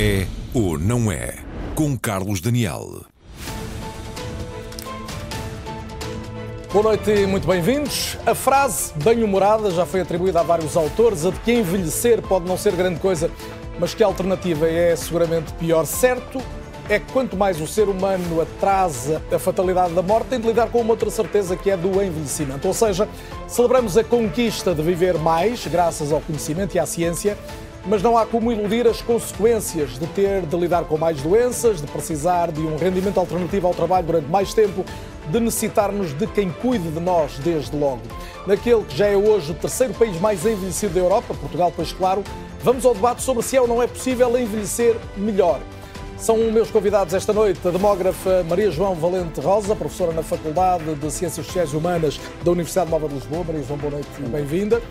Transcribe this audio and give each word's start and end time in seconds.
É 0.00 0.28
ou 0.54 0.78
não 0.78 1.10
é? 1.10 1.34
Com 1.74 1.98
Carlos 1.98 2.40
Daniel. 2.40 3.00
Boa 6.72 6.84
noite 6.84 7.10
e 7.10 7.26
muito 7.26 7.48
bem-vindos. 7.48 8.16
A 8.24 8.32
frase 8.32 8.92
bem-humorada 9.02 9.72
já 9.72 9.84
foi 9.84 10.02
atribuída 10.02 10.38
a 10.38 10.44
vários 10.44 10.76
autores, 10.76 11.26
a 11.26 11.30
de 11.30 11.40
que 11.40 11.52
envelhecer 11.52 12.22
pode 12.22 12.46
não 12.46 12.56
ser 12.56 12.76
grande 12.76 13.00
coisa, 13.00 13.28
mas 13.80 13.92
que 13.92 14.04
a 14.04 14.06
alternativa 14.06 14.68
é 14.68 14.94
seguramente 14.94 15.52
pior. 15.54 15.84
Certo 15.84 16.40
é 16.88 17.00
que 17.00 17.12
quanto 17.12 17.36
mais 17.36 17.60
o 17.60 17.66
ser 17.66 17.88
humano 17.88 18.40
atrasa 18.40 19.20
a 19.32 19.38
fatalidade 19.40 19.94
da 19.94 20.02
morte, 20.02 20.28
tem 20.28 20.38
de 20.38 20.46
lidar 20.46 20.68
com 20.68 20.80
uma 20.80 20.92
outra 20.92 21.10
certeza 21.10 21.56
que 21.56 21.72
é 21.72 21.76
do 21.76 22.00
envelhecimento. 22.00 22.68
Ou 22.68 22.72
seja, 22.72 23.08
celebramos 23.48 23.98
a 23.98 24.04
conquista 24.04 24.72
de 24.72 24.80
viver 24.80 25.18
mais, 25.18 25.66
graças 25.66 26.12
ao 26.12 26.20
conhecimento 26.20 26.76
e 26.76 26.78
à 26.78 26.86
ciência, 26.86 27.36
mas 27.88 28.02
não 28.02 28.18
há 28.18 28.26
como 28.26 28.52
iludir 28.52 28.86
as 28.86 29.00
consequências 29.00 29.98
de 29.98 30.06
ter 30.08 30.42
de 30.42 30.56
lidar 30.56 30.84
com 30.84 30.98
mais 30.98 31.20
doenças, 31.22 31.80
de 31.80 31.86
precisar 31.86 32.52
de 32.52 32.60
um 32.60 32.76
rendimento 32.76 33.18
alternativo 33.18 33.66
ao 33.66 33.74
trabalho 33.74 34.06
durante 34.06 34.28
mais 34.28 34.52
tempo, 34.52 34.84
de 35.30 35.40
necessitarmos 35.40 36.12
de 36.12 36.26
quem 36.26 36.50
cuide 36.50 36.90
de 36.90 37.00
nós 37.00 37.38
desde 37.38 37.74
logo. 37.74 38.02
Naquele 38.46 38.84
que 38.84 38.96
já 38.96 39.06
é 39.06 39.16
hoje 39.16 39.52
o 39.52 39.54
terceiro 39.54 39.94
país 39.94 40.20
mais 40.20 40.44
envelhecido 40.44 40.94
da 40.94 41.00
Europa, 41.00 41.34
Portugal, 41.34 41.72
pois 41.74 41.90
claro, 41.92 42.22
vamos 42.62 42.84
ao 42.84 42.94
debate 42.94 43.22
sobre 43.22 43.42
se 43.42 43.56
é 43.56 43.60
ou 43.60 43.66
não 43.66 43.82
é 43.82 43.86
possível 43.86 44.38
envelhecer 44.38 44.94
melhor. 45.16 45.58
São 46.18 46.36
meus 46.50 46.70
convidados 46.70 47.14
esta 47.14 47.32
noite 47.32 47.66
a 47.66 47.70
demógrafa 47.70 48.44
Maria 48.48 48.70
João 48.70 48.94
Valente 48.94 49.40
Rosa, 49.40 49.74
professora 49.74 50.12
na 50.12 50.22
Faculdade 50.22 50.94
de 50.94 51.10
Ciências 51.10 51.46
Sociais 51.46 51.72
e 51.72 51.76
Humanas 51.76 52.20
da 52.42 52.50
Universidade 52.50 52.90
Nova 52.90 53.08
de 53.08 53.14
Lisboa. 53.14 53.44
Maria 53.44 53.62
João, 53.62 53.78
boa 53.78 53.92
noite 53.92 54.08
e 54.18 54.22
bem-vinda. 54.22 54.82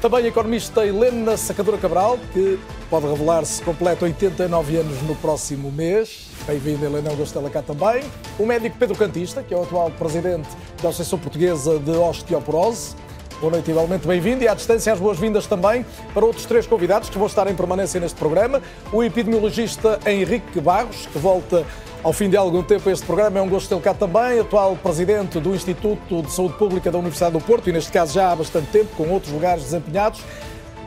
Também 0.00 0.26
a 0.26 0.28
economista 0.28 0.86
Helena 0.86 1.36
Sacadura 1.36 1.78
Cabral, 1.78 2.18
que 2.32 2.58
pode 2.90 3.06
revelar-se 3.06 3.62
completa 3.62 4.04
89 4.04 4.76
anos 4.76 5.02
no 5.02 5.16
próximo 5.16 5.72
mês. 5.72 6.28
Bem-vinda, 6.46 6.86
Helena, 6.86 7.14
gosto 7.14 7.40
cá 7.50 7.62
também. 7.62 8.04
O 8.38 8.44
médico 8.44 8.76
Pedro 8.78 8.94
Cantista, 8.94 9.42
que 9.42 9.54
é 9.54 9.56
o 9.56 9.62
atual 9.62 9.90
presidente 9.90 10.48
da 10.82 10.90
Associação 10.90 11.18
Portuguesa 11.18 11.78
de 11.78 11.92
Osteoporose. 11.92 12.94
Boa 13.40 13.52
noite, 13.52 13.70
igualmente 13.70 14.06
bem-vindo. 14.06 14.44
E 14.44 14.48
à 14.48 14.54
distância, 14.54 14.92
as 14.92 15.00
boas-vindas 15.00 15.46
também 15.46 15.84
para 16.12 16.24
outros 16.24 16.44
três 16.44 16.66
convidados 16.66 17.08
que 17.08 17.18
vão 17.18 17.26
estar 17.26 17.46
em 17.48 17.54
permanência 17.54 17.98
neste 17.98 18.18
programa. 18.18 18.62
O 18.92 19.02
epidemiologista 19.02 19.98
Henrique 20.06 20.60
Barros, 20.60 21.06
que 21.06 21.18
volta 21.18 21.64
ao 22.02 22.12
fim 22.12 22.28
de 22.28 22.36
algum 22.36 22.62
tempo 22.62 22.88
este 22.90 23.04
programa. 23.04 23.38
É 23.38 23.42
um 23.42 23.48
gosto 23.48 23.68
tê-lo 23.68 23.80
cá 23.80 23.94
também. 23.94 24.40
Atual 24.40 24.76
presidente 24.76 25.40
do 25.40 25.54
Instituto 25.54 26.22
de 26.22 26.30
Saúde 26.30 26.54
Pública 26.54 26.90
da 26.90 26.98
Universidade 26.98 27.32
do 27.32 27.40
Porto, 27.40 27.68
e 27.68 27.72
neste 27.72 27.92
caso 27.92 28.14
já 28.14 28.30
há 28.30 28.36
bastante 28.36 28.68
tempo, 28.68 28.94
com 28.96 29.08
outros 29.10 29.32
lugares 29.32 29.64
desempenhados. 29.64 30.20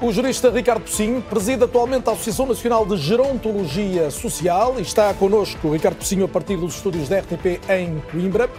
O 0.02 0.14
jurista 0.14 0.50
Ricardo 0.50 0.84
Pocinho 0.84 1.22
preside 1.22 1.66
atualmente 1.66 2.08
a 2.10 2.14
Associação 2.14 2.46
Nacional 2.46 2.86
de 2.86 2.96
Gerontologia 2.96 4.10
Social 4.10 4.76
e 4.78 4.82
está 4.82 5.14
connosco, 5.14 5.74
Ricardo 5.74 5.98
Pocinho, 5.98 6.24
a 6.24 6.28
partir 6.30 6.56
dos 6.56 6.76
estúdios 6.76 7.10
da 7.10 7.20
RTP 7.20 7.60
em 7.70 8.02
Coimbra. 8.10 8.50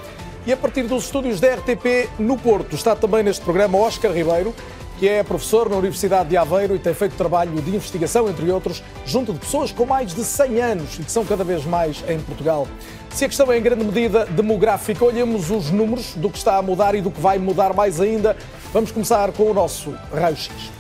E 0.47 0.53
a 0.53 0.57
partir 0.57 0.83
dos 0.83 1.05
estúdios 1.05 1.41
da 1.41 1.55
RTP 1.55 2.11
no 2.19 2.37
Porto 2.37 2.75
está 2.75 2.95
também 2.95 3.23
neste 3.23 3.43
programa 3.43 3.79
Oscar 3.79 4.13
Ribeiro, 4.13 4.55
que 5.01 5.09
é 5.09 5.23
professor 5.23 5.67
na 5.71 5.77
Universidade 5.77 6.29
de 6.29 6.37
Aveiro 6.37 6.77
e 6.77 6.79
tem 6.79 6.93
feito 6.93 7.17
trabalho 7.17 7.53
de 7.63 7.75
investigação, 7.75 8.29
entre 8.29 8.51
outros, 8.53 8.85
junto 9.07 9.33
de 9.33 9.39
pessoas 9.39 9.73
com 9.73 9.87
mais 9.87 10.15
de 10.15 10.23
100 10.23 10.61
anos 10.61 10.99
e 10.99 11.03
que 11.03 11.11
são 11.11 11.25
cada 11.25 11.43
vez 11.43 11.65
mais 11.65 12.05
em 12.07 12.21
Portugal. 12.21 12.69
Se 13.09 13.25
a 13.25 13.29
questão 13.29 13.51
é 13.51 13.57
em 13.57 13.63
grande 13.63 13.83
medida 13.83 14.27
demográfica, 14.27 15.03
olhemos 15.03 15.51
os 15.51 15.71
números 15.71 16.15
do 16.17 16.29
que 16.29 16.37
está 16.37 16.59
a 16.59 16.63
mudar 16.63 16.95
e 16.95 17.01
do 17.01 17.11
que 17.11 17.19
vai 17.19 17.39
mudar 17.39 17.73
mais 17.73 17.99
ainda. 17.99 18.37
Vamos 18.75 18.93
começar 18.93 19.33
com 19.33 19.45
o 19.45 19.55
nosso 19.55 19.91
raio-x. 20.13 20.71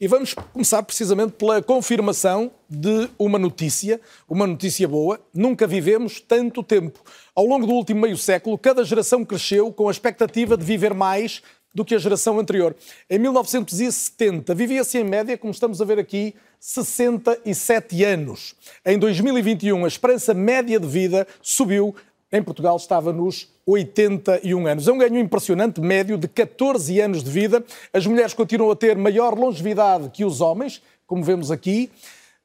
E 0.00 0.06
vamos 0.06 0.34
começar 0.34 0.82
precisamente 0.82 1.32
pela 1.32 1.62
confirmação 1.62 2.50
de 2.68 3.08
uma 3.18 3.38
notícia, 3.38 3.98
uma 4.28 4.46
notícia 4.46 4.86
boa. 4.86 5.18
Nunca 5.32 5.66
vivemos 5.66 6.20
tanto 6.20 6.62
tempo. 6.62 7.00
Ao 7.36 7.44
longo 7.44 7.66
do 7.66 7.72
último 7.72 8.02
meio 8.02 8.16
século, 8.16 8.56
cada 8.56 8.84
geração 8.84 9.24
cresceu 9.24 9.72
com 9.72 9.88
a 9.88 9.90
expectativa 9.90 10.56
de 10.56 10.64
viver 10.64 10.94
mais 10.94 11.42
do 11.74 11.84
que 11.84 11.94
a 11.94 11.98
geração 11.98 12.38
anterior. 12.38 12.76
Em 13.10 13.18
1970, 13.18 14.54
vivia-se 14.54 14.98
em 14.98 15.04
média, 15.04 15.36
como 15.36 15.52
estamos 15.52 15.82
a 15.82 15.84
ver 15.84 15.98
aqui, 15.98 16.34
67 16.60 18.04
anos. 18.04 18.54
Em 18.86 18.96
2021, 18.96 19.84
a 19.84 19.88
esperança 19.88 20.32
média 20.32 20.78
de 20.78 20.86
vida 20.86 21.26
subiu 21.42 21.94
em 22.34 22.42
Portugal 22.42 22.76
estava 22.76 23.12
nos 23.12 23.48
81 23.64 24.66
anos. 24.66 24.88
É 24.88 24.92
um 24.92 24.98
ganho 24.98 25.20
impressionante, 25.20 25.80
médio 25.80 26.18
de 26.18 26.26
14 26.26 27.00
anos 27.00 27.22
de 27.22 27.30
vida. 27.30 27.64
As 27.92 28.06
mulheres 28.06 28.34
continuam 28.34 28.72
a 28.72 28.76
ter 28.76 28.96
maior 28.96 29.38
longevidade 29.38 30.10
que 30.10 30.24
os 30.24 30.40
homens, 30.40 30.82
como 31.06 31.22
vemos 31.22 31.52
aqui. 31.52 31.90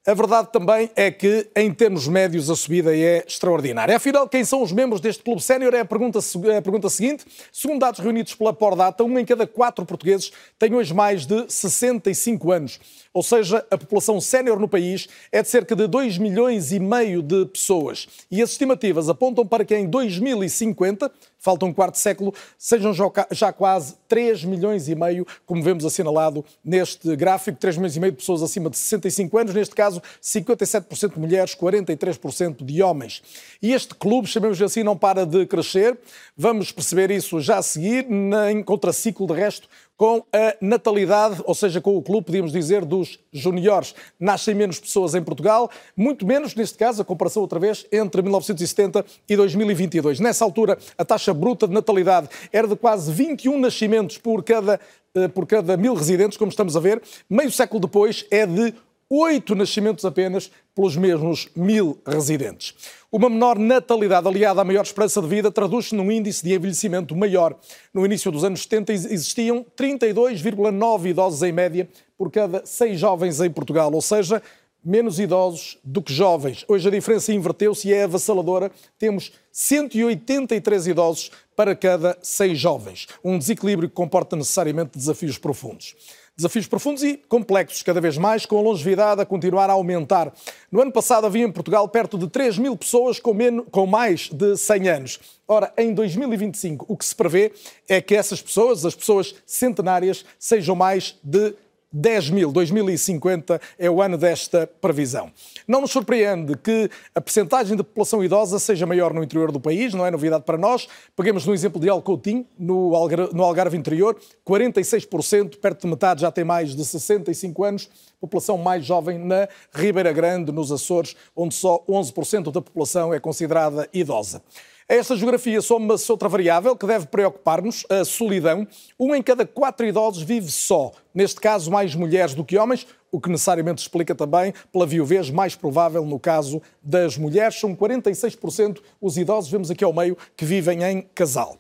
A 0.08 0.14
verdade 0.14 0.50
também 0.52 0.90
é 0.96 1.12
que, 1.12 1.50
em 1.54 1.74
termos 1.74 2.08
médios, 2.08 2.50
a 2.50 2.56
subida 2.56 2.96
é 2.96 3.24
extraordinária. 3.28 3.98
Afinal, 3.98 4.30
quem 4.30 4.46
são 4.46 4.64
os 4.64 4.72
membros 4.72 5.02
deste 5.02 5.22
clube 5.22 5.42
sénior 5.42 5.74
é 5.74 5.82
a 5.82 5.86
pergunta, 5.86 6.20
é 6.46 6.58
a 6.58 6.62
pergunta 6.62 6.90
seguinte. 6.90 7.26
Segundo 7.52 7.82
dados 7.82 8.00
reunidos 8.00 8.34
pela 8.34 8.54
Pordata, 8.54 9.04
um 9.04 9.20
em 9.20 9.26
cada 9.26 9.46
quatro 9.46 9.86
portugueses 9.86 10.32
tem 10.58 10.74
hoje 10.74 10.94
mais 10.94 11.26
de 11.26 11.52
65 11.52 12.50
anos. 12.50 12.80
Ou 13.14 13.24
seja, 13.24 13.66
a 13.72 13.78
população 13.78 14.22
sénior 14.22 14.60
no 14.60 14.68
país 14.68 15.08
é 15.32 15.42
de 15.42 15.48
cerca 15.48 15.76
de 15.76 15.88
2 15.88 16.18
milhões 16.18 16.72
e 16.72 16.80
meio 16.80 17.24
de 17.24 17.46
pessoas. 17.48 18.08
E 18.30 18.42
as 18.42 18.52
estimativas 18.52 19.10
apontam 19.10 19.46
para 19.46 19.66
que 19.66 19.76
em 19.76 19.88
2050 19.88 21.12
falta 21.40 21.66
um 21.66 21.74
quarto 21.74 21.98
século, 21.98 22.34
sejam 22.58 22.94
já 23.32 23.54
quase 23.54 23.96
3 24.10 24.44
milhões 24.44 24.90
e 24.90 24.96
meio, 24.96 25.26
como 25.46 25.64
vemos 25.64 25.86
assinalado 25.86 26.44
neste 26.64 27.16
gráfico, 27.16 27.58
3 27.58 27.78
milhões 27.78 27.96
e 27.96 28.00
meio 28.00 28.12
de 28.12 28.18
pessoas 28.18 28.44
acima 28.44 28.70
de 28.70 28.78
65 28.78 29.38
anos, 29.38 29.54
neste 29.54 29.74
caso 29.74 30.02
57% 30.22 31.14
de 31.14 31.20
mulheres, 31.20 31.56
43% 31.56 32.64
de 32.64 32.84
homens. 32.84 33.24
E 33.62 33.74
este 33.74 33.96
clube, 33.96 34.28
chamemos 34.28 34.62
assim, 34.62 34.84
não 34.84 34.98
para 34.98 35.26
de 35.26 35.46
crescer. 35.46 35.98
Vamos 36.36 36.74
perceber 36.74 37.10
isso 37.10 37.40
já 37.40 37.58
a 37.58 37.64
seguir, 37.64 38.06
em 38.52 38.62
contraciclo 38.62 39.26
de 39.26 39.34
resto, 39.34 39.70
com 40.00 40.24
a 40.32 40.56
natalidade, 40.62 41.42
ou 41.44 41.54
seja, 41.54 41.82
com 41.82 41.98
o 41.98 42.02
clube, 42.02 42.28
podíamos 42.28 42.54
dizer, 42.54 42.86
dos 42.86 43.20
juniores. 43.34 43.94
Nascem 44.18 44.56
menos 44.56 44.80
pessoas 44.80 45.14
em 45.14 45.22
Portugal, 45.22 45.70
muito 45.94 46.26
menos, 46.26 46.56
neste 46.56 46.78
caso, 46.78 47.02
a 47.02 47.06
comparação 47.06 47.42
outra 47.42 47.60
vez, 47.60 47.86
entre 47.92 48.22
1970 48.22 49.06
e 49.28 49.36
2022. 49.36 50.22
Nessa 50.22 50.46
altura, 50.46 50.78
a 50.98 51.04
taxa 51.04 51.34
bruta 51.34 51.68
de 51.68 51.74
natalidade 51.74 52.30
era 52.54 52.66
de 52.66 52.78
quase 52.78 53.12
21 53.12 53.60
nascimentos 53.60 54.18
por 54.18 54.42
cada, 54.42 54.80
eh, 55.14 55.28
por 55.28 55.46
cada 55.46 55.76
mil 55.76 55.94
residentes, 55.94 56.38
como 56.38 56.50
estamos 56.50 56.78
a 56.78 56.80
ver. 56.80 57.02
Meio 57.30 57.52
século 57.52 57.82
depois, 57.82 58.26
é 58.32 58.46
de 58.46 58.74
oito 59.10 59.56
nascimentos 59.56 60.06
apenas 60.06 60.52
pelos 60.76 60.96
mesmos 60.96 61.50
mil 61.56 62.00
residentes. 62.06 62.76
Uma 63.12 63.28
menor 63.28 63.58
natalidade 63.58 64.28
aliada 64.28 64.62
à 64.62 64.64
maior 64.64 64.84
esperança 64.84 65.20
de 65.20 65.28
vida 65.28 65.52
traduz-se 65.52 65.96
num 65.96 66.12
índice 66.12 66.44
de 66.44 66.54
envelhecimento 66.54 67.16
maior. 67.16 67.58
No 67.92 68.06
início 68.06 68.32
dos 68.32 68.44
anos 68.44 68.62
70 68.62 68.94
existiam 68.94 69.66
32,9 69.76 71.08
idosos 71.08 71.42
em 71.42 71.52
média 71.52 71.90
por 72.16 72.32
cada 72.32 72.64
seis 72.66 73.00
jovens 73.00 73.42
em 73.42 73.50
Portugal, 73.50 73.92
ou 73.92 74.02
seja, 74.02 74.44
menos 74.84 75.20
idosos 75.20 75.78
do 75.84 76.02
que 76.02 76.14
jovens. 76.14 76.64
Hoje 76.68 76.88
a 76.88 76.92
diferença 76.92 77.34
inverteu-se 77.34 77.88
e 77.88 77.94
é 77.94 78.04
avassaladora. 78.04 78.72
Temos 78.98 79.32
183 79.52 80.88
idosos 80.88 81.32
para 81.56 81.76
cada 81.76 82.18
seis 82.22 82.58
jovens. 82.58 83.08
Um 83.24 83.38
desequilíbrio 83.38 83.90
que 83.90 83.96
comporta 83.96 84.36
necessariamente 84.36 84.98
desafios 84.98 85.38
profundos. 85.38 85.96
Desafios 86.40 86.68
profundos 86.68 87.04
e 87.04 87.18
complexos, 87.18 87.84
cada 87.84 88.00
vez 88.00 88.18
mais, 88.18 88.46
com 88.46 88.58
a 88.58 88.62
longevidade 88.62 89.20
a 89.20 89.26
continuar 89.26 89.70
a 89.70 89.74
aumentar. 89.74 90.34
No 90.72 90.82
ano 90.82 90.90
passado 90.90 91.28
havia 91.28 91.44
em 91.44 91.52
Portugal 91.52 91.86
perto 91.90 92.18
de 92.18 92.30
3 92.30 92.58
mil 92.58 92.78
pessoas 92.78 93.20
com, 93.20 93.34
menos, 93.34 93.66
com 93.70 93.86
mais 93.86 94.30
de 94.32 94.56
100 94.56 94.88
anos. 94.88 95.20
Ora, 95.46 95.74
em 95.78 95.94
2025, 95.94 96.86
o 96.88 96.96
que 96.96 97.04
se 97.04 97.14
prevê 97.14 97.52
é 97.90 98.00
que 98.00 98.16
essas 98.16 98.42
pessoas, 98.42 98.86
as 98.86 98.96
pessoas 98.96 99.36
centenárias, 99.46 100.24
sejam 100.40 100.78
mais 100.78 101.20
de 101.22 101.54
10 101.92 102.30
mil, 102.30 102.52
2050 102.52 103.60
é 103.78 103.90
o 103.90 104.02
ano 104.02 104.18
desta 104.18 104.68
previsão. 104.80 105.32
Não 105.68 105.82
nos 105.82 105.92
surpreende 105.92 106.56
que 106.56 106.90
a 107.16 107.22
percentagem 107.22 107.76
de 107.76 107.84
população 107.84 108.24
idosa 108.24 108.60
seja 108.60 108.86
maior 108.86 109.14
no 109.14 109.24
interior 109.24 109.52
do 109.52 109.60
país, 109.60 109.94
não 109.94 110.06
é 110.06 110.12
novidade 110.12 110.44
para 110.44 110.58
nós. 110.58 110.88
Peguemos 111.16 111.46
no 111.46 111.54
exemplo 111.54 111.82
de 111.82 111.90
Alcoutim, 111.90 112.46
no 112.58 112.92
no 113.34 113.44
Algarve 113.44 113.78
interior, 113.78 114.20
46%, 114.46 115.58
perto 115.58 115.82
de 115.82 115.88
metade 115.88 116.22
já 116.22 116.32
tem 116.32 116.44
mais 116.44 116.76
de 116.76 116.86
65 116.86 117.64
anos, 117.64 117.90
população 118.20 118.58
mais 118.58 118.86
jovem 118.86 119.18
na 119.18 119.48
Ribeira 119.74 120.14
Grande, 120.14 120.52
nos 120.52 120.72
Açores, 120.72 121.16
onde 121.36 121.56
só 121.56 121.84
11% 121.90 122.52
da 122.52 122.62
população 122.62 123.14
é 123.14 123.20
considerada 123.20 123.90
idosa. 123.92 124.44
A 124.92 124.96
esta 124.96 125.16
geografia 125.16 125.62
soma-se 125.62 126.12
outra 126.12 126.28
variável 126.28 126.76
que 126.76 126.88
deve 126.88 127.06
preocupar-nos, 127.06 127.86
a 127.92 128.04
solidão. 128.04 128.68
Um 129.00 129.14
em 129.14 129.22
cada 129.22 129.46
quatro 129.46 129.86
idosos 129.86 130.24
vive 130.24 130.52
só, 130.52 130.92
neste 131.14 131.40
caso 131.40 131.70
mais 131.70 131.94
mulheres 131.94 132.34
do 132.34 132.44
que 132.44 132.58
homens, 132.58 132.88
o 133.12 133.22
que 133.22 133.30
necessariamente 133.30 133.84
explica 133.84 134.16
também 134.16 134.52
pela 134.74 134.88
viuvez 134.88 135.30
mais 135.30 135.54
provável 135.54 136.04
no 136.04 136.20
caso 136.20 136.60
das 136.82 137.16
mulheres. 137.18 137.60
São 137.60 137.76
46% 137.76 138.80
os 139.00 139.16
idosos, 139.16 139.52
vemos 139.52 139.70
aqui 139.70 139.84
ao 139.84 139.94
meio, 139.94 140.18
que 140.36 140.44
vivem 140.44 140.84
em 140.84 141.04
casal. 141.14 141.56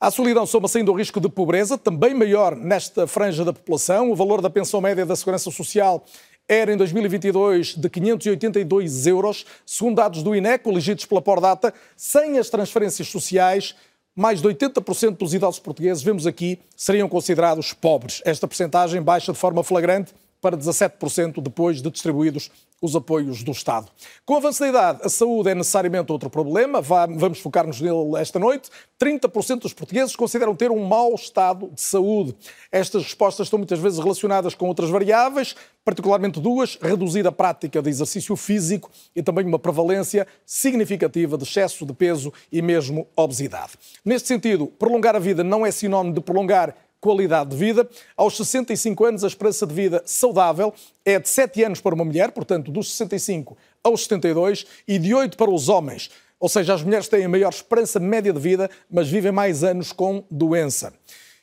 À 0.00 0.10
solidão 0.10 0.46
soma-se 0.46 0.78
ainda 0.78 0.90
o 0.90 0.96
risco 0.96 1.20
de 1.20 1.28
pobreza, 1.28 1.76
também 1.76 2.14
maior 2.14 2.56
nesta 2.56 3.06
franja 3.06 3.44
da 3.44 3.52
população. 3.52 4.10
O 4.10 4.16
valor 4.16 4.40
da 4.40 4.48
pensão 4.48 4.80
média 4.80 5.04
da 5.04 5.14
Segurança 5.14 5.50
Social 5.50 6.04
era 6.52 6.72
em 6.72 6.76
2022 6.76 7.76
de 7.76 7.88
582 7.88 9.06
euros, 9.06 9.46
segundo 9.64 9.96
dados 9.96 10.22
do 10.22 10.36
INE, 10.36 10.58
coligidos 10.58 11.06
pela 11.06 11.22
Pordata, 11.22 11.72
sem 11.96 12.38
as 12.38 12.50
transferências 12.50 13.08
sociais, 13.08 13.74
mais 14.14 14.42
de 14.42 14.48
80% 14.48 15.16
dos 15.16 15.32
idosos 15.32 15.58
portugueses, 15.58 16.02
vemos 16.02 16.26
aqui, 16.26 16.58
seriam 16.76 17.08
considerados 17.08 17.72
pobres. 17.72 18.20
Esta 18.24 18.46
percentagem 18.46 19.00
baixa 19.00 19.32
de 19.32 19.38
forma 19.38 19.64
flagrante 19.64 20.12
para 20.42 20.56
17% 20.56 21.40
depois 21.40 21.80
de 21.80 21.88
distribuídos 21.88 22.50
os 22.82 22.96
apoios 22.96 23.44
do 23.44 23.52
Estado. 23.52 23.86
Com 24.26 24.34
o 24.34 24.36
avanço 24.38 24.58
da 24.58 24.68
idade, 24.68 24.98
a 25.04 25.08
saúde 25.08 25.50
é 25.50 25.54
necessariamente 25.54 26.10
outro 26.10 26.28
problema, 26.28 26.80
vamos 26.82 27.38
focar-nos 27.38 27.80
nele 27.80 28.16
esta 28.18 28.40
noite. 28.40 28.68
30% 29.00 29.60
dos 29.60 29.72
portugueses 29.72 30.16
consideram 30.16 30.54
ter 30.56 30.72
um 30.72 30.84
mau 30.84 31.14
estado 31.14 31.70
de 31.72 31.80
saúde. 31.80 32.34
Estas 32.72 33.04
respostas 33.04 33.46
estão 33.46 33.58
muitas 33.58 33.78
vezes 33.78 34.00
relacionadas 34.00 34.56
com 34.56 34.66
outras 34.66 34.90
variáveis, 34.90 35.54
particularmente 35.84 36.40
duas: 36.40 36.76
reduzida 36.82 37.30
prática 37.30 37.80
de 37.80 37.88
exercício 37.88 38.34
físico 38.34 38.90
e 39.14 39.22
também 39.22 39.46
uma 39.46 39.60
prevalência 39.60 40.26
significativa 40.44 41.38
de 41.38 41.44
excesso 41.44 41.86
de 41.86 41.92
peso 41.92 42.32
e 42.50 42.60
mesmo 42.60 43.06
obesidade. 43.14 43.72
Neste 44.04 44.26
sentido, 44.26 44.66
prolongar 44.66 45.14
a 45.14 45.20
vida 45.20 45.44
não 45.44 45.64
é 45.64 45.70
sinónimo 45.70 46.14
de 46.14 46.20
prolongar 46.20 46.76
qualidade 47.02 47.50
de 47.50 47.56
vida. 47.56 47.86
Aos 48.16 48.36
65 48.36 49.04
anos, 49.04 49.24
a 49.24 49.26
esperança 49.26 49.66
de 49.66 49.74
vida 49.74 50.02
saudável 50.06 50.72
é 51.04 51.18
de 51.18 51.28
7 51.28 51.64
anos 51.64 51.80
para 51.80 51.94
uma 51.94 52.04
mulher, 52.04 52.30
portanto, 52.30 52.70
dos 52.70 52.92
65 52.92 53.58
aos 53.82 54.04
72, 54.04 54.64
e 54.86 54.98
de 54.98 55.12
8 55.12 55.36
para 55.36 55.50
os 55.50 55.68
homens. 55.68 56.10
Ou 56.38 56.48
seja, 56.48 56.72
as 56.72 56.82
mulheres 56.82 57.08
têm 57.08 57.24
a 57.24 57.28
maior 57.28 57.50
esperança 57.50 57.98
média 57.98 58.32
de 58.32 58.38
vida, 58.38 58.70
mas 58.88 59.08
vivem 59.08 59.32
mais 59.32 59.64
anos 59.64 59.92
com 59.92 60.24
doença. 60.30 60.94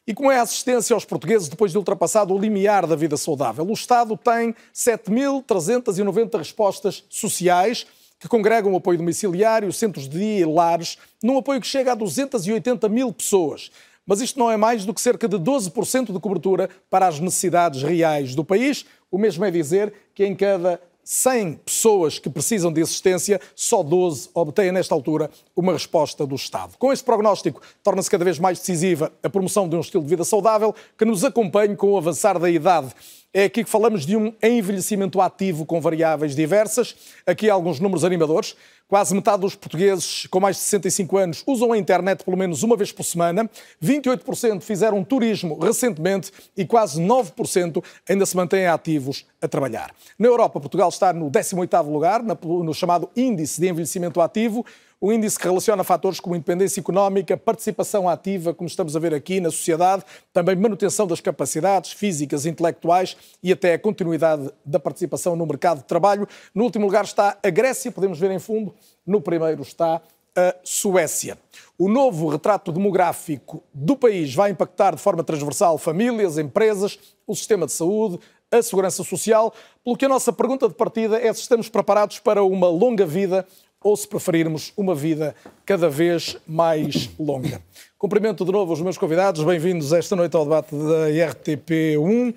E 0.07 0.13
como 0.13 0.31
é 0.31 0.39
a 0.39 0.41
assistência 0.41 0.93
aos 0.93 1.05
portugueses 1.05 1.49
depois 1.49 1.71
de 1.71 1.77
ultrapassado 1.77 2.33
o 2.33 2.39
limiar 2.39 2.87
da 2.87 2.95
vida 2.95 3.17
saudável? 3.17 3.67
O 3.67 3.73
Estado 3.73 4.17
tem 4.17 4.55
7.390 4.73 6.37
respostas 6.37 7.03
sociais 7.09 7.85
que 8.17 8.27
congregam 8.27 8.73
o 8.73 8.77
apoio 8.77 8.97
domiciliário, 8.97 9.71
centros 9.71 10.09
de 10.09 10.19
dia 10.19 10.39
e 10.39 10.45
lares, 10.45 10.97
num 11.23 11.37
apoio 11.37 11.61
que 11.61 11.67
chega 11.67 11.93
a 11.93 11.95
280 11.95 12.89
mil 12.89 13.13
pessoas. 13.13 13.71
Mas 14.09 14.21
isto 14.21 14.39
não 14.39 14.49
é 14.49 14.57
mais 14.57 14.85
do 14.85 14.93
que 14.93 14.99
cerca 14.99 15.27
de 15.27 15.37
12% 15.37 16.11
de 16.11 16.19
cobertura 16.19 16.67
para 16.89 17.07
as 17.07 17.19
necessidades 17.19 17.83
reais 17.83 18.33
do 18.33 18.43
país. 18.43 18.83
O 19.11 19.19
mesmo 19.19 19.45
é 19.45 19.51
dizer 19.51 19.93
que 20.15 20.25
em 20.25 20.33
cada 20.33 20.81
100 21.03 21.53
pessoas 21.63 22.17
que 22.17 22.27
precisam 22.27 22.73
de 22.73 22.81
assistência, 22.81 23.39
só 23.55 23.83
12 23.83 24.31
obtêm, 24.33 24.71
nesta 24.71 24.95
altura, 24.95 25.29
uma 25.55 25.73
resposta 25.73 26.25
do 26.25 26.33
Estado. 26.33 26.75
Com 26.79 26.91
este 26.91 27.05
prognóstico, 27.05 27.61
torna-se 27.83 28.09
cada 28.09 28.25
vez 28.25 28.39
mais 28.39 28.57
decisiva 28.57 29.11
a 29.21 29.29
promoção 29.29 29.69
de 29.69 29.75
um 29.75 29.79
estilo 29.79 30.03
de 30.03 30.09
vida 30.09 30.23
saudável 30.23 30.73
que 30.97 31.05
nos 31.05 31.23
acompanhe 31.23 31.75
com 31.75 31.91
o 31.91 31.97
avançar 31.97 32.39
da 32.39 32.49
idade. 32.49 32.89
É 33.31 33.43
aqui 33.43 33.63
que 33.63 33.69
falamos 33.69 34.07
de 34.07 34.17
um 34.17 34.33
envelhecimento 34.41 35.21
ativo 35.21 35.67
com 35.67 35.79
variáveis 35.79 36.35
diversas. 36.35 36.95
Aqui 37.27 37.47
alguns 37.47 37.79
números 37.79 38.03
animadores. 38.03 38.55
Quase 38.89 39.13
metade 39.13 39.41
dos 39.41 39.53
portugueses 39.53 40.25
com 40.31 40.39
mais 40.39 40.55
de 40.55 40.63
65 40.63 41.15
anos 41.15 41.43
usam 41.45 41.71
a 41.71 41.77
internet 41.77 42.23
pelo 42.23 42.35
menos 42.35 42.63
uma 42.63 42.75
vez 42.75 42.91
por 42.91 43.03
semana. 43.03 43.47
28% 43.79 44.61
fizeram 44.61 45.03
turismo 45.03 45.59
recentemente 45.59 46.31
e 46.57 46.65
quase 46.65 46.99
9% 46.99 47.83
ainda 48.09 48.25
se 48.25 48.35
mantêm 48.35 48.65
ativos 48.65 49.27
a 49.39 49.47
trabalhar. 49.47 49.93
Na 50.17 50.27
Europa, 50.27 50.59
Portugal 50.59 50.89
está 50.89 51.13
no 51.13 51.29
18º 51.29 51.87
lugar, 51.87 52.23
no 52.23 52.73
chamado 52.73 53.07
Índice 53.15 53.61
de 53.61 53.67
Envelhecimento 53.67 54.19
Ativo, 54.19 54.65
o 55.01 55.13
índice 55.13 55.37
relaciona 55.39 55.83
fatores 55.83 56.19
como 56.19 56.35
independência 56.35 56.81
económica, 56.81 57.37
participação 57.37 58.09
ativa, 58.09 58.53
como 58.53 58.67
estamos 58.67 58.95
a 58.95 58.99
ver 58.99 59.13
aqui 59.13 59.39
na 59.39 59.49
sociedade, 59.49 60.03
também 60.33 60.55
manutenção 60.55 61.07
das 61.07 61.21
capacidades 61.21 61.93
físicas 61.93 62.45
intelectuais 62.45 63.15
e 63.41 63.51
até 63.51 63.73
a 63.73 63.79
continuidade 63.79 64.51
da 64.65 64.79
participação 64.79 65.35
no 65.35 65.45
mercado 65.45 65.77
de 65.77 65.85
trabalho. 65.85 66.27
No 66.53 66.65
último 66.65 66.85
lugar 66.85 67.05
está 67.05 67.37
a 67.41 67.49
Grécia, 67.49 67.91
podemos 67.91 68.19
ver 68.19 68.31
em 68.31 68.39
fundo. 68.39 68.73
No 69.05 69.21
primeiro 69.21 69.61
está 69.61 70.01
a 70.35 70.55
Suécia. 70.63 71.37
O 71.77 71.87
novo 71.87 72.27
retrato 72.27 72.71
demográfico 72.71 73.63
do 73.73 73.95
país 73.95 74.35
vai 74.35 74.51
impactar 74.51 74.95
de 74.95 75.01
forma 75.01 75.23
transversal 75.23 75.77
famílias, 75.77 76.37
empresas, 76.37 76.99
o 77.25 77.33
sistema 77.33 77.65
de 77.65 77.71
saúde, 77.71 78.19
a 78.51 78.61
segurança 78.61 79.03
social, 79.03 79.53
pelo 79.83 79.95
que 79.95 80.05
a 80.05 80.09
nossa 80.09 80.33
pergunta 80.33 80.67
de 80.67 80.73
partida 80.73 81.19
é 81.19 81.31
se 81.31 81.41
estamos 81.41 81.69
preparados 81.69 82.19
para 82.19 82.43
uma 82.43 82.67
longa 82.67 83.05
vida 83.05 83.45
ou, 83.81 83.95
se 83.95 84.07
preferirmos, 84.07 84.73
uma 84.75 84.93
vida 84.93 85.33
cada 85.65 85.89
vez 85.89 86.37
mais 86.45 87.09
longa. 87.17 87.61
Cumprimento 87.97 88.43
de 88.43 88.51
novo 88.51 88.73
os 88.73 88.81
meus 88.81 88.97
convidados, 88.97 89.43
bem-vindos 89.43 89.93
esta 89.93 90.15
noite 90.15 90.35
ao 90.35 90.43
debate 90.43 90.75
da 90.75 91.07
RTP1. 91.09 92.35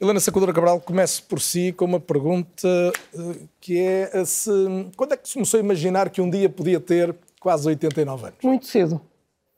Helena 0.00 0.20
Sacudora 0.20 0.52
Cabral, 0.52 0.80
começo 0.80 1.24
por 1.24 1.40
si 1.40 1.72
com 1.72 1.84
uma 1.84 2.00
pergunta 2.00 2.68
eh, 2.68 3.36
que 3.60 3.78
é 3.78 4.24
se, 4.24 4.50
quando 4.96 5.12
é 5.12 5.16
que 5.16 5.28
se 5.28 5.34
começou 5.34 5.58
a 5.58 5.62
imaginar 5.62 6.08
que 6.08 6.20
um 6.20 6.30
dia 6.30 6.48
podia 6.48 6.80
ter 6.80 7.14
quase 7.40 7.68
89 7.68 8.26
anos? 8.26 8.38
Muito 8.42 8.66
cedo. 8.66 9.00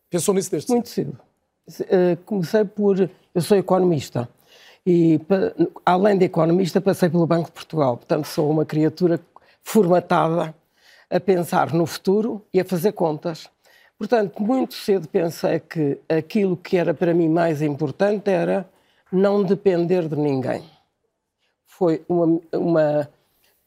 Pensou 0.08 0.34
nisso 0.34 0.50
desde 0.50 0.72
Muito 0.72 0.88
cedo. 0.88 1.16
Uh, 1.68 2.16
comecei 2.24 2.64
por... 2.64 3.08
Eu 3.32 3.40
sou 3.40 3.56
economista 3.56 4.28
e, 4.84 5.20
além 5.86 6.18
de 6.18 6.24
economista, 6.24 6.80
passei 6.80 7.08
pelo 7.08 7.26
Banco 7.26 7.46
de 7.46 7.52
Portugal. 7.52 7.96
Portanto, 7.96 8.24
sou 8.26 8.50
uma 8.50 8.64
criatura 8.64 9.20
formatada 9.62 10.54
a 11.10 11.18
pensar 11.18 11.72
no 11.72 11.86
futuro 11.86 12.42
e 12.54 12.60
a 12.60 12.64
fazer 12.64 12.92
contas. 12.92 13.48
Portanto, 13.98 14.42
muito 14.42 14.74
cedo 14.74 15.08
pensei 15.08 15.60
que 15.60 15.98
aquilo 16.08 16.56
que 16.56 16.76
era 16.76 16.94
para 16.94 17.12
mim 17.12 17.28
mais 17.28 17.60
importante 17.60 18.30
era 18.30 18.66
não 19.12 19.42
depender 19.42 20.08
de 20.08 20.16
ninguém. 20.16 20.62
Foi 21.66 22.02
uma, 22.08 22.40
uma 22.52 23.10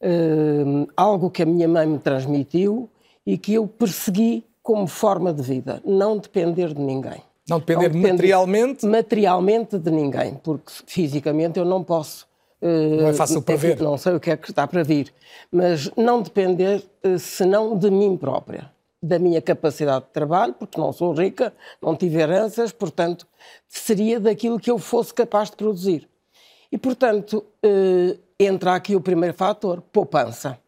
uh, 0.00 0.88
algo 0.96 1.30
que 1.30 1.42
a 1.42 1.46
minha 1.46 1.68
mãe 1.68 1.86
me 1.86 1.98
transmitiu 1.98 2.88
e 3.26 3.38
que 3.38 3.54
eu 3.54 3.66
persegui 3.66 4.44
como 4.62 4.86
forma 4.86 5.32
de 5.32 5.42
vida, 5.42 5.80
não 5.84 6.18
depender 6.18 6.72
de 6.72 6.80
ninguém. 6.80 7.22
Não 7.48 7.58
depender, 7.58 7.88
não 7.88 7.92
depender 7.92 8.12
materialmente? 8.12 8.86
Materialmente 8.86 9.78
de 9.78 9.90
ninguém, 9.90 10.34
porque 10.34 10.72
fisicamente 10.86 11.58
eu 11.58 11.64
não 11.64 11.84
posso 11.84 12.26
não 12.66 13.08
é 13.08 13.12
fácil 13.12 13.42
para 13.42 13.56
ver. 13.56 13.80
Não 13.80 13.98
sei 13.98 14.14
o 14.14 14.20
que 14.20 14.30
é 14.30 14.36
que 14.36 14.50
está 14.50 14.66
para 14.66 14.82
vir. 14.82 15.12
Mas 15.52 15.90
não 15.96 16.22
depender 16.22 16.82
eh, 17.02 17.18
senão 17.18 17.76
de 17.76 17.90
mim 17.90 18.16
própria, 18.16 18.70
da 19.02 19.18
minha 19.18 19.42
capacidade 19.42 20.06
de 20.06 20.10
trabalho, 20.12 20.54
porque 20.54 20.80
não 20.80 20.92
sou 20.92 21.12
rica, 21.12 21.52
não 21.80 21.94
tive 21.94 22.18
heranças, 22.18 22.72
portanto, 22.72 23.26
seria 23.68 24.18
daquilo 24.18 24.58
que 24.58 24.70
eu 24.70 24.78
fosse 24.78 25.12
capaz 25.12 25.50
de 25.50 25.56
produzir. 25.56 26.08
E, 26.72 26.78
portanto, 26.78 27.44
eh, 27.62 28.16
entra 28.40 28.74
aqui 28.74 28.96
o 28.96 29.00
primeiro 29.00 29.36
fator, 29.36 29.82
poupança. 29.92 30.58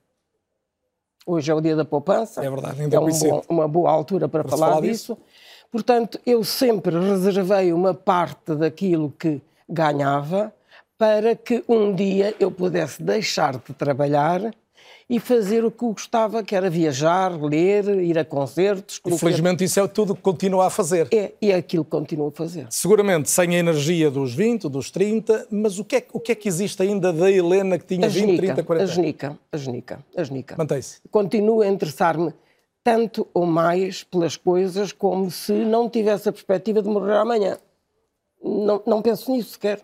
Hoje 1.26 1.50
é 1.50 1.54
o 1.54 1.61
dia 1.61 1.75
da 1.75 1.85
poupança. 1.85 2.44
É 2.44 2.50
verdade, 2.50 2.82
ainda 2.82 2.97
é 2.97 3.00
um 3.00 3.09
bom, 3.09 3.42
uma 3.49 3.66
boa 3.66 3.90
altura 3.90 4.28
para, 4.28 4.44
para 4.44 4.50
falar, 4.50 4.68
falar 4.68 4.80
disso. 4.82 5.14
disso. 5.14 5.26
Portanto, 5.73 6.20
eu 6.25 6.44
sempre 6.44 6.97
reservei 6.99 7.73
uma 7.73 7.92
parte 7.92 8.54
daquilo 8.54 9.11
que 9.18 9.40
ganhava 9.68 10.52
para 10.98 11.36
que 11.36 11.62
um 11.68 11.94
dia 11.94 12.34
eu 12.40 12.50
pudesse 12.50 13.02
deixar 13.02 13.58
de 13.58 13.74
trabalhar 13.74 14.52
e 15.08 15.20
fazer 15.20 15.64
o 15.64 15.70
que 15.70 15.84
eu 15.84 15.92
gostava, 15.92 16.42
que 16.42 16.54
era 16.54 16.68
viajar, 16.68 17.30
ler, 17.40 17.86
ir 18.02 18.18
a 18.18 18.24
concertos. 18.24 19.00
Infelizmente 19.06 19.62
isso 19.62 19.78
é 19.78 19.86
tudo 19.86 20.16
que 20.16 20.20
continua 20.20 20.66
a 20.66 20.70
fazer. 20.70 21.08
É, 21.12 21.32
e 21.40 21.52
é 21.52 21.54
aquilo 21.54 21.84
que 21.84 21.90
continuo 21.90 22.28
a 22.28 22.32
fazer. 22.32 22.66
Seguramente 22.70 23.30
sem 23.30 23.54
a 23.54 23.58
energia 23.58 24.10
dos 24.10 24.34
20, 24.34 24.68
dos 24.68 24.90
30, 24.90 25.46
mas 25.50 25.78
o 25.78 25.84
que 25.84 25.96
é, 25.96 26.06
o 26.12 26.18
que, 26.18 26.32
é 26.32 26.34
que 26.34 26.48
existe 26.48 26.82
ainda 26.82 27.12
da 27.12 27.30
Helena 27.30 27.78
que 27.78 27.86
tinha 27.86 28.06
a 28.06 28.08
20, 28.08 28.20
genica, 28.20 28.42
30, 28.54 28.62
40 28.64 28.82
anos? 28.82 28.90
A 28.90 28.94
genica, 28.94 29.38
a 29.52 29.56
genica, 29.56 30.04
a 30.16 30.24
genica. 30.24 30.54
Mantém-se. 30.58 31.00
Continuo 31.10 31.62
a 31.62 31.68
interessar-me 31.68 32.34
tanto 32.82 33.28
ou 33.32 33.46
mais 33.46 34.02
pelas 34.02 34.36
coisas 34.36 34.92
como 34.92 35.30
se 35.30 35.52
não 35.52 35.88
tivesse 35.88 36.28
a 36.28 36.32
perspectiva 36.32 36.82
de 36.82 36.88
morrer 36.88 37.16
amanhã. 37.16 37.58
Não, 38.42 38.82
não 38.86 39.02
penso 39.02 39.30
nisso 39.30 39.50
sequer. 39.50 39.80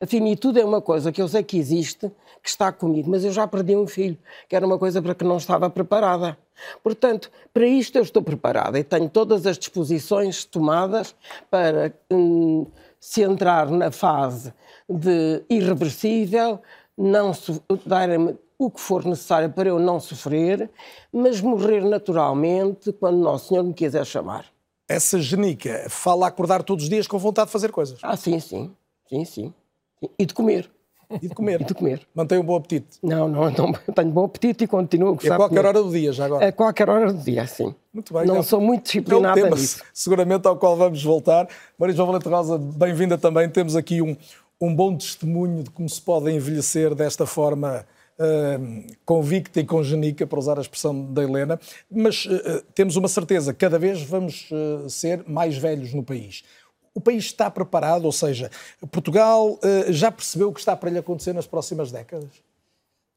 A 0.00 0.06
finitude 0.06 0.60
é 0.60 0.64
uma 0.64 0.82
coisa 0.82 1.10
que 1.10 1.22
eu 1.22 1.28
sei 1.28 1.42
que 1.42 1.56
existe, 1.56 2.10
que 2.42 2.48
está 2.48 2.70
comigo, 2.70 3.10
mas 3.10 3.24
eu 3.24 3.32
já 3.32 3.46
perdi 3.46 3.74
um 3.74 3.86
filho, 3.86 4.18
que 4.48 4.54
era 4.54 4.66
uma 4.66 4.78
coisa 4.78 5.00
para 5.00 5.14
que 5.14 5.24
não 5.24 5.38
estava 5.38 5.70
preparada. 5.70 6.36
Portanto, 6.82 7.30
para 7.52 7.66
isto 7.66 7.96
eu 7.96 8.02
estou 8.02 8.22
preparada 8.22 8.78
e 8.78 8.84
tenho 8.84 9.08
todas 9.08 9.46
as 9.46 9.58
disposições 9.58 10.44
tomadas 10.44 11.14
para 11.50 11.94
hum, 12.10 12.66
se 13.00 13.22
entrar 13.22 13.70
na 13.70 13.90
fase 13.90 14.52
de 14.88 15.42
irreversível, 15.48 16.60
não 16.96 17.32
dar-me 17.84 18.36
o 18.58 18.70
que 18.70 18.80
for 18.80 19.04
necessário 19.04 19.50
para 19.50 19.68
eu 19.68 19.78
não 19.78 19.98
sofrer, 20.00 20.70
mas 21.12 21.40
morrer 21.40 21.84
naturalmente 21.84 22.92
quando 22.92 23.18
Nosso 23.18 23.48
Senhor 23.48 23.62
me 23.62 23.74
quiser 23.74 24.04
chamar. 24.04 24.46
Essa 24.88 25.20
genica 25.20 25.86
fala 25.88 26.26
acordar 26.26 26.62
todos 26.62 26.84
os 26.84 26.90
dias 26.90 27.06
com 27.06 27.18
vontade 27.18 27.46
de 27.48 27.52
fazer 27.52 27.72
coisas. 27.72 27.98
Ah, 28.02 28.16
sim, 28.16 28.38
sim. 28.40 28.74
Sim, 29.08 29.24
sim 29.24 29.54
e 30.18 30.26
de 30.26 30.34
comer. 30.34 30.70
E 31.22 31.28
de 31.28 31.34
comer. 31.34 31.60
E 31.60 31.64
de 31.64 31.74
comer. 31.74 32.00
Mantém 32.14 32.38
um 32.38 32.42
bom 32.42 32.56
apetite. 32.56 32.98
Não, 33.02 33.28
não, 33.28 33.50
não 33.50 33.72
tenho 33.72 34.10
bom 34.10 34.24
apetite 34.24 34.64
e 34.64 34.66
continuo 34.66 35.10
a 35.10 35.12
gostar 35.12 35.28
E 35.28 35.32
a 35.32 35.36
qualquer 35.36 35.64
hora 35.64 35.82
do 35.82 35.90
dia, 35.90 36.12
já 36.12 36.26
agora. 36.26 36.48
A 36.48 36.52
qualquer 36.52 36.90
hora 36.90 37.12
do 37.12 37.22
dia, 37.22 37.46
sim. 37.46 37.74
Muito 37.92 38.12
bem. 38.12 38.26
Não 38.26 38.38
é- 38.38 38.42
sou 38.42 38.60
muito 38.60 38.78
é 38.78 38.80
um 38.80 38.82
disciplinada 38.82 39.40
tema, 39.40 39.56
nisso. 39.56 39.82
seguramente, 39.94 40.46
ao 40.48 40.56
qual 40.56 40.76
vamos 40.76 41.02
voltar. 41.02 41.48
Maria 41.78 41.94
João 41.94 42.08
Valente 42.08 42.28
Rosa, 42.28 42.58
bem-vinda 42.58 43.16
também. 43.16 43.48
Temos 43.48 43.76
aqui 43.76 44.02
um, 44.02 44.16
um 44.60 44.74
bom 44.74 44.96
testemunho 44.96 45.62
de 45.62 45.70
como 45.70 45.88
se 45.88 46.02
pode 46.02 46.30
envelhecer 46.30 46.94
desta 46.94 47.24
forma 47.24 47.86
ah, 48.18 48.58
convicta 49.04 49.60
e 49.60 49.64
congenica, 49.64 50.26
para 50.26 50.38
usar 50.38 50.58
a 50.58 50.62
expressão 50.62 51.12
da 51.12 51.22
Helena. 51.22 51.60
Mas 51.90 52.26
ah, 52.30 52.62
temos 52.74 52.96
uma 52.96 53.08
certeza, 53.08 53.52
cada 53.52 53.78
vez 53.78 54.02
vamos 54.02 54.48
ah, 54.52 54.88
ser 54.88 55.22
mais 55.28 55.56
velhos 55.56 55.92
no 55.92 56.02
país. 56.02 56.42
O 56.96 57.00
país 57.00 57.26
está 57.26 57.50
preparado, 57.50 58.06
ou 58.06 58.12
seja, 58.12 58.50
Portugal 58.90 59.58
ah, 59.62 59.92
já 59.92 60.10
percebeu 60.10 60.48
o 60.48 60.52
que 60.52 60.60
está 60.60 60.74
para 60.74 60.88
lhe 60.88 60.96
acontecer 60.98 61.34
nas 61.34 61.46
próximas 61.46 61.92
décadas? 61.92 62.30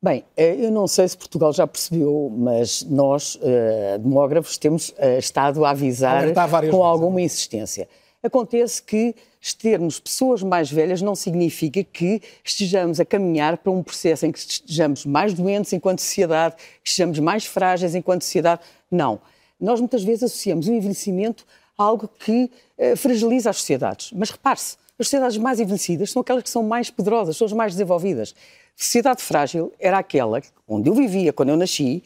Bem, 0.01 0.25
eh, 0.35 0.55
eu 0.65 0.69
não 0.69 0.85
sei 0.85 1.07
se 1.07 1.17
Portugal 1.17 1.53
já 1.53 1.65
percebeu, 1.65 2.29
mas 2.37 2.83
nós, 2.83 3.39
eh, 3.41 3.97
demógrafos, 3.97 4.57
temos 4.57 4.93
eh, 4.97 5.17
estado 5.17 5.63
a 5.63 5.71
avisar 5.71 6.23
com 6.33 6.61
vezes, 6.61 6.73
alguma 6.73 7.21
insistência. 7.21 7.87
Acontece 8.21 8.81
que 8.81 9.13
termos 9.61 9.99
pessoas 9.99 10.43
mais 10.43 10.69
velhas 10.69 11.01
não 11.01 11.15
significa 11.15 11.81
que 11.83 12.21
estejamos 12.43 12.99
a 13.01 13.05
caminhar 13.05 13.57
para 13.57 13.71
um 13.71 13.81
processo 13.81 14.25
em 14.25 14.31
que 14.31 14.39
estejamos 14.39 15.05
mais 15.05 15.33
doentes 15.33 15.71
enquanto 15.71 15.99
sociedade, 15.99 16.55
que 16.83 16.89
estejamos 16.89 17.19
mais 17.19 17.45
frágeis 17.45 17.95
enquanto 17.95 18.23
sociedade. 18.23 18.61
Não. 18.91 19.19
Nós 19.59 19.81
muitas 19.81 20.03
vezes 20.03 20.23
associamos 20.23 20.69
o 20.69 20.73
envelhecimento 20.73 21.45
algo 21.79 22.09
que 22.19 22.51
eh, 22.77 22.95
fragiliza 22.97 23.49
as 23.49 23.57
sociedades. 23.57 24.11
Mas 24.13 24.29
repare-se, 24.29 24.75
as 24.99 25.07
sociedades 25.07 25.37
mais 25.37 25.61
envelhecidas 25.61 26.11
são 26.11 26.21
aquelas 26.21 26.43
que 26.43 26.49
são 26.49 26.61
mais 26.61 26.89
poderosas, 26.89 27.37
são 27.37 27.45
as 27.45 27.53
mais 27.53 27.71
desenvolvidas. 27.71 28.35
Sociedade 28.75 29.23
frágil 29.23 29.71
era 29.79 29.97
aquela 29.97 30.41
onde 30.67 30.89
eu 30.89 30.93
vivia 30.93 31.31
quando 31.31 31.49
eu 31.49 31.57
nasci, 31.57 32.03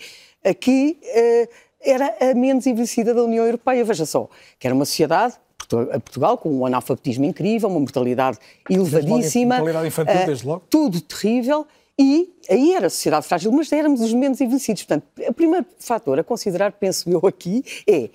que 0.60 0.98
eh, 1.03 1.50
era 1.82 2.15
a 2.22 2.34
menos 2.36 2.68
envelhecida 2.68 3.13
da 3.13 3.24
União 3.24 3.46
Europeia. 3.46 3.84
Veja 3.84 4.06
só, 4.06 4.30
que 4.60 4.68
era 4.68 4.75
uma 4.75 4.86
sociedade, 4.86 5.36
Portugal, 5.68 6.38
com 6.38 6.50
um 6.50 6.65
analfabetismo 6.65 7.25
incrível, 7.25 7.70
uma 7.70 7.80
mortalidade 7.80 8.38
elevadíssima. 8.70 9.56
mortalidade 9.56 9.88
infantil, 9.88 10.15
eh, 10.15 10.25
desde 10.25 10.46
logo. 10.46 10.63
Tudo 10.70 11.01
terrível. 11.01 11.65
E 11.98 12.34
aí 12.50 12.74
era 12.74 12.88
a 12.88 12.89
sociedade 12.89 13.27
frágil, 13.27 13.51
mas 13.51 13.72
éramos 13.72 14.01
os 14.01 14.13
menos 14.13 14.39
envelhecidos. 14.42 14.84
Portanto, 14.84 15.06
o 15.27 15.34
primeiro 15.34 15.65
fator 15.80 16.20
a 16.20 16.24
considerar, 16.24 16.72
penso 16.74 17.10
eu 17.10 17.20
aqui, 17.27 17.63
é 17.88 18.10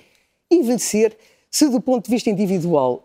envelhecer, 0.50 1.16
se 1.50 1.68
do 1.68 1.80
ponto 1.80 2.04
de 2.04 2.10
vista 2.10 2.30
individual 2.30 3.04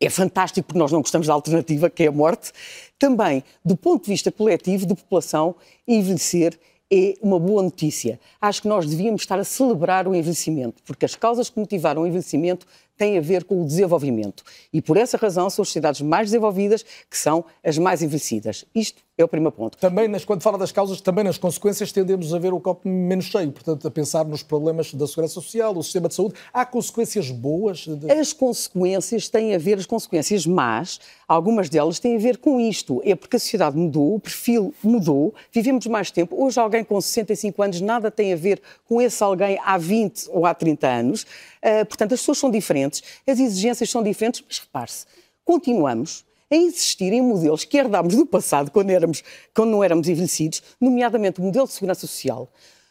é 0.00 0.10
fantástico 0.10 0.66
porque 0.66 0.78
nós 0.78 0.92
não 0.92 1.00
gostamos 1.00 1.26
da 1.26 1.32
alternativa, 1.32 1.88
que 1.88 2.02
é 2.02 2.08
a 2.08 2.12
morte, 2.12 2.52
também 2.98 3.42
do 3.64 3.76
ponto 3.76 4.04
de 4.04 4.10
vista 4.10 4.30
coletivo, 4.30 4.86
de 4.86 4.94
população, 4.94 5.54
envelhecer 5.86 6.58
é 6.92 7.14
uma 7.22 7.40
boa 7.40 7.62
notícia. 7.62 8.20
Acho 8.40 8.62
que 8.62 8.68
nós 8.68 8.86
devíamos 8.86 9.22
estar 9.22 9.38
a 9.38 9.44
celebrar 9.44 10.06
o 10.06 10.14
envelhecimento, 10.14 10.82
porque 10.84 11.04
as 11.04 11.16
causas 11.16 11.48
que 11.48 11.58
motivaram 11.58 12.02
o 12.02 12.06
envelhecimento 12.06 12.66
têm 12.96 13.18
a 13.18 13.20
ver 13.20 13.44
com 13.44 13.62
o 13.62 13.66
desenvolvimento. 13.66 14.42
E 14.72 14.80
por 14.80 14.96
essa 14.96 15.16
razão 15.16 15.48
são 15.50 15.62
as 15.62 15.68
sociedades 15.68 16.00
mais 16.00 16.28
desenvolvidas 16.30 16.84
que 17.10 17.16
são 17.18 17.44
as 17.62 17.76
mais 17.78 18.02
envelhecidas. 18.02 18.64
Isto 18.74 19.02
é 19.16 19.24
o 19.24 19.28
primeiro 19.28 19.52
ponto. 19.54 19.78
Também, 19.78 20.08
nas, 20.08 20.24
quando 20.24 20.42
fala 20.42 20.58
das 20.58 20.72
causas, 20.72 21.00
também 21.00 21.22
nas 21.24 21.38
consequências 21.38 21.92
tendemos 21.92 22.34
a 22.34 22.38
ver 22.38 22.52
o 22.52 22.58
copo 22.60 22.88
menos 22.88 23.26
cheio, 23.26 23.50
portanto, 23.52 23.86
a 23.86 23.90
pensar 23.90 24.24
nos 24.24 24.42
problemas 24.42 24.92
da 24.92 25.06
segurança 25.06 25.34
social, 25.34 25.72
do 25.72 25.82
sistema 25.82 26.08
de 26.08 26.14
saúde. 26.14 26.34
Há 26.52 26.66
consequências 26.66 27.30
boas? 27.30 27.86
de- 27.86 28.10
As 28.10 28.32
consequências 28.32 29.28
têm 29.28 29.54
a 29.54 29.58
ver, 29.58 29.78
as 29.78 29.86
consequências 29.86 30.46
más, 30.46 30.98
algumas 31.28 31.68
delas 31.68 31.98
têm 32.00 32.16
a 32.16 32.18
ver 32.18 32.38
com 32.38 32.58
isto. 32.60 33.00
É 33.04 33.14
porque 33.14 33.36
a 33.36 33.38
sociedade 33.38 33.76
mudou, 33.76 34.14
o 34.16 34.20
perfil 34.20 34.74
mudou, 34.82 35.32
vivemos 35.52 35.86
mais 35.86 36.10
tempo. 36.10 36.42
Hoje, 36.44 36.58
alguém 36.58 36.82
com 36.82 37.00
65 37.00 37.62
anos 37.62 37.80
nada 37.80 38.10
tem 38.10 38.32
a 38.32 38.36
ver 38.36 38.60
com 38.88 39.00
esse 39.00 39.22
alguém 39.22 39.58
há 39.64 39.78
20 39.78 40.28
ou 40.30 40.44
há 40.46 40.54
30 40.54 40.88
anos. 40.88 41.26
Ah, 41.64 41.82
portanto, 41.86 42.12
as 42.12 42.20
pessoas 42.20 42.36
são 42.36 42.50
diferentes, 42.50 43.02
as 43.26 43.40
exigências 43.40 43.88
são 43.88 44.02
diferentes, 44.02 44.44
mas 44.46 44.58
repare-se, 44.58 45.06
continuamos 45.46 46.22
a 46.50 46.56
insistir 46.56 47.10
em 47.10 47.22
modelos 47.22 47.64
que 47.64 47.78
herdámos 47.78 48.14
do 48.14 48.26
passado, 48.26 48.70
quando, 48.70 48.90
éramos, 48.90 49.24
quando 49.54 49.70
não 49.70 49.82
éramos 49.82 50.06
envelhecidos, 50.06 50.62
nomeadamente 50.78 51.40
o 51.40 51.42
modelo 51.42 51.66
de 51.66 51.72
segurança 51.72 52.06
social, 52.06 52.50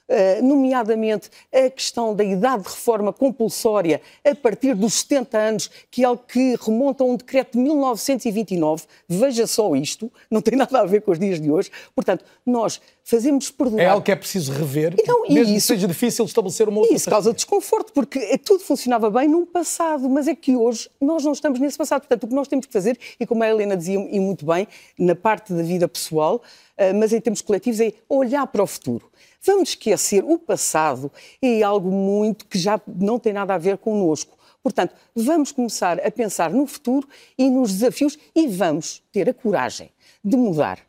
eh, 0.10 0.42
nomeadamente 0.42 1.30
a 1.52 1.70
questão 1.70 2.14
da 2.14 2.24
idade 2.24 2.64
de 2.64 2.70
reforma 2.70 3.14
compulsória 3.14 4.02
a 4.26 4.36
partir 4.36 4.76
dos 4.76 4.96
70 4.96 5.38
anos, 5.38 5.72
que 5.90 6.04
é 6.04 6.06
algo 6.06 6.24
que 6.28 6.58
remonta 6.60 7.04
a 7.04 7.08
um 7.08 7.16
decreto 7.16 7.54
de 7.54 7.60
1929. 7.60 8.84
Veja 9.08 9.48
só 9.48 9.74
isto, 9.76 10.12
não 10.30 10.42
tem 10.42 10.58
nada 10.58 10.82
a 10.82 10.86
ver 10.86 11.04
com 11.04 11.12
os 11.12 11.20
dias 11.20 11.40
de 11.40 11.50
hoje. 11.50 11.72
Portanto, 11.96 12.26
nós 12.46 12.82
fazemos 13.04 13.52
perdoar. 13.52 13.82
É 13.84 13.88
algo 13.88 14.04
que 14.04 14.12
é 14.12 14.16
preciso 14.16 14.52
rever, 14.54 14.96
Então, 14.98 15.26
e 15.28 15.34
mesmo 15.34 15.56
isso- 15.56 15.68
que 15.68 15.74
seja 15.74 15.88
difícil 15.88 16.24
estabelecer 16.26 16.70
uma 16.70 16.80
outra 16.80 16.94
E 16.94 16.96
isso 16.98 17.10
causa 17.10 17.34
desconforto, 17.34 17.92
porque 17.92 18.18
é- 18.18 18.38
tudo 18.38 18.64
funcionava 18.64 19.10
bem 19.10 19.28
num 19.28 19.46
passado, 19.46 20.10
mas 20.10 20.28
é 20.28 20.34
que 20.34 20.56
hoje 20.56 20.90
nós 21.02 21.24
não 21.24 21.34
estamos 21.34 21.60
nesse 21.60 21.78
passado. 21.78 22.02
Portanto, 22.02 22.24
o 22.24 22.28
que 22.28 22.34
nós 22.34 22.48
temos 22.48 22.66
que 22.66 22.72
fazer, 22.74 22.98
e 23.20 23.26
como 23.26 23.44
a 23.44 23.48
Helena 23.50 23.76
dizia 23.76 23.96
e 24.00 24.20
muito 24.20 24.46
bem, 24.46 24.68
na 24.98 25.16
parte 25.16 25.52
da 25.54 25.62
vida 25.64 25.88
pessoal, 25.88 26.42
ah, 26.78 26.94
mas 26.94 27.12
em 27.12 27.20
termos 27.20 27.42
coletivos, 27.42 27.80
é 27.82 27.92
olhar 28.08 28.48
para 28.48 28.64
o 28.64 28.68
futuro. 28.68 29.10
Vamos 29.46 29.70
esquecer 29.70 30.24
o 30.24 30.40
passado, 30.40 31.12
é 31.42 31.62
algo 31.62 31.92
muito 31.92 32.46
que 32.46 32.58
já 32.58 32.80
não 32.88 33.20
tem 33.20 33.34
nada 33.34 33.54
a 33.54 33.58
ver 33.58 33.78
connosco. 33.78 34.38
Portanto, 34.64 34.96
vamos 35.14 35.52
começar 35.52 36.00
a 36.00 36.10
pensar 36.10 36.50
no 36.50 36.66
futuro 36.66 37.06
e 37.38 37.50
nos 37.50 37.74
desafios 37.74 38.18
e 38.34 38.48
vamos 38.48 39.04
ter 39.12 39.28
a 39.30 39.34
coragem 39.34 39.90
de 40.24 40.38
mudar. 40.38 40.80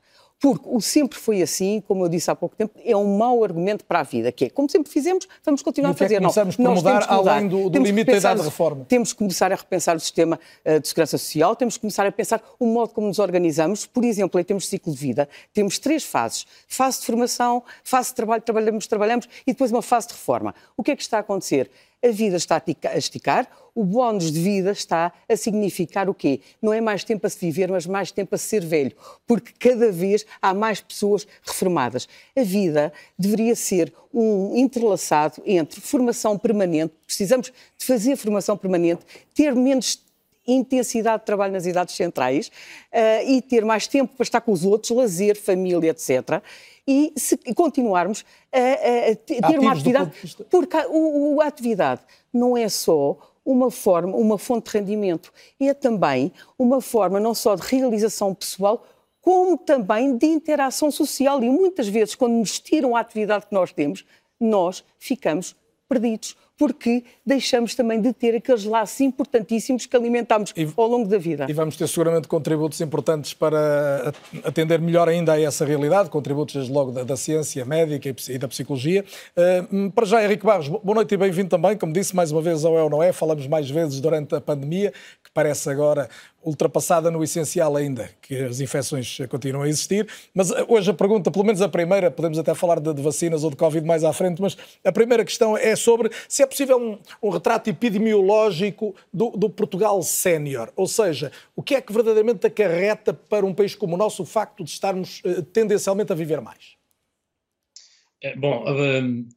Porque 0.45 0.69
o 0.69 0.79
sempre 0.79 1.19
foi 1.19 1.41
assim, 1.41 1.83
como 1.89 2.05
eu 2.05 2.09
disse 2.11 2.31
há 2.31 2.35
pouco 2.37 2.55
tempo, 2.55 2.79
é 2.85 2.95
um 2.95 3.17
mau 3.17 3.43
argumento 3.43 3.83
para 3.83 4.01
a 4.01 4.03
vida, 4.03 4.31
que 4.31 4.45
é, 4.45 4.51
como 4.51 4.69
sempre 4.69 4.93
fizemos, 4.93 5.27
vamos 5.43 5.63
continuar 5.63 5.89
a 5.89 5.93
é 5.93 5.97
fazer. 5.97 6.17
Não, 6.21 6.29
começamos 6.29 6.57
por 6.57 6.63
nós 6.63 6.75
mudar 6.75 6.91
temos 6.91 7.07
que 7.07 7.15
mudar. 7.15 7.33
além 7.33 7.49
do- 7.49 7.71
do 7.71 7.79
limite 7.79 8.11
da 8.11 8.17
idade 8.19 8.41
de 8.41 8.45
reforma? 8.45 8.85
Temos 8.87 9.15
que 9.15 9.19
começar 9.21 9.51
a 9.51 9.55
repensar 9.55 9.97
o 9.97 10.01
sistema 10.01 10.39
eh, 10.63 10.79
de 10.81 10.87
segurança 10.87 11.17
social, 11.17 11.57
temos 11.57 11.77
que 11.79 11.81
começar 11.81 12.05
a 12.07 12.13
pensar 12.13 12.43
o 12.61 12.67
modo 12.67 12.93
como 12.93 13.07
nos 13.07 13.19
organizamos. 13.19 13.87
Por 13.87 14.05
exemplo, 14.05 14.39
em 14.39 14.45
termos 14.45 14.65
de 14.65 14.69
ciclo 14.69 14.93
de 14.93 14.99
vida, 14.99 15.27
temos 15.55 15.79
três 15.79 16.05
fases. 16.05 16.47
Fase 16.69 17.01
de 17.01 17.07
formação, 17.07 17.63
fase 17.83 18.11
de 18.11 18.17
trabalho, 18.17 18.43
trabalhamos, 18.43 18.87
trabalhamos, 18.87 19.27
e 19.47 19.53
depois 19.53 19.71
uma 19.71 19.81
fase 19.81 20.09
de 20.09 20.13
reforma. 20.13 20.55
O 20.77 20.83
que 20.83 20.91
é 20.91 20.97
que 20.97 21.01
está 21.03 21.17
a 21.17 21.21
acontecer? 21.21 21.71
A 22.05 22.11
vida 22.11 22.37
está 22.37 22.57
a 22.57 22.61
tica- 22.61 22.91
a 22.91 22.99
esticar, 22.99 23.49
o 23.75 23.83
bónus 23.83 24.31
de 24.31 24.39
vida 24.39 24.71
está 24.73 25.11
a 25.27 25.37
significar 25.37 26.09
o 26.09 26.15
quê? 26.15 26.41
Não 26.61 26.73
é 26.73 26.81
mais 26.81 27.03
tempo 27.03 27.27
a 27.27 27.31
se 27.31 27.39
viver, 27.41 27.71
mas 27.71 27.87
mais 27.87 28.13
tempo 28.13 28.35
a 28.35 28.39
ser 28.39 28.65
velho, 28.65 28.93
porque 29.27 29.53
cada 29.59 29.91
vez 29.91 30.27
há 30.43 30.53
mais 30.53 30.81
pessoas 30.83 31.27
reformadas. 31.43 32.07
A 32.37 32.43
vida 32.43 32.93
deveria 33.19 33.57
ser 33.57 33.93
um 34.13 34.55
entrelaçado 34.57 35.43
entre 35.47 35.81
formação 35.81 36.39
permanente, 36.39 36.93
precisamos 37.07 37.51
de 37.79 37.87
fazer 37.87 38.17
formação 38.17 38.57
permanente, 38.57 39.03
ter 39.35 39.55
menos 39.55 40.05
intensidade 40.47 41.21
de 41.21 41.25
trabalho 41.27 41.55
nas 41.55 41.65
idades 41.65 41.95
centrais 41.97 42.53
eh, 42.93 43.25
e 43.33 43.41
ter 43.41 43.65
mais 43.65 43.87
tempo 43.87 44.15
para 44.15 44.25
estar 44.25 44.43
com 44.43 44.53
os 44.53 44.63
outros, 44.63 44.91
lazer, 44.91 45.41
família, 45.41 45.89
etc. 45.91 46.43
E 46.87 47.13
se 47.17 47.37
continuarmos 47.55 48.25
a, 48.53 48.59
a- 48.59 49.11
a 49.11 49.15
te- 49.15 49.17
ter 49.37 49.45
Ativos 49.45 49.63
uma 49.65 49.73
atividade. 49.73 50.11
Porque 50.51 50.77
a, 50.77 50.87
o- 50.89 51.35
o- 51.37 51.41
a 51.41 51.47
atividade 51.47 52.03
não 52.33 52.57
é 52.57 52.69
só 52.69 53.17
uma 53.45 53.71
forma, 53.71 54.17
uma 54.17 54.39
fonte 54.39 54.71
de 54.71 54.79
rendimento, 54.79 55.33
é 55.61 55.73
também 55.75 56.33
uma 56.59 56.81
forma 56.81 57.19
não 57.21 57.35
só 57.35 57.55
de 57.55 57.63
realização 57.63 58.35
pessoal, 58.35 58.87
como 59.21 59.57
também 59.57 60.17
de 60.17 60.27
interação 60.27 60.91
social. 60.91 61.43
E 61.43 61.49
muitas 61.49 61.89
vezes, 61.89 62.15
quando 62.15 62.35
nos 62.35 62.59
tiram 62.61 62.95
a 62.97 63.01
atividade 63.01 63.47
que 63.47 63.55
nós 63.55 63.73
temos, 63.73 64.05
nós 64.39 64.85
ficamos 64.99 65.57
perdidos, 65.89 66.37
porque 66.57 67.03
deixamos 67.27 67.75
também 67.75 68.01
de 68.01 68.13
ter 68.13 68.37
aqueles 68.37 68.65
laços 68.65 69.01
importantíssimos 69.01 69.87
que 69.87 69.97
alimentamos 69.97 70.53
ao 70.77 70.87
longo 70.89 71.09
da 71.09 71.19
vida. 71.19 71.47
E 71.49 71.53
vamos 71.53 71.77
ter 71.77 71.89
seguramente 71.89 72.29
contributos 72.29 72.81
importantes 72.81 73.35
para 73.35 74.13
atender 74.45 74.81
melhor 74.81 75.09
ainda 75.09 75.33
a 75.33 75.41
essa 75.41 75.65
realidade, 75.65 76.11
contributos 76.11 76.55
desde 76.55 76.73
logo 76.73 76.93
da, 76.93 77.03
da 77.03 77.17
ciência 77.17 77.65
médica 77.65 78.09
e 78.09 78.15
e 78.29 78.39
da 78.39 78.47
psicologia. 78.49 79.05
Uh, 79.37 79.91
para 79.91 80.07
já, 80.07 80.25
Henrique 80.25 80.47
Barros, 80.47 80.69
bo- 80.69 80.79
boa 80.79 80.95
noite 80.97 81.13
e 81.13 81.17
bem-vindo 81.17 81.49
também. 81.49 81.77
Como 81.77 81.93
disse, 81.93 82.15
mais 82.15 82.31
uma 82.31 82.41
vez 82.41 82.65
ao 82.65 82.79
É 82.79 82.83
ou 82.83 82.89
Não 82.89 83.03
É, 83.03 83.13
falamos 83.13 83.47
mais 83.47 83.69
vezes 83.69 84.01
durante 84.01 84.35
a 84.35 84.41
pandemia, 84.41 84.93
que 85.23 85.31
parece 85.35 85.69
agora 85.69 86.09
ultrapassada 86.43 87.11
no 87.11 87.25
essencial 87.25 87.75
ainda, 87.75 88.11
que 88.21 88.37
as 88.37 88.61
infecções 88.61 89.19
continuam 89.31 89.65
a 89.65 89.69
existir. 89.69 90.07
Mas 90.35 90.51
uh, 90.51 90.65
hoje 90.69 90.91
a 90.91 90.95
pergunta, 90.95 91.31
pelo 91.31 91.45
menos 91.45 91.61
a 91.61 91.69
primeira, 91.69 92.11
podemos 92.11 92.39
até 92.39 92.55
falar 92.55 92.79
de, 92.81 92.93
de 92.95 93.03
vacinas 93.03 93.43
ou 93.45 93.51
de 93.51 93.57
Covid 93.57 93.85
mais 93.87 94.05
à 94.05 94.13
frente, 94.13 94.41
mas 94.41 94.57
a 94.85 94.93
primeira 94.93 95.25
questão 95.25 95.57
é 95.57 95.75
sobre 95.75 96.11
se 96.29 96.43
é 96.45 96.47
possível 96.47 96.79
um, 96.79 96.99
um 97.23 97.31
retrato 97.31 97.69
epidemiológico 97.69 98.95
do, 99.13 99.31
do 99.31 99.51
Portugal 99.51 100.03
sénior. 100.03 100.73
Ou 100.77 100.87
seja, 100.87 101.33
o 101.57 101.63
que 101.63 101.75
é 101.75 101.81
que 101.81 101.93
verdadeiramente 101.93 102.47
acarreta 102.47 103.13
para 103.13 103.45
um 103.45 103.55
país 103.55 103.75
como 103.75 103.95
o 103.95 103.99
nosso 103.99 104.23
o 104.23 104.27
facto 104.27 104.63
de 104.63 104.71
estarmos 104.71 105.21
eh, 105.25 105.43
tendencialmente 105.53 106.13
a 106.13 106.15
viver 106.15 106.41
mais? 106.41 106.77
Eh, 108.23 108.37
Bom, 108.37 108.65
hum, 108.69 109.29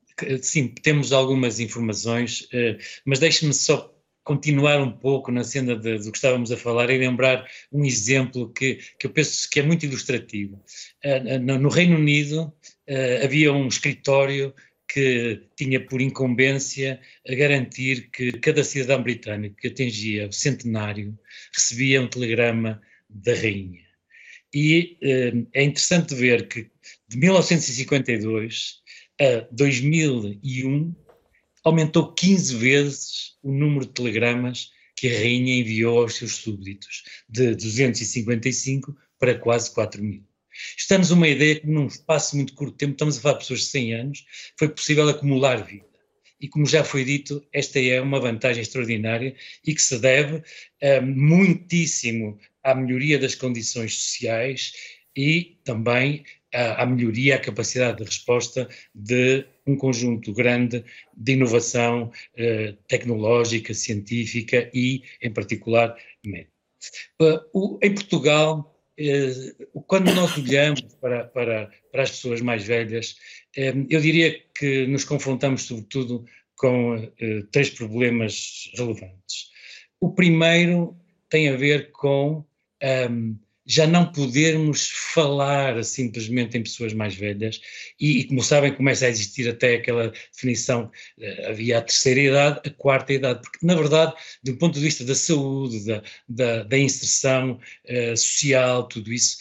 sim, 0.41 0.67
temos 0.67 1.11
algumas 1.11 1.59
informações, 1.59 2.47
eh, 2.53 2.77
mas 3.05 3.19
deixe-me 3.19 3.53
só 3.53 3.93
continuar 4.27 4.81
um 4.81 4.91
pouco 4.91 5.31
na 5.31 5.41
cena 5.41 5.73
de, 5.73 5.99
do 5.99 6.11
que 6.11 6.17
estávamos 6.17 6.51
a 6.51 6.57
falar 6.57 6.89
e 6.89 6.97
lembrar 6.97 7.47
um 7.71 7.85
exemplo 7.85 8.51
que, 8.51 8.75
que 8.99 9.07
eu 9.07 9.09
penso 9.09 9.49
que 9.49 9.61
é 9.61 9.63
muito 9.63 9.85
ilustrativo. 9.85 10.61
Uh, 11.05 11.39
no, 11.39 11.57
no, 11.57 11.69
Reino 11.69 11.95
Unido 11.95 12.53
uh, 12.89 13.23
havia 13.23 13.53
um 13.53 13.69
escritório 13.69 14.53
que 14.87 15.41
tinha 15.55 15.85
por 15.85 16.01
incumbência 16.01 16.99
a 17.27 17.35
garantir 17.35 18.09
que 18.09 18.31
cada 18.33 18.63
cidadão 18.63 19.03
britânico 19.03 19.57
que 19.57 19.67
atingia 19.67 20.27
o 20.27 20.31
centenário 20.31 21.17
recebia 21.53 22.01
um 22.01 22.07
telegrama 22.07 22.81
da 23.09 23.33
rainha. 23.33 23.85
E 24.53 24.97
uh, 25.03 25.47
é 25.53 25.63
interessante 25.63 26.15
ver 26.15 26.47
que 26.47 26.69
de 27.07 27.17
1952 27.17 28.81
a 29.19 29.47
2001 29.51 30.95
aumentou 31.63 32.13
15 32.13 32.55
vezes 32.55 33.37
o 33.43 33.51
número 33.51 33.85
de 33.85 33.93
telegramas 33.93 34.71
que 34.95 35.07
a 35.07 35.19
rainha 35.19 35.59
enviou 35.59 36.01
aos 36.01 36.15
seus 36.15 36.35
súbditos, 36.37 37.03
de 37.29 37.53
255 37.55 38.95
para 39.19 39.37
quase 39.37 39.73
4 39.73 40.01
mil. 40.01 40.23
Estamos 40.77 41.11
uma 41.11 41.27
ideia 41.27 41.59
que 41.59 41.67
num 41.67 41.87
espaço 41.87 42.35
muito 42.35 42.53
curto 42.53 42.73
de 42.73 42.77
tempo, 42.77 42.93
estamos 42.93 43.17
a 43.17 43.21
falar 43.21 43.33
de 43.33 43.39
pessoas 43.39 43.61
de 43.61 43.65
100 43.67 43.93
anos, 43.93 44.25
foi 44.57 44.69
possível 44.69 45.07
acumular 45.09 45.63
vida. 45.63 45.85
E 46.39 46.47
como 46.47 46.65
já 46.65 46.83
foi 46.83 47.03
dito, 47.03 47.43
esta 47.51 47.79
é 47.79 47.99
uma 47.99 48.19
vantagem 48.19 48.61
extraordinária 48.61 49.35
e 49.65 49.73
que 49.73 49.81
se 49.81 49.97
deve 49.97 50.35
uh, 50.37 51.01
muitíssimo 51.01 52.37
à 52.63 52.75
melhoria 52.75 53.17
das 53.17 53.33
condições 53.33 53.95
sociais 53.95 54.73
e 55.15 55.57
também 55.63 56.23
à, 56.53 56.83
à 56.83 56.85
melhoria, 56.85 57.35
à 57.35 57.39
capacidade 57.39 57.97
de 57.97 58.03
resposta 58.03 58.69
de 58.93 59.45
um 59.65 59.75
conjunto 59.75 60.31
grande 60.31 60.83
de 61.15 61.33
inovação 61.33 62.11
eh, 62.35 62.75
tecnológica, 62.87 63.73
científica 63.73 64.69
e, 64.73 65.03
em 65.21 65.31
particular, 65.31 65.97
médica. 66.25 66.51
Em 67.81 67.93
Portugal, 67.93 68.73
eh, 68.73 68.76
quando 69.85 70.13
nós 70.13 70.37
olhamos 70.37 70.81
para, 70.99 71.25
para, 71.25 71.71
para, 71.91 72.03
as 72.03 72.11
pessoas 72.11 72.41
mais 72.41 72.65
velhas, 72.65 73.15
eh, 73.55 73.73
eu 73.89 74.01
diria 74.01 74.39
que 74.57 74.87
nos 74.87 75.03
confrontamos, 75.03 75.63
sobretudo, 75.63 76.25
com 76.55 76.95
eh, 77.19 77.43
três 77.51 77.69
problemas 77.69 78.71
relevantes. 78.75 79.49
O 79.99 80.13
primeiro 80.13 80.97
tem 81.29 81.49
a 81.49 81.55
ver 81.55 81.91
com 81.91 82.43
um, 83.09 83.37
já 83.67 83.85
não 83.85 84.09
podermos 84.09 84.89
falar 85.13 85.83
simplesmente 85.83 86.57
em 86.57 86.63
pessoas 86.63 86.93
mais 86.93 87.13
velhas, 87.13 87.59
e, 87.99 88.21
e, 88.21 88.23
como 88.23 88.41
sabem, 88.41 88.73
começa 88.73 89.05
a 89.05 89.09
existir 89.09 89.49
até 89.49 89.75
aquela 89.75 90.13
definição, 90.33 90.89
uh, 91.17 91.49
havia 91.49 91.79
a 91.79 91.81
terceira 91.81 92.21
idade, 92.21 92.61
a 92.65 92.69
quarta 92.69 93.11
idade, 93.11 93.41
porque 93.41 93.65
na 93.65 93.75
verdade, 93.75 94.13
do 94.41 94.55
ponto 94.55 94.75
de 94.75 94.79
vista 94.79 95.03
da 95.03 95.13
saúde, 95.13 95.85
da, 95.85 96.01
da, 96.29 96.63
da 96.63 96.77
inserção 96.77 97.59
uh, 97.85 98.17
social, 98.17 98.87
tudo 98.87 99.11
isso, 99.11 99.37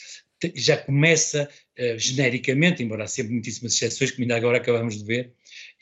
já 0.54 0.76
começa 0.76 1.48
uh, 1.78 1.98
genericamente, 1.98 2.82
embora 2.82 3.04
há 3.04 3.06
sempre 3.06 3.32
muitíssimas 3.32 3.74
exceções, 3.74 4.10
como 4.10 4.22
ainda 4.22 4.36
agora 4.36 4.58
acabamos 4.58 4.98
de 4.98 5.04
ver, 5.04 5.32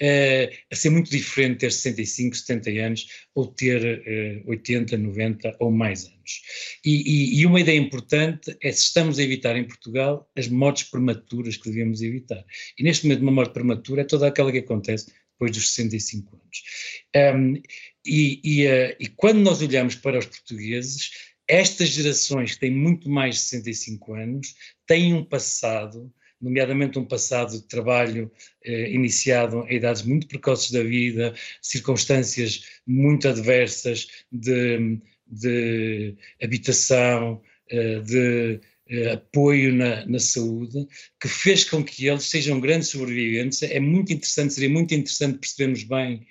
uh, 0.03 0.57
a 0.71 0.77
ser 0.77 0.91
muito 0.91 1.11
diferente 1.11 1.61
ter 1.61 1.73
65, 1.73 2.37
70 2.37 2.71
anos 2.71 3.07
ou 3.35 3.47
ter 3.47 4.43
uh, 4.45 4.51
80, 4.51 4.97
90 4.97 5.57
ou 5.61 5.71
mais 5.71 6.07
anos. 6.07 6.43
E, 6.85 7.37
e, 7.37 7.41
e, 7.41 7.47
uma 7.47 7.61
ideia 7.61 7.79
importante 7.79 8.57
é 8.63 8.73
se 8.73 8.85
estamos 8.85 9.19
a 9.19 9.23
evitar 9.23 9.57
em 9.57 9.67
Portugal 9.67 10.29
as 10.37 10.49
mortes 10.49 10.85
prematuras 10.85 11.57
que 11.57 11.71
devemos 11.71 12.03
evitar. 12.03 12.45
E 12.79 12.83
neste 12.83 13.07
momento 13.07 13.23
uma 13.23 13.33
morte 13.33 13.53
prematura 13.53 14.03
é 14.03 14.05
toda 14.05 14.27
aquela 14.27 14.51
que 14.51 14.59
acontece 14.59 15.13
depois 15.33 15.51
dos 15.51 15.73
65 15.73 16.37
anos. 16.37 17.37
Um, 17.37 17.63
e, 18.07 18.41
e, 18.45 18.67
uh, 18.67 18.97
e 19.01 19.07
quando 19.09 19.41
nós 19.41 19.61
olhamos 19.61 19.95
para 19.95 20.19
os 20.19 20.27
portugueses, 20.27 21.11
estas 21.47 21.91
gerações 21.91 22.55
que 22.55 22.61
têm 22.61 22.71
muito 22.71 23.09
mais 23.09 23.35
de 23.35 23.41
65 23.43 24.15
anos 24.15 24.55
têm 24.87 25.13
um 25.15 25.25
passado 25.25 26.13
nomeadamente 26.45 26.99
um 26.99 27.05
passado 27.05 27.53
de 27.53 27.63
trabalho 27.67 28.31
eh, 28.63 28.91
iniciado 28.91 29.63
a 29.63 29.73
idades 29.73 30.03
muito 30.03 30.29
precoces 30.29 30.71
da 30.71 30.83
vida, 30.83 31.35
circunstâncias 31.63 32.65
muito 32.87 33.27
adversas 33.27 34.07
de, 34.31 35.01
de 35.27 36.15
habitação, 36.43 37.41
eh, 37.71 38.01
de 38.01 38.61
eh, 38.91 39.13
apoio 39.13 39.75
na, 39.75 40.05
na, 40.05 40.19
saúde, 40.19 40.87
que 41.19 41.29
fez 41.29 41.65
com 41.65 41.83
que 41.83 42.07
eles 42.07 42.25
sejam 42.25 42.61
grandes 42.61 42.89
sobreviventes. 42.89 43.63
É 43.63 43.81
muito 43.81 44.13
interessante, 44.13 44.53
seria 44.53 44.69
muito 44.69 44.95
interessante 44.95 45.39
percebermos 45.39 45.83
bem 45.85 46.27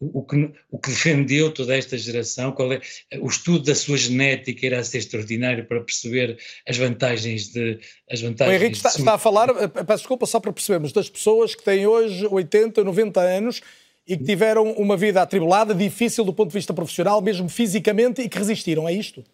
o, 0.00 0.22
que, 0.22 0.50
o 0.70 0.78
que 0.78 0.90
defendeu 0.90 1.52
toda 1.52 1.76
esta 1.76 1.96
geração, 1.96 2.52
qual 2.52 2.72
é 2.72 2.80
o 3.20 3.28
estudo 3.28 3.64
da 3.64 3.74
sua 3.74 3.96
genética 3.96 4.66
irá 4.66 4.82
ser 4.82 4.98
extraordinário 4.98 5.64
para 5.66 5.80
perceber 5.80 6.38
as 6.66 6.76
vantagens 6.76 7.48
de 7.48 7.78
as 8.10 8.20
vantagens. 8.20 8.54
O 8.54 8.62
Henrique 8.62 8.76
está, 8.76 8.88
está, 8.90 9.14
a 9.14 9.18
falar, 9.18 9.50
eh, 9.50 9.68
peço 9.68 9.98
desculpa 9.98 10.26
só 10.26 10.40
para 10.40 10.52
percebermos, 10.52 10.92
das 10.92 11.08
pessoas 11.08 11.54
que 11.54 11.62
têm 11.62 11.86
hoje 11.86 12.26
80, 12.26 12.82
90 12.82 13.20
anos 13.20 13.60
e 14.06 14.16
que 14.16 14.24
tiveram 14.24 14.72
uma 14.72 14.96
vida 14.96 15.22
atribulada, 15.22 15.74
difícil 15.74 16.24
do 16.24 16.32
ponto 16.32 16.50
de 16.50 16.54
vista 16.54 16.74
profissional, 16.74 17.22
mesmo 17.22 17.48
fisicamente, 17.48 18.20
e 18.20 18.28
que 18.28 18.38
resistiram, 18.38 18.88
é 18.88 18.92
isto? 18.92 19.24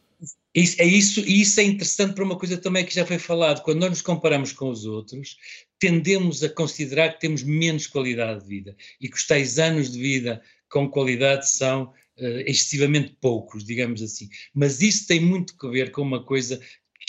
Isso, 0.54 0.82
é 0.82 0.84
isso, 0.84 1.20
e 1.20 1.40
isso 1.42 1.60
é 1.60 1.62
interessante 1.62 2.14
para 2.14 2.24
uma 2.24 2.36
coisa 2.36 2.56
também 2.56 2.84
que 2.84 2.94
já 2.94 3.06
foi 3.06 3.18
falado. 3.18 3.62
Quando 3.62 3.80
nós 3.80 3.90
nos 3.90 4.02
comparamos 4.02 4.52
com 4.52 4.68
os 4.68 4.84
outros, 4.84 5.36
tendemos 5.78 6.42
a 6.42 6.48
considerar 6.48 7.14
que 7.14 7.20
temos 7.20 7.42
menos 7.42 7.86
qualidade 7.86 8.40
de 8.40 8.48
vida 8.48 8.76
e 9.00 9.08
que 9.08 9.16
os 9.16 9.26
tais 9.26 9.58
anos 9.58 9.92
de 9.92 10.00
vida 10.00 10.42
com 10.68 10.88
qualidade 10.88 11.48
são 11.48 11.84
uh, 12.18 12.40
excessivamente 12.46 13.16
poucos, 13.20 13.64
digamos 13.64 14.02
assim. 14.02 14.28
Mas 14.52 14.82
isso 14.82 15.06
tem 15.06 15.20
muito 15.20 15.54
a 15.64 15.70
ver 15.70 15.92
com 15.92 16.02
uma 16.02 16.24
coisa 16.24 16.60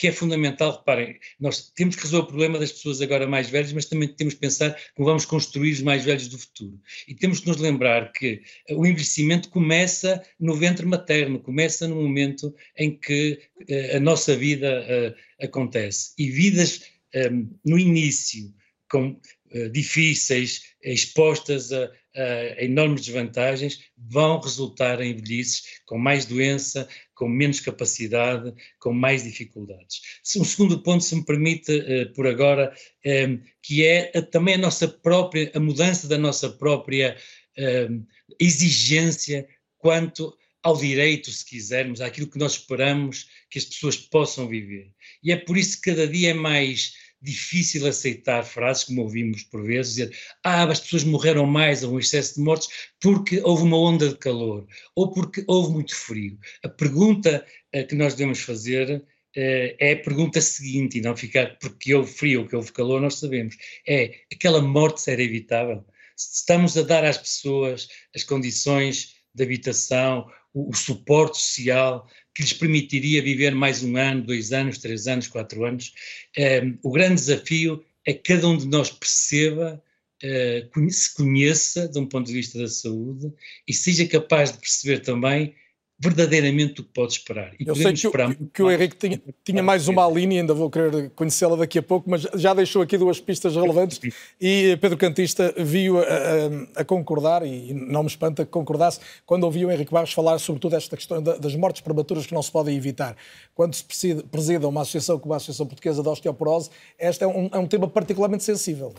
que 0.02 0.08
é 0.08 0.12
fundamental. 0.12 0.78
Reparem, 0.78 1.20
nós 1.40 1.70
temos 1.76 1.96
que 1.96 2.02
resolver 2.02 2.26
o 2.26 2.28
problema 2.30 2.58
das 2.58 2.72
pessoas 2.72 3.00
agora 3.02 3.28
mais 3.28 3.52
velhas, 3.52 3.72
mas 3.72 3.86
também 3.86 4.08
temos 4.08 4.34
que 4.34 4.40
pensar 4.40 4.76
como 4.96 5.08
vamos 5.08 5.26
construir 5.26 5.74
os 5.74 5.82
mais 5.84 6.04
velhos 6.04 6.28
do 6.28 6.40
futuro. 6.40 6.82
E 7.08 7.14
temos 7.14 7.40
que 7.40 7.48
nos 7.48 7.58
lembrar 7.58 8.12
que 8.12 8.42
o 8.72 8.84
envelhecimento 8.84 9.50
começa 9.50 10.20
no 10.40 10.56
ventre 10.56 10.88
materno, 10.88 11.40
começa 11.40 11.88
no 11.88 11.98
momento 11.98 12.52
em 12.76 12.98
que 12.98 13.40
uh, 13.70 13.98
a 13.98 14.00
nossa 14.00 14.36
vida 14.36 14.84
uh, 14.84 15.46
acontece. 15.46 16.14
E 16.18 16.32
vidas 16.32 16.82
um, 17.14 17.20
ehm, 17.20 17.50
no 17.64 17.78
início, 17.78 18.52
com, 18.90 19.20
uh, 19.54 19.70
difíceis, 19.70 20.64
expostas 20.84 21.72
a, 21.72 21.92
a 22.16 22.64
enormes 22.64 23.06
desvantagens, 23.06 23.82
vão 23.96 24.40
resultar 24.40 25.00
em 25.00 25.16
velhices 25.16 25.62
com 25.86 26.00
mais 26.00 26.26
doença, 26.26 26.88
com 27.22 27.30
menos 27.30 27.60
capacidade, 27.60 28.52
com 28.80 28.92
mais 28.92 29.24
dificuldades. 29.24 30.02
Um 30.36 30.44
segundo 30.44 30.82
ponto, 30.82 31.04
se 31.04 31.16
me 31.16 31.24
permite, 31.24 31.72
uh, 31.72 32.12
por 32.14 32.26
agora, 32.26 32.74
um, 33.06 33.40
que 33.62 33.86
é 33.86 34.10
também 34.24 34.56
a 34.56 34.58
nossa 34.58 34.88
própria, 34.88 35.52
a 35.54 35.60
mudança 35.60 36.08
da 36.08 36.18
nossa 36.18 36.50
própria 36.50 37.16
um, 37.60 38.04
exigência 38.40 39.48
quanto 39.78 40.36
ao 40.64 40.76
direito, 40.76 41.30
se 41.30 41.46
quisermos, 41.46 42.02
àquilo 42.02 42.28
que 42.28 42.40
nós 42.40 42.54
esperamos 42.54 43.28
que 43.52 43.60
as 43.60 43.66
pessoas 43.66 43.98
possam 43.98 44.48
viver. 44.48 44.92
E 45.24 45.32
é 45.32 45.36
por 45.36 45.56
isso 45.56 45.80
que 45.80 45.92
cada 45.92 46.08
dia 46.08 46.32
é 46.32 46.34
mais 46.34 46.94
difícil 47.22 47.86
aceitar 47.86 48.44
frases, 48.44 48.86
como 48.86 49.02
ouvimos 49.02 49.44
por 49.44 49.64
vezes, 49.64 49.96
dizer 49.96 50.18
ah, 50.44 50.64
as 50.64 50.80
pessoas 50.80 51.04
morreram 51.04 51.46
mais, 51.46 51.84
houve 51.84 51.96
um 51.96 52.00
excesso 52.00 52.36
de 52.36 52.42
mortes, 52.42 52.70
porque 53.00 53.42
houve 53.44 53.64
uma 53.64 53.78
onda 53.78 54.10
de 54.10 54.18
calor, 54.18 54.68
ou 54.96 55.12
porque 55.12 55.44
houve 55.48 55.74
muito 55.74 55.96
frio. 55.96 56.38
A 56.64 56.70
pergunta 56.70 57.46
uh, 57.76 57.88
que 57.88 57.96
nós 57.96 58.16
devemos 58.16 58.40
fazer 58.40 58.98
uh, 58.98 59.04
é 59.36 59.94
a 59.94 60.04
pergunta 60.04 60.42
seguinte, 60.42 60.98
e 60.98 61.02
não 61.02 61.16
ficar 61.16 61.58
porque 61.60 61.94
houve 61.94 62.12
frio 62.12 62.42
ou 62.42 62.48
que 62.48 62.56
houve 62.56 62.72
calor, 62.72 63.02
nós 63.02 63.16
sabemos. 63.16 63.56
É, 63.88 64.12
aquela 64.34 64.62
morte 64.62 65.10
era 65.10 65.22
evitável? 65.22 65.86
Estamos 66.18 66.78
a 66.78 66.82
dar 66.82 67.04
às 67.04 67.18
pessoas 67.18 67.88
as 68.16 68.24
condições 68.24 69.16
de 69.34 69.44
habitação, 69.44 70.28
o, 70.54 70.70
o 70.72 70.74
suporte 70.76 71.38
social, 71.38 72.08
que 72.34 72.42
lhes 72.42 72.54
permitiria 72.54 73.22
viver 73.22 73.54
mais 73.54 73.84
um 73.84 73.98
ano, 73.98 74.24
dois 74.24 74.52
anos, 74.52 74.78
três 74.78 75.08
anos, 75.08 75.28
quatro 75.28 75.66
anos. 75.66 75.94
Um, 76.38 76.78
o 76.84 76.92
grande 76.92 77.16
desafio 77.16 77.84
é 78.06 78.14
que 78.14 78.34
cada 78.34 78.48
um 78.48 78.58
de 78.58 78.68
nós 78.68 78.90
perceba, 78.90 79.82
uh, 80.24 80.92
se 80.92 81.14
conheça 81.14 81.88
de 81.88 82.00
um 82.00 82.06
ponto 82.06 82.28
de 82.28 82.34
vista 82.34 82.60
da 82.60 82.68
saúde 82.68 83.32
e 83.68 83.74
seja 83.74 84.08
capaz 84.08 84.52
de 84.52 84.60
perceber 84.60 85.00
também 85.00 85.54
verdadeiramente 86.02 86.82
o 86.82 86.84
que 86.84 86.90
pode 86.92 87.14
esperar. 87.14 87.54
E 87.60 87.68
Eu 87.68 87.76
sei 87.76 87.94
que, 87.94 88.08
o, 88.08 88.12
que 88.52 88.64
o 88.64 88.72
Henrique 88.72 88.96
tinha, 88.96 89.22
tinha 89.44 89.62
mais 89.62 89.88
uma 89.88 90.10
linha, 90.10 90.42
ainda 90.42 90.52
vou 90.52 90.68
querer 90.68 91.12
conhecê-la 91.12 91.56
daqui 91.56 91.78
a 91.78 91.84
pouco, 91.84 92.10
mas 92.10 92.24
já 92.34 92.56
deixou 92.56 92.82
aqui 92.82 92.98
duas 92.98 93.20
pistas 93.20 93.56
relevantes 93.56 94.00
e 94.42 94.76
Pedro 94.82 94.98
Cantista 94.98 95.54
viu 95.56 96.00
a, 96.00 96.02
a, 96.02 96.82
a 96.82 96.84
concordar, 96.84 97.46
e 97.46 97.72
não 97.72 98.02
me 98.02 98.10
espanta 98.10 98.44
que 98.44 98.50
concordasse, 98.50 99.00
quando 99.28 99.44
ouviu 99.44 99.68
o 99.68 99.72
Henrique 99.72 99.94
Barros 99.94 100.12
falar 100.12 100.40
sobretudo 100.40 100.76
esta 100.76 100.98
questão 100.98 101.22
das 101.22 101.56
mortes 101.56 101.82
prematuras 101.82 102.26
que 102.26 102.34
não 102.34 102.42
se 102.42 102.52
podem 102.52 102.76
evitar. 102.76 103.16
Quando 103.54 103.76
se 103.76 104.16
presida 104.32 104.68
uma 104.68 104.82
associação 104.82 105.20
como 105.20 105.36
a 105.36 105.38
Associação 105.38 105.68
Portuguesa 105.68 106.02
de 106.02 106.10
Osteoporose, 106.10 106.72
este 106.98 107.24
é 107.24 107.28
um, 107.28 107.48
é 107.54 107.60
um 107.60 107.68
tema 107.68 107.88
particularmente 107.88 108.44
sensível. 108.44 108.92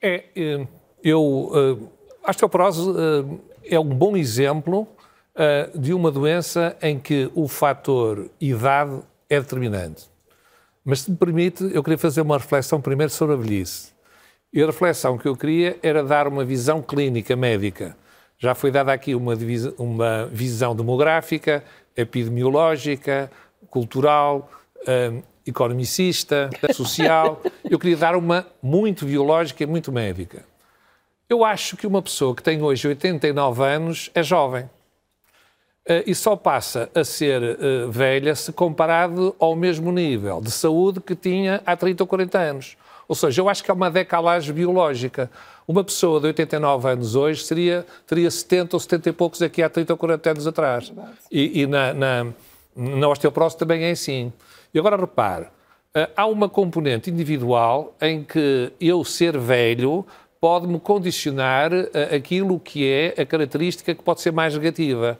É, 0.00 0.24
eh, 0.34 0.66
eu, 1.04 1.50
eh, 1.54 1.86
a 2.24 2.30
osteoporose 2.30 2.80
eh, 2.90 3.74
é 3.74 3.78
um 3.78 3.88
bom 3.88 4.16
exemplo 4.16 4.88
uh, 5.36 5.78
de 5.78 5.92
uma 5.92 6.10
doença 6.10 6.76
em 6.82 6.98
que 6.98 7.30
o 7.34 7.46
fator 7.46 8.28
idade 8.40 9.00
é 9.28 9.40
determinante. 9.40 10.08
Mas, 10.84 11.00
se 11.00 11.10
me 11.10 11.16
permite, 11.16 11.68
eu 11.72 11.82
queria 11.82 11.98
fazer 11.98 12.20
uma 12.20 12.38
reflexão 12.38 12.80
primeiro 12.80 13.12
sobre 13.12 13.34
a 13.34 13.38
velhice. 13.38 13.92
E 14.52 14.62
a 14.62 14.66
reflexão 14.66 15.18
que 15.18 15.28
eu 15.28 15.36
queria 15.36 15.76
era 15.82 16.02
dar 16.02 16.26
uma 16.28 16.44
visão 16.44 16.80
clínica 16.80 17.34
médica. 17.36 17.96
Já 18.38 18.54
foi 18.54 18.70
dada 18.70 18.92
aqui 18.92 19.14
uma, 19.14 19.34
uma 19.78 20.26
visão 20.26 20.74
demográfica, 20.74 21.64
epidemiológica, 21.96 23.30
cultural, 23.68 24.50
um, 24.86 25.22
economicista, 25.46 26.50
social. 26.72 27.42
Eu 27.68 27.78
queria 27.78 27.96
dar 27.96 28.16
uma 28.16 28.46
muito 28.62 29.06
biológica 29.06 29.62
e 29.62 29.66
muito 29.66 29.90
médica. 29.90 30.44
Eu 31.28 31.44
acho 31.44 31.76
que 31.76 31.86
uma 31.86 32.02
pessoa 32.02 32.34
que 32.34 32.42
tem 32.42 32.62
hoje 32.62 32.86
89 32.86 33.64
anos 33.64 34.10
é 34.14 34.22
jovem. 34.22 34.68
Uh, 35.88 36.02
e 36.04 36.16
só 36.16 36.34
passa 36.34 36.90
a 36.92 37.04
ser 37.04 37.40
uh, 37.40 37.88
velha 37.88 38.34
se 38.34 38.52
comparado 38.52 39.36
ao 39.38 39.54
mesmo 39.54 39.92
nível 39.92 40.40
de 40.40 40.50
saúde 40.50 41.00
que 41.00 41.14
tinha 41.14 41.62
há 41.64 41.76
30 41.76 42.02
ou 42.02 42.08
40 42.08 42.38
anos. 42.38 42.76
Ou 43.06 43.14
seja, 43.14 43.40
eu 43.40 43.48
acho 43.48 43.62
que 43.62 43.70
é 43.70 43.74
uma 43.74 43.88
decalagem 43.88 44.52
biológica. 44.52 45.30
Uma 45.66 45.84
pessoa 45.84 46.18
de 46.18 46.26
89 46.26 46.88
anos 46.88 47.14
hoje 47.14 47.44
seria, 47.44 47.86
teria 48.04 48.28
70 48.28 48.74
ou 48.74 48.80
70 48.80 49.08
e 49.08 49.12
poucos 49.12 49.40
aqui 49.42 49.62
há 49.62 49.70
30 49.70 49.92
ou 49.92 49.96
40 49.96 50.30
anos 50.30 50.46
atrás. 50.48 50.92
E, 51.30 51.62
e 51.62 51.66
na, 51.68 51.94
na, 51.94 52.26
na 52.74 53.08
osteoporose 53.08 53.56
também 53.56 53.84
é 53.84 53.92
assim. 53.92 54.32
E 54.74 54.78
agora 54.80 54.96
repare, 54.96 55.46
eh, 55.94 56.10
há 56.16 56.26
uma 56.26 56.48
componente 56.48 57.10
individual 57.10 57.94
em 58.00 58.24
que 58.24 58.72
eu 58.80 59.04
ser 59.04 59.38
velho 59.38 60.04
pode-me 60.40 60.80
condicionar 60.80 61.70
aquilo 62.14 62.58
que 62.58 62.88
é 62.88 63.14
a 63.20 63.24
característica 63.24 63.94
que 63.94 64.02
pode 64.02 64.20
ser 64.20 64.32
mais 64.32 64.52
negativa 64.52 65.18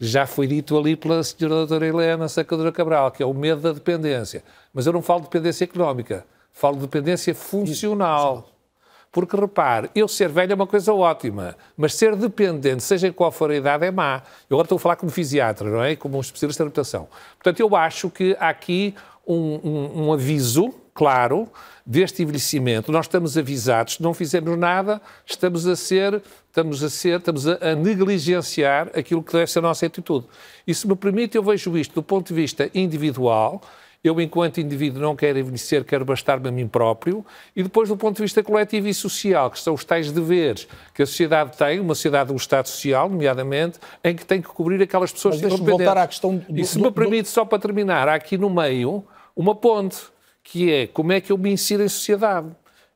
já 0.00 0.26
foi 0.26 0.46
dito 0.46 0.78
ali 0.78 0.96
pela 0.96 1.22
senhora 1.22 1.56
doutora 1.56 1.86
Helena 1.86 2.26
Sacadora 2.26 2.72
Cabral, 2.72 3.10
que 3.10 3.22
é 3.22 3.26
o 3.26 3.34
medo 3.34 3.60
da 3.60 3.72
dependência. 3.72 4.42
Mas 4.72 4.86
eu 4.86 4.94
não 4.94 5.02
falo 5.02 5.20
de 5.20 5.26
dependência 5.26 5.64
económica, 5.64 6.24
falo 6.52 6.76
de 6.76 6.82
dependência 6.82 7.34
funcional. 7.34 8.48
Porque, 9.12 9.36
repare, 9.36 9.90
eu 9.94 10.06
ser 10.08 10.28
velho 10.28 10.52
é 10.52 10.54
uma 10.54 10.66
coisa 10.66 10.94
ótima, 10.94 11.56
mas 11.76 11.94
ser 11.94 12.14
dependente, 12.16 12.82
seja 12.82 13.12
qual 13.12 13.30
for 13.30 13.50
a 13.50 13.56
idade, 13.56 13.84
é 13.84 13.90
má. 13.90 14.22
Eu 14.48 14.54
agora 14.54 14.66
estou 14.66 14.76
a 14.76 14.78
falar 14.78 14.96
como 14.96 15.10
fisiatra, 15.10 15.68
não 15.68 15.82
é? 15.82 15.96
Como 15.96 16.16
um 16.16 16.20
especialista 16.20 16.62
de 16.62 16.68
adaptação. 16.68 17.08
Portanto, 17.34 17.60
eu 17.60 17.76
acho 17.76 18.08
que 18.08 18.36
há 18.38 18.48
aqui 18.48 18.94
um, 19.26 19.60
um, 19.62 20.06
um 20.06 20.12
aviso 20.12 20.72
claro 20.94 21.48
deste 21.84 22.22
envelhecimento. 22.22 22.92
Nós 22.92 23.06
estamos 23.06 23.36
avisados, 23.36 23.94
se 23.94 24.02
não 24.02 24.14
fizermos 24.14 24.56
nada, 24.56 25.00
estamos 25.26 25.66
a 25.66 25.74
ser, 25.74 26.22
estamos 26.50 26.82
a 26.82 26.90
ser, 26.90 27.18
estamos 27.18 27.46
a, 27.46 27.58
a, 27.70 27.74
negligenciar 27.74 28.90
aquilo 28.94 29.22
que 29.22 29.32
deve 29.32 29.50
ser 29.50 29.60
a 29.60 29.62
nossa 29.62 29.86
atitude. 29.86 30.26
E 30.66 30.74
se 30.74 30.86
me 30.86 30.96
permite, 30.96 31.36
eu 31.36 31.42
vejo 31.42 31.76
isto 31.78 31.94
do 31.94 32.02
ponto 32.02 32.28
de 32.28 32.34
vista 32.34 32.68
individual, 32.74 33.62
eu, 34.02 34.18
enquanto 34.18 34.60
indivíduo, 34.60 35.00
não 35.00 35.14
quero 35.14 35.38
envelhecer, 35.38 35.84
quero 35.84 36.06
bastar-me 36.06 36.48
a 36.48 36.50
mim 36.50 36.66
próprio, 36.66 37.24
e 37.54 37.62
depois, 37.62 37.88
do 37.88 37.96
ponto 37.96 38.16
de 38.16 38.22
vista 38.22 38.42
coletivo 38.42 38.88
e 38.88 38.94
social, 38.94 39.50
que 39.50 39.60
são 39.60 39.74
os 39.74 39.84
tais 39.84 40.10
deveres 40.10 40.66
que 40.94 41.02
a 41.02 41.06
sociedade 41.06 41.56
tem, 41.56 41.78
uma 41.78 41.94
sociedade, 41.94 42.32
um 42.32 42.36
Estado 42.36 42.66
social, 42.66 43.10
nomeadamente, 43.10 43.78
em 44.02 44.16
que 44.16 44.24
tem 44.24 44.40
que 44.40 44.48
cobrir 44.48 44.82
aquelas 44.82 45.12
pessoas 45.12 45.34
Mas 45.34 45.52
que 45.52 45.60
estão 45.60 45.66
voltar 45.66 45.98
à 45.98 46.06
questão 46.06 46.36
do, 46.36 46.58
E 46.58 46.64
se 46.64 46.78
do, 46.78 46.84
me 46.84 46.90
permite, 46.90 47.24
do... 47.24 47.28
só 47.28 47.44
para 47.44 47.58
terminar, 47.58 48.08
há 48.08 48.14
aqui 48.14 48.38
no 48.38 48.48
meio 48.48 49.04
uma 49.36 49.54
ponte 49.54 49.98
que 50.42 50.72
é 50.72 50.86
como 50.86 51.12
é 51.12 51.20
que 51.20 51.30
eu 51.30 51.38
me 51.38 51.52
insiro 51.52 51.82
em 51.82 51.88
sociedade. 51.88 52.48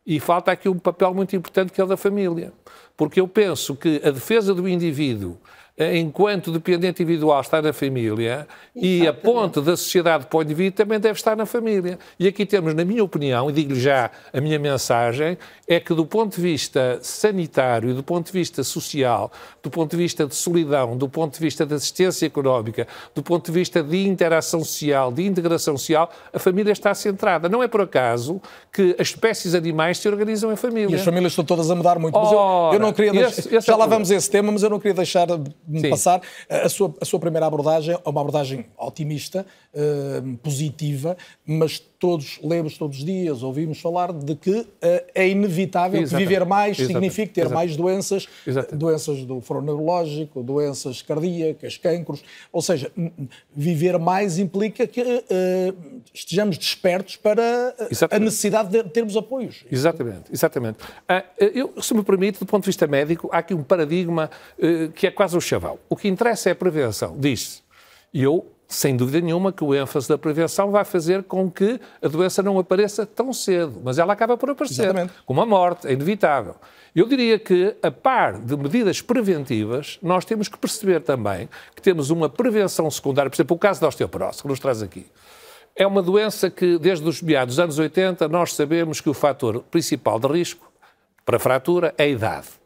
E 0.07 0.19
falta 0.21 0.53
aqui 0.53 0.69
um 0.69 0.79
papel 0.79 1.15
muito 1.15 1.35
importante 1.37 1.73
que 1.73 1.81
é 1.81 1.85
o 1.85 1.87
da 1.87 1.97
família. 1.97 2.53
Porque 2.97 3.21
eu 3.21 3.27
penso 3.27 3.75
que 3.75 4.01
a 4.05 4.11
defesa 4.11 4.55
do 4.55 4.69
indivíduo 4.69 5.37
enquanto 5.77 6.53
dependente 6.53 7.03
individual 7.03 7.41
está 7.41 7.61
na 7.61 7.73
família 7.73 8.47
Exatamente. 8.77 9.03
e 9.03 9.09
a 9.09 9.13
ponte 9.13 9.61
da 9.61 9.77
sociedade 9.77 10.27
para 10.27 10.39
o 10.39 10.43
indivíduo 10.43 10.77
também 10.77 11.01
deve 11.01 11.19
estar 11.19 11.37
na 11.37 11.47
família. 11.47 11.99
E 12.19 12.29
aqui 12.29 12.47
temos, 12.47 12.75
na 12.75 12.85
minha 12.85 13.03
opinião, 13.03 13.51
e 13.51 13.53
digo-lhe 13.53 13.81
já 13.81 14.11
a 14.33 14.41
minha 14.41 14.59
mensagem, 14.59 15.37
é 15.67 15.81
que 15.81 15.93
do 15.93 16.07
ponto 16.07 16.37
de 16.37 16.43
vista 16.43 16.99
sanitário, 17.03 17.93
do 17.93 18.05
ponto 18.05 18.27
de 18.27 18.33
vista 18.33 18.63
social, 18.63 19.33
do 19.63 19.71
ponto 19.71 19.91
de 19.91 19.97
vista 19.97 20.27
de 20.27 20.35
solidão, 20.35 20.97
do 20.97 21.09
ponto 21.09 21.35
de 21.35 21.41
vista 21.41 21.67
de 21.67 21.75
assistência 21.75 22.25
económica, 22.25 22.87
do 23.13 23.23
ponto 23.23 23.47
de 23.47 23.53
vista 23.53 23.83
de 23.83 24.07
interação 24.07 24.61
social, 24.61 25.11
de 25.11 25.27
integração 25.27 25.77
social, 25.77 26.09
a 26.33 26.39
família 26.39 26.71
está 26.71 26.95
centrada. 26.95 27.49
Não 27.49 27.63
é 27.63 27.69
por 27.69 27.81
acaso 27.81 28.41
que 28.73 28.95
as 28.99 29.09
espécies 29.09 29.55
animais 29.55 29.99
se 29.99 30.09
organizam 30.09 30.53
em 30.53 30.57
família. 30.57 30.95
E 30.95 30.99
as 30.99 31.05
famílias 31.05 31.33
estão 31.33 31.45
todas 31.45 31.69
a 31.69 31.75
mudar 31.75 31.99
muito. 31.99 32.17
Mas 32.17 32.29
Ora, 32.29 32.69
eu, 32.69 32.75
eu, 32.75 32.81
não 32.81 32.93
queria 32.93 33.13
deixar, 33.13 33.29
esse, 33.29 33.57
esse 33.57 33.67
já 33.67 33.73
é 33.73 33.77
lá 33.77 33.87
vamos 33.87 34.11
a 34.11 34.15
esse 34.15 34.31
tema, 34.31 34.53
mas 34.53 34.63
eu 34.63 34.71
não 34.71 34.79
queria 34.79 34.95
deixar 34.95 35.27
de 35.67 35.89
passar. 35.89 36.21
A 36.49 36.69
sua, 36.69 36.95
a 37.01 37.05
sua 37.05 37.19
primeira 37.19 37.47
abordagem 37.47 37.95
é 37.95 38.09
uma 38.09 38.21
abordagem 38.21 38.67
otimista, 38.79 39.47
uh, 39.75 40.37
positiva, 40.39 41.17
mas 41.47 41.83
todos 42.05 42.39
lemos 42.45 42.77
todos 42.77 42.99
os 42.99 43.05
dias, 43.05 43.43
ouvimos 43.43 43.81
falar 43.81 44.13
de 44.13 44.35
que 44.35 44.51
uh, 44.51 44.67
é 45.15 45.27
inevitável 45.27 46.03
Exatamente. 46.03 46.29
que 46.29 46.35
viver 46.35 46.45
mais 46.45 46.79
Exatamente. 46.79 46.93
signifique 46.93 47.33
ter 47.33 47.41
Exatamente. 47.47 47.67
mais 47.67 47.77
doenças, 47.79 48.29
doenças 48.75 49.25
do 49.25 49.41
foro 49.41 49.63
neurológico, 49.63 50.43
doenças 50.43 51.01
cardíacas, 51.01 51.79
cancros. 51.79 52.23
Ou 52.53 52.61
seja, 52.61 52.93
viver 53.57 53.99
mais 53.99 54.39
implica 54.39 54.87
que 54.87 55.01
uh, 55.01 56.03
estejamos 56.13 56.59
despertos 56.59 57.17
para 57.17 57.75
a 58.11 58.19
necessidade 58.19 58.69
de 58.69 58.85
termos 58.91 59.17
apoios. 59.17 59.65
Exatamente, 59.73 60.31
exatamente. 60.31 60.77
Uh, 60.83 61.25
eu, 61.39 61.83
se 61.83 61.95
me 61.95 62.03
permite, 62.03 62.39
do 62.39 62.45
ponto 62.45 62.65
de 62.65 62.67
vista 62.67 62.87
médico, 62.87 63.31
há 63.33 63.39
aqui 63.39 63.55
um 63.55 63.63
paradigma 63.63 64.29
que 64.95 65.07
é 65.07 65.11
quase 65.11 65.35
o 65.39 65.41
chavão. 65.41 65.79
O 65.89 65.97
que 65.97 66.07
interessa 66.07 66.51
é 66.51 66.53
a 66.53 66.55
prevenção, 66.55 67.17
diz-se. 67.19 67.63
E 68.13 68.23
eu 68.23 68.54
sem 68.67 68.97
dúvida 68.97 69.21
nenhuma 69.21 69.53
que 69.53 69.63
o 69.63 69.75
ênfase 69.75 70.09
da 70.09 70.19
prevenção 70.19 70.71
vai 70.71 70.85
fazer 70.85 71.23
com 71.23 71.51
que 71.51 71.81
a 72.03 72.09
doença 72.09 72.43
não 72.43 72.59
apareça 72.59 73.07
tão 73.07 73.33
cedo, 73.33 73.81
mas 73.85 73.99
ela 73.99 74.13
acaba 74.13 74.37
por 74.37 74.51
aparecer, 74.51 74.85
Exatamente. 74.85 75.13
como 75.25 75.41
a 75.41 75.47
morte, 75.47 75.87
é 75.87 75.93
inevitável. 75.93 76.55
Eu 76.95 77.07
diria 77.07 77.39
que, 77.39 77.75
a 77.83 77.91
par 77.91 78.39
de 78.39 78.57
medidas 78.57 79.01
preventivas, 79.01 79.99
nós 80.01 80.25
temos 80.25 80.49
que 80.49 80.57
perceber 80.57 81.01
também 81.01 81.49
que 81.75 81.83
temos 81.83 82.11
uma 82.11 82.29
prevenção 82.29 82.89
secundária, 82.91 83.29
por 83.29 83.37
exemplo, 83.37 83.57
o 83.57 83.59
caso 83.59 83.81
da 83.81 83.89
osteoporose, 83.89 84.43
que 84.43 84.49
nos 84.49 84.61
traz 84.61 84.81
aqui. 84.81 85.07
É 85.75 85.85
uma 85.85 86.01
doença 86.01 86.49
que, 86.49 86.79
desde 86.79 87.09
os 87.09 87.21
meados 87.21 87.57
dos 87.57 87.65
anos 87.65 87.79
80, 87.79 88.29
nós 88.29 88.55
sabemos 88.55 89.01
que 89.01 89.11
o 89.11 89.15
fator 89.15 89.61
principal 89.71 90.21
de 90.21 90.29
risco 90.29 90.71
para 91.25 91.39
fratura 91.39 91.93
é 91.99 92.05
a 92.05 92.09
idade. 92.09 92.64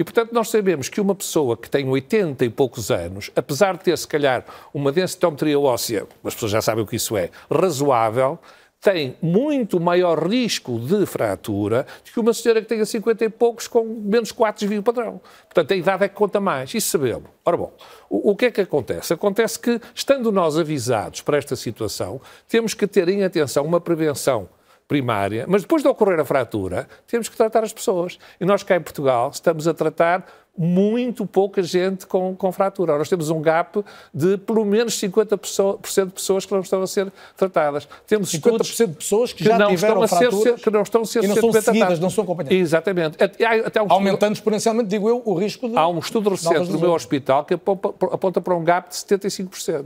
E, 0.00 0.04
portanto, 0.04 0.32
nós 0.32 0.48
sabemos 0.48 0.88
que 0.88 0.98
uma 0.98 1.14
pessoa 1.14 1.58
que 1.58 1.68
tem 1.68 1.86
80 1.86 2.46
e 2.46 2.48
poucos 2.48 2.90
anos, 2.90 3.30
apesar 3.36 3.76
de 3.76 3.84
ter, 3.84 3.98
se 3.98 4.08
calhar, 4.08 4.46
uma 4.72 4.90
densitometria 4.90 5.60
óssea, 5.60 6.06
as 6.24 6.32
pessoas 6.32 6.52
já 6.52 6.62
sabem 6.62 6.82
o 6.82 6.86
que 6.86 6.96
isso 6.96 7.18
é, 7.18 7.28
razoável, 7.50 8.38
tem 8.80 9.14
muito 9.20 9.78
maior 9.78 10.26
risco 10.26 10.78
de 10.78 11.04
fratura 11.04 11.86
do 12.02 12.12
que 12.12 12.18
uma 12.18 12.32
senhora 12.32 12.62
que 12.62 12.66
tenha 12.66 12.86
50 12.86 13.26
e 13.26 13.28
poucos 13.28 13.68
com 13.68 13.84
menos 13.84 14.32
4 14.32 14.60
desvio 14.60 14.82
padrão. 14.82 15.20
Portanto, 15.42 15.72
a 15.72 15.76
idade 15.76 16.04
é 16.04 16.08
que 16.08 16.14
conta 16.14 16.40
mais. 16.40 16.72
Isso 16.72 16.88
sabemos. 16.88 17.28
Ora 17.44 17.58
bom, 17.58 17.70
o, 18.08 18.30
o, 18.30 18.34
que 18.34 18.46
é 18.46 18.50
que 18.50 18.62
acontece? 18.62 19.12
Acontece 19.12 19.58
que, 19.58 19.78
estando 19.94 20.32
nós 20.32 20.56
avisados 20.56 21.20
para 21.20 21.36
esta 21.36 21.54
situação, 21.56 22.22
temos 22.48 22.72
que 22.72 22.86
ter 22.86 23.06
em 23.10 23.22
atenção 23.22 23.66
uma 23.66 23.82
prevenção 23.82 24.48
primária, 24.90 25.44
mas 25.46 25.62
depois 25.62 25.84
de 25.84 25.88
ocorrer 25.88 26.18
a 26.18 26.24
fratura, 26.24 26.88
temos 27.06 27.28
que 27.28 27.36
tratar 27.36 27.62
as 27.62 27.72
pessoas. 27.72 28.18
E 28.40 28.44
nós 28.44 28.64
cá 28.64 28.74
em 28.74 28.80
Portugal 28.80 29.30
estamos 29.32 29.68
a 29.68 29.72
tratar 29.72 30.26
muito 30.58 31.24
pouca 31.24 31.62
gente 31.62 32.08
com, 32.08 32.34
com 32.34 32.50
fratura. 32.50 32.98
Nós 32.98 33.08
temos 33.08 33.30
um 33.30 33.40
gap 33.40 33.84
de 34.12 34.36
pelo 34.38 34.64
menos 34.64 35.00
50% 35.00 36.06
de 36.06 36.12
pessoas 36.12 36.44
que 36.44 36.52
não 36.52 36.60
estão 36.60 36.82
a 36.82 36.88
ser 36.88 37.12
tratadas. 37.36 37.88
Temos 38.04 38.32
50% 38.32 38.88
de 38.88 38.94
pessoas 38.94 39.32
que, 39.32 39.44
que 39.44 39.48
já 39.48 39.56
não 39.56 39.68
tiveram 39.68 40.02
estão 40.02 40.18
a 40.18 40.32
ser, 40.32 40.54
que 40.54 40.70
não 40.70 40.82
estão 40.82 41.02
a 41.02 41.06
ser 41.06 41.22
e 41.22 41.28
não 41.28 41.36
são 41.36 41.52
seguidas, 41.52 42.00
não 42.00 42.10
são 42.10 42.24
acompanhadas. 42.24 42.58
Exatamente. 42.58 43.16
Até, 43.22 43.80
um 43.80 43.92
Aumentando 43.92 44.32
exponencialmente, 44.32 44.88
digo 44.88 45.08
eu, 45.08 45.22
o 45.24 45.34
risco 45.34 45.68
de... 45.68 45.76
Há 45.76 45.86
um 45.86 46.00
estudo 46.00 46.30
recente 46.30 46.68
no 46.68 46.80
meu 46.80 46.94
hospital 46.94 47.44
que 47.44 47.54
aponta 47.54 48.40
para 48.40 48.56
um 48.56 48.64
gap 48.64 48.88
de 48.88 48.96
75%. 48.96 49.84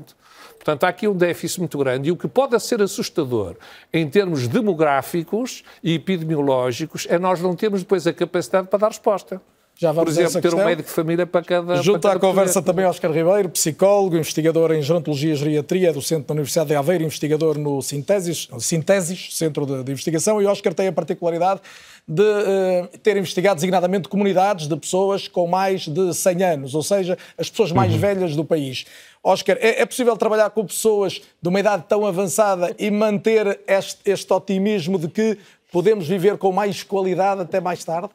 Portanto, 0.65 0.85
há 0.85 0.89
aqui 0.89 1.07
um 1.07 1.15
déficit 1.15 1.61
muito 1.61 1.77
grande 1.77 2.09
e 2.09 2.13
o 2.13 2.17
que 2.17 2.27
pode 2.27 2.59
ser 2.59 2.81
assustador 2.81 3.55
em 3.93 4.09
termos 4.09 4.49
demográficos 4.49 5.63
e 5.83 5.95
epidemiológicos 5.95 7.07
é 7.11 7.19
nós 7.19 7.39
não 7.43 7.55
termos 7.55 7.83
depois 7.83 8.07
a 8.07 8.15
capacidade 8.15 8.69
para 8.69 8.79
dar 8.79 8.89
resposta. 8.89 9.43
Já 9.77 9.91
vamos 9.91 10.15
Por 10.15 10.23
exemplo, 10.23 10.41
ter 10.41 10.55
um 10.55 10.65
médico 10.65 10.89
de 10.89 10.95
família 10.95 11.27
para 11.27 11.43
cada. 11.43 11.83
Junto 11.83 11.99
para 11.99 12.13
cada 12.13 12.27
à 12.27 12.29
conversa 12.29 12.63
projeto. 12.63 12.67
também 12.67 12.87
Oscar 12.87 13.11
Ribeiro, 13.11 13.49
psicólogo, 13.49 14.17
investigador 14.17 14.73
em 14.73 14.81
gerontologia 14.81 15.33
e 15.33 15.37
geriatria, 15.37 15.93
docente 15.93 16.29
da 16.29 16.33
Universidade 16.33 16.69
de 16.69 16.77
Aveiro, 16.77 17.03
investigador 17.03 17.59
no 17.59 17.83
Sintesis, 17.83 18.49
Sintesis 18.61 19.37
Centro 19.37 19.67
de, 19.67 19.83
de 19.83 19.91
Investigação, 19.91 20.41
e 20.41 20.47
Oscar 20.47 20.73
tem 20.73 20.87
a 20.87 20.93
particularidade 20.93 21.61
de 22.07 22.23
uh, 22.23 22.99
ter 23.03 23.17
investigado 23.17 23.57
designadamente 23.57 24.09
comunidades 24.09 24.69
de 24.69 24.77
pessoas 24.77 25.27
com 25.27 25.49
mais 25.49 25.89
de 25.89 26.15
100 26.15 26.43
anos, 26.45 26.75
ou 26.77 26.83
seja, 26.83 27.19
as 27.37 27.51
pessoas 27.51 27.73
mais 27.73 27.93
uhum. 27.93 27.99
velhas 27.99 28.37
do 28.37 28.45
país. 28.45 28.87
Oscar, 29.25 29.57
é, 29.59 29.81
é, 29.81 29.87
possível 29.87 30.15
trabalhar 30.19 30.51
com 30.51 30.67
pessoas 30.67 31.23
de 31.41 31.49
uma 31.49 31.59
idade 31.59 31.85
tão 31.89 32.07
avançada 32.07 32.77
e 32.79 32.91
manter 32.91 33.59
este, 33.67 33.99
este 34.05 34.31
otimismo 34.31 34.99
de 34.99 35.09
que 35.09 35.39
podemos 35.73 36.07
viver 36.07 36.37
com 36.37 36.53
mais 36.53 36.83
qualidade 36.83 37.41
até 37.41 37.59
mais 37.59 37.83
tarde? 37.83 38.11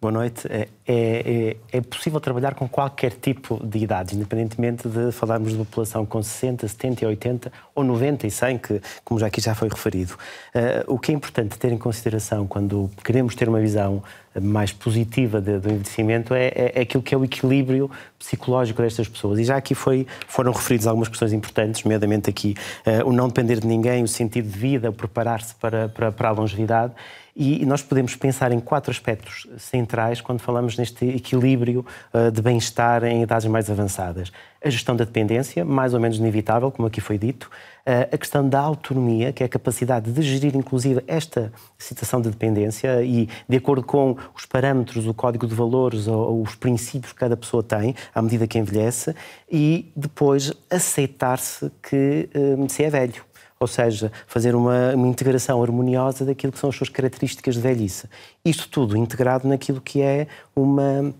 Boa 0.00 0.10
noite. 0.10 0.48
É, 0.48 0.66
é, 0.88 1.56
é, 1.70 1.80
possível 1.82 2.18
trabalhar 2.18 2.54
com 2.54 2.66
qualquer 2.66 3.12
tipo 3.12 3.60
de 3.62 3.80
idade, 3.80 4.16
independentemente 4.16 4.88
de 4.88 5.12
falarmos 5.12 5.52
de 5.52 5.58
população 5.58 6.06
com 6.06 6.22
60, 6.22 6.66
70, 6.66 7.06
80 7.06 7.52
ou 7.74 7.84
90 7.84 8.26
e 8.26 8.30
100, 8.30 8.58
que, 8.58 8.80
como 9.04 9.20
já 9.20 9.26
aqui 9.26 9.42
já 9.42 9.54
foi 9.54 9.68
referido. 9.68 10.14
Uh, 10.54 10.94
o 10.94 10.98
que 10.98 11.12
é 11.12 11.14
importante 11.14 11.58
ter 11.58 11.70
em 11.70 11.76
consideração 11.76 12.46
quando 12.46 12.90
queremos 13.04 13.34
ter 13.34 13.46
uma 13.46 13.60
visão 13.60 14.02
mais 14.40 14.72
positiva 14.72 15.40
de, 15.40 15.58
do 15.58 15.68
envelhecimento 15.68 16.32
é, 16.32 16.46
é, 16.46 16.72
é, 16.76 16.80
aquilo 16.80 17.02
que 17.02 17.14
é 17.14 17.18
o 17.18 17.24
equilíbrio 17.24 17.90
psicológico 18.18 18.80
destas 18.80 19.06
pessoas. 19.06 19.38
E 19.38 19.44
já 19.44 19.56
aqui 19.56 19.74
foi, 19.74 20.06
foram 20.26 20.52
referidas 20.52 20.86
algumas 20.86 21.08
questões 21.08 21.32
importantes, 21.32 21.84
nomeadamente 21.84 22.30
aqui 22.30 22.54
uh, 22.86 23.06
o 23.06 23.12
não 23.12 23.28
depender 23.28 23.60
de 23.60 23.66
ninguém, 23.66 24.02
o 24.02 24.08
sentido 24.08 24.48
de 24.48 24.58
vida, 24.58 24.88
o 24.88 24.92
preparar-se 24.92 25.54
para, 25.56 25.88
para, 25.88 26.10
para 26.10 26.28
a 26.30 26.32
longevidade. 26.32 26.94
E 27.34 27.64
nós 27.64 27.82
podemos 27.82 28.16
pensar 28.16 28.52
em 28.52 28.60
quatro 28.60 28.90
aspectos 28.90 29.46
centrais 29.58 30.20
quando 30.20 30.40
falamos 30.40 30.76
neste 30.76 31.06
equilíbrio 31.06 31.84
uh, 32.12 32.30
de 32.30 32.42
bem-estar 32.42 33.04
em 33.04 33.22
idades 33.22 33.46
mais 33.46 33.70
avançadas. 33.70 34.32
A 34.62 34.68
gestão 34.68 34.94
da 34.94 35.04
dependência, 35.04 35.64
mais 35.64 35.94
ou 35.94 36.00
menos 36.00 36.18
inevitável, 36.18 36.70
como 36.70 36.86
aqui 36.86 37.00
foi 37.00 37.16
dito. 37.16 37.50
Uh, 37.86 38.12
a 38.12 38.18
questão 38.18 38.46
da 38.46 38.60
autonomia, 38.60 39.32
que 39.32 39.42
é 39.42 39.46
a 39.46 39.48
capacidade 39.48 40.12
de 40.12 40.22
gerir, 40.22 40.54
inclusive, 40.56 41.02
esta 41.06 41.52
situação 41.78 42.20
de 42.20 42.28
dependência 42.28 43.02
e, 43.02 43.28
de 43.48 43.56
acordo 43.56 43.82
com 43.82 44.16
os 44.34 44.44
parâmetros, 44.44 45.06
o 45.06 45.14
código 45.14 45.46
de 45.46 45.54
valores 45.54 46.08
ou, 46.08 46.42
os 46.42 46.54
princípios 46.54 47.12
que 47.12 47.18
cada 47.18 47.36
pessoa 47.36 47.62
tem, 47.62 47.94
à 48.14 48.20
medida 48.20 48.46
que 48.46 48.58
envelhece. 48.58 49.14
E 49.50 49.90
depois 49.96 50.52
aceitar-se 50.68 51.70
que 51.82 52.28
uh, 52.34 52.68
se 52.68 52.84
é 52.84 52.90
velho 52.90 53.29
ou 53.62 53.66
seja, 53.66 54.10
fazer 54.26 54.54
uma, 54.54 54.94
uma, 54.94 55.06
integração 55.06 55.62
harmoniosa 55.62 56.24
daquilo 56.24 56.50
que 56.50 56.58
são 56.58 56.70
as 56.70 56.76
suas 56.76 56.88
características 56.88 57.56
de 57.56 57.60
velhice. 57.60 58.08
Isto 58.42 58.66
tudo 58.70 58.96
integrado 58.96 59.46
naquilo 59.46 59.82
que 59.82 60.00
é 60.00 60.26
uma, 60.56 61.14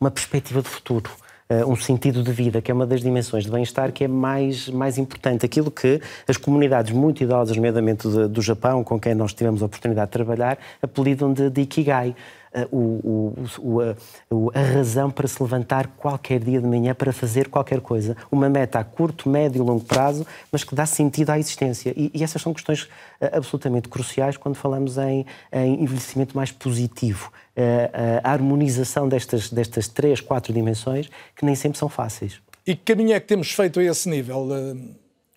uma 0.00 0.08
perspectiva 0.08 0.62
de 0.62 0.68
futuro. 0.68 1.10
Uh, 1.50 1.68
um 1.68 1.74
sentido 1.74 2.22
de 2.22 2.30
vida, 2.30 2.62
que 2.62 2.70
é 2.70 2.74
uma 2.74 2.86
das 2.86 3.00
dimensões 3.00 3.44
de 3.44 3.50
bem-estar 3.50 3.90
que 3.90 4.04
é 4.04 4.08
mais, 4.08 4.68
mais 4.68 4.98
importante. 4.98 5.44
Aquilo 5.44 5.68
que 5.68 6.00
as 6.28 6.36
comunidades 6.36 6.92
muito 6.92 7.24
idosas, 7.24 7.56
nomeadamente 7.56 8.06
do, 8.06 8.28
do 8.28 8.40
Japão, 8.40 8.84
com 8.84 9.00
quem 9.00 9.14
nós 9.14 9.32
tivemos 9.32 9.60
a 9.60 9.66
oportunidade 9.66 10.08
de 10.08 10.12
trabalhar, 10.12 10.58
apelidam 10.80 11.32
de, 11.32 11.50
de 11.50 11.62
Ikigai. 11.62 12.14
Eh, 12.52 12.66
o, 12.70 13.34
o, 13.58 13.84
o, 14.30 14.50
a 14.54 14.60
razão 14.60 15.10
para 15.10 15.28
se 15.28 15.42
levantar 15.42 15.86
qualquer 15.96 16.40
dia 16.40 16.60
de 16.60 16.66
manhã 16.66 16.94
para 16.94 17.12
fazer 17.12 17.48
qualquer 17.48 17.80
coisa. 17.80 18.16
Uma 18.30 18.48
meta 18.48 18.78
a 18.78 18.84
curto, 18.84 19.28
médio 19.28 19.62
e 19.62 19.66
longo 19.66 19.84
prazo, 19.84 20.26
mas 20.50 20.64
que 20.64 20.74
dá 20.74 20.86
sentido 20.86 21.30
à 21.30 21.38
existência. 21.38 21.92
E, 21.96 22.10
e 22.14 22.24
essas 22.24 22.40
são 22.40 22.54
questões 22.54 22.88
eh, 23.20 23.30
absolutamente 23.32 23.88
cruciais 23.88 24.36
quando 24.36 24.54
falamos 24.54 24.96
em, 24.98 25.26
em 25.52 25.82
envelhecimento 25.82 26.36
mais 26.36 26.50
positivo. 26.50 27.30
A, 27.56 27.60
eh, 27.60 28.20
a 28.24 28.32
harmonização 28.32 29.08
destas, 29.08 29.50
destas 29.50 29.88
três, 29.88 30.20
quatro 30.20 30.52
dimensões 30.52 31.10
que 31.36 31.44
nem 31.44 31.54
sempre 31.54 31.78
são 31.78 31.88
fáceis. 31.88 32.40
E 32.66 32.74
que 32.74 32.92
caminho 32.92 33.14
é 33.14 33.20
que 33.20 33.26
temos 33.26 33.50
feito 33.52 33.80
a 33.80 33.84
esse 33.84 34.08
nível? 34.08 34.46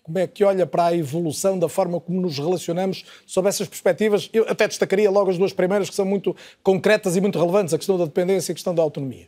Como 0.04 0.18
é 0.20 0.28
que 0.28 0.44
olha 0.44 0.66
para 0.66 0.86
a 0.86 0.96
evolução 0.96 1.58
da 1.58 1.70
forma 1.70 2.00
como 2.00 2.22
nos 2.22 2.38
relacionamos 2.38 3.06
sob 3.26 3.48
essas 3.48 3.68
perspectivas? 3.68 4.30
Eu 4.34 4.46
até 4.48 4.68
destacaria 4.68 5.10
logo 5.10 5.30
as 5.30 5.38
duas 5.38 5.54
primeiras, 5.54 5.90
que 5.90 5.96
são 5.96 6.06
muito 6.06 6.36
concretas 6.64 7.16
e 7.16 7.22
muito 7.22 7.40
relevantes, 7.40 7.74
a 7.74 7.78
questão 7.78 7.98
da 7.98 8.06
dependência 8.06 8.52
e 8.52 8.54
a 8.54 8.56
questão 8.56 8.74
da 8.74 8.82
autonomia. 8.82 9.28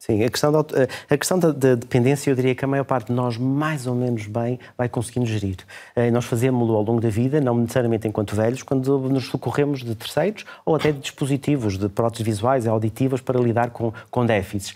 Sim, 0.00 0.24
a 0.24 0.30
questão, 0.30 0.50
da, 0.50 0.60
a 1.10 1.18
questão 1.18 1.38
da, 1.38 1.52
da, 1.52 1.74
dependência, 1.74 2.30
eu 2.30 2.34
diria 2.34 2.54
que 2.54 2.64
a 2.64 2.68
maior 2.68 2.84
parte 2.84 3.08
de 3.08 3.12
nós, 3.12 3.36
mais 3.36 3.86
ou 3.86 3.94
menos 3.94 4.26
bem, 4.26 4.58
vai 4.76 4.88
conseguindo 4.88 5.26
gerir. 5.26 5.58
Eh, 5.94 6.10
nós 6.10 6.24
fazemos-lo 6.24 6.74
ao 6.74 6.82
longo 6.82 7.02
da 7.02 7.10
vida, 7.10 7.38
não 7.38 7.54
necessariamente 7.58 8.08
enquanto 8.08 8.34
velhos, 8.34 8.62
quando 8.62 8.98
nos 8.98 9.26
socorremos 9.26 9.84
de 9.84 9.94
terceiros 9.94 10.46
ou 10.64 10.74
até 10.74 10.90
de 10.90 11.00
dispositivos, 11.00 11.76
de 11.76 11.86
próteses 11.90 12.24
visuais 12.24 12.64
e 12.64 12.68
auditivas 12.70 13.20
para 13.20 13.38
lidar 13.38 13.72
com, 13.72 13.92
com 14.10 14.24
déficits. 14.24 14.74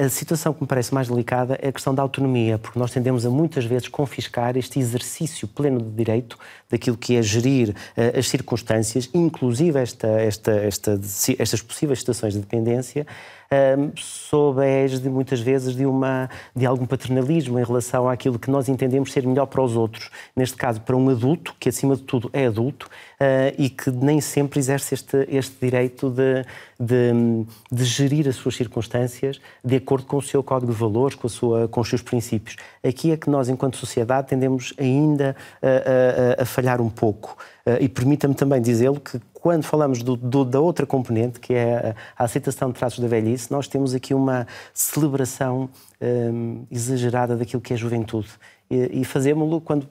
A 0.00 0.08
situação 0.08 0.54
que 0.54 0.60
me 0.60 0.66
parece 0.68 0.94
mais 0.94 1.08
delicada 1.08 1.58
é 1.60 1.66
a 1.66 1.72
questão 1.72 1.92
da 1.92 2.00
autonomia, 2.00 2.56
porque 2.56 2.78
nós 2.78 2.92
tendemos 2.92 3.26
a 3.26 3.30
muitas 3.30 3.64
vezes 3.64 3.88
confiscar 3.88 4.56
este 4.56 4.78
exercício 4.78 5.48
pleno 5.48 5.80
de 5.80 5.90
direito 5.90 6.38
daquilo 6.70 6.96
que 6.96 7.16
é 7.16 7.22
gerir 7.22 7.70
uh, 7.70 8.18
as 8.18 8.28
circunstâncias, 8.28 9.08
inclusive 9.14 9.78
esta, 9.78 10.08
esta, 10.08 10.52
esta, 10.52 11.00
estas 11.38 11.62
possíveis 11.62 12.00
situações 12.00 12.34
de 12.34 12.40
dependência, 12.40 13.06
um, 13.50 13.92
sob 13.96 14.60
a 14.60 15.10
muitas 15.10 15.40
vezes, 15.40 15.74
de, 15.74 15.86
uma, 15.86 16.28
de 16.54 16.66
algum 16.66 16.86
paternalismo 16.86 17.58
em 17.58 17.64
relação 17.64 18.08
àquilo 18.08 18.38
que 18.38 18.50
nós 18.50 18.68
entendemos 18.68 19.12
ser 19.12 19.26
melhor 19.26 19.46
para 19.46 19.62
os 19.62 19.74
outros. 19.74 20.10
Neste 20.36 20.56
caso, 20.56 20.80
para 20.80 20.96
um 20.96 21.08
adulto, 21.08 21.54
que 21.58 21.68
acima 21.68 21.96
de 21.96 22.02
tudo 22.02 22.28
é 22.32 22.46
adulto, 22.46 22.86
uh, 22.86 23.54
e 23.56 23.70
que 23.70 23.90
nem 23.90 24.20
sempre 24.20 24.58
exerce 24.58 24.94
este, 24.94 25.26
este 25.30 25.56
direito 25.60 26.10
de, 26.10 26.44
de, 26.78 27.46
de, 27.72 27.84
gerir 27.84 28.28
as 28.28 28.36
suas 28.36 28.54
circunstâncias 28.54 29.40
de 29.64 29.76
acordo 29.76 30.06
com 30.06 30.18
o 30.18 30.22
seu 30.22 30.42
código 30.42 30.72
de 30.72 30.78
valores, 30.78 31.14
com, 31.14 31.26
a 31.26 31.30
sua, 31.30 31.68
com 31.68 31.80
os 31.80 31.88
seus 31.88 32.02
princípios. 32.02 32.56
Aqui 32.86 33.12
é 33.12 33.16
que 33.16 33.30
nós, 33.30 33.48
enquanto 33.48 33.76
sociedade, 33.76 34.28
tendemos 34.28 34.74
ainda 34.78 35.34
a, 35.62 36.40
a, 36.40 36.42
a 36.42 36.46
falhar 36.58 36.80
um 36.80 36.90
pouco. 36.90 37.36
Uh, 37.64 37.78
e 37.80 37.88
permita-me 37.88 38.34
também 38.34 38.60
dizê-lo 38.60 38.98
que 38.98 39.20
quando 39.32 39.62
falamos 39.62 40.02
do, 40.02 40.16
do, 40.16 40.44
da 40.44 40.58
outra 40.58 40.84
componente, 40.84 41.38
que 41.38 41.54
é 41.54 41.94
a, 42.16 42.24
aceitação 42.24 42.70
de 42.72 42.78
traços 42.78 42.98
da 42.98 43.06
velhice, 43.06 43.52
nós 43.52 43.68
temos 43.68 43.94
aqui 43.94 44.12
uma 44.12 44.44
celebração 44.74 45.70
um, 46.02 46.66
exagerada 46.68 47.36
daquilo 47.36 47.62
que 47.62 47.72
é 47.72 47.76
juventude. 47.76 48.30
E, 48.68 49.00
e 49.00 49.04
fazemos-lo 49.04 49.60
quando, 49.60 49.88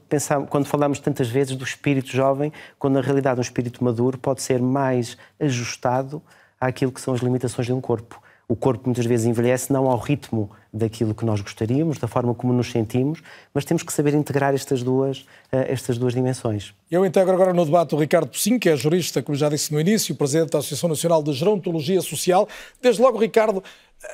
quando 0.50 0.66
falamos 0.66 1.00
tantas 1.00 1.30
vezes 1.30 1.56
do 1.56 1.64
espírito 1.64 2.10
jovem, 2.10 2.52
quando 2.78 2.96
na 2.96 3.02
realidade 3.02 3.40
um 3.40 3.42
espírito 3.42 3.82
maduro 3.82 4.18
pode 4.18 4.42
ser 4.42 4.62
mais 4.62 5.18
ajustado 5.40 6.22
àquilo 6.60 6.92
que 6.92 7.00
são 7.00 7.14
as 7.14 7.22
limitações 7.22 7.66
de 7.66 7.72
um 7.72 7.80
corpo 7.80 8.22
o 8.50 8.56
corpo 8.56 8.84
muitas 8.86 9.06
vezes 9.06 9.26
envelhece 9.26 9.74
não 9.74 9.90
ao 9.90 9.98
ritmo 9.98 10.50
daquilo 10.72 11.14
que 11.14 11.26
nós 11.26 11.42
gostaríamos, 11.42 11.98
da 11.98 12.08
forma 12.08 12.34
como 12.34 12.54
nos 12.54 12.72
sentimos, 12.72 13.22
mas 13.54 13.66
temos 13.66 13.84
que 13.84 13.92
saber 13.92 14.14
integrar 14.14 14.54
estas 14.54 14.82
duas, 14.82 15.20
uh, 15.52 15.66
estas 15.68 15.98
duas 15.98 16.14
dimensões. 16.14 16.74
Eu 16.90 17.06
integro 17.06 17.34
agora 17.34 17.54
no 17.54 17.66
debate 17.66 17.94
o 17.94 17.98
Ricardo 17.98 18.28
Pocinho, 18.28 18.58
que 18.58 18.70
é 18.70 18.76
jurista, 18.78 19.22
como 19.22 19.38
já 19.38 19.50
disse 19.50 19.74
no 19.74 19.80
início, 19.82 20.16
presidente 20.16 20.52
da 20.52 20.60
Associação 20.60 20.88
Nacional 20.90 21.22
de 21.22 21.34
Gerontologia 21.34 22.00
Social. 22.00 22.48
Desde 22.82 23.02
logo, 23.02 23.18
Ricardo, 23.18 23.62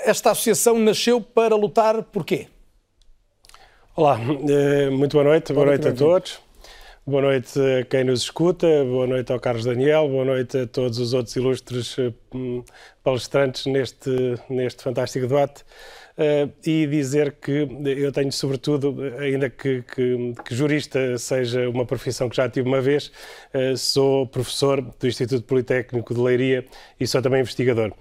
esta 0.04 0.32
associação 0.32 0.80
nasceu 0.80 1.22
para 1.22 1.56
lutar 1.56 2.02
por 2.02 2.26
quê? 2.26 2.48
Olá, 3.96 4.20
eh, 4.50 4.90
muito 4.90 5.14
boa 5.14 5.24
noite, 5.24 5.54
boa, 5.54 5.66
boa 5.66 5.78
noite, 5.78 5.84
noite 5.84 6.04
a 6.04 6.06
todos. 6.06 6.43
Boa 7.06 7.22
noite 7.22 7.60
a 7.60 7.84
quem 7.84 8.06
nos 8.06 8.22
escuta, 8.22 8.66
boa 8.86 9.06
noite 9.06 9.30
ao 9.34 9.38
Carlos 9.38 9.66
Daniel, 9.66 10.08
boa 10.08 10.24
noite 10.24 10.60
a 10.60 10.66
todos 10.66 11.00
os 11.00 11.14
outros 11.14 11.36
ilustres 11.36 11.98
eh, 12.00 12.14
palestrantes 13.04 13.66
neste, 13.66 14.10
neste 14.50 14.82
fantástico 14.82 15.28
debate. 15.28 15.66
Uh, 16.16 16.48
e 16.64 16.86
dizer 16.86 17.38
que 17.42 17.68
eu 17.98 18.12
tenho, 18.12 18.32
sobretudo, 18.32 18.96
ainda 19.18 19.50
que, 19.50 19.82
que, 19.82 20.36
que, 20.46 20.54
jurista 20.54 21.18
seja 21.18 21.68
uma 21.68 21.88
profissão 21.88 22.30
que 22.30 22.36
já 22.36 22.48
tive 22.48 22.70
uma 22.70 22.82
vez, 22.82 23.12
uh, 23.52 23.76
sou 23.76 24.28
professor 24.28 24.80
do 24.80 25.08
Instituto 25.08 25.44
Politécnico 25.44 26.14
de 26.14 26.20
Leiria 26.20 26.66
e 27.00 27.08
sou 27.08 27.20
também 27.20 27.42
investigador. 27.42 27.92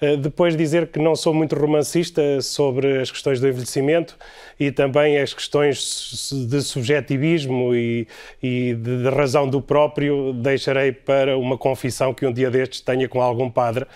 Uh, 0.00 0.16
depois 0.16 0.56
dizer 0.56 0.86
que 0.86 0.98
não 0.98 1.14
sou 1.14 1.34
muito 1.34 1.54
romancista 1.56 2.40
sobre 2.40 3.02
as 3.02 3.10
questões 3.10 3.38
do 3.38 3.46
envelhecimento 3.46 4.16
e 4.58 4.72
também 4.72 5.18
as 5.18 5.34
questões 5.34 6.32
de 6.48 6.62
subjetivismo 6.62 7.74
e, 7.74 8.08
e 8.42 8.72
de, 8.76 9.02
de 9.02 9.10
razão 9.10 9.46
do 9.46 9.60
próprio, 9.60 10.32
deixarei 10.32 10.90
para 10.90 11.36
uma 11.36 11.58
confissão 11.58 12.14
que 12.14 12.24
um 12.24 12.32
dia 12.32 12.50
destes 12.50 12.80
tenha 12.80 13.06
com 13.10 13.20
algum 13.20 13.50
padre. 13.50 13.86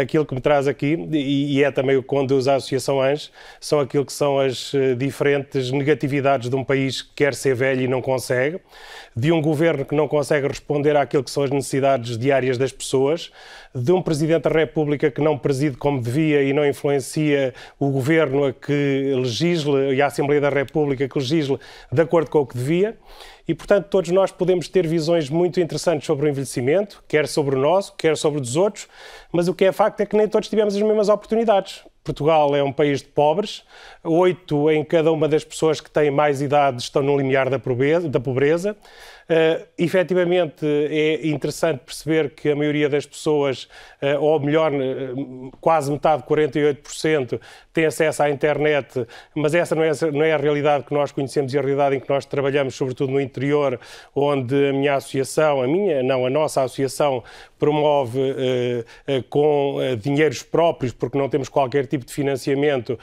aquilo 0.00 0.26
que 0.26 0.34
me 0.34 0.40
traz 0.40 0.66
aqui, 0.66 0.98
e, 1.12 1.58
e 1.58 1.62
é 1.62 1.70
também 1.70 1.96
o 1.96 2.02
que 2.02 2.08
conduz 2.08 2.48
à 2.48 2.56
Associação 2.56 2.95
são 3.60 3.80
aquilo 3.80 4.04
que 4.04 4.12
são 4.12 4.38
as 4.38 4.74
eh, 4.74 4.94
diferentes 4.94 5.70
negatividades 5.70 6.48
de 6.48 6.56
um 6.56 6.64
país 6.64 7.02
que 7.02 7.14
quer 7.14 7.34
ser 7.34 7.54
velho 7.54 7.82
e 7.82 7.88
não 7.88 8.00
consegue, 8.02 8.60
de 9.14 9.32
um 9.32 9.40
governo 9.40 9.84
que 9.84 9.94
não 9.94 10.06
consegue 10.06 10.46
responder 10.48 10.96
àquilo 10.96 11.24
que 11.24 11.30
são 11.30 11.42
as 11.42 11.50
necessidades 11.50 12.18
diárias 12.18 12.58
das 12.58 12.72
pessoas, 12.72 13.30
de 13.74 13.92
um 13.92 14.00
Presidente 14.00 14.44
da 14.44 14.50
República 14.50 15.10
que 15.10 15.20
não 15.20 15.36
preside 15.36 15.76
como 15.76 16.00
devia 16.00 16.42
e 16.42 16.52
não 16.52 16.66
influencia 16.66 17.52
o 17.78 17.90
governo 17.90 18.44
a 18.44 18.52
que 18.52 19.12
legisle 19.16 19.94
e 19.94 20.00
a 20.00 20.06
Assembleia 20.06 20.40
da 20.40 20.48
República 20.48 21.08
que 21.08 21.18
legisle 21.18 21.58
de 21.92 22.00
acordo 22.00 22.30
com 22.30 22.40
o 22.40 22.46
que 22.46 22.56
devia. 22.56 22.96
E, 23.48 23.54
portanto, 23.54 23.86
todos 23.88 24.10
nós 24.10 24.32
podemos 24.32 24.68
ter 24.68 24.86
visões 24.86 25.30
muito 25.30 25.60
interessantes 25.60 26.06
sobre 26.06 26.26
o 26.26 26.28
envelhecimento, 26.28 27.02
quer 27.06 27.28
sobre 27.28 27.54
o 27.54 27.58
nosso, 27.58 27.94
quer 27.96 28.16
sobre 28.16 28.38
o 28.38 28.40
dos 28.40 28.56
outros, 28.56 28.88
mas 29.30 29.46
o 29.46 29.54
que 29.54 29.64
é 29.64 29.72
facto 29.72 30.00
é 30.00 30.06
que 30.06 30.16
nem 30.16 30.26
todos 30.26 30.48
tivemos 30.48 30.74
as 30.74 30.82
mesmas 30.82 31.08
oportunidades. 31.08 31.84
Portugal 32.06 32.54
é 32.54 32.62
um 32.62 32.72
país 32.72 33.00
de 33.02 33.08
pobres, 33.08 33.64
oito 34.04 34.70
em 34.70 34.84
cada 34.84 35.10
uma 35.10 35.26
das 35.26 35.44
pessoas 35.44 35.80
que 35.80 35.90
têm 35.90 36.10
mais 36.10 36.40
idade 36.40 36.80
estão 36.80 37.02
no 37.02 37.16
limiar 37.16 37.50
da 37.50 37.58
pobreza. 37.58 38.76
Uh, 39.28 39.66
efetivamente, 39.76 40.64
é 40.64 41.26
interessante 41.26 41.80
perceber 41.80 42.30
que 42.30 42.48
a 42.48 42.54
maioria 42.54 42.88
das 42.88 43.04
pessoas, 43.04 43.64
uh, 44.00 44.20
ou 44.20 44.38
melhor, 44.38 44.72
uh, 44.72 45.50
quase 45.60 45.90
metade, 45.90 46.22
48%, 46.22 47.40
tem 47.72 47.86
acesso 47.86 48.22
à 48.22 48.30
internet, 48.30 49.04
mas 49.34 49.52
essa 49.52 49.74
não 49.74 49.82
é, 49.82 49.90
não 50.12 50.22
é 50.22 50.32
a 50.32 50.36
realidade 50.36 50.84
que 50.84 50.94
nós 50.94 51.10
conhecemos 51.10 51.52
e 51.52 51.58
a 51.58 51.60
realidade 51.60 51.96
em 51.96 52.00
que 52.00 52.08
nós 52.08 52.24
trabalhamos, 52.24 52.76
sobretudo 52.76 53.12
no 53.12 53.20
interior, 53.20 53.80
onde 54.14 54.68
a 54.68 54.72
minha 54.72 54.94
associação, 54.94 55.60
a 55.60 55.66
minha, 55.66 56.04
não, 56.04 56.24
a 56.24 56.30
nossa 56.30 56.62
associação, 56.62 57.22
promove 57.58 58.20
com 59.30 59.78
dinheiros 59.98 60.42
próprios, 60.42 60.92
porque 60.92 61.16
não 61.16 61.26
temos 61.26 61.48
qualquer 61.48 61.86
tipo 61.86 62.04
de 62.04 62.12
financiamento, 62.12 62.98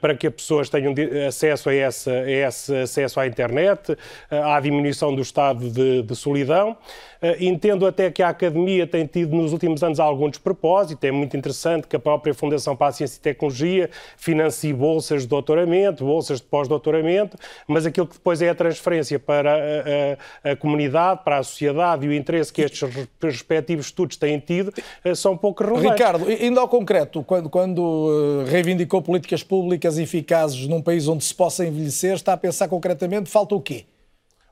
para 0.00 0.14
que 0.14 0.28
as 0.28 0.34
pessoas 0.34 0.68
tenham 0.68 0.94
acesso 1.26 1.68
a, 1.68 1.74
essa, 1.74 2.12
a 2.12 2.30
esse 2.30 2.76
acesso 2.76 3.18
à 3.18 3.26
internet, 3.26 3.96
à 4.30 4.60
diminuição 4.60 5.12
do 5.14 5.22
estado 5.22 5.57
estado 5.58 5.70
de, 5.70 6.02
de 6.02 6.16
solidão. 6.16 6.76
Uh, 7.20 7.34
entendo 7.40 7.84
até 7.84 8.12
que 8.12 8.22
a 8.22 8.28
Academia 8.28 8.86
tem 8.86 9.04
tido 9.04 9.34
nos 9.34 9.52
últimos 9.52 9.82
anos 9.82 9.98
algum 9.98 10.30
despropósito. 10.30 11.04
É 11.04 11.10
muito 11.10 11.36
interessante 11.36 11.88
que 11.88 11.96
a 11.96 11.98
própria 11.98 12.32
Fundação 12.32 12.76
para 12.76 12.88
a 12.88 12.92
Ciência 12.92 13.18
e 13.18 13.20
Tecnologia 13.20 13.90
financie 14.16 14.72
bolsas 14.72 15.22
de 15.22 15.28
doutoramento, 15.28 16.04
bolsas 16.04 16.40
de 16.40 16.46
pós-doutoramento, 16.46 17.36
mas 17.66 17.84
aquilo 17.84 18.06
que 18.06 18.14
depois 18.14 18.40
é 18.40 18.48
a 18.48 18.54
transferência 18.54 19.18
para 19.18 19.52
a, 19.52 20.48
a, 20.48 20.52
a, 20.52 20.56
comunidade, 20.56 21.22
para 21.24 21.38
a 21.38 21.42
sociedade 21.42 22.06
e 22.06 22.08
o 22.08 22.12
interesse 22.12 22.52
que 22.52 22.62
estes 22.62 22.88
respectivos 23.20 23.86
estudos 23.86 24.16
têm 24.16 24.38
tido 24.38 24.72
uh, 25.04 25.16
são 25.16 25.36
pouco 25.36 25.64
relevantes. 25.64 25.90
Ricardo, 25.90 26.24
ainda 26.28 26.60
ao 26.60 26.68
concreto, 26.68 27.24
quando, 27.24 27.50
quando 27.50 28.44
reivindicou 28.46 29.02
políticas 29.02 29.42
públicas 29.42 29.98
eficazes 29.98 30.68
num 30.68 30.80
país 30.80 31.08
onde 31.08 31.24
se 31.24 31.34
possa 31.34 31.66
envelhecer, 31.66 32.14
está 32.14 32.34
a 32.34 32.36
pensar 32.36 32.68
concretamente, 32.68 33.28
falta 33.28 33.56
o 33.56 33.60
quê? 33.60 33.86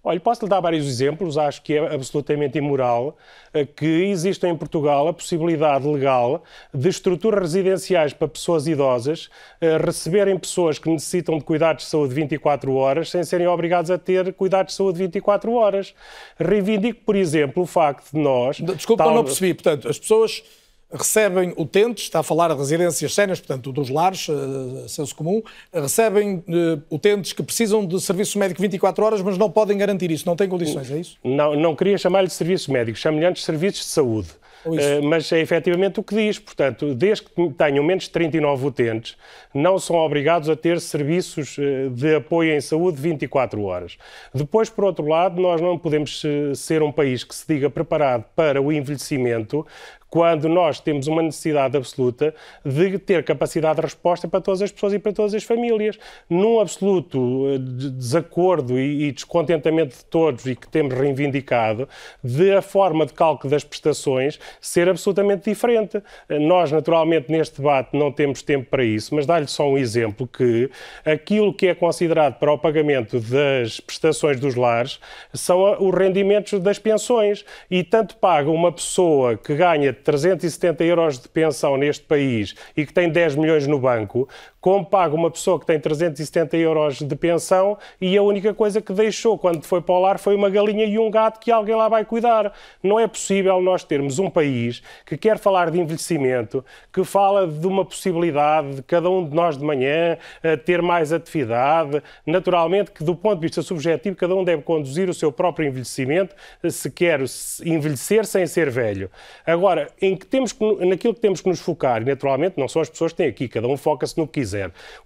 Olha, 0.09 0.21
posso-lhe 0.21 0.49
dar 0.49 0.61
vários 0.61 0.87
exemplos, 0.87 1.37
acho 1.37 1.61
que 1.62 1.75
é 1.75 1.92
absolutamente 1.92 2.57
imoral 2.57 3.19
eh, 3.53 3.66
que 3.66 4.05
exista 4.05 4.47
em 4.47 4.57
Portugal 4.57 5.09
a 5.09 5.12
possibilidade 5.12 5.85
legal 5.85 6.45
de 6.73 6.88
estruturas 6.88 7.40
residenciais 7.40 8.12
para 8.12 8.29
pessoas 8.29 8.69
idosas 8.69 9.29
eh, 9.61 9.77
receberem 9.79 10.38
pessoas 10.38 10.79
que 10.79 10.88
necessitam 10.88 11.37
de 11.38 11.42
cuidados 11.42 11.87
de 11.87 11.90
saúde 11.90 12.14
24 12.14 12.73
horas 12.73 13.11
sem 13.11 13.25
serem 13.25 13.49
obrigados 13.49 13.90
a 13.90 13.99
ter 13.99 14.33
cuidados 14.35 14.75
de 14.75 14.77
saúde 14.77 14.99
24 14.99 15.53
horas. 15.53 15.92
Reivindico, 16.38 17.01
por 17.05 17.16
exemplo, 17.16 17.64
o 17.64 17.66
facto 17.66 18.12
de 18.12 18.21
nós... 18.21 18.61
Desculpa, 18.61 19.03
tal... 19.03 19.12
não 19.12 19.25
percebi. 19.25 19.55
Portanto, 19.55 19.88
as 19.88 19.99
pessoas 19.99 20.45
recebem 20.92 21.53
utentes, 21.57 22.05
está 22.05 22.20
a 22.20 22.22
falar 22.22 22.49
de 22.49 22.55
residências 22.55 23.12
sénias, 23.14 23.40
portanto, 23.40 23.72
dos 23.72 23.90
lares, 23.90 24.29
uh, 24.29 24.88
senso 24.88 25.14
comum, 25.14 25.42
recebem 25.72 26.37
uh, 26.37 26.83
utentes 26.94 27.33
que 27.33 27.42
precisam 27.42 27.85
de 27.85 28.01
serviço 28.01 28.38
médico 28.38 28.61
24 28.62 29.05
horas, 29.05 29.22
mas 29.22 29.37
não 29.37 29.51
podem 29.51 29.77
garantir 29.77 30.11
isso, 30.11 30.27
não 30.27 30.37
têm 30.37 30.49
condições, 30.49 30.90
é 30.90 30.99
isso? 30.99 31.16
Não, 31.25 31.57
não 31.57 31.75
queria 31.75 31.99
chamar-lhe 31.99 32.29
de 32.29 32.35
serviço 32.35 32.72
médico, 32.72 32.96
chamo-lhe 32.96 33.27
antes 33.27 33.42
de 33.42 33.46
serviços 33.46 33.81
de 33.81 33.87
saúde. 33.87 34.29
Uh, 34.64 35.01
mas 35.05 35.31
é 35.31 35.40
efetivamente 35.40 36.01
o 36.01 36.03
que 36.03 36.12
diz. 36.12 36.40
Portanto, 36.40 36.92
desde 36.92 37.25
que 37.25 37.51
tenham 37.51 37.85
menos 37.85 38.05
de 38.05 38.11
39 38.11 38.66
utentes, 38.66 39.16
não 39.55 39.79
são 39.79 39.94
obrigados 39.94 40.49
a 40.49 40.57
ter 40.57 40.81
serviços 40.81 41.57
de 41.92 42.16
apoio 42.16 42.53
em 42.53 42.61
saúde 42.61 43.01
24 43.01 43.62
horas. 43.62 43.96
Depois, 44.35 44.68
por 44.68 44.83
outro 44.83 45.07
lado, 45.07 45.40
nós 45.40 45.61
não 45.61 45.79
podemos 45.79 46.20
ser 46.57 46.83
um 46.83 46.90
país 46.90 47.22
que 47.22 47.33
se 47.33 47.46
diga 47.46 47.70
preparado 47.70 48.25
para 48.35 48.61
o 48.61 48.72
envelhecimento 48.72 49.64
quando 50.09 50.49
nós 50.49 50.81
temos 50.81 51.07
uma 51.07 51.23
necessidade 51.23 51.77
absoluta 51.77 52.35
de 52.64 52.99
ter 52.99 53.25
capacidade 53.25 53.77
de 53.77 53.83
resposta 53.83 54.29
para 54.29 54.40
todas 54.40 54.62
as 54.62 54.71
pessoas 54.71 54.92
e 54.95 54.99
para 54.99 55.12
todas 55.12 55.35
as 55.35 55.45
famílias. 55.45 55.99
Num 56.29 56.61
absoluto 56.61 57.47
eh, 57.49 57.59
desacordo 57.59 58.79
e 58.79 59.11
descontentamento 59.12 59.97
de 59.97 60.05
todos 60.05 60.47
e 60.47 60.55
que 60.55 60.69
temos 60.69 60.95
reivindicado, 60.95 61.88
de 62.23 62.53
a 62.53 62.62
forma 62.62 63.07
de 63.07 63.12
cálculo 63.12 63.51
das 63.51 63.64
prestações 63.64 64.38
ser 64.61 64.88
absolutamente 64.88 65.51
diferente. 65.51 66.03
Nós, 66.29 66.71
naturalmente, 66.71 67.31
neste 67.31 67.59
debate 67.59 67.97
não 67.97 68.12
temos 68.12 68.42
tempo 68.42 68.71
para 68.71 68.85
isso, 68.85 69.14
mas 69.14 69.27
dá-lhe 69.27 69.47
só 69.47 69.69
um 69.69 69.79
exemplo 69.79 70.27
que 70.27 70.71
aquilo 71.05 71.53
que 71.53 71.66
é 71.66 71.75
considerado 71.75 72.38
para 72.38 72.53
o 72.53 72.59
pagamento 72.59 73.21
das 73.21 73.81
prestações 73.81 74.38
dos 74.38 74.55
lares 74.55 75.01
são 75.33 75.77
os 75.81 75.95
rendimentos 75.95 76.59
das 76.61 76.79
pensões 76.79 77.45
e 77.71 77.83
tanto 77.83 78.16
paga 78.16 78.51
uma 78.51 78.73
pessoa 78.73 79.37
que 79.37 79.55
ganha 79.55 79.95
370 80.02 80.85
euros 80.85 81.18
de 81.18 81.28
pensão 81.28 81.76
neste 81.76 82.04
país 82.04 82.54
e 82.76 82.85
que 82.87 82.92
tem 82.92 83.09
10 83.09 83.37
milhões 83.37 83.66
no 83.66 83.78
banco, 83.78 84.28
como 84.66 84.85
paga 84.85 85.14
uma 85.14 85.31
pessoa 85.31 85.61
que 85.61 85.64
tem 85.64 85.79
370 85.79 86.57
euros 86.57 86.98
de 86.98 87.14
pensão 87.14 87.79
e 88.00 88.16
a 88.16 88.22
única 88.24 88.52
coisa 88.52 88.81
que 88.83 88.92
deixou 88.92 89.38
quando 89.38 89.62
foi 89.62 89.81
para 89.81 89.94
o 89.94 90.00
lar 90.00 90.18
foi 90.18 90.35
uma 90.35 90.50
galinha 90.50 90.85
e 90.85 90.98
um 90.98 91.09
gato 91.09 91.38
que 91.38 91.52
alguém 91.52 91.76
lá 91.76 91.88
vai 91.88 92.05
cuidar. 92.05 92.52
Não 92.83 92.98
é 92.98 93.07
possível 93.07 93.61
nós 93.61 93.85
termos 93.85 94.18
um 94.18 94.29
país 94.29 94.83
que 95.05 95.16
quer 95.16 95.38
falar 95.38 95.70
de 95.70 95.79
envelhecimento, 95.79 96.64
que 96.92 97.05
fala 97.05 97.46
de 97.46 97.64
uma 97.64 97.85
possibilidade 97.85 98.74
de 98.74 98.83
cada 98.83 99.09
um 99.09 99.24
de 99.24 99.37
nós 99.37 99.57
de 99.57 99.64
manhã 99.64 100.18
eh, 100.42 100.57
ter 100.57 100.83
mais 100.83 101.12
atividade, 101.12 102.02
naturalmente 102.26 102.90
que 102.90 103.05
do 103.05 103.14
ponto 103.14 103.37
de 103.37 103.46
vista 103.46 103.62
subjetivo 103.62 104.16
cada 104.16 104.35
um 104.35 104.42
deve 104.42 104.62
conduzir 104.62 105.09
o 105.09 105.14
seu 105.14 105.31
próprio 105.31 105.68
envelhecimento 105.68 106.35
eh, 106.61 106.70
se 106.70 106.90
quer 106.90 107.20
envelhecer 107.64 108.26
sem 108.26 108.44
ser 108.48 108.68
velho. 108.68 109.12
Agora, 109.46 109.90
em 110.02 110.16
que 110.16 110.26
temos 110.26 110.52
naquilo 110.81 111.14
que 111.14 111.20
temos 111.20 111.40
que 111.40 111.48
nos 111.48 111.61
focar, 111.61 112.05
naturalmente 112.05 112.59
não 112.59 112.66
são 112.66 112.83
as 112.83 112.90
pessoas 112.90 113.12
que 113.12 113.18
têm 113.18 113.29
aqui, 113.29 113.46
cada 113.46 113.68
um 113.68 113.76
foca-se 113.76 114.18
no 114.18 114.26
que 114.26 114.40
quiser. 114.40 114.56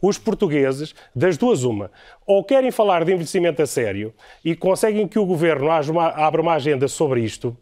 Os 0.01 0.19
portugueses, 0.19 0.95
das 1.15 1.37
duas 1.37 1.65
uma, 1.65 1.91
ou 2.27 2.45
querem 2.45 2.71
falar 2.71 3.05
de 3.05 3.13
envelhecimento 3.13 3.63
a 3.63 3.67
sério 3.67 4.13
e 4.45 4.55
conseguem 4.55 5.07
que 5.09 5.19
o 5.19 5.27
governo 5.27 5.71
abra 5.71 6.41
uma 6.41 6.55
agenda 6.55 6.89
sobre 6.89 7.23
isto, 7.23 7.57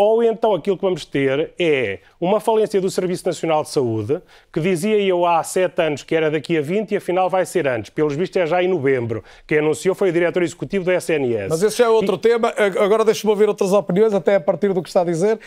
ou 0.00 0.22
então 0.22 0.54
aquilo 0.54 0.78
que 0.78 0.82
vamos 0.82 1.04
ter 1.04 1.52
é 1.58 1.98
uma 2.18 2.40
falência 2.40 2.80
do 2.80 2.90
Serviço 2.90 3.26
Nacional 3.26 3.62
de 3.62 3.68
Saúde, 3.68 4.22
que 4.50 4.58
dizia 4.58 4.98
eu 4.98 5.26
há 5.26 5.42
sete 5.42 5.82
anos 5.82 6.02
que 6.02 6.14
era 6.14 6.30
daqui 6.30 6.56
a 6.56 6.62
20 6.62 6.92
e 6.92 6.96
afinal 6.96 7.28
vai 7.28 7.44
ser 7.44 7.68
antes. 7.68 7.90
Pelos 7.90 8.16
vistos 8.16 8.38
é 8.38 8.46
já 8.46 8.62
em 8.62 8.68
novembro. 8.68 9.22
Quem 9.46 9.58
anunciou 9.58 9.94
foi 9.94 10.08
o 10.08 10.12
diretor 10.12 10.42
executivo 10.42 10.86
da 10.86 10.94
SNS. 10.94 11.48
Mas 11.50 11.62
esse 11.62 11.76
já 11.76 11.84
é 11.84 11.88
outro 11.90 12.14
e... 12.14 12.18
tema. 12.18 12.50
Agora 12.78 13.04
deixe-me 13.04 13.30
ouvir 13.30 13.46
outras 13.46 13.74
opiniões, 13.74 14.14
até 14.14 14.36
a 14.36 14.40
partir 14.40 14.72
do 14.72 14.82
que 14.82 14.88
está 14.88 15.02
a 15.02 15.04
dizer. 15.04 15.38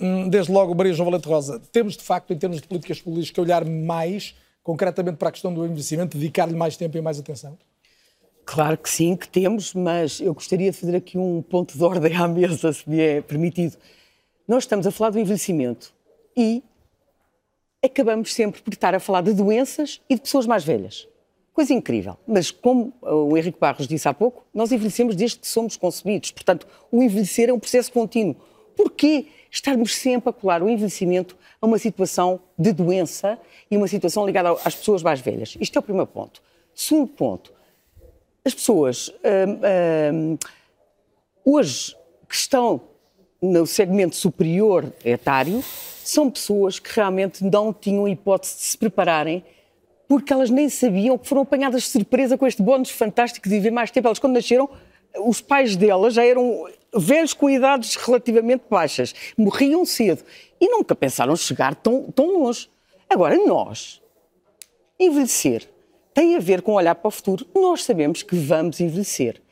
Hum, 0.00 0.30
desde 0.30 0.50
logo, 0.50 0.74
Maria 0.74 0.94
João 0.94 1.10
Valente 1.10 1.28
Rosa, 1.28 1.60
temos 1.70 1.94
de 1.94 2.04
facto, 2.04 2.32
em 2.32 2.38
termos 2.38 2.62
de 2.62 2.66
políticas 2.66 3.02
públicas, 3.02 3.30
que 3.30 3.38
olhar 3.38 3.66
mais 3.66 4.34
concretamente 4.64 5.18
para 5.18 5.28
a 5.28 5.32
questão 5.32 5.54
do 5.54 5.64
envelhecimento, 5.64 6.18
dedicar-lhe 6.18 6.56
mais 6.56 6.76
tempo 6.76 6.96
e 6.96 7.00
mais 7.00 7.20
atenção? 7.20 7.56
Claro 8.44 8.76
que 8.76 8.90
sim, 8.90 9.14
que 9.14 9.28
temos, 9.28 9.72
mas 9.74 10.20
eu 10.20 10.34
gostaria 10.34 10.70
de 10.70 10.76
fazer 10.76 10.96
aqui 10.96 11.16
um 11.16 11.40
ponto 11.40 11.78
de 11.78 11.84
ordem 11.84 12.16
à 12.16 12.26
mesa, 12.26 12.72
se 12.72 12.88
me 12.88 12.98
é 13.00 13.20
permitido. 13.20 13.76
Nós 14.48 14.64
estamos 14.64 14.86
a 14.86 14.90
falar 14.90 15.10
do 15.10 15.18
envelhecimento 15.18 15.94
e 16.36 16.62
acabamos 17.82 18.34
sempre 18.34 18.62
por 18.62 18.72
estar 18.72 18.94
a 18.94 19.00
falar 19.00 19.20
de 19.20 19.32
doenças 19.32 20.00
e 20.08 20.14
de 20.14 20.22
pessoas 20.22 20.46
mais 20.46 20.64
velhas. 20.64 21.06
Coisa 21.52 21.72
incrível. 21.72 22.16
Mas, 22.26 22.50
como 22.50 22.92
o 23.00 23.36
Henrique 23.36 23.60
Barros 23.60 23.86
disse 23.86 24.08
há 24.08 24.14
pouco, 24.14 24.44
nós 24.52 24.72
envelhecemos 24.72 25.14
desde 25.14 25.38
que 25.38 25.46
somos 25.46 25.76
concebidos. 25.76 26.32
Portanto, 26.32 26.66
o 26.90 27.02
envelhecer 27.02 27.48
é 27.48 27.52
um 27.52 27.60
processo 27.60 27.92
contínuo. 27.92 28.36
Porquê 28.76 29.26
estarmos 29.50 29.94
sempre 29.94 30.30
a 30.30 30.32
colar 30.32 30.62
o 30.62 30.68
envelhecimento 30.68 31.36
a 31.60 31.66
uma 31.66 31.78
situação 31.78 32.40
de 32.58 32.72
doença 32.72 33.38
e 33.70 33.76
uma 33.76 33.88
situação 33.88 34.26
ligada 34.26 34.52
às 34.64 34.74
pessoas 34.74 35.02
mais 35.02 35.20
velhas? 35.20 35.56
Isto 35.60 35.76
é 35.76 35.80
o 35.80 35.82
primeiro 35.82 36.06
ponto. 36.06 36.42
Segundo 36.74 37.08
ponto, 37.08 37.52
as 38.44 38.54
pessoas 38.54 39.08
hum, 39.08 39.60
hum, 40.12 40.38
hoje 41.44 41.96
que 42.28 42.34
estão 42.34 42.80
no 43.40 43.66
segmento 43.66 44.16
superior 44.16 44.92
etário 45.04 45.62
são 46.02 46.30
pessoas 46.30 46.78
que 46.78 46.90
realmente 46.94 47.44
não 47.44 47.72
tinham 47.72 48.08
hipótese 48.08 48.56
de 48.56 48.62
se 48.62 48.78
prepararem 48.78 49.44
porque 50.08 50.32
elas 50.32 50.50
nem 50.50 50.68
sabiam 50.68 51.16
que 51.16 51.26
foram 51.26 51.42
apanhadas 51.42 51.82
de 51.82 51.88
surpresa 51.88 52.36
com 52.36 52.46
este 52.46 52.62
bónus 52.62 52.90
fantástico 52.90 53.48
de 53.48 53.54
viver 53.54 53.70
mais 53.70 53.90
tempo. 53.90 54.08
Elas, 54.08 54.18
quando 54.18 54.34
nasceram, 54.34 54.68
os 55.24 55.40
pais 55.40 55.76
delas 55.76 56.14
já 56.14 56.24
eram 56.24 56.68
velhos 56.96 57.32
com 57.32 57.50
idades 57.50 57.96
relativamente 57.96 58.64
baixas, 58.70 59.14
morriam 59.36 59.84
cedo 59.84 60.22
e 60.60 60.68
nunca 60.68 60.94
pensaram 60.94 61.34
chegar 61.36 61.74
tão, 61.74 62.10
tão 62.10 62.38
longe. 62.38 62.68
Agora, 63.08 63.36
nós, 63.44 64.00
envelhecer, 64.98 65.68
tem 66.12 66.36
a 66.36 66.40
ver 66.40 66.62
com 66.62 66.72
olhar 66.72 66.94
para 66.94 67.08
o 67.08 67.10
futuro. 67.10 67.46
Nós 67.54 67.84
sabemos 67.84 68.22
que 68.22 68.36
vamos 68.36 68.80
envelhecer. 68.80 69.42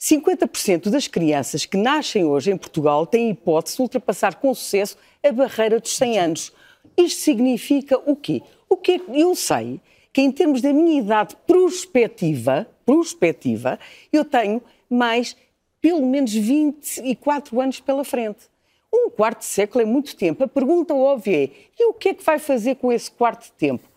50% 0.00 0.90
das 0.90 1.06
crianças 1.06 1.64
que 1.64 1.76
nascem 1.76 2.24
hoje 2.24 2.50
em 2.50 2.56
Portugal 2.56 3.06
têm 3.06 3.30
hipótese 3.30 3.76
de 3.76 3.82
ultrapassar 3.82 4.34
com 4.34 4.52
sucesso 4.52 4.96
a 5.22 5.30
barreira 5.30 5.78
dos 5.78 5.96
100 5.96 6.18
anos. 6.18 6.52
Isto 6.96 7.20
significa 7.20 7.96
o 8.04 8.16
quê? 8.16 8.42
O 8.68 8.76
que 8.76 9.00
eu 9.14 9.34
sei 9.36 9.80
que 10.12 10.20
em 10.20 10.30
termos 10.30 10.60
da 10.60 10.72
minha 10.72 11.00
idade 11.00 11.36
prospectiva, 11.46 12.66
prospectiva, 12.84 13.78
eu 14.12 14.24
tenho 14.24 14.60
mais 14.90 15.36
pelo 15.82 16.06
menos 16.06 16.32
24 16.32 17.60
anos 17.60 17.80
pela 17.80 18.04
frente. 18.04 18.50
Um 18.94 19.10
quarto 19.10 19.40
de 19.40 19.46
século 19.46 19.82
é 19.82 19.84
muito 19.84 20.16
tempo. 20.16 20.44
A 20.44 20.48
pergunta 20.48 20.94
óbvia 20.94 21.44
é: 21.44 21.50
e 21.78 21.86
o 21.86 21.92
que 21.92 22.10
é 22.10 22.14
que 22.14 22.24
vai 22.24 22.38
fazer 22.38 22.76
com 22.76 22.90
esse 22.90 23.10
quarto 23.10 23.44
de 23.44 23.52
tempo? 23.52 23.92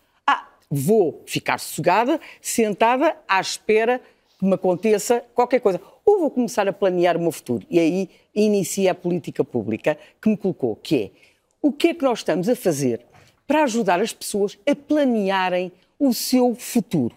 vou 0.70 1.24
ficar 1.26 1.60
sossegada, 1.60 2.20
sentada, 2.42 3.16
à 3.28 3.40
espera 3.40 4.02
que 4.38 4.46
me 4.46 4.54
aconteça 4.54 5.24
qualquer 5.34 5.60
coisa. 5.60 5.80
ou 6.06 6.20
vou 6.20 6.30
começar 6.30 6.68
a 6.68 6.74
planear 6.74 7.18
o 7.18 7.22
meu 7.22 7.32
futuro. 7.32 7.66
E 7.70 7.80
aí 7.80 8.10
inicia 8.34 8.92
a 8.92 8.96
política 8.96 9.44
pública 9.44 9.98
que 10.22 10.30
me 10.30 10.38
colocou, 10.38 10.76
que 10.76 10.96
é 10.96 11.12
o 11.62 11.72
que 11.72 11.90
é 11.90 11.94
que 11.94 12.04
nós 12.04 12.20
estamos 12.20 12.48
a 12.48 12.56
fazer 12.56 13.02
para 13.48 13.64
ajudar 13.64 14.00
as 14.00 14.14
pessoas 14.14 14.58
a 14.68 14.76
planearem 14.76 15.72
o 15.98 16.14
seu 16.14 16.54
futuro. 16.54 17.16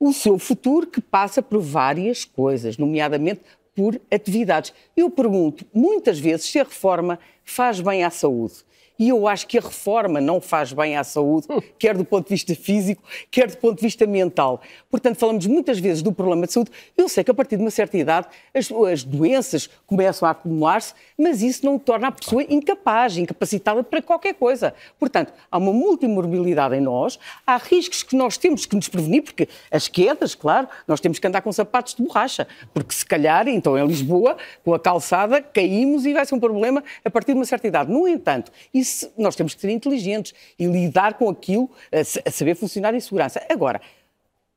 O 0.00 0.12
seu 0.12 0.38
futuro 0.38 0.86
que 0.86 1.00
passa 1.00 1.42
por 1.42 1.60
várias 1.60 2.24
coisas, 2.24 2.78
nomeadamente 2.78 3.42
por 3.74 4.00
atividades. 4.10 4.72
Eu 4.96 5.10
pergunto 5.10 5.64
muitas 5.72 6.18
vezes 6.18 6.46
se 6.46 6.58
a 6.58 6.64
reforma 6.64 7.18
faz 7.44 7.80
bem 7.80 8.04
à 8.04 8.10
saúde. 8.10 8.64
E 9.02 9.08
eu 9.08 9.26
acho 9.26 9.48
que 9.48 9.58
a 9.58 9.60
reforma 9.60 10.20
não 10.20 10.40
faz 10.40 10.72
bem 10.72 10.96
à 10.96 11.02
saúde, 11.02 11.48
quer 11.76 11.96
do 11.96 12.04
ponto 12.04 12.28
de 12.28 12.34
vista 12.34 12.54
físico, 12.54 13.02
quer 13.32 13.50
do 13.50 13.56
ponto 13.56 13.78
de 13.78 13.82
vista 13.82 14.06
mental. 14.06 14.60
Portanto, 14.88 15.16
falamos 15.16 15.44
muitas 15.44 15.80
vezes 15.80 16.02
do 16.02 16.12
problema 16.12 16.46
de 16.46 16.52
saúde. 16.52 16.70
Eu 16.96 17.08
sei 17.08 17.24
que 17.24 17.30
a 17.32 17.34
partir 17.34 17.56
de 17.56 17.62
uma 17.64 17.70
certa 17.72 17.98
idade 17.98 18.28
as, 18.54 18.70
as 18.70 19.02
doenças 19.02 19.68
começam 19.88 20.28
a 20.28 20.30
acumular-se, 20.30 20.94
mas 21.18 21.42
isso 21.42 21.66
não 21.66 21.80
torna 21.80 22.06
a 22.06 22.12
pessoa 22.12 22.44
incapaz, 22.48 23.16
incapacitada 23.16 23.82
para 23.82 24.00
qualquer 24.00 24.34
coisa. 24.34 24.72
Portanto, 25.00 25.32
há 25.50 25.58
uma 25.58 25.72
multimorbilidade 25.72 26.76
em 26.76 26.80
nós, 26.80 27.18
há 27.44 27.56
riscos 27.56 28.04
que 28.04 28.14
nós 28.14 28.38
temos 28.38 28.66
que 28.66 28.76
nos 28.76 28.88
prevenir, 28.88 29.24
porque 29.24 29.48
as 29.68 29.88
quedas, 29.88 30.36
claro, 30.36 30.68
nós 30.86 31.00
temos 31.00 31.18
que 31.18 31.26
andar 31.26 31.42
com 31.42 31.50
sapatos 31.50 31.96
de 31.96 32.04
borracha, 32.04 32.46
porque 32.72 32.94
se 32.94 33.04
calhar, 33.04 33.48
então 33.48 33.76
em 33.76 33.84
Lisboa, 33.84 34.36
com 34.64 34.72
a 34.72 34.78
calçada, 34.78 35.42
caímos 35.42 36.06
e 36.06 36.12
vai 36.12 36.24
ser 36.24 36.36
um 36.36 36.40
problema 36.40 36.84
a 37.04 37.10
partir 37.10 37.32
de 37.32 37.40
uma 37.40 37.44
certa 37.44 37.66
idade. 37.66 37.90
No 37.90 38.06
entanto, 38.06 38.52
isso 38.72 38.91
nós 39.16 39.36
temos 39.36 39.54
que 39.54 39.60
ser 39.60 39.70
inteligentes 39.70 40.34
e 40.58 40.66
lidar 40.66 41.14
com 41.14 41.28
aquilo, 41.28 41.70
a, 41.90 42.30
saber 42.30 42.54
funcionar 42.54 42.94
em 42.94 43.00
segurança. 43.00 43.44
Agora, 43.48 43.80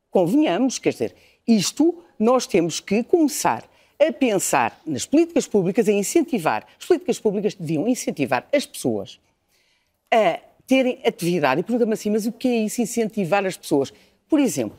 convenhamos, 0.10 0.80
quer 0.80 0.92
dizer, 0.92 1.16
isto 1.48 2.04
nós 2.18 2.48
temos 2.48 2.80
que 2.80 3.04
começar 3.04 3.64
a 4.00 4.12
pensar 4.12 4.80
nas 4.86 5.06
políticas 5.06 5.48
públicas, 5.48 5.88
a 5.88 5.92
incentivar. 5.92 6.66
As 6.80 6.86
políticas 6.86 7.20
públicas 7.20 7.54
deviam 7.54 7.88
incentivar 7.88 8.48
as 8.54 8.66
pessoas 8.66 9.20
a 10.12 10.40
terem 10.68 11.00
atividade. 11.06 11.62
E 11.62 11.64
pergunta-me 11.64 11.94
assim, 11.94 12.10
mas 12.10 12.26
o 12.26 12.32
que 12.32 12.48
é 12.48 12.58
isso, 12.58 12.82
incentivar 12.82 13.46
as 13.46 13.58
pessoas? 13.58 13.94
Por 14.28 14.40
exemplo, 14.40 14.78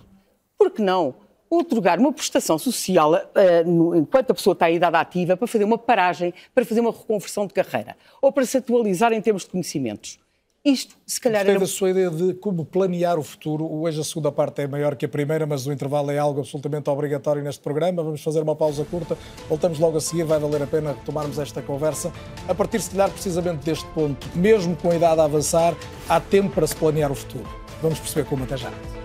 por 0.59 0.71
que 0.71 0.83
não 0.83 1.15
otorgar 1.51 1.99
uma 1.99 2.13
prestação 2.13 2.59
social 2.59 3.15
uh, 3.15 3.69
no, 3.69 3.95
enquanto 3.95 4.31
a 4.31 4.35
pessoa 4.35 4.53
está 4.53 4.71
em 4.71 4.77
idade 4.77 4.97
ativa 4.97 5.37
para 5.37 5.47
fazer 5.47 5.65
uma 5.65 5.79
paragem, 5.79 6.33
para 6.55 6.65
fazer 6.65 6.81
uma 6.81 6.91
reconversão 6.91 7.47
de 7.47 7.55
carreira 7.55 7.97
ou 8.21 8.33
para 8.33 8.45
se 8.45 8.59
atualizar 8.59 9.13
em 9.13 9.21
termos 9.21 9.45
de 9.45 9.51
conhecimentos. 9.51 10.19
Isto, 10.67 10.97
se 11.07 11.21
calhar. 11.21 11.43
Gostei 11.43 11.55
era... 11.55 11.61
da 11.61 11.67
sua 11.67 11.91
ideia 11.91 12.11
de 12.11 12.35
como 12.35 12.65
planear 12.65 13.17
o 13.21 13.23
futuro. 13.23 13.65
Hoje 13.73 14.01
a 14.01 14.05
segunda 14.05 14.33
parte 14.33 14.63
é 14.63 14.67
maior 14.67 14.97
que 14.97 15.07
a 15.07 15.09
primeira, 15.09 15.47
mas 15.47 15.65
o 15.65 15.73
intervalo 15.73 16.11
é 16.11 16.19
algo 16.19 16.41
absolutamente 16.41 16.91
obrigatório 16.91 17.41
neste 17.41 17.63
programa. 17.63 18.03
Vamos 18.03 18.21
fazer 18.21 18.43
uma 18.43 18.57
pausa 18.57 18.85
curta. 18.85 19.17
Voltamos 19.49 19.79
logo 19.79 19.97
a 19.97 20.01
seguir. 20.01 20.25
Vai 20.25 20.41
valer 20.41 20.63
a 20.63 20.67
pena 20.67 20.91
retomarmos 20.91 21.39
esta 21.39 21.63
conversa. 21.63 22.13
A 22.49 22.55
partir, 22.55 22.81
se 22.81 22.91
calhar, 22.91 23.09
precisamente 23.11 23.65
deste 23.65 23.87
ponto, 23.91 24.27
mesmo 24.35 24.75
com 24.75 24.91
a 24.91 24.97
idade 24.97 25.21
a 25.21 25.25
avançar, 25.25 25.73
há 26.09 26.19
tempo 26.19 26.53
para 26.53 26.67
se 26.67 26.75
planear 26.75 27.13
o 27.13 27.15
futuro. 27.15 27.47
Vamos 27.81 28.01
perceber 28.01 28.29
como 28.29 28.43
até 28.43 28.57
já. 28.57 28.96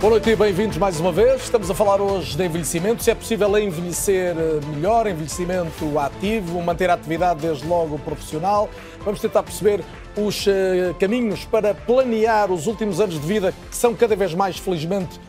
Boa 0.00 0.12
noite 0.12 0.30
e 0.30 0.34
bem-vindos 0.34 0.78
mais 0.78 0.98
uma 0.98 1.12
vez. 1.12 1.42
Estamos 1.42 1.70
a 1.70 1.74
falar 1.74 2.00
hoje 2.00 2.34
de 2.34 2.42
envelhecimento. 2.42 3.02
Se 3.02 3.10
é 3.10 3.14
possível 3.14 3.58
envelhecer 3.58 4.34
eh, 4.34 4.66
melhor, 4.74 5.06
envelhecimento 5.06 5.98
ativo, 5.98 6.58
manter 6.62 6.88
a 6.88 6.94
atividade 6.94 7.40
desde 7.40 7.66
logo 7.66 7.98
profissional. 7.98 8.70
Vamos 9.04 9.20
tentar 9.20 9.42
perceber 9.42 9.84
os 10.16 10.46
eh, 10.46 10.94
caminhos 10.98 11.44
para 11.44 11.74
planear 11.74 12.50
os 12.50 12.66
últimos 12.66 12.98
anos 12.98 13.20
de 13.20 13.26
vida, 13.26 13.52
que 13.68 13.76
são 13.76 13.94
cada 13.94 14.16
vez 14.16 14.32
mais, 14.32 14.56
felizmente, 14.56 15.20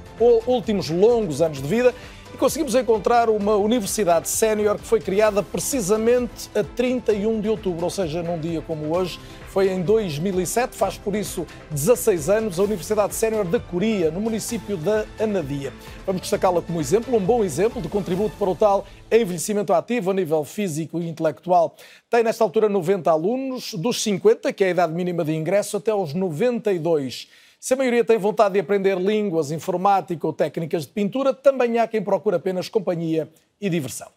últimos 0.48 0.90
longos 0.90 1.42
anos 1.42 1.62
de 1.62 1.68
vida. 1.68 1.94
E 2.34 2.38
conseguimos 2.38 2.74
encontrar 2.74 3.30
uma 3.30 3.58
universidade 3.58 4.30
sénior 4.30 4.78
que 4.78 4.88
foi 4.88 5.02
criada 5.02 5.44
precisamente 5.44 6.50
a 6.56 6.64
31 6.64 7.42
de 7.42 7.50
outubro, 7.50 7.84
ou 7.84 7.90
seja, 7.90 8.24
num 8.24 8.40
dia 8.40 8.62
como 8.62 8.96
hoje, 8.96 9.20
foi 9.52 9.70
em 9.70 9.82
2007, 9.82 10.78
faz 10.78 10.98
por 10.98 11.14
isso 11.14 11.46
16 11.72 12.30
anos, 12.30 12.58
a 12.58 12.64
Universidade 12.64 13.14
Sénior 13.14 13.44
da 13.44 13.60
Coria, 13.60 14.10
no 14.10 14.22
município 14.22 14.78
da 14.78 15.06
Anadia. 15.20 15.74
Vamos 16.06 16.22
destacá-la 16.22 16.62
como 16.62 16.80
exemplo, 16.80 17.14
um 17.14 17.20
bom 17.20 17.44
exemplo 17.44 17.82
de 17.82 17.90
contributo 17.90 18.34
para 18.38 18.50
o 18.50 18.56
tal 18.56 18.86
envelhecimento 19.12 19.74
ativo 19.74 20.12
a 20.12 20.14
nível 20.14 20.46
físico 20.46 21.02
e 21.02 21.10
intelectual. 21.10 21.76
Tem 22.10 22.24
nesta 22.24 22.46
altura 22.46 22.70
90 22.70 23.12
alunos, 23.12 23.74
dos 23.74 24.02
50, 24.02 24.54
que 24.54 24.64
é 24.64 24.68
a 24.68 24.72
idade 24.72 24.94
mínima 24.94 25.26
de 25.26 25.34
ingresso, 25.34 25.76
até 25.76 25.92
aos 25.92 26.14
92. 26.14 27.28
Se 27.60 27.74
a 27.74 27.78
maioria 27.78 28.06
tem 28.06 28.18
vontade 28.18 28.54
de 28.54 28.60
aprender 28.62 28.98
línguas, 28.98 29.52
informática 29.52 30.26
ou 30.26 30.32
técnicas 30.32 30.86
de 30.86 30.94
pintura, 30.94 31.34
também 31.34 31.78
há 31.78 31.86
quem 31.90 32.02
procure 32.02 32.38
apenas 32.38 32.70
companhia 32.70 33.30
e 33.60 33.70
diversão. 33.70 34.08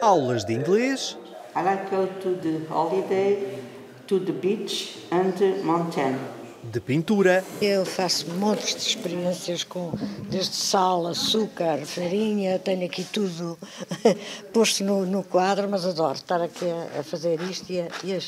Aulas 0.00 0.46
de 0.46 0.54
inglês, 0.54 1.18
I 1.56 1.62
like 1.62 1.88
to 1.88 1.90
go 1.90 2.06
to 2.06 2.34
the 2.34 2.66
holiday, 2.68 3.60
to 4.08 4.18
the 4.18 4.32
beach 4.32 4.98
and 5.12 5.62
mountain. 5.62 6.18
De 6.64 6.80
pintura. 6.80 7.44
Eu 7.62 7.84
faço 7.84 8.28
montes 8.30 8.74
de 8.74 8.80
experiências 8.88 9.62
com 9.62 9.92
desde 10.28 10.56
sal, 10.56 11.06
açúcar, 11.06 11.78
farinha, 11.86 12.58
tenho 12.58 12.84
aqui 12.86 13.04
tudo 13.04 13.56
posto 14.52 14.82
no, 14.82 15.06
no 15.06 15.22
quadro, 15.22 15.68
mas 15.68 15.86
adoro 15.86 16.14
estar 16.14 16.42
aqui 16.42 16.64
a, 16.68 17.00
a 17.00 17.02
fazer 17.04 17.40
isto 17.42 17.70
e 17.70 17.82
a, 17.82 17.88
e, 18.02 18.14
a, 18.14 18.18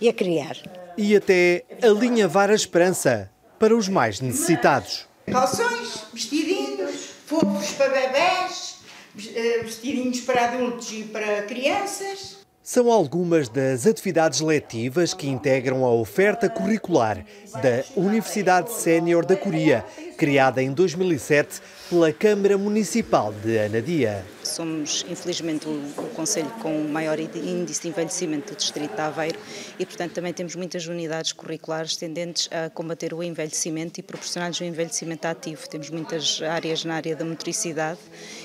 e 0.00 0.08
a 0.08 0.12
criar. 0.14 0.56
E 0.96 1.14
até 1.14 1.64
alinhavar 1.82 2.48
a 2.48 2.54
esperança 2.54 3.30
para 3.58 3.76
os 3.76 3.88
mais 3.88 4.20
necessitados. 4.20 5.06
Calções, 5.30 6.04
vestidinhos, 6.14 7.10
fofos 7.26 7.72
para 7.72 7.90
bebés, 7.90 8.76
eh, 9.34 9.58
vestidinhos 9.64 10.20
para 10.20 10.46
adultos 10.46 10.90
e 10.92 11.02
para 11.04 11.42
crianças 11.42 12.39
são 12.62 12.90
algumas 12.90 13.48
das 13.48 13.86
atividades 13.86 14.40
letivas 14.40 15.14
que 15.14 15.26
integram 15.26 15.84
a 15.84 15.92
oferta 15.92 16.48
curricular 16.48 17.24
da 17.54 17.82
Universidade 17.96 18.70
Sénior 18.72 19.24
da 19.24 19.34
Coria, 19.34 19.84
criada 20.18 20.62
em 20.62 20.70
2007 20.70 21.60
pela 21.88 22.12
Câmara 22.12 22.58
Municipal 22.58 23.32
de 23.32 23.58
Anadia. 23.58 24.24
Somos, 24.44 25.04
infelizmente, 25.08 25.66
o, 25.66 25.80
Conselho 26.14 26.50
com 26.60 26.80
o 26.80 26.88
maior 26.88 27.18
índice 27.18 27.82
de 27.82 27.88
envelhecimento 27.88 28.52
do 28.52 28.56
Distrito 28.56 28.94
de 28.94 29.00
Aveiro 29.00 29.38
e, 29.78 29.86
portanto, 29.86 30.12
também 30.12 30.32
temos 30.32 30.54
muitas 30.54 30.86
unidades 30.86 31.32
curriculares 31.32 31.96
tendentes 31.96 32.48
a 32.52 32.68
combater 32.68 33.14
o 33.14 33.22
envelhecimento 33.22 33.98
e 33.98 34.02
proporcionar-lhes 34.02 34.60
o 34.60 34.64
envelhecimento 34.64 35.26
ativo. 35.26 35.68
Temos 35.68 35.88
muitas 35.88 36.42
áreas 36.42 36.84
na 36.84 36.94
área 36.94 37.16
da 37.16 37.24
motricidade 37.24 37.98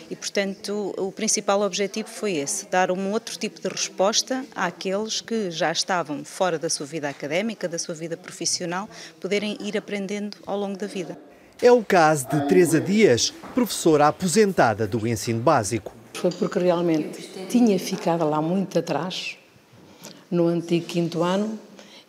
e, 0.10 0.16
portanto, 0.16 0.94
o 0.98 1.12
principal 1.12 1.62
objetivo 1.62 2.08
foi 2.08 2.34
esse, 2.34 2.68
dar 2.68 2.92
um 2.92 3.12
outro 3.12 3.38
tipo 3.38 3.60
de 3.60 3.68
resposta 3.68 4.46
àqueles 4.56 5.22
que 5.22 5.50
já 5.50 5.72
estavam 5.72 6.24
fora 6.24 6.60
da 6.60 6.70
sua 6.70 6.86
vida 6.86 7.10
académica, 7.10 7.68
da 7.68 7.80
sua 7.80 7.96
vida 7.96 8.16
profissional, 8.16 8.88
poderem 9.20 9.58
ir 9.60 9.78
aprendendo 9.78 10.38
ao 10.46 10.58
longo 10.58 10.78
da 10.78 10.88
vida. 10.88 11.18
É 11.62 11.72
o 11.72 11.84
caso 11.84 12.28
de 12.30 12.48
Teresa 12.48 12.82
Dias, 12.82 13.34
professora 13.54 14.08
aposentada 14.08 14.86
do 14.86 15.08
ensino 15.08 15.40
básico. 15.40 15.94
Foi 16.14 16.32
porque 16.32 16.60
realmente 16.60 17.30
tinha 17.50 17.80
ficado 17.80 18.30
lá 18.30 18.42
muito 18.42 18.78
atrás, 18.78 19.38
no 20.30 20.48
antigo 20.48 20.86
quinto 20.86 21.24
ano, 21.24 21.58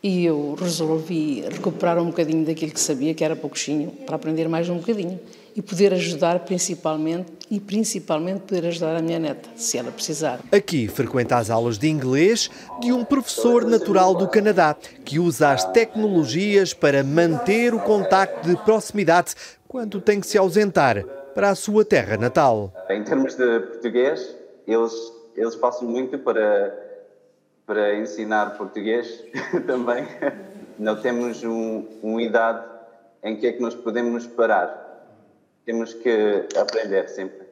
e 0.03 0.25
eu 0.25 0.57
resolvi 0.59 1.43
recuperar 1.51 1.99
um 1.99 2.07
bocadinho 2.07 2.45
daquilo 2.45 2.73
que 2.73 2.81
sabia, 2.81 3.15
que 3.15 3.25
era 3.25 3.35
pouquinho, 3.35 3.91
para 4.05 4.17
aprender 4.17 4.49
mais 4.49 4.69
um 4.69 4.77
bocadinho 4.77 5.19
e 5.57 5.63
poder 5.63 5.95
ajudar 5.95 6.41
principalmente 6.41 7.33
e 7.51 7.59
principalmente 7.59 8.41
poder 8.41 8.67
ajudar 8.67 8.95
a 8.95 9.01
minha 9.01 9.19
neta, 9.19 9.49
se 9.57 9.79
ela 9.79 9.91
precisar. 9.91 10.39
Aqui 10.53 10.87
frequenta 10.87 11.39
as 11.39 11.49
aulas 11.49 11.79
de 11.79 11.89
inglês 11.89 12.51
de 12.79 12.93
um 12.93 13.03
professor 13.03 13.65
natural 13.65 14.15
do 14.15 14.29
Canadá 14.29 14.77
que 15.03 15.19
usa 15.19 15.53
as 15.53 15.65
tecnologias 15.65 16.75
para 16.75 17.03
manter 17.03 17.73
o 17.73 17.81
contacto 17.81 18.47
de 18.47 18.57
proximidade 18.65 19.35
quando 19.67 19.99
tem 19.99 20.21
que 20.21 20.27
se 20.27 20.37
ausentar 20.37 21.03
para 21.35 21.49
a 21.51 21.55
sua 21.55 21.85
terra 21.85 22.19
natal. 22.19 22.73
Em 22.91 23.03
termos 23.03 23.35
de 23.35 23.61
português, 23.61 24.37
eles 24.67 24.93
eles 25.35 25.55
passam 25.55 25.89
muito 25.89 26.19
para 26.19 26.85
para 27.67 27.97
ensinar 27.97 28.57
português 28.59 29.25
também. 29.67 30.07
Não 30.79 31.01
temos 31.01 31.43
um, 31.43 31.85
uma 32.03 32.23
idade 32.23 32.65
em 33.23 33.37
que 33.37 33.47
é 33.47 33.53
que 33.53 33.61
nós 33.61 33.75
podemos 33.75 34.27
parar 34.27 34.86
temos 35.67 35.93
que 35.93 36.47
aprender 36.57 37.09
sempre. 37.09 37.45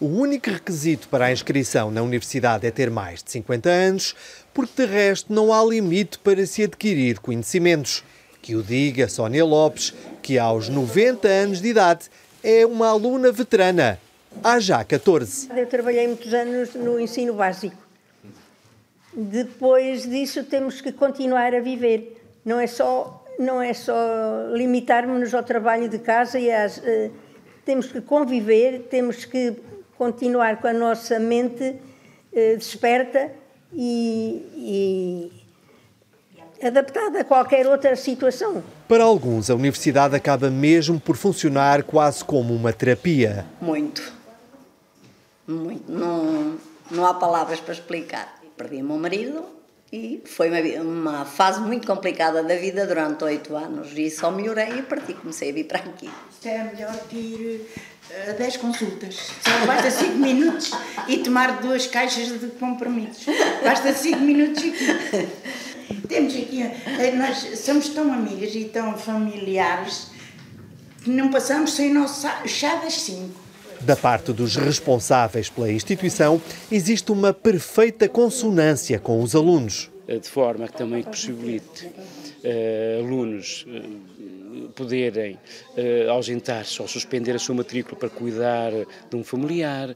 O 0.00 0.06
único 0.06 0.50
requisito 0.50 1.08
para 1.08 1.26
a 1.26 1.32
inscrição 1.32 1.90
na 1.90 2.02
universidade 2.02 2.66
é 2.66 2.70
ter 2.70 2.90
mais 2.90 3.22
de 3.22 3.30
50 3.30 3.70
anos, 3.70 4.16
porque 4.52 4.84
de 4.84 4.92
resto 4.92 5.32
não 5.32 5.52
há 5.52 5.64
limite 5.64 6.18
para 6.18 6.44
se 6.46 6.64
adquirir 6.64 7.20
conhecimentos. 7.20 8.02
Que 8.42 8.56
o 8.56 8.62
diga 8.62 9.08
Sónia 9.08 9.44
Lopes, 9.44 9.94
que 10.22 10.38
aos 10.38 10.68
90 10.68 11.28
anos 11.28 11.60
de 11.60 11.68
idade 11.68 12.10
é 12.42 12.66
uma 12.66 12.88
aluna 12.88 13.30
veterana, 13.30 14.00
há 14.42 14.58
já 14.58 14.82
14. 14.82 15.48
Eu 15.54 15.66
trabalhei 15.66 16.06
muitos 16.08 16.32
anos 16.32 16.74
no 16.74 16.98
ensino 16.98 17.34
básico. 17.34 17.76
Depois 19.12 20.08
disso 20.08 20.42
temos 20.44 20.80
que 20.80 20.90
continuar 20.90 21.54
a 21.54 21.60
viver. 21.60 22.20
Não 22.44 22.58
é 22.58 22.66
só 22.66 23.18
não 23.38 23.60
é 23.60 23.72
só 23.72 23.94
limitarmos-nos 24.52 25.34
ao 25.34 25.42
trabalho 25.42 25.88
de 25.88 25.98
casa 25.98 26.38
e 26.38 26.50
às, 26.50 26.76
uh, 26.76 27.10
temos 27.64 27.86
que 27.86 28.00
conviver, 28.00 28.86
temos 28.90 29.24
que 29.24 29.56
continuar 29.96 30.60
com 30.60 30.68
a 30.68 30.72
nossa 30.72 31.18
mente 31.18 31.76
uh, 32.32 32.56
desperta 32.56 33.30
e, 33.72 35.30
e 36.60 36.66
adaptada 36.66 37.20
a 37.20 37.24
qualquer 37.24 37.66
outra 37.66 37.94
situação. 37.96 38.62
Para 38.88 39.04
alguns, 39.04 39.50
a 39.50 39.54
universidade 39.54 40.16
acaba 40.16 40.50
mesmo 40.50 40.98
por 40.98 41.16
funcionar 41.16 41.82
quase 41.84 42.24
como 42.24 42.54
uma 42.54 42.72
terapia. 42.72 43.46
Muito. 43.60 44.12
Muito. 45.46 45.90
Não, 45.90 46.56
não 46.90 47.06
há 47.06 47.14
palavras 47.14 47.60
para 47.60 47.74
explicar. 47.74 48.40
Perdi 48.56 48.82
o 48.82 48.84
meu 48.84 48.98
marido 48.98 49.59
e 49.92 50.22
foi 50.24 50.48
uma, 50.48 50.82
uma 50.82 51.24
fase 51.24 51.60
muito 51.60 51.86
complicada 51.86 52.42
da 52.42 52.54
vida 52.54 52.86
durante 52.86 53.24
oito 53.24 53.56
anos. 53.56 53.88
E 53.96 54.08
só 54.08 54.30
melhorei 54.30 54.68
e 54.76 54.78
a 54.80 54.82
partir 54.82 55.14
comecei 55.14 55.50
a 55.50 55.52
vir 55.52 55.64
para 55.64 55.78
aqui. 55.80 56.08
Isto 56.30 56.46
é 56.46 56.64
melhor 56.64 56.94
ir 57.12 57.66
a 58.28 58.32
10 58.32 58.56
consultas. 58.58 59.16
Só 59.42 59.66
basta 59.66 59.90
5 59.90 60.16
minutos 60.16 60.70
e 61.08 61.18
tomar 61.18 61.60
duas 61.60 61.86
caixas 61.88 62.28
de 62.38 62.46
comprimidos. 62.48 63.26
Basta 63.64 63.92
5 63.92 64.20
minutos 64.20 64.62
aqui. 64.62 66.06
Temos 66.08 66.34
aqui, 66.34 66.62
eh, 66.62 67.12
nós 67.16 67.58
somos 67.58 67.88
tão 67.88 68.12
amigas 68.12 68.54
e 68.54 68.66
tão 68.66 68.96
familiares 68.96 70.08
que 71.02 71.10
não 71.10 71.30
passamos 71.30 71.72
sem 71.72 71.92
nosso 71.92 72.28
chá 72.46 72.76
das 72.76 72.94
5. 72.94 73.39
Da 73.80 73.96
parte 73.96 74.32
dos 74.32 74.56
responsáveis 74.56 75.48
pela 75.48 75.72
instituição, 75.72 76.40
existe 76.70 77.10
uma 77.10 77.32
perfeita 77.32 78.08
consonância 78.08 78.98
com 78.98 79.22
os 79.22 79.34
alunos. 79.34 79.90
De 80.06 80.28
forma 80.28 80.66
que 80.66 80.76
também 80.76 81.02
possibilite 81.02 81.86
uh, 81.86 82.98
alunos 82.98 83.64
uh, 83.68 84.68
poderem 84.74 85.34
uh, 85.76 86.10
ausentar-se 86.10 86.82
ou 86.82 86.88
suspender 86.88 87.36
a 87.36 87.38
sua 87.38 87.54
matrícula 87.54 87.96
para 87.96 88.08
cuidar 88.10 88.72
de 89.08 89.16
um 89.16 89.22
familiar, 89.22 89.94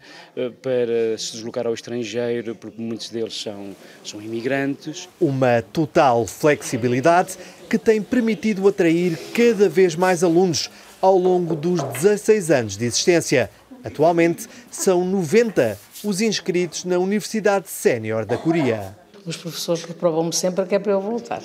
para 0.62 1.18
se 1.18 1.32
deslocar 1.32 1.66
ao 1.66 1.74
estrangeiro, 1.74 2.54
porque 2.54 2.80
muitos 2.80 3.10
deles 3.10 3.38
são, 3.38 3.74
são 4.04 4.22
imigrantes. 4.22 5.08
Uma 5.20 5.62
total 5.72 6.26
flexibilidade 6.26 7.36
que 7.68 7.76
tem 7.76 8.00
permitido 8.00 8.66
atrair 8.68 9.18
cada 9.34 9.68
vez 9.68 9.96
mais 9.96 10.22
alunos 10.22 10.70
ao 11.04 11.18
longo 11.18 11.54
dos 11.54 11.82
16 11.82 12.50
anos 12.50 12.76
de 12.78 12.86
existência. 12.86 13.50
Atualmente, 13.84 14.48
são 14.70 15.04
90 15.04 15.78
os 16.02 16.20
inscritos 16.20 16.84
na 16.84 16.98
Universidade 16.98 17.68
Sénior 17.68 18.24
da 18.24 18.36
Coreia. 18.36 18.96
Os 19.26 19.36
professores 19.36 19.84
reprovam-me 19.84 20.32
sempre 20.32 20.64
que 20.66 20.74
é 20.74 20.78
para 20.78 20.92
eu 20.92 21.00
voltar. 21.00 21.42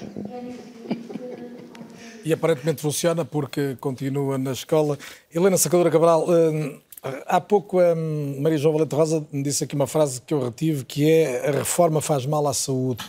E 2.23 2.33
aparentemente 2.33 2.81
funciona 2.81 3.23
porque 3.23 3.77
continua 3.79 4.37
na 4.37 4.51
escola. 4.51 4.97
Helena 5.33 5.57
Sacadora 5.57 5.89
Cabral, 5.89 6.25
hum, 6.29 6.79
há 7.01 7.39
pouco 7.39 7.79
a 7.79 7.93
hum, 7.93 8.37
Maria 8.41 8.57
João 8.57 8.73
Valente 8.73 8.95
Rosa 8.95 9.25
me 9.31 9.41
disse 9.41 9.63
aqui 9.63 9.75
uma 9.75 9.87
frase 9.87 10.21
que 10.21 10.33
eu 10.33 10.43
retive, 10.43 10.83
que 10.85 11.09
é 11.09 11.47
a 11.47 11.51
reforma 11.51 12.01
faz 12.01 12.25
mal 12.25 12.45
à 12.47 12.53
saúde. 12.53 13.03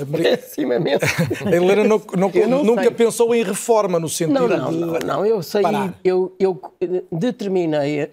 A 0.00 0.04
Maria... 0.10 0.36
Péssima 0.36 0.74
A 1.46 1.54
Helena 1.54 1.84
não, 1.84 2.02
não, 2.16 2.64
nunca 2.64 2.82
sei. 2.82 2.90
pensou 2.90 3.34
em 3.34 3.42
reforma 3.42 4.00
no 4.00 4.08
sentido 4.08 4.48
não, 4.48 4.48
não, 4.48 4.70
de. 4.70 4.78
Não, 4.78 4.98
não, 4.98 5.26
eu 5.26 5.42
sei, 5.42 5.62
eu, 6.04 6.34
eu 6.38 6.60
determinei 7.12 8.10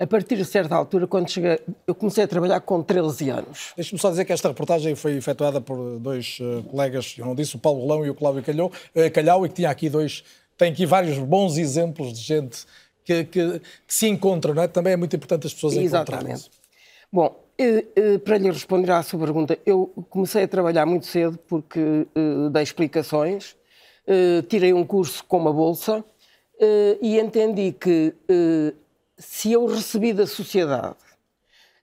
a 0.00 0.06
partir 0.06 0.36
de 0.36 0.44
certa 0.44 0.76
altura, 0.76 1.08
quando 1.08 1.28
cheguei, 1.28 1.58
eu 1.86 1.94
comecei 1.94 2.22
a 2.22 2.28
trabalhar 2.28 2.60
com 2.60 2.82
13 2.82 3.30
anos. 3.30 3.72
Deixe-me 3.74 3.98
só 3.98 4.10
dizer 4.10 4.24
que 4.24 4.32
esta 4.32 4.48
reportagem 4.48 4.94
foi 4.94 5.16
efetuada 5.16 5.60
por 5.60 5.98
dois 5.98 6.38
uh, 6.40 6.62
colegas, 6.64 7.16
eu 7.18 7.26
não 7.26 7.34
disse, 7.34 7.56
o 7.56 7.58
Paulo 7.58 7.80
Rolão 7.80 8.06
e 8.06 8.10
o 8.10 8.14
Cláudio 8.14 8.42
Calhau, 8.42 8.66
uh, 8.68 9.10
Calhau, 9.12 9.44
e 9.44 9.48
que 9.48 9.56
tinha 9.56 9.70
aqui 9.70 9.90
dois, 9.90 10.22
tem 10.56 10.70
aqui 10.70 10.86
vários 10.86 11.18
bons 11.18 11.58
exemplos 11.58 12.12
de 12.12 12.20
gente 12.20 12.64
que, 13.04 13.24
que, 13.24 13.58
que 13.58 13.94
se 13.94 14.06
encontra, 14.06 14.54
não 14.54 14.62
é? 14.62 14.68
Também 14.68 14.92
é 14.92 14.96
muito 14.96 15.16
importante 15.16 15.48
as 15.48 15.54
pessoas 15.54 15.74
encontrarem. 15.74 16.36
Bom, 17.12 17.34
uh, 17.60 18.18
para 18.20 18.38
lhe 18.38 18.50
responder 18.52 18.92
à 18.92 19.02
sua 19.02 19.18
pergunta, 19.18 19.58
eu 19.66 19.92
comecei 20.08 20.44
a 20.44 20.48
trabalhar 20.48 20.86
muito 20.86 21.06
cedo 21.06 21.36
porque 21.48 22.06
dei 22.52 22.62
explicações, 22.62 23.56
tirei 24.48 24.72
um 24.72 24.84
curso 24.84 25.24
com 25.24 25.38
uma 25.38 25.52
bolsa 25.52 26.04
e 27.02 27.18
entendi 27.18 27.72
que 27.72 28.14
se 29.18 29.52
eu 29.52 29.66
recebi 29.66 30.12
da 30.12 30.26
sociedade 30.26 30.96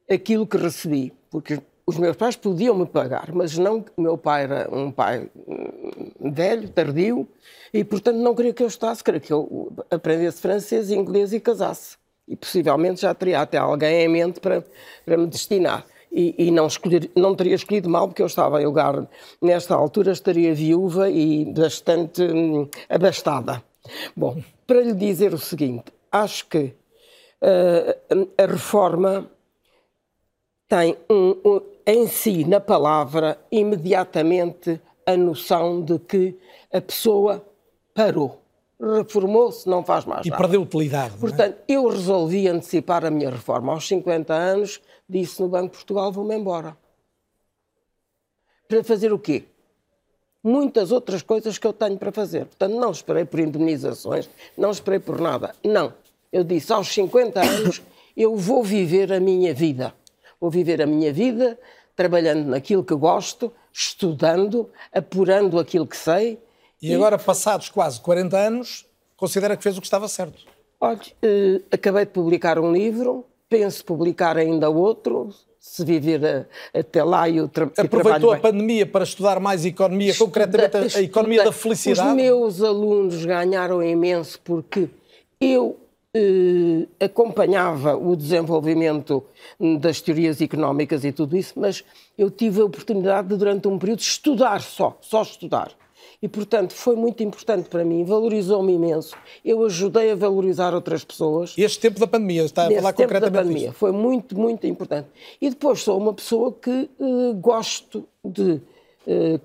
aquilo 0.10 0.48
que 0.48 0.58
recebi, 0.58 1.14
porque 1.30 1.62
os 1.86 1.98
meus 1.98 2.16
pais 2.16 2.36
podiam 2.36 2.76
me 2.76 2.86
pagar, 2.86 3.32
mas 3.32 3.58
não 3.58 3.84
meu 3.98 4.18
pai 4.18 4.44
era 4.44 4.70
um 4.76 4.92
pai 4.92 5.30
hum, 5.48 6.32
velho, 6.32 6.70
tardio, 6.70 7.28
e 7.74 7.84
portanto 7.84 8.18
não 8.18 8.34
queria 8.34 8.54
que 8.54 8.64
eu 8.64 8.68
estudasse, 8.68 9.04
queria 9.04 9.20
que 9.20 9.32
eu 9.32 9.72
aprendesse 9.92 10.42
francês, 10.42 10.90
inglês 10.90 11.34
e 11.34 11.40
casasse. 11.40 11.98
E 12.28 12.36
possivelmente 12.36 13.02
já 13.02 13.14
teria 13.14 13.42
até 13.42 13.58
alguém 13.58 14.02
em 14.02 14.08
mente 14.08 14.40
para, 14.40 14.64
para 15.06 15.18
me 15.18 15.28
destinar. 15.28 15.86
E, 16.12 16.48
e 16.48 16.50
não, 16.50 16.66
escolher, 16.66 17.12
não 17.16 17.36
teria 17.36 17.54
escolhido 17.54 17.90
mal, 17.90 18.08
porque 18.08 18.22
eu 18.22 18.26
estava 18.26 18.62
em 18.62 18.66
lugar, 18.66 19.08
nesta 19.40 19.76
altura, 19.76 20.12
estaria 20.12 20.56
viúva 20.56 21.10
e 21.12 21.46
bastante 21.54 22.24
hum, 22.24 22.68
abastada. 22.90 23.62
Bom, 24.16 24.42
para 24.66 24.82
lhe 24.82 24.94
dizer 24.94 25.34
o 25.34 25.38
seguinte, 25.38 25.92
acho 26.12 26.48
que 26.48 26.74
a 28.38 28.46
reforma 28.46 29.30
tem 30.68 30.98
um, 31.10 31.36
um, 31.46 31.62
em 31.86 32.08
si, 32.08 32.44
na 32.44 32.60
palavra, 32.60 33.38
imediatamente 33.52 34.82
a 35.06 35.16
noção 35.16 35.84
de 35.84 36.00
que 36.00 36.38
a 36.74 36.82
pessoa 36.82 37.46
parou, 37.94 38.42
reformou-se, 38.80 39.70
não 39.70 39.84
faz 39.84 40.06
mais 40.06 40.26
e 40.26 40.30
nada. 40.30 40.42
E 40.42 40.44
perdeu 40.44 40.62
utilidade. 40.64 41.16
Portanto, 41.18 41.58
é? 41.68 41.74
eu 41.74 41.88
resolvi 41.88 42.48
antecipar 42.48 43.06
a 43.06 43.12
minha 43.12 43.30
reforma. 43.30 43.74
Aos 43.74 43.88
50 43.88 44.34
anos, 44.34 44.82
disse 45.08 45.42
no 45.42 45.48
Banco 45.48 45.68
de 45.68 45.78
Portugal, 45.78 46.12
vou-me 46.12 46.36
embora. 46.36 46.76
Para 48.68 48.84
fazer 48.84 49.14
o 49.14 49.20
quê? 49.20 49.44
Muitas 50.44 50.92
outras 50.92 51.22
coisas 51.22 51.58
que 51.60 51.66
eu 51.66 51.74
tenho 51.74 51.98
para 51.98 52.12
fazer. 52.12 52.46
Portanto, 52.46 52.74
não 52.74 52.92
esperei 52.92 53.26
por 53.26 53.40
indemnizações, 53.40 54.30
não 54.58 54.72
esperei 54.72 55.00
por 55.00 55.20
nada. 55.22 55.56
Não 55.64 55.94
eu 56.36 56.44
disse, 56.44 56.74
aos 56.74 56.90
50 56.90 57.40
anos, 57.40 57.82
eu 58.16 58.36
vou 58.36 58.62
viver 58.62 59.14
a 59.14 59.22
minha 59.22 59.54
vida. 59.54 59.94
Vou 60.38 60.52
viver 60.52 60.82
a 60.82 60.86
minha 60.86 61.14
vida 61.14 61.58
trabalhando 61.96 62.50
naquilo 62.50 62.84
que 62.84 62.94
gosto, 62.94 63.54
estudando, 63.72 64.70
apurando 64.94 65.58
aquilo 65.58 65.88
que 65.88 65.96
sei. 65.96 66.38
E, 66.82 66.92
e... 66.92 66.94
agora, 66.94 67.18
passados 67.18 67.70
quase 67.70 68.02
40 68.02 68.38
anos, 68.38 68.86
considera 69.16 69.56
que 69.56 69.64
fez 69.64 69.78
o 69.78 69.80
que 69.80 69.88
estava 69.88 70.10
certo? 70.10 70.44
Olha, 70.82 71.00
eh, 71.24 71.62
acabei 71.72 72.04
de 72.04 72.12
publicar 72.12 72.60
um 72.60 72.74
livro, 72.74 73.26
penso 73.48 73.86
publicar 73.86 74.36
ainda 74.36 74.70
outro, 74.70 75.30
se 75.58 75.86
viver 75.86 76.20
a, 76.26 76.78
até 76.78 77.02
lá 77.02 77.30
e 77.30 77.40
o 77.40 77.48
tra 77.48 77.72
Aproveitou 77.78 78.34
a 78.34 78.40
pandemia 78.40 78.86
para 78.86 79.06
estudar 79.06 79.40
mais 79.40 79.64
economia, 79.64 80.14
concretamente 80.14 80.98
a, 80.98 81.00
a 81.00 81.02
economia 81.02 81.46
da 81.46 81.54
felicidade? 81.54 82.10
Os 82.10 82.14
meus 82.14 82.62
alunos 82.62 83.24
ganharam 83.24 83.82
imenso 83.82 84.38
porque 84.44 84.90
eu 85.40 85.80
eh, 86.18 86.88
acompanhava 87.06 87.98
o 87.98 88.16
desenvolvimento 88.16 89.22
das 89.82 90.00
teorias 90.00 90.40
económicas 90.40 91.04
e 91.04 91.12
tudo 91.12 91.36
isso, 91.36 91.54
mas 91.58 91.84
eu 92.18 92.32
tive 92.32 92.62
a 92.62 92.66
oportunidade 92.66 93.28
de, 93.28 93.36
durante 93.36 93.68
um 93.68 93.78
período, 93.78 94.00
estudar 94.00 94.62
só, 94.62 94.98
só 95.02 95.24
estudar. 95.24 95.76
E, 96.22 96.28
portanto, 96.30 96.74
foi 96.74 96.96
muito 96.96 97.22
importante 97.22 97.68
para 97.68 97.84
mim, 97.84 98.06
valorizou-me 98.06 98.74
imenso. 98.74 99.14
Eu 99.44 99.66
ajudei 99.66 100.12
a 100.12 100.16
valorizar 100.16 100.74
outras 100.74 101.04
pessoas. 101.04 101.54
Este 101.58 101.80
tempo 101.82 102.00
da 102.00 102.08
pandemia, 102.08 102.46
está 102.46 102.68
a 102.68 102.72
falar 102.72 102.94
tempo 102.94 103.10
concretamente 103.10 103.34
da 103.34 103.42
pandemia, 103.42 103.74
foi 103.74 103.92
muito, 103.92 104.40
muito 104.40 104.66
importante. 104.66 105.10
E 105.42 105.50
depois 105.50 105.82
sou 105.82 105.98
uma 105.98 106.14
pessoa 106.14 106.54
que 106.54 106.90
uh, 106.98 107.34
gosto 107.34 108.08
de 108.24 108.54
eh, 108.54 108.60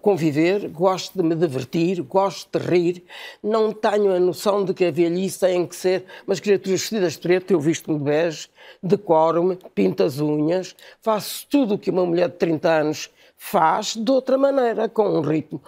conviver, 0.01 0.69
gosto 0.69 1.17
de 1.17 1.23
me 1.23 1.35
divertir, 1.35 2.03
gosto 2.03 2.59
de 2.59 2.65
rir, 2.65 3.05
não 3.43 3.73
tenho 3.73 4.15
a 4.15 4.19
noção 4.19 4.65
de 4.65 4.73
que 4.73 4.85
a 4.85 4.91
velhice 4.91 5.41
tem 5.41 5.67
que 5.67 5.77
ser 5.77 6.05
umas 6.27 6.41
criaturas 6.41 6.81
vestidas 6.81 7.13
de 7.15 7.19
preto, 7.21 7.53
eu 7.53 7.61
visto-me 7.61 7.99
de 7.99 8.05
bege, 8.05 8.49
decoro-me, 8.83 9.59
pinto 9.75 10.03
as 10.03 10.19
unhas, 10.19 10.75
faço 11.03 11.47
tudo 11.51 11.75
o 11.75 11.79
que 11.79 11.91
uma 11.91 12.07
mulher 12.07 12.29
de 12.29 12.37
30 12.37 12.69
anos 12.69 13.11
faz 13.37 13.95
de 13.95 14.11
outra 14.11 14.39
maneira, 14.39 14.89
com 14.89 15.09
um 15.09 15.21
ritmo 15.21 15.61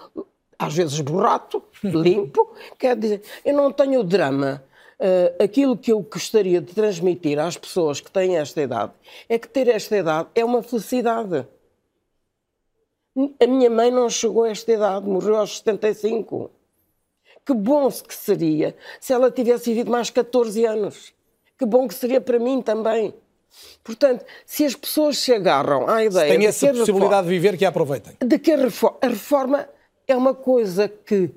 às 0.63 0.75
vezes 0.75 1.01
borrato, 1.01 1.63
limpo, 1.83 2.55
quer 2.79 2.97
dizer, 2.97 3.23
eu 3.45 3.55
não 3.55 3.73
tenho 3.73 4.05
drama. 4.05 4.63
Uh, 5.01 5.43
aquilo 5.43 5.77
que 5.77 5.91
eu 5.91 6.01
gostaria 6.01 6.61
de 6.61 6.73
transmitir 6.73 7.37
às 7.37 7.57
pessoas 7.57 8.01
que 8.01 8.09
têm 8.09 8.37
esta 8.37 8.63
idade 8.63 8.93
é 9.29 9.37
que 9.37 9.49
ter 9.49 9.67
esta 9.67 9.97
idade 9.97 10.29
é 10.33 10.45
uma 10.45 10.63
felicidade. 10.63 11.45
A 13.41 13.47
minha 13.47 13.69
mãe 13.69 13.91
não 13.91 14.09
chegou 14.09 14.45
a 14.45 14.51
esta 14.51 14.73
idade, 14.73 15.07
morreu 15.07 15.37
aos 15.37 15.59
75. 15.59 16.51
Que 17.45 17.53
bom 17.53 17.91
que 17.91 18.15
seria 18.15 18.75
se 19.01 19.13
ela 19.13 19.31
tivesse 19.31 19.71
vivido 19.71 19.91
mais 19.91 20.11
14 20.11 20.65
anos. 20.65 21.13
Que 21.59 21.67
bom 21.67 21.87
que 21.87 21.95
seria 21.95 22.21
para 22.21 22.39
mim 22.39 22.63
também. 22.63 23.15
Portanto, 23.85 24.25
se 24.47 24.65
as 24.65 24.75
pessoas 24.75 25.19
se 25.19 25.33
agarram 25.33 25.89
à 25.89 26.05
ideia. 26.05 26.33
Se 26.33 26.39
tem 26.39 26.47
essa 26.47 26.67
de 26.73 26.79
possibilidade 26.79 27.07
reforma, 27.07 27.23
de 27.23 27.29
viver, 27.29 27.57
que 27.59 27.65
a 27.65 27.69
aproveitem. 27.69 28.17
De 28.25 28.39
que 28.39 28.53
a 28.53 28.57
reforma, 28.57 28.99
a 29.03 29.09
reforma 29.09 29.69
é 30.09 30.17
uma 30.17 30.35
coisa 30.35 30.89
que 30.89 31.31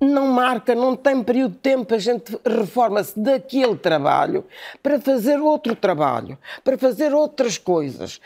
não 0.00 0.26
marca, 0.26 0.74
não 0.74 0.96
tem 0.96 1.22
período 1.22 1.52
de 1.52 1.58
tempo, 1.58 1.94
a 1.94 1.98
gente 1.98 2.36
reforma-se 2.44 3.18
daquele 3.18 3.76
trabalho 3.76 4.44
para 4.82 5.00
fazer 5.00 5.40
outro 5.40 5.76
trabalho, 5.76 6.38
para 6.64 6.76
fazer 6.76 7.14
outras 7.14 7.56
coisas. 7.58 8.20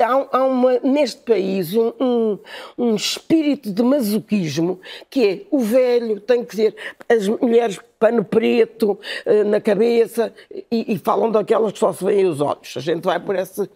Há, 0.00 0.38
há 0.38 0.44
uma, 0.44 0.78
neste 0.80 1.22
país 1.22 1.74
um, 1.74 1.92
um, 2.00 2.38
um, 2.78 2.94
espírito 2.94 3.72
de 3.72 3.82
masoquismo 3.82 4.80
que 5.10 5.26
é 5.26 5.46
o 5.50 5.58
velho 5.58 6.20
tem 6.20 6.44
que 6.44 6.54
ser 6.54 6.76
as 7.08 7.26
mulheres 7.26 7.80
pano 7.98 8.24
preto 8.24 8.92
uh, 8.92 9.44
na 9.44 9.60
cabeça 9.60 10.32
e, 10.70 10.94
e, 10.94 10.98
falam 10.98 11.30
daquelas 11.30 11.72
que 11.72 11.78
só 11.78 11.92
se 11.92 12.04
veem 12.04 12.26
os 12.26 12.40
olhos. 12.40 12.74
A 12.76 12.80
gente 12.80 13.04
vai 13.04 13.18
por 13.18 13.34
esse 13.34 13.68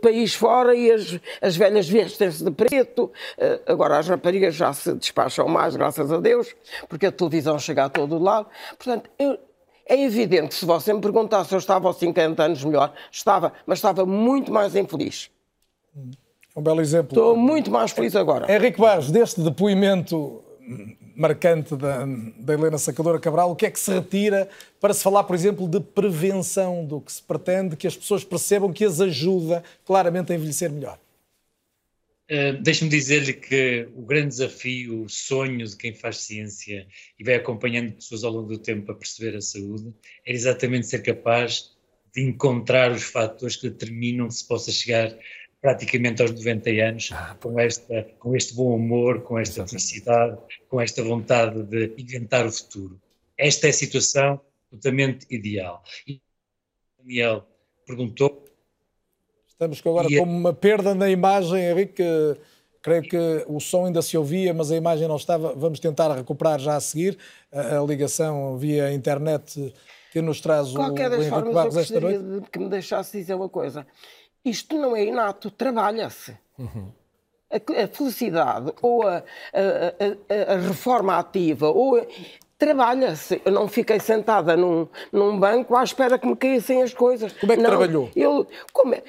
país 0.00 0.34
fora 0.34 0.74
e 0.74 0.90
as, 0.90 1.20
as 1.40 1.56
velhas 1.56 1.88
vestem-se 1.88 2.42
de 2.42 2.50
preto. 2.50 3.04
Uh, 3.38 3.60
agora 3.66 3.98
as 3.98 4.08
raparigas 4.08 4.54
já 4.54 4.72
se 4.72 4.92
despacham 4.94 5.46
mais, 5.48 5.76
graças 5.76 6.10
a 6.10 6.18
Deus, 6.18 6.54
porque 6.88 7.06
a 7.06 7.12
televisão 7.12 7.58
chega 7.58 7.84
a 7.84 7.88
todo 7.88 8.18
lado. 8.18 8.48
Portanto, 8.76 9.08
eu, 9.18 9.38
é 9.86 10.02
evidente 10.02 10.54
se 10.54 10.66
você 10.66 10.92
me 10.92 11.00
perguntar 11.00 11.44
se 11.44 11.54
eu 11.54 11.58
estava 11.58 11.88
aos 11.88 11.96
50 11.98 12.42
anos 12.42 12.64
melhor, 12.64 12.92
estava, 13.10 13.52
mas 13.64 13.78
estava 13.78 14.04
muito 14.04 14.52
mais 14.52 14.74
infeliz. 14.74 15.30
Um 16.56 16.62
belo 16.62 16.80
exemplo. 16.80 17.10
Estou 17.16 17.36
muito 17.36 17.70
mais 17.70 17.92
feliz 17.92 18.16
agora. 18.16 18.52
Henrique 18.52 18.80
Barros, 18.80 19.10
deste 19.10 19.40
depoimento 19.40 20.42
marcante 21.16 21.74
da, 21.76 22.04
da, 22.38 22.54
Helena 22.54 22.78
Sacadora 22.78 23.18
Cabral, 23.18 23.50
o 23.50 23.56
que 23.56 23.66
é 23.66 23.70
que 23.70 23.80
se 23.80 23.92
retira 23.92 24.48
para 24.80 24.94
se 24.94 25.02
falar, 25.02 25.24
por 25.24 25.34
exemplo, 25.34 25.68
de 25.68 25.80
prevenção, 25.80 26.84
do 26.84 27.00
que 27.00 27.12
se 27.12 27.22
pretende 27.22 27.76
que 27.76 27.86
as 27.86 27.96
pessoas 27.96 28.22
percebam 28.22 28.72
que 28.72 28.84
as 28.84 29.00
ajuda 29.00 29.64
claramente 29.84 30.32
a 30.32 30.36
envelhecer 30.36 30.70
melhor? 30.70 30.98
Uh, 32.30 32.60
Deixe-me 32.62 32.90
dizer-lhe 32.90 33.32
que 33.32 33.88
o 33.96 34.02
grande 34.02 34.28
desafio, 34.28 35.02
o 35.02 35.08
sonho 35.08 35.66
de 35.66 35.76
quem 35.76 35.94
faz 35.94 36.18
ciência 36.18 36.86
e 37.18 37.24
vai 37.24 37.34
acompanhando 37.34 37.94
pessoas 37.94 38.22
ao 38.22 38.30
longo 38.30 38.48
do 38.48 38.58
tempo 38.58 38.86
para 38.86 38.94
perceber 38.94 39.36
a 39.36 39.40
saúde, 39.40 39.92
é 40.26 40.32
exatamente 40.32 40.86
ser 40.86 41.02
capaz 41.02 41.72
de 42.14 42.22
encontrar 42.22 42.92
os 42.92 43.02
fatores 43.02 43.56
que 43.56 43.70
determinam 43.70 44.28
que 44.28 44.34
se 44.34 44.46
possa 44.46 44.70
chegar 44.70 45.16
praticamente 45.60 46.22
aos 46.22 46.30
90 46.30 46.70
anos, 46.70 47.10
ah, 47.12 47.36
com, 47.40 47.58
esta, 47.58 48.06
com 48.18 48.36
este 48.36 48.54
bom 48.54 48.76
humor, 48.76 49.22
com 49.22 49.38
esta 49.38 49.66
felicidade, 49.66 50.38
com 50.68 50.80
esta 50.80 51.02
vontade 51.02 51.62
de 51.64 51.94
inventar 51.98 52.46
o 52.46 52.52
futuro. 52.52 53.00
Esta 53.36 53.66
é 53.66 53.70
a 53.70 53.72
situação 53.72 54.40
totalmente 54.70 55.26
ideal. 55.30 55.82
E 56.06 56.20
Daniel 56.98 57.46
perguntou. 57.86 58.44
Estamos 59.46 59.80
agora 59.84 60.08
com 60.08 60.22
uma 60.22 60.52
perda 60.52 60.94
na 60.94 61.10
imagem, 61.10 61.70
Henrique. 61.70 62.04
Creio 62.80 63.02
que 63.02 63.44
o 63.48 63.58
som 63.58 63.86
ainda 63.86 64.00
se 64.00 64.16
ouvia, 64.16 64.54
mas 64.54 64.70
a 64.70 64.76
imagem 64.76 65.08
não 65.08 65.16
estava. 65.16 65.52
Vamos 65.54 65.80
tentar 65.80 66.14
recuperar 66.14 66.60
já 66.60 66.76
a 66.76 66.80
seguir 66.80 67.18
a, 67.50 67.78
a 67.78 67.84
ligação 67.84 68.56
via 68.56 68.92
internet 68.92 69.74
que 70.12 70.22
nos 70.22 70.40
traz 70.40 70.72
Qualquer 70.72 71.10
o, 71.10 71.18
o 71.18 71.22
Henrique 71.22 71.52
Barros 71.52 71.76
esta 71.76 72.00
noite. 72.00 72.22
De 72.22 72.50
que 72.50 72.58
me 72.58 72.68
deixasse 72.68 73.18
dizer 73.18 73.34
uma 73.34 73.48
coisa. 73.48 73.86
Isto 74.48 74.76
não 74.76 74.96
é 74.96 75.04
inato, 75.04 75.50
trabalha-se. 75.50 76.36
Uhum. 76.58 76.92
A, 77.50 77.84
a, 77.84 77.88
felicidade 77.88 78.72
ou 78.82 79.06
a, 79.06 79.22
a, 79.54 80.52
a, 80.52 80.56
reforma 80.56 81.18
ativa 81.18 81.68
ou 81.68 82.06
trabalha-se. 82.58 83.40
Eu 83.44 83.52
não 83.52 83.68
fiquei 83.68 84.00
sentada 84.00 84.56
num, 84.56 84.88
num 85.12 85.38
banco 85.38 85.74
à 85.76 85.84
espera 85.84 86.18
que 86.18 86.26
me 86.26 86.36
caíssem 86.36 86.82
as 86.82 86.92
coisas. 86.92 87.32
Como 87.34 87.52
é 87.52 87.56
que 87.56 87.62
não, 87.62 87.70
trabalhou? 87.70 88.10
Eu, 88.14 88.46
como 88.72 88.94
é, 88.94 89.02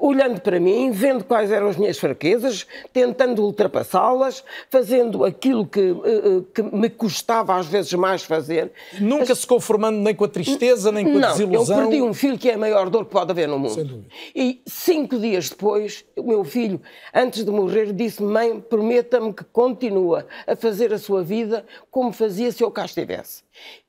olhando 0.00 0.40
para 0.40 0.58
mim, 0.58 0.90
vendo 0.90 1.24
quais 1.24 1.50
eram 1.50 1.68
as 1.68 1.76
minhas 1.76 1.98
fraquezas, 1.98 2.66
tentando 2.92 3.42
ultrapassá-las, 3.42 4.44
fazendo 4.70 5.24
aquilo 5.24 5.66
que, 5.66 5.90
uh, 5.90 6.42
que, 6.54 6.62
me 6.62 6.88
custava 6.88 7.56
às 7.56 7.66
vezes 7.66 7.92
mais 7.94 8.22
fazer. 8.22 8.72
Nunca 9.00 9.32
As... 9.32 9.40
se 9.40 9.46
conformando 9.46 9.98
nem 9.98 10.14
com 10.14 10.24
a 10.24 10.28
tristeza, 10.28 10.90
nem 10.90 11.04
com 11.04 11.18
a 11.18 11.20
não, 11.20 11.30
desilusão? 11.30 11.76
eu 11.76 11.88
perdi 11.88 12.02
um 12.02 12.14
filho 12.14 12.38
que 12.38 12.50
é 12.50 12.54
a 12.54 12.58
maior 12.58 12.88
dor 12.88 13.04
que 13.04 13.10
pode 13.10 13.30
haver 13.30 13.48
no 13.48 13.58
mundo. 13.58 13.74
Sem 13.74 13.84
dúvida. 13.84 14.08
E 14.34 14.62
cinco 14.66 15.18
dias 15.18 15.50
depois, 15.50 16.04
o 16.16 16.22
meu 16.22 16.44
filho, 16.44 16.80
antes 17.14 17.44
de 17.44 17.50
morrer, 17.50 17.92
disse 17.92 18.22
mãe, 18.22 18.60
prometa-me 18.60 19.32
que 19.32 19.44
continua 19.44 20.26
a 20.46 20.56
fazer 20.56 20.92
a 20.92 20.98
sua 20.98 21.22
vida 21.22 21.64
como 21.90 22.12
fazia 22.12 22.50
se 22.50 22.62
eu 22.62 22.70
cá 22.70 22.84
estivesse. 22.84 23.42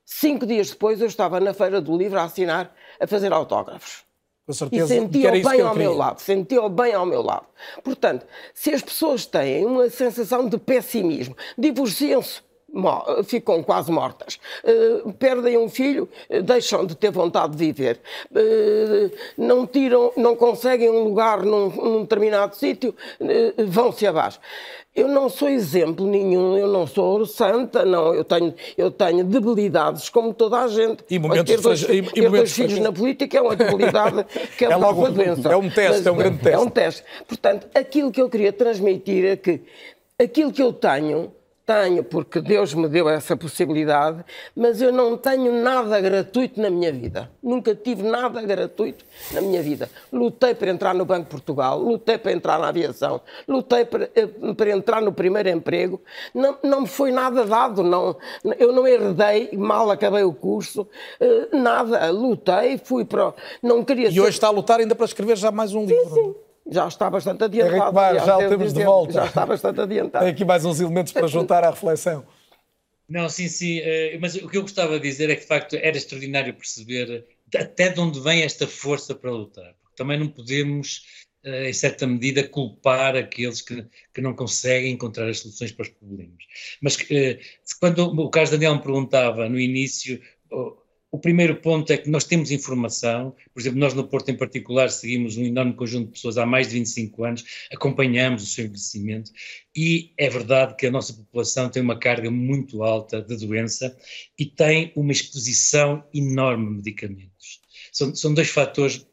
Cinco 0.04 0.46
dias 0.46 0.70
depois, 0.70 1.00
eu 1.00 1.06
estava 1.08 1.40
na 1.40 1.52
Feira 1.52 1.80
do 1.80 1.96
Livro 1.96 2.18
a 2.18 2.24
assinar, 2.24 2.72
a 3.00 3.06
fazer 3.06 3.32
autógrafos. 3.32 4.05
Com 4.46 4.52
certeza 4.52 4.94
e 4.94 5.00
sentia-o 5.00 5.42
bem 5.42 5.60
ao 5.60 5.74
meu 5.74 5.92
lado, 5.92 6.20
sentia-o 6.20 6.68
bem 6.68 6.94
ao 6.94 7.04
meu 7.04 7.20
lado. 7.20 7.46
Portanto, 7.82 8.24
se 8.54 8.72
as 8.72 8.80
pessoas 8.80 9.26
têm 9.26 9.66
uma 9.66 9.90
sensação 9.90 10.48
de 10.48 10.56
pessimismo, 10.56 11.36
divorciam-se, 11.58 12.46
ficam 13.24 13.62
quase 13.62 13.90
mortas. 13.90 14.38
Uh, 14.62 15.12
perdem 15.14 15.58
um 15.58 15.68
filho, 15.68 16.08
uh, 16.30 16.42
deixam 16.42 16.86
de 16.86 16.94
ter 16.94 17.10
vontade 17.10 17.56
de 17.56 17.58
viver. 17.58 18.00
Uh, 18.30 19.10
não 19.36 19.66
tiram, 19.66 20.12
não 20.16 20.36
conseguem 20.36 20.90
um 20.90 21.02
lugar 21.02 21.42
num, 21.42 21.68
num 21.70 22.02
determinado 22.02 22.54
sítio, 22.54 22.94
vão-se 23.66 24.06
abaixo. 24.06 24.38
Eu 24.96 25.08
não 25.08 25.28
sou 25.28 25.46
exemplo 25.46 26.06
nenhum, 26.06 26.56
eu 26.56 26.68
não 26.68 26.86
sou 26.86 27.26
santa, 27.26 27.84
não. 27.84 28.14
Eu 28.14 28.24
tenho, 28.24 28.54
eu 28.78 28.90
tenho 28.90 29.22
debilidades 29.24 30.08
como 30.08 30.32
toda 30.32 30.58
a 30.58 30.68
gente. 30.68 31.04
E 31.10 31.18
momentos 31.18 31.54
ter 31.54 31.60
dois, 31.60 31.82
e, 31.82 32.00
ter 32.00 32.30
dois 32.30 32.50
filhos 32.50 32.78
na 32.78 32.90
política 32.90 33.36
é 33.36 33.42
uma 33.42 33.54
debilidade 33.54 34.24
que 34.56 34.64
é, 34.64 34.72
é 34.72 34.76
logo 34.76 35.00
uma 35.00 35.10
doença. 35.10 35.52
É 35.52 35.56
um 35.56 35.68
teste, 35.68 35.98
Mas, 35.98 36.06
é 36.06 36.10
um 36.10 36.16
grande 36.16 36.38
teste. 36.38 36.54
É 36.54 36.58
um 36.58 36.70
teste. 36.70 37.04
Portanto, 37.28 37.66
aquilo 37.74 38.10
que 38.10 38.22
eu 38.22 38.30
queria 38.30 38.54
transmitir 38.54 39.26
é 39.26 39.36
que 39.36 39.60
aquilo 40.18 40.50
que 40.50 40.62
eu 40.62 40.72
tenho 40.72 41.30
tenho, 41.66 42.04
porque 42.04 42.40
Deus 42.40 42.72
me 42.72 42.88
deu 42.88 43.08
essa 43.08 43.36
possibilidade, 43.36 44.24
mas 44.54 44.80
eu 44.80 44.92
não 44.92 45.16
tenho 45.16 45.52
nada 45.52 46.00
gratuito 46.00 46.60
na 46.60 46.70
minha 46.70 46.92
vida. 46.92 47.28
Nunca 47.42 47.74
tive 47.74 48.04
nada 48.04 48.40
gratuito 48.40 49.04
na 49.32 49.40
minha 49.40 49.60
vida. 49.60 49.90
Lutei 50.12 50.54
para 50.54 50.70
entrar 50.70 50.94
no 50.94 51.04
Banco 51.04 51.24
de 51.24 51.30
Portugal, 51.30 51.80
lutei 51.80 52.16
para 52.16 52.32
entrar 52.32 52.60
na 52.60 52.68
aviação, 52.68 53.20
lutei 53.48 53.84
para, 53.84 54.08
eh, 54.14 54.26
para 54.56 54.70
entrar 54.70 55.02
no 55.02 55.12
primeiro 55.12 55.48
emprego. 55.48 56.00
Não, 56.32 56.56
não 56.62 56.80
me 56.82 56.86
foi 56.86 57.10
nada 57.10 57.44
dado, 57.44 57.82
não, 57.82 58.16
eu 58.58 58.72
não 58.72 58.86
herdei, 58.86 59.50
mal 59.52 59.90
acabei 59.90 60.22
o 60.22 60.32
curso, 60.32 60.86
eh, 61.18 61.48
nada. 61.52 62.08
Lutei, 62.10 62.78
fui 62.78 63.04
para. 63.04 63.34
Não 63.60 63.82
queria 63.82 64.08
e 64.08 64.12
ser... 64.12 64.20
hoje 64.20 64.30
está 64.30 64.46
a 64.46 64.50
lutar 64.50 64.78
ainda 64.78 64.94
para 64.94 65.04
escrever 65.04 65.36
já 65.36 65.50
mais 65.50 65.74
um 65.74 65.84
livro. 65.84 66.14
Sim, 66.14 66.14
sim 66.14 66.45
já 66.70 66.88
está 66.88 67.08
bastante 67.08 67.44
adiantado. 67.44 67.76
Henrique 67.76 67.94
Bar, 67.94 68.14
já 68.24 68.36
o 68.36 68.48
temos 68.48 68.72
de 68.72 68.84
volta. 68.84 69.12
Já 69.12 69.26
está 69.26 69.46
bastante 69.46 69.80
adiantado. 69.80 70.24
Tem 70.24 70.32
aqui 70.32 70.44
mais 70.44 70.64
uns 70.64 70.80
elementos 70.80 71.12
para 71.12 71.26
juntar 71.26 71.64
à 71.64 71.70
reflexão. 71.70 72.26
Não, 73.08 73.28
sim, 73.28 73.48
sim, 73.48 73.78
eh, 73.78 74.18
mas 74.20 74.34
o 74.34 74.48
que 74.48 74.56
eu 74.56 74.62
gostava 74.62 74.98
de 74.98 75.08
dizer 75.08 75.30
é 75.30 75.36
que 75.36 75.42
de 75.42 75.46
facto 75.46 75.76
era 75.76 75.96
extraordinário 75.96 76.52
perceber 76.54 77.24
até 77.56 77.88
de 77.88 78.00
onde 78.00 78.18
vem 78.20 78.42
esta 78.42 78.66
força 78.66 79.14
para 79.14 79.30
lutar. 79.30 79.74
Porque 79.80 79.96
também 79.96 80.18
não 80.18 80.28
podemos, 80.28 81.04
eh, 81.44 81.70
em 81.70 81.72
certa 81.72 82.04
medida, 82.04 82.48
culpar 82.48 83.14
aqueles 83.14 83.60
que, 83.60 83.86
que 84.12 84.20
não 84.20 84.34
conseguem 84.34 84.92
encontrar 84.92 85.28
as 85.28 85.38
soluções 85.38 85.70
para 85.70 85.84
os 85.84 85.90
problemas. 85.90 86.44
Mas 86.82 86.98
eh, 87.10 87.38
quando 87.78 88.00
o 88.08 88.30
Carlos 88.30 88.50
Daniel 88.50 88.74
me 88.74 88.82
perguntava 88.82 89.48
no 89.48 89.58
início 89.60 90.20
o 91.16 91.18
primeiro 91.18 91.56
ponto 91.56 91.90
é 91.90 91.96
que 91.96 92.10
nós 92.10 92.24
temos 92.24 92.50
informação, 92.50 93.34
por 93.54 93.60
exemplo, 93.60 93.78
nós 93.78 93.94
no 93.94 94.06
Porto 94.06 94.28
em 94.28 94.36
particular 94.36 94.90
seguimos 94.90 95.38
um 95.38 95.44
enorme 95.44 95.72
conjunto 95.72 96.08
de 96.08 96.12
pessoas 96.12 96.36
há 96.36 96.44
mais 96.44 96.68
de 96.68 96.74
25 96.74 97.24
anos, 97.24 97.44
acompanhamos 97.72 98.42
o 98.42 98.46
seu 98.46 98.66
envelhecimento 98.66 99.30
e 99.74 100.12
é 100.18 100.28
verdade 100.28 100.76
que 100.76 100.86
a 100.86 100.90
nossa 100.90 101.14
população 101.14 101.70
tem 101.70 101.82
uma 101.82 101.98
carga 101.98 102.30
muito 102.30 102.82
alta 102.82 103.22
de 103.22 103.34
doença 103.34 103.96
e 104.38 104.44
tem 104.44 104.92
uma 104.94 105.10
exposição 105.10 106.04
enorme 106.12 106.66
a 106.66 106.70
medicamentos. 106.70 107.62
São, 107.90 108.14
são 108.14 108.34
dois 108.34 108.50
fatores 108.50 109.06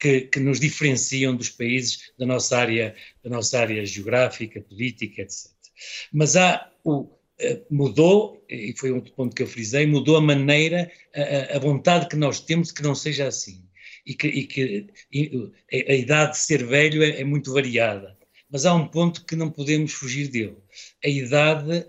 que, 0.00 0.22
que, 0.22 0.40
nos 0.40 0.58
diferenciam 0.58 1.36
dos 1.36 1.50
países 1.50 2.10
da 2.18 2.24
nossa 2.24 2.56
área, 2.56 2.96
da 3.22 3.28
nossa 3.28 3.60
área 3.60 3.84
geográfica, 3.84 4.62
política, 4.62 5.20
etc. 5.20 5.50
Mas 6.10 6.36
há 6.36 6.70
o, 6.82 7.13
mudou, 7.70 8.44
e 8.48 8.74
foi 8.76 8.92
outro 8.92 9.12
ponto 9.12 9.34
que 9.34 9.42
eu 9.42 9.46
frisei, 9.46 9.86
mudou 9.86 10.16
a 10.16 10.20
maneira, 10.20 10.90
a, 11.14 11.56
a 11.56 11.58
vontade 11.58 12.08
que 12.08 12.16
nós 12.16 12.40
temos 12.40 12.70
que 12.70 12.82
não 12.82 12.94
seja 12.94 13.26
assim. 13.26 13.64
E 14.06 14.14
que, 14.14 14.28
e 14.28 14.46
que 14.46 14.86
e, 15.12 15.52
a, 15.72 15.92
a, 15.92 15.94
idade 15.94 16.32
de 16.32 16.38
ser 16.38 16.64
velho 16.64 17.02
é, 17.02 17.20
é, 17.20 17.24
muito 17.24 17.52
variada. 17.52 18.16
Mas 18.50 18.66
há 18.66 18.74
um 18.74 18.86
ponto 18.86 19.24
que 19.24 19.34
não 19.34 19.50
podemos 19.50 19.92
fugir 19.92 20.28
dele. 20.28 20.58
A 21.02 21.08
idade, 21.08 21.86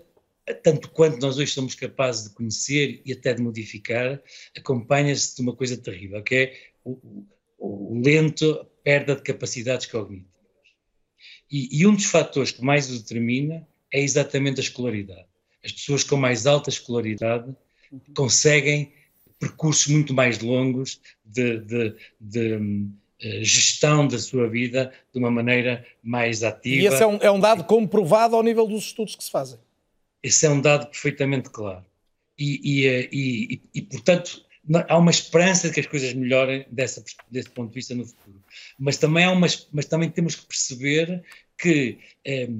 tanto 0.62 0.90
quanto 0.90 1.20
nós 1.20 1.38
hoje 1.38 1.52
somos 1.52 1.74
capazes 1.74 2.24
de 2.24 2.34
conhecer 2.34 3.02
e 3.04 3.12
até 3.12 3.34
de 3.34 3.42
modificar, 3.42 4.20
acompanha-se 4.56 5.36
de 5.36 5.42
uma 5.42 5.54
coisa 5.54 5.76
terrível, 5.76 6.22
que 6.22 6.34
é 6.34 6.58
o, 6.82 7.26
o, 7.58 7.92
o 7.92 8.02
lento 8.02 8.66
perda 8.82 9.14
de 9.14 9.22
capacidades 9.22 9.86
cognitivas. 9.86 10.34
E, 11.50 11.80
e 11.80 11.86
um 11.86 11.94
dos 11.94 12.06
fatores 12.06 12.50
que 12.50 12.62
mais 12.62 12.90
o 12.90 12.98
determina 12.98 13.66
é 13.92 14.00
exatamente 14.00 14.58
a 14.58 14.62
escolaridade 14.62 15.26
as 15.66 15.72
pessoas 15.72 16.04
com 16.04 16.16
mais 16.16 16.46
alta 16.46 16.70
escolaridade 16.70 17.54
conseguem 18.14 18.92
percursos 19.38 19.88
muito 19.88 20.14
mais 20.14 20.38
longos 20.38 21.00
de, 21.24 21.58
de, 21.58 21.94
de 22.20 22.54
uh, 22.54 22.90
gestão 23.42 24.06
da 24.06 24.18
sua 24.18 24.48
vida 24.48 24.92
de 25.12 25.18
uma 25.18 25.30
maneira 25.30 25.84
mais 26.02 26.42
ativa. 26.42 26.82
E 26.82 26.86
esse 26.86 27.02
é 27.02 27.06
um, 27.06 27.16
é 27.16 27.30
um 27.30 27.40
dado 27.40 27.64
comprovado 27.64 28.36
ao 28.36 28.42
nível 28.42 28.66
dos 28.66 28.84
estudos 28.84 29.16
que 29.16 29.24
se 29.24 29.30
fazem. 29.30 29.58
Esse 30.22 30.46
é 30.46 30.50
um 30.50 30.60
dado 30.60 30.86
perfeitamente 30.86 31.50
claro. 31.50 31.84
E, 32.38 32.60
e, 32.62 32.86
eh, 32.86 33.08
e, 33.12 33.60
e, 33.74 33.82
portanto, 33.82 34.44
há 34.88 34.98
uma 34.98 35.10
esperança 35.10 35.68
de 35.68 35.74
que 35.74 35.80
as 35.80 35.86
coisas 35.86 36.12
melhorem 36.14 36.66
dessa, 36.70 37.02
desse 37.30 37.50
ponto 37.50 37.70
de 37.70 37.74
vista 37.74 37.94
no 37.94 38.04
futuro. 38.04 38.42
Mas 38.78 38.96
também, 38.96 39.24
há 39.24 39.30
uma, 39.30 39.46
mas 39.72 39.86
também 39.86 40.10
temos 40.10 40.34
que 40.34 40.46
perceber 40.46 41.22
que 41.58 41.98
eh, 42.24 42.50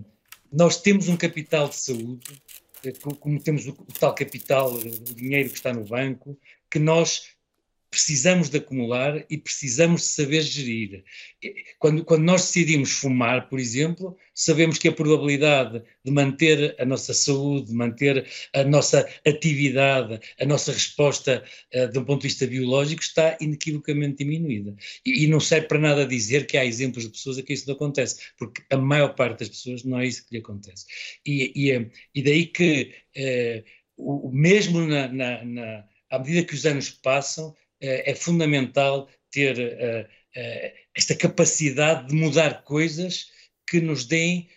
nós 0.53 0.81
temos 0.81 1.09
um 1.09 1.17
capital 1.17 1.69
de 1.69 1.77
saúde, 1.77 2.21
eh, 2.31 2.46
como 2.93 3.41
temos 3.41 3.67
o, 3.67 3.71
o 3.71 3.93
tal 3.99 4.15
capital, 4.15 4.73
o 4.73 4.81
dinheiro 5.15 5.49
que 5.51 5.57
está 5.57 5.73
no 5.73 5.85
banco, 5.85 6.39
que 6.71 6.79
nós 6.79 7.36
precisamos 7.91 8.51
de 8.51 8.59
acumular 8.59 9.25
e 9.31 9.39
precisamos 9.39 10.03
de 10.03 10.09
saber 10.09 10.43
gerir. 10.43 11.05
Quando, 11.79 12.05
quando 12.05 12.23
nós 12.23 12.43
decidimos 12.43 12.91
fumar, 12.91 13.49
por 13.49 13.59
exemplo, 13.59 14.17
sabemos 14.35 14.79
que 14.79 14.89
a 14.89 14.93
probabilidade 14.93 15.83
de 16.05 16.11
manter 16.11 16.75
a 16.79 16.85
nossa 16.85 17.15
saúde, 17.15 17.69
de 17.69 17.75
manter 17.75 18.27
a 18.53 18.65
nossa 18.65 19.09
atividade, 19.27 20.21
a 20.39 20.45
nossa 20.45 20.73
resposta 20.73 21.43
uh, 21.75 21.89
de 21.89 21.99
um 21.99 22.05
ponto 22.05 22.23
de 22.23 22.29
vista 22.29 22.47
biológico 22.47 23.03
está 23.03 23.37
inequivocamente 23.41 24.25
diminuída. 24.25 24.75
E, 25.05 25.25
e, 25.25 25.27
não 25.27 25.41
serve 25.41 25.69
para 25.69 25.79
nada 25.79 26.07
dizer 26.07 26.47
que 26.47 26.59
há 26.59 26.65
exemplos 26.65 27.05
de 27.05 27.11
pessoas 27.11 27.39
a 27.39 27.43
que 27.43 27.53
isso 27.53 27.67
não 27.67 27.75
acontece, 27.75 28.21
porque 28.37 28.63
a 28.71 28.77
maior 28.77 29.15
parte 29.15 29.41
das 29.41 29.49
pessoas 29.49 29.85
não 29.85 30.01
é 30.01 30.07
isso 30.07 30.27
que 30.27 30.35
lhe 30.35 30.41
acontece. 30.41 30.87
E, 31.25 31.53
e, 31.55 31.71
eh, 31.71 31.91
e 32.15 32.23
daí 32.23 32.47
que, 32.47 32.93
uh, 33.17 33.65
o, 33.97 34.31
mesmo 34.31 34.81
na, 34.87 35.09
na, 35.09 35.45
na, 35.45 35.85
à 36.11 36.19
medida 36.19 36.45
que 36.45 36.55
os 36.55 36.67
anos 36.67 36.91
passam, 36.91 37.55
é 37.81 38.15
fundamental 38.15 39.09
ter 39.31 39.59
eh, 39.59 40.09
eh, 40.35 40.75
esta 40.95 41.15
capacidade 41.15 42.09
de 42.09 42.15
mudar 42.15 42.63
coisas 42.65 43.27
que 43.69 43.81
nos 43.81 44.05
deem 44.05 44.49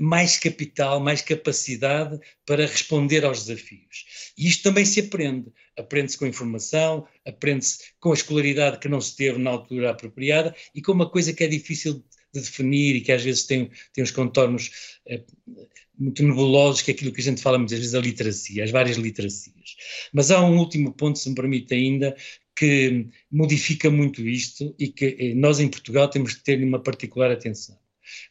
mais 0.00 0.36
capital, 0.36 0.98
mais 0.98 1.22
capacidade 1.22 2.18
para 2.44 2.66
responder 2.66 3.24
aos 3.24 3.44
desafios. 3.44 4.32
E 4.36 4.48
isto 4.48 4.64
também 4.64 4.84
se 4.84 4.98
aprende. 4.98 5.52
Aprende-se 5.78 6.18
com 6.18 6.26
informação, 6.26 7.06
aprende-se 7.24 7.78
com 8.00 8.10
a 8.10 8.14
escolaridade 8.14 8.80
que 8.80 8.88
não 8.88 9.00
se 9.00 9.14
teve 9.14 9.38
na 9.38 9.50
altura 9.50 9.90
apropriada 9.90 10.54
e 10.74 10.82
com 10.82 10.90
uma 10.90 11.08
coisa 11.08 11.32
que 11.32 11.44
é 11.44 11.46
difícil 11.46 12.04
de 12.32 12.40
definir 12.40 12.96
e 12.96 13.00
que 13.00 13.12
às 13.12 13.22
vezes 13.22 13.44
tem, 13.44 13.70
tem 13.92 14.02
uns 14.02 14.10
contornos 14.10 14.98
eh, 15.06 15.22
muito 15.98 16.22
nebulosos, 16.22 16.82
que 16.82 16.90
é 16.90 16.94
aquilo 16.94 17.12
que 17.12 17.20
a 17.20 17.24
gente 17.24 17.42
fala 17.42 17.58
muitas 17.58 17.78
vezes, 17.78 17.94
a 17.94 18.00
literacia, 18.00 18.64
as 18.64 18.70
várias 18.70 18.96
literacias. 18.96 19.76
Mas 20.12 20.30
há 20.30 20.40
um 20.42 20.58
último 20.58 20.92
ponto, 20.94 21.18
se 21.18 21.28
me 21.28 21.34
permite 21.34 21.74
ainda, 21.74 22.16
que 22.56 23.08
modifica 23.30 23.90
muito 23.90 24.26
isto 24.26 24.74
e 24.78 24.88
que 24.88 25.16
eh, 25.18 25.34
nós 25.34 25.60
em 25.60 25.68
Portugal 25.68 26.08
temos 26.08 26.34
que 26.34 26.42
ter 26.42 26.62
uma 26.62 26.82
particular 26.82 27.30
atenção. 27.30 27.78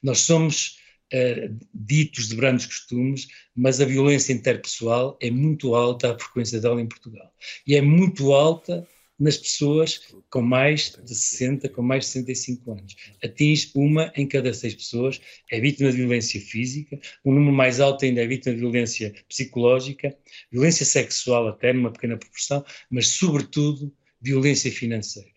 Nós 0.03 0.19
somos 0.19 0.77
uh, 1.13 1.57
ditos 1.73 2.27
de 2.27 2.35
brandos 2.35 2.65
costumes, 2.65 3.27
mas 3.55 3.81
a 3.81 3.85
violência 3.85 4.33
interpessoal 4.33 5.17
é 5.21 5.31
muito 5.31 5.75
alta, 5.75 6.13
a 6.13 6.19
frequência 6.19 6.59
dela 6.59 6.81
em 6.81 6.87
Portugal. 6.87 7.33
E 7.65 7.75
é 7.75 7.81
muito 7.81 8.33
alta 8.33 8.87
nas 9.19 9.37
pessoas 9.37 10.01
com 10.29 10.41
mais 10.41 10.97
de 11.03 11.13
60, 11.13 11.67
com 11.69 11.81
mais 11.81 12.05
de 12.05 12.11
65 12.11 12.71
anos. 12.71 12.95
Atinge 13.21 13.69
uma 13.75 14.13
em 14.15 14.25
cada 14.25 14.53
seis 14.53 14.73
pessoas, 14.73 15.19
é 15.51 15.59
vítima 15.59 15.91
de 15.91 15.97
violência 15.97 16.39
física, 16.39 16.97
um 17.25 17.33
número 17.33 17.51
mais 17.51 17.81
alto 17.81 18.05
ainda 18.05 18.21
é 18.21 18.27
vítima 18.27 18.55
de 18.55 18.61
violência 18.61 19.13
psicológica, 19.27 20.15
violência 20.49 20.85
sexual 20.85 21.49
até 21.49 21.73
numa 21.73 21.91
pequena 21.91 22.17
proporção, 22.17 22.63
mas 22.89 23.07
sobretudo 23.09 23.93
violência 24.21 24.71
financeira. 24.71 25.29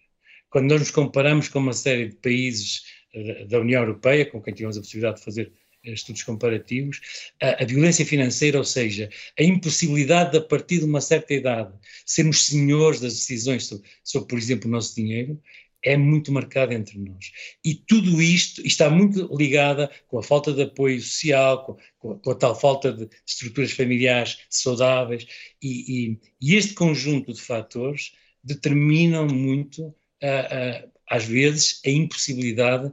Quando 0.50 0.68
nós 0.68 0.80
nos 0.80 0.90
comparamos 0.90 1.48
com 1.48 1.58
uma 1.58 1.72
série 1.72 2.08
de 2.08 2.16
países 2.16 2.82
uh, 3.14 3.46
da 3.48 3.60
União 3.60 3.82
Europeia, 3.82 4.26
com 4.26 4.40
quem 4.40 4.52
tivemos 4.52 4.76
a 4.76 4.80
possibilidade 4.80 5.18
de 5.18 5.24
fazer 5.24 5.52
uh, 5.86 5.90
estudos 5.90 6.22
comparativos, 6.22 7.00
a, 7.40 7.62
a, 7.62 7.66
violência 7.66 8.04
financeira, 8.04 8.58
ou 8.58 8.64
seja, 8.64 9.08
a 9.38 9.42
impossibilidade 9.42 10.32
de, 10.32 10.38
a 10.38 10.42
partir 10.42 10.78
de 10.78 10.84
uma 10.84 11.00
certa 11.00 11.32
idade, 11.32 11.72
sermos 12.04 12.44
senhores 12.44 13.00
das 13.00 13.14
decisões 13.14 13.66
sobre, 13.66 13.88
sobre 14.04 14.28
por 14.28 14.38
exemplo, 14.38 14.68
o 14.68 14.72
nosso 14.72 14.94
dinheiro, 14.94 15.40
é 15.82 15.96
muito 15.96 16.30
marcada 16.30 16.74
entre 16.74 16.98
nós. 16.98 17.32
E 17.64 17.74
tudo 17.74 18.22
isto 18.22 18.64
está 18.64 18.88
muito 18.88 19.28
ligada 19.36 19.90
com 20.06 20.18
a 20.18 20.22
falta 20.22 20.52
de 20.52 20.62
apoio 20.62 21.00
social, 21.00 21.64
com, 21.64 21.76
com, 21.98 22.18
com 22.20 22.30
a 22.30 22.34
tal 22.34 22.58
falta 22.58 22.92
de 22.92 23.08
estruturas 23.26 23.72
familiares 23.72 24.38
saudáveis, 24.48 25.26
e, 25.60 26.12
e, 26.12 26.18
e 26.40 26.54
este 26.56 26.74
conjunto 26.74 27.32
de 27.32 27.40
fatores 27.40 28.12
determinam 28.42 29.26
muito, 29.26 29.82
uh, 29.82 29.86
uh, 29.86 30.92
às 31.08 31.24
vezes, 31.24 31.80
a 31.84 31.90
impossibilidade, 31.90 32.92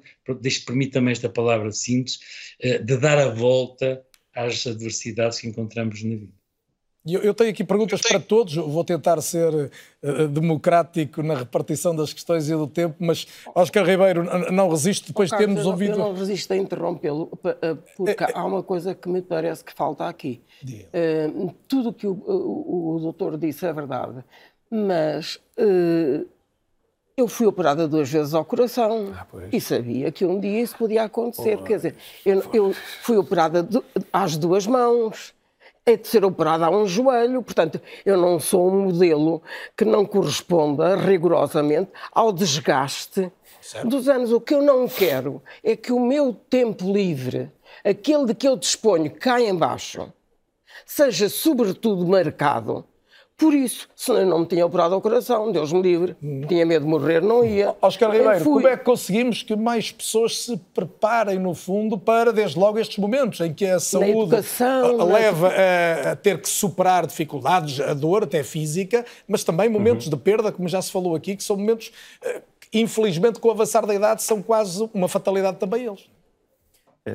permita-me 0.65 1.11
esta 1.11 1.29
palavra 1.29 1.69
de 1.69 1.77
síntese, 1.77 2.19
uh, 2.63 2.83
de 2.83 2.97
dar 2.97 3.17
a 3.17 3.29
volta 3.29 4.03
às 4.33 4.65
adversidades 4.67 5.39
que 5.39 5.47
encontramos 5.47 6.03
na 6.03 6.15
vida. 6.15 6.39
Eu, 7.07 7.21
eu 7.21 7.33
tenho 7.33 7.49
aqui 7.49 7.63
perguntas 7.63 8.01
para 8.01 8.19
todos, 8.19 8.55
vou 8.55 8.83
tentar 8.83 9.19
ser 9.21 9.51
uh, 9.53 10.27
democrático 10.27 11.23
na 11.23 11.33
repartição 11.33 11.95
das 11.95 12.11
questões 12.11 12.49
e 12.49 12.53
do 12.53 12.67
tempo, 12.67 12.97
mas 12.99 13.25
Oscar 13.55 13.85
Ribeiro 13.85 14.23
não 14.51 14.69
resiste 14.69 15.07
depois 15.07 15.29
de 15.29 15.37
termos 15.37 15.65
ouvido. 15.65 15.93
Eu 15.93 15.97
não 15.97 16.13
resisto 16.13 16.51
a 16.51 16.57
interrompê-lo, 16.57 17.27
porque 17.95 18.23
é, 18.23 18.31
há 18.33 18.45
uma 18.45 18.61
coisa 18.61 18.93
que 18.93 19.07
me 19.07 19.21
parece 19.21 19.63
que 19.63 19.73
falta 19.73 20.07
aqui. 20.07 20.41
Uh, 20.63 21.53
tudo 21.67 21.89
o 21.89 21.93
que 21.93 22.05
o, 22.05 22.11
o, 22.11 22.95
o 22.95 22.99
doutor 22.99 23.37
disse 23.37 23.65
é 23.65 23.71
verdade, 23.71 24.23
mas 24.69 25.35
uh, 25.57 26.27
eu 27.17 27.27
fui 27.27 27.45
operada 27.47 27.87
duas 27.87 28.09
vezes 28.09 28.33
ao 28.33 28.45
coração 28.45 29.13
ah, 29.13 29.27
e 29.51 29.59
sabia 29.59 30.11
que 30.11 30.25
um 30.25 30.39
dia 30.39 30.61
isso 30.61 30.77
podia 30.77 31.03
acontecer. 31.03 31.57
Quer 31.63 31.75
dizer, 31.75 31.95
eu, 32.25 32.43
eu 32.53 32.73
fui 33.01 33.17
operada 33.17 33.61
do, 33.61 33.83
às 34.13 34.37
duas 34.37 34.65
mãos, 34.65 35.33
é 35.85 35.97
de 35.97 36.07
ser 36.07 36.23
operada 36.23 36.65
a 36.65 36.69
um 36.69 36.87
joelho, 36.87 37.41
portanto, 37.41 37.81
eu 38.05 38.15
não 38.15 38.39
sou 38.39 38.71
um 38.71 38.85
modelo 38.85 39.41
que 39.75 39.83
não 39.83 40.05
corresponda 40.05 40.95
rigorosamente 40.95 41.91
ao 42.11 42.31
desgaste 42.31 43.31
certo. 43.61 43.87
dos 43.87 44.07
anos. 44.07 44.31
O 44.31 44.39
que 44.39 44.53
eu 44.53 44.61
não 44.61 44.87
quero 44.87 45.41
é 45.63 45.75
que 45.75 45.91
o 45.91 45.99
meu 45.99 46.33
tempo 46.33 46.91
livre, 46.91 47.51
aquele 47.83 48.27
de 48.27 48.35
que 48.35 48.47
eu 48.47 48.55
disponho 48.55 49.11
cá 49.11 49.41
embaixo, 49.41 50.11
seja 50.85 51.27
sobretudo 51.27 52.07
marcado 52.07 52.85
por 53.39 53.53
isso, 53.53 53.87
senão 53.95 54.19
eu 54.19 54.25
não 54.25 54.39
me 54.39 54.45
tinha 54.45 54.65
operado 54.65 54.93
ao 54.93 54.99
coração, 54.99 55.49
Deus 55.49 55.71
me 55.71 55.81
livre, 55.81 56.13
tinha 56.45 56.65
medo 56.65 56.83
de 56.83 56.91
morrer, 56.91 57.21
não 57.21 57.45
ia. 57.45 57.73
Oscar 57.81 58.11
Ribeiro, 58.11 58.43
como 58.43 58.67
é 58.67 58.75
que 58.75 58.83
conseguimos 58.83 59.41
que 59.41 59.55
mais 59.55 59.93
pessoas 59.93 60.43
se 60.43 60.57
preparem, 60.73 61.39
no 61.39 61.55
fundo, 61.55 61.97
para, 61.97 62.33
desde 62.33 62.59
logo, 62.59 62.77
estes 62.77 62.97
momentos 62.97 63.39
em 63.39 63.53
que 63.53 63.65
a 63.65 63.79
saúde 63.79 64.35
leva 65.07 65.47
a, 65.47 66.11
a, 66.11 66.15
ter 66.17 66.41
que 66.41 66.49
superar 66.49 67.07
dificuldades, 67.07 67.79
a 67.79 67.93
dor 67.93 68.23
até 68.23 68.43
física, 68.43 69.05
mas 69.25 69.41
também 69.41 69.69
momentos 69.69 70.07
uhum. 70.07 70.11
de 70.11 70.17
perda, 70.17 70.51
como 70.51 70.67
já 70.67 70.81
se 70.81 70.91
falou 70.91 71.15
aqui, 71.15 71.37
que 71.37 71.43
são 71.43 71.55
momentos, 71.55 71.93
eh, 72.21 72.41
infelizmente, 72.73 73.39
com 73.39 73.47
o 73.47 73.51
avançar 73.51 73.85
da 73.85 73.95
idade, 73.95 74.21
são 74.21 74.41
quase 74.41 74.89
uma 74.93 75.07
fatalidade 75.07 75.55
também 75.55 75.85
eles. 75.85 76.01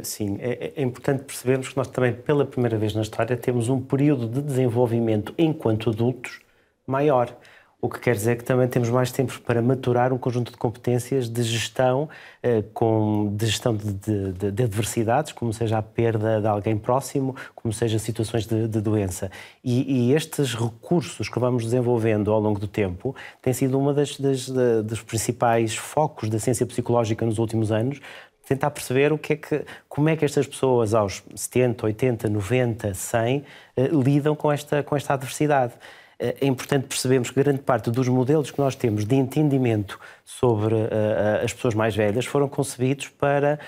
Sim, 0.02 0.36
é, 0.40 0.72
é, 0.76 0.82
importante 0.82 1.24
percebermos 1.24 1.68
que 1.68 1.76
nós 1.76 1.88
também, 1.88 2.12
pela 2.12 2.44
primeira 2.44 2.76
vez 2.76 2.94
na 2.94 3.02
história, 3.02 3.36
temos 3.36 3.68
um 3.68 3.80
período 3.80 4.28
de 4.28 4.40
desenvolvimento 4.40 5.34
enquanto 5.38 5.90
adultos 5.90 6.40
maior. 6.86 7.36
O 7.84 7.88
que 7.90 8.00
quer 8.00 8.14
dizer 8.14 8.38
que 8.38 8.44
também 8.44 8.66
temos 8.66 8.88
mais 8.88 9.12
tempo 9.12 9.38
para 9.42 9.60
maturar 9.60 10.10
um 10.10 10.16
conjunto 10.16 10.50
de 10.50 10.56
competências 10.56 11.28
de 11.28 11.42
gestão, 11.42 12.08
eh, 12.42 12.64
com, 12.72 13.30
de 13.36 13.44
gestão 13.44 13.76
de, 13.76 13.92
de, 14.32 14.50
de, 14.52 14.62
adversidades, 14.62 15.32
como 15.32 15.52
seja 15.52 15.76
a 15.76 15.82
perda 15.82 16.40
de 16.40 16.46
alguém 16.46 16.78
próximo, 16.78 17.36
como 17.54 17.74
seja 17.74 17.98
situações 17.98 18.46
de, 18.46 18.68
de 18.68 18.80
doença. 18.80 19.30
E, 19.62 20.08
e, 20.08 20.14
estes 20.14 20.54
recursos 20.54 21.28
que 21.28 21.38
vamos 21.38 21.64
desenvolvendo 21.64 22.32
ao 22.32 22.40
longo 22.40 22.58
do 22.58 22.66
tempo 22.66 23.14
têm 23.42 23.52
sido 23.52 23.78
uma 23.78 23.92
das, 23.92 24.18
das, 24.18 24.48
dos 24.82 25.02
principais 25.02 25.76
focos 25.76 26.30
da 26.30 26.38
ciência 26.38 26.64
psicológica 26.64 27.26
nos 27.26 27.38
últimos 27.38 27.70
anos, 27.70 28.00
tentar 28.46 28.70
perceber 28.70 29.12
o 29.12 29.18
que 29.18 29.32
é 29.32 29.36
que, 29.36 29.64
como 29.88 30.08
é 30.08 30.16
que 30.16 30.24
estas 30.24 30.46
pessoas 30.46 30.94
aos 30.94 31.22
70, 31.34 31.86
80, 31.86 32.28
90, 32.28 32.94
100 32.94 33.44
lidam 33.90 34.36
com 34.36 34.52
esta, 34.52 34.82
com 34.82 34.96
esta 34.96 35.14
adversidade. 35.14 35.74
Eh, 36.18 36.36
é 36.42 36.46
importante 36.46 36.86
percebermos 36.86 37.30
que 37.30 37.42
grande 37.42 37.60
parte 37.60 37.90
dos 37.90 38.08
modelos 38.08 38.50
que 38.50 38.58
nós 38.58 38.74
temos 38.74 39.04
de 39.04 39.14
entendimento 39.16 39.98
sobre 40.24 40.74
uh, 40.74 41.44
as 41.44 41.52
pessoas 41.52 41.74
mais 41.74 41.94
velhas 41.94 42.24
foram 42.24 42.48
concebidos 42.48 43.08
para 43.08 43.58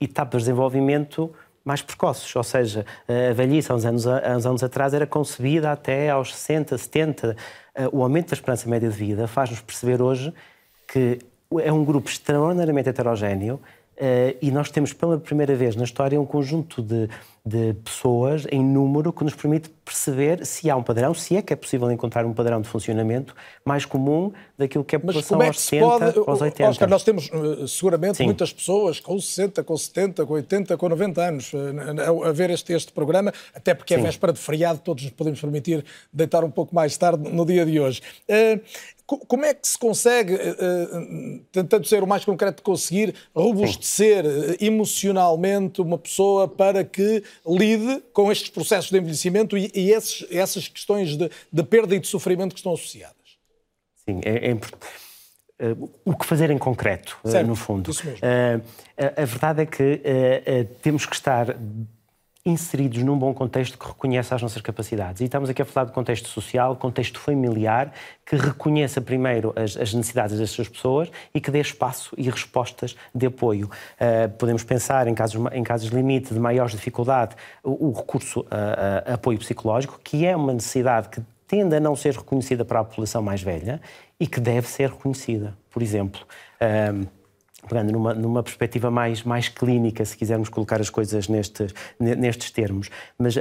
etapas 0.00 0.42
de 0.42 0.48
desenvolvimento 0.48 1.32
mais 1.64 1.80
precoces, 1.80 2.34
ou 2.34 2.42
seja, 2.42 2.84
a 3.06 3.32
velhice 3.32 3.70
há 3.70 3.76
uns 3.76 3.84
anos, 3.84 4.04
há 4.04 4.36
uns 4.36 4.44
anos 4.44 4.64
atrás 4.64 4.92
era 4.94 5.06
concebida 5.06 5.70
até 5.70 6.10
aos 6.10 6.34
60, 6.34 6.76
70. 6.76 7.36
O 7.92 8.02
aumento 8.02 8.30
da 8.30 8.34
esperança 8.34 8.68
média 8.68 8.88
de 8.88 8.96
vida 8.96 9.28
faz-nos 9.28 9.60
perceber 9.60 10.02
hoje 10.02 10.34
que 10.88 11.20
é 11.60 11.72
um 11.72 11.84
grupo 11.84 12.08
extraordinariamente 12.08 12.88
heterogéneo 12.88 13.60
Uh, 13.92 14.36
e 14.40 14.50
nós 14.50 14.70
temos 14.70 14.92
pela 14.92 15.18
primeira 15.18 15.54
vez 15.54 15.76
na 15.76 15.84
história 15.84 16.18
um 16.18 16.24
conjunto 16.24 16.82
de, 16.82 17.08
de, 17.44 17.74
pessoas 17.84 18.46
em 18.50 18.64
número 18.64 19.12
que 19.12 19.22
nos 19.22 19.34
permite 19.34 19.68
perceber 19.84 20.46
se 20.46 20.70
há 20.70 20.76
um 20.76 20.82
padrão, 20.82 21.12
se 21.12 21.36
é 21.36 21.42
que 21.42 21.52
é 21.52 21.56
possível 21.56 21.90
encontrar 21.92 22.24
um 22.24 22.32
padrão 22.32 22.60
de 22.62 22.68
funcionamento 22.68 23.34
mais 23.64 23.84
comum 23.84 24.32
daquilo 24.56 24.82
que 24.82 24.96
é 24.96 24.98
a 24.98 25.00
população 25.00 25.20
Mas 25.20 25.28
como 25.28 25.42
é 25.42 25.46
aos 25.46 25.56
que 25.56 25.62
70, 25.62 26.12
pode, 26.12 26.30
aos 26.30 26.40
80. 26.40 26.70
Oscar, 26.70 26.88
nós 26.88 27.04
temos 27.04 27.28
uh, 27.28 27.68
seguramente 27.68 28.16
Sim. 28.16 28.24
muitas 28.24 28.50
pessoas 28.52 28.98
com 28.98 29.20
60, 29.20 29.62
com 29.62 29.76
70, 29.76 30.24
com 30.24 30.32
80, 30.34 30.76
com 30.78 30.88
90 30.88 31.22
anos 31.22 31.52
uh, 31.52 32.24
a 32.24 32.32
ver 32.32 32.48
este, 32.50 32.72
este 32.72 32.92
programa, 32.92 33.32
até 33.54 33.74
porque 33.74 33.92
é 33.92 33.98
Sim. 33.98 34.04
véspera 34.04 34.32
de 34.32 34.38
feriado, 34.38 34.78
todos 34.78 35.04
nos 35.04 35.12
podemos 35.12 35.40
permitir 35.40 35.84
deitar 36.10 36.42
um 36.44 36.50
pouco 36.50 36.74
mais 36.74 36.96
tarde 36.96 37.30
no 37.30 37.44
dia 37.44 37.66
de 37.66 37.78
hoje. 37.78 38.00
Uh, 38.28 38.58
como 39.18 39.44
é 39.44 39.54
que 39.54 39.66
se 39.66 39.78
consegue, 39.78 40.38
tentando 41.50 41.86
ser 41.86 42.02
o 42.02 42.06
mais 42.06 42.24
concreto 42.24 42.62
conseguir, 42.62 43.14
robustecer 43.34 44.24
Sim. 44.24 44.66
emocionalmente 44.66 45.80
uma 45.80 45.98
pessoa 45.98 46.48
para 46.48 46.84
que 46.84 47.22
lide 47.46 48.02
com 48.12 48.30
estes 48.30 48.50
processos 48.50 48.90
de 48.90 48.98
envelhecimento 48.98 49.56
e, 49.56 49.70
e 49.74 49.90
esses, 49.92 50.26
essas 50.30 50.68
questões 50.68 51.16
de, 51.16 51.30
de, 51.52 51.62
perda 51.62 51.94
e 51.94 52.00
de 52.00 52.06
sofrimento 52.06 52.52
que 52.52 52.60
estão 52.60 52.72
associadas? 52.72 53.16
Sim, 54.04 54.20
é, 54.24 54.50
é 54.50 54.54
uh, 55.72 55.90
o 56.04 56.16
que 56.16 56.26
fazer 56.26 56.50
em 56.50 56.58
concreto, 56.58 57.18
certo, 57.24 57.46
no 57.46 57.56
fundo. 57.56 57.90
Isso 57.90 58.04
mesmo. 58.06 58.20
A, 58.26 59.22
a, 59.22 59.24
verdade 59.24 59.62
é 59.62 59.66
que 59.66 60.00
temos 60.82 61.06
que 61.06 61.14
estar 61.14 61.56
inseridos 62.44 63.02
num 63.02 63.16
bom 63.16 63.32
contexto 63.32 63.78
que 63.78 63.86
reconheça 63.86 64.34
as 64.34 64.42
nossas 64.42 64.60
capacidades. 64.60 65.20
E 65.20 65.24
estamos 65.24 65.48
aqui 65.48 65.62
a 65.62 65.64
falar 65.64 65.86
de 65.86 65.92
contexto 65.92 66.28
social, 66.28 66.74
contexto 66.74 67.20
familiar, 67.20 67.92
que 68.26 68.34
reconheça 68.34 69.00
primeiro 69.00 69.52
as, 69.54 69.76
as 69.76 69.94
necessidades 69.94 70.38
das 70.38 70.50
suas 70.50 70.68
pessoas 70.68 71.08
e 71.32 71.40
que 71.40 71.50
dê 71.50 71.60
espaço 71.60 72.14
e 72.18 72.28
respostas 72.28 72.96
de 73.14 73.26
apoio. 73.26 73.70
Uh, 73.94 74.28
podemos 74.38 74.64
pensar, 74.64 75.06
em 75.06 75.14
casos, 75.14 75.40
em 75.52 75.62
casos 75.62 75.90
limite 75.90 76.34
de 76.34 76.40
maior 76.40 76.68
dificuldade, 76.68 77.36
o, 77.62 77.88
o 77.88 77.92
recurso 77.92 78.44
a, 78.50 78.56
a, 78.56 79.12
a 79.12 79.14
apoio 79.14 79.38
psicológico, 79.38 80.00
que 80.02 80.26
é 80.26 80.34
uma 80.34 80.52
necessidade 80.52 81.10
que 81.10 81.22
tende 81.46 81.76
a 81.76 81.80
não 81.80 81.94
ser 81.94 82.16
reconhecida 82.16 82.64
para 82.64 82.80
a 82.80 82.84
população 82.84 83.22
mais 83.22 83.40
velha 83.40 83.80
e 84.18 84.26
que 84.26 84.40
deve 84.40 84.66
ser 84.66 84.88
reconhecida. 84.90 85.56
Por 85.70 85.80
exemplo, 85.80 86.20
uh, 86.60 87.06
pegando 87.68 87.92
numa, 87.92 88.12
numa 88.12 88.42
perspectiva 88.42 88.90
mais, 88.90 89.22
mais 89.22 89.48
clínica, 89.48 90.04
se 90.04 90.16
quisermos 90.16 90.48
colocar 90.48 90.80
as 90.80 90.90
coisas 90.90 91.28
nestes, 91.28 91.72
nestes 91.98 92.50
termos, 92.50 92.90
mas 93.16 93.36
uh, 93.36 93.40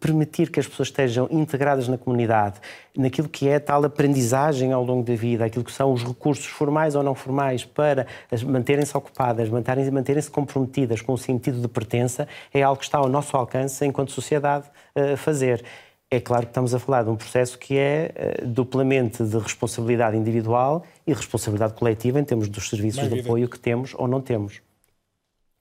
permitir 0.00 0.50
que 0.50 0.58
as 0.58 0.66
pessoas 0.66 0.88
estejam 0.88 1.28
integradas 1.30 1.86
na 1.86 1.98
comunidade, 1.98 2.60
naquilo 2.96 3.28
que 3.28 3.48
é 3.48 3.58
tal 3.58 3.84
aprendizagem 3.84 4.72
ao 4.72 4.82
longo 4.82 5.04
da 5.04 5.14
vida, 5.14 5.44
aquilo 5.44 5.64
que 5.64 5.72
são 5.72 5.92
os 5.92 6.02
recursos 6.02 6.46
formais 6.46 6.94
ou 6.94 7.02
não 7.02 7.14
formais 7.14 7.64
para 7.64 8.06
manterem-se 8.44 8.96
ocupadas, 8.96 9.50
manterem-se 9.50 9.90
manterem 9.90 10.22
comprometidas 10.24 11.02
com 11.02 11.12
o 11.12 11.18
sentido 11.18 11.60
de 11.60 11.68
pertença, 11.68 12.26
é 12.52 12.62
algo 12.62 12.78
que 12.78 12.86
está 12.86 12.98
ao 12.98 13.08
nosso 13.08 13.36
alcance 13.36 13.84
enquanto 13.84 14.12
sociedade 14.12 14.66
uh, 14.96 15.16
fazer. 15.16 15.62
É 16.10 16.20
claro 16.20 16.44
que 16.44 16.50
estamos 16.50 16.72
a 16.72 16.78
falar 16.78 17.02
de 17.02 17.10
um 17.10 17.16
processo 17.16 17.58
que 17.58 17.76
é 17.76 18.12
uh, 18.42 18.46
duplamente 18.46 19.24
de 19.24 19.38
responsabilidade 19.38 20.16
individual 20.16 20.84
e 21.04 21.12
responsabilidade 21.12 21.74
coletiva 21.74 22.20
em 22.20 22.24
termos 22.24 22.48
dos 22.48 22.68
serviços 22.68 23.08
de 23.08 23.20
apoio 23.20 23.48
que 23.48 23.58
temos 23.58 23.92
ou 23.94 24.06
não 24.06 24.20
temos. 24.20 24.60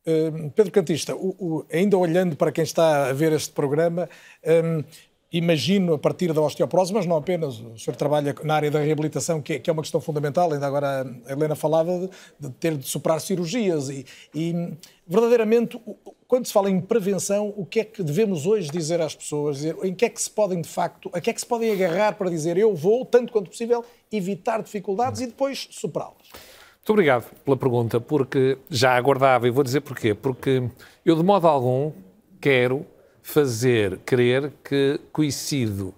Uh, 0.05 0.51
Pedro 0.51 0.71
Cantista, 0.71 1.15
o, 1.15 1.35
o, 1.39 1.65
ainda 1.71 1.97
olhando 1.97 2.35
para 2.35 2.51
quem 2.51 2.63
está 2.63 3.07
a 3.07 3.13
ver 3.13 3.33
este 3.33 3.51
programa, 3.51 4.07
um, 4.45 4.83
imagino 5.31 5.93
a 5.93 5.99
partir 5.99 6.31
da 6.31 6.41
osteoporose, 6.41 6.93
mas 6.93 7.05
não 7.05 7.17
apenas, 7.17 7.59
o 7.59 7.77
senhor 7.77 7.95
trabalha 7.95 8.35
na 8.43 8.55
área 8.55 8.71
da 8.71 8.79
reabilitação, 8.79 9.41
que 9.41 9.53
é, 9.53 9.59
que 9.59 9.69
é 9.69 9.73
uma 9.73 9.81
questão 9.81 9.99
fundamental, 9.99 10.51
ainda 10.51 10.65
agora 10.65 11.05
a 11.25 11.31
Helena 11.31 11.55
falava 11.55 11.91
de, 11.99 12.09
de 12.39 12.49
ter 12.55 12.77
de 12.77 12.87
superar 12.87 13.19
cirurgias 13.19 13.89
e, 13.89 14.05
e, 14.33 14.73
verdadeiramente, 15.07 15.79
quando 16.27 16.45
se 16.45 16.53
fala 16.53 16.69
em 16.69 16.79
prevenção, 16.79 17.53
o 17.55 17.65
que 17.65 17.79
é 17.79 17.83
que 17.83 18.01
devemos 18.01 18.45
hoje 18.45 18.69
dizer 18.69 19.01
às 19.01 19.15
pessoas? 19.15 19.57
Dizer, 19.57 19.75
em 19.83 19.93
que 19.93 20.05
é 20.05 20.09
que 20.09 20.21
se 20.21 20.29
podem, 20.29 20.61
de 20.61 20.69
facto, 20.69 21.09
a 21.13 21.19
que 21.19 21.29
é 21.29 21.33
que 21.33 21.39
se 21.39 21.45
podem 21.45 21.71
agarrar 21.71 22.13
para 22.13 22.29
dizer 22.29 22.57
eu 22.57 22.73
vou, 22.73 23.05
tanto 23.05 23.31
quanto 23.31 23.49
possível, 23.49 23.83
evitar 24.11 24.61
dificuldades 24.61 25.21
e 25.21 25.27
depois 25.27 25.67
superá-las? 25.71 26.15
Muito 26.31 26.89
obrigado 26.91 27.31
pela 27.43 27.57
pergunta, 27.57 27.99
porque 27.99 28.57
já 28.69 28.95
aguardava, 28.95 29.47
e 29.47 29.51
vou 29.51 29.63
dizer 29.63 29.81
porquê. 29.81 30.13
Porque 30.13 30.69
eu, 31.03 31.15
de 31.15 31.23
modo 31.23 31.47
algum, 31.47 31.91
quero 32.39 32.85
fazer 33.25 33.97
crer 34.05 34.53
que 34.63 35.01
coincido 35.11 35.95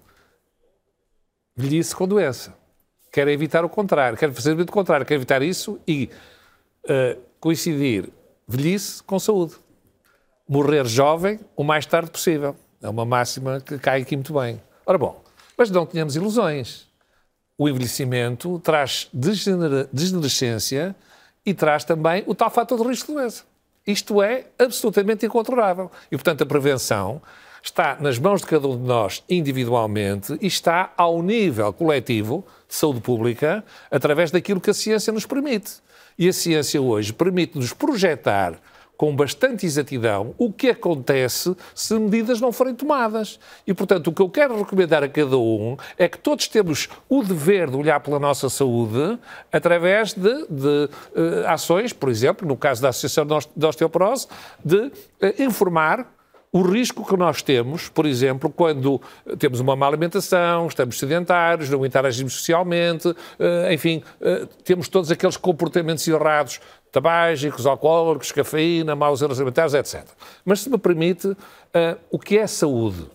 velhice 1.53 1.93
com 1.93 2.07
doença. 2.07 2.55
Quero 3.11 3.29
evitar 3.29 3.65
o 3.65 3.69
contrário, 3.69 4.17
quero 4.17 4.33
fazer 4.33 4.57
o 4.57 4.65
contrário, 4.65 5.05
quero 5.05 5.19
evitar 5.19 5.41
isso 5.41 5.77
e 5.85 6.09
uh, 6.85 7.21
coincidir 7.37 8.09
velhice 8.47 9.03
com 9.03 9.19
saúde. 9.19 9.55
Morrer 10.47 10.85
jovem 10.87 11.37
o 11.53 11.65
mais 11.65 11.85
tarde 11.85 12.09
possível. 12.09 12.55
É 12.81 12.87
uma 12.87 13.03
máxima 13.03 13.59
que 13.59 13.77
cai 13.77 14.03
aqui 14.03 14.15
muito 14.15 14.33
bem. 14.33 14.63
Ora 14.85 14.97
bom, 14.97 15.21
mas 15.57 15.69
não 15.69 15.85
tenhamos 15.85 16.15
ilusões. 16.15 16.87
O 17.57 17.67
envelhecimento 17.67 18.57
traz 18.59 19.09
degenerescência 19.11 20.95
e 21.45 21.53
traz 21.53 21.83
também 21.83 22.23
o 22.25 22.33
tal 22.33 22.49
fator 22.49 22.79
de 22.81 22.87
risco 22.87 23.11
de 23.11 23.17
doença. 23.17 23.43
Isto 23.87 24.21
é 24.21 24.47
absolutamente 24.59 25.25
incontrolável. 25.25 25.89
E, 26.11 26.17
portanto, 26.17 26.43
a 26.43 26.45
prevenção 26.45 27.21
está 27.63 27.97
nas 27.99 28.19
mãos 28.19 28.41
de 28.41 28.47
cada 28.47 28.67
um 28.67 28.77
de 28.77 28.83
nós 28.83 29.23
individualmente 29.29 30.37
e 30.41 30.47
está 30.47 30.91
ao 30.97 31.23
nível 31.23 31.71
coletivo 31.73 32.45
de 32.67 32.75
saúde 32.75 32.99
pública 32.99 33.63
através 33.89 34.29
daquilo 34.29 34.59
que 34.59 34.69
a 34.69 34.73
ciência 34.73 35.13
nos 35.13 35.25
permite. 35.25 35.75
E 36.19 36.27
a 36.27 36.33
ciência 36.33 36.81
hoje 36.81 37.13
permite-nos 37.13 37.73
projetar 37.73 38.59
com 38.97 39.15
bastante 39.15 39.65
exatidão 39.65 40.33
o 40.37 40.51
que 40.51 40.69
acontece 40.69 41.55
se 41.73 41.93
medidas 41.97 42.41
não 42.41 42.51
forem 42.51 42.73
tomadas. 42.73 43.39
E, 43.65 43.73
portanto, 43.73 44.07
o 44.07 44.11
que 44.11 44.21
eu 44.21 44.29
quero 44.29 44.57
recomendar 44.57 45.03
a 45.03 45.07
cada 45.07 45.37
um 45.37 45.77
é 45.97 46.09
que 46.09 46.17
todos 46.17 46.47
temos 46.47 46.89
o 47.07 47.23
dever 47.23 47.69
de 47.69 47.77
olhar 47.77 47.99
pela 47.99 48.19
nossa 48.19 48.49
saúde 48.49 49.19
através 49.51 50.13
de, 50.13 50.45
de 50.49 50.89
uh, 51.15 51.47
ações, 51.47 51.93
por 51.93 52.09
exemplo, 52.09 52.47
no 52.47 52.57
caso 52.57 52.81
da 52.81 52.89
Associação 52.89 53.25
de 53.55 53.65
Osteoporose, 53.65 54.27
de 54.65 54.77
uh, 54.77 54.91
informar 55.37 56.11
o 56.51 56.61
risco 56.61 57.05
que 57.05 57.15
nós 57.17 57.41
temos, 57.41 57.89
por 57.89 58.05
exemplo, 58.05 58.49
quando 58.49 59.01
temos 59.37 59.59
uma 59.59 59.75
má 59.75 59.85
alimentação, 59.85 60.65
estamos 60.65 60.97
sedentários, 60.97 61.69
não 61.69 61.85
interagimos 61.85 62.35
socialmente, 62.35 63.13
enfim, 63.69 64.01
temos 64.63 64.87
todos 64.87 65.11
aqueles 65.11 65.35
comportamentos 65.35 66.07
errados 66.07 66.61
tabágicos, 66.91 67.65
alcoólicos, 67.65 68.31
cafeína, 68.31 68.95
maus 68.95 69.21
erros 69.21 69.39
alimentares, 69.39 69.73
etc. 69.73 70.05
Mas, 70.45 70.61
se 70.61 70.69
me 70.69 70.77
permite, 70.77 71.27
uh, 71.27 71.37
o 72.09 72.19
que 72.19 72.37
é 72.37 72.47
saúde? 72.47 73.05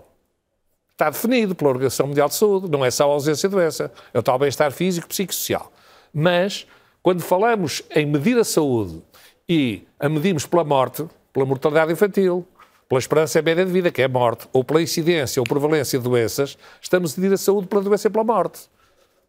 Está 0.90 1.10
definido 1.10 1.54
pela 1.54 1.70
Organização 1.70 2.06
Mundial 2.06 2.28
de 2.28 2.34
Saúde, 2.34 2.70
não 2.70 2.84
é 2.84 2.90
só 2.90 3.04
a 3.04 3.06
ausência 3.14 3.48
de 3.48 3.54
doença, 3.54 3.90
é 4.12 4.18
o 4.18 4.22
tal 4.22 4.38
bem-estar 4.38 4.70
físico, 4.70 5.08
psicossocial. 5.08 5.72
Mas, 6.12 6.66
quando 7.02 7.22
falamos 7.22 7.82
em 7.90 8.06
medir 8.06 8.38
a 8.38 8.44
saúde 8.44 9.02
e 9.48 9.82
a 9.98 10.08
medimos 10.08 10.46
pela 10.46 10.62
morte, 10.62 11.04
pela 11.32 11.46
mortalidade 11.46 11.92
infantil, 11.92 12.46
pela 12.88 12.98
esperança 12.98 13.40
média 13.40 13.64
de 13.64 13.72
vida, 13.72 13.90
que 13.90 14.02
é 14.02 14.04
a 14.04 14.08
morte, 14.08 14.46
ou 14.52 14.62
pela 14.62 14.82
incidência 14.82 15.40
ou 15.40 15.46
prevalência 15.46 15.98
de 15.98 16.04
doenças, 16.04 16.58
estamos 16.80 17.16
a 17.16 17.20
medir 17.20 17.34
a 17.34 17.38
saúde 17.38 17.66
pela 17.66 17.82
doença 17.82 18.06
e 18.06 18.10
pela 18.10 18.22
morte. 18.22 18.60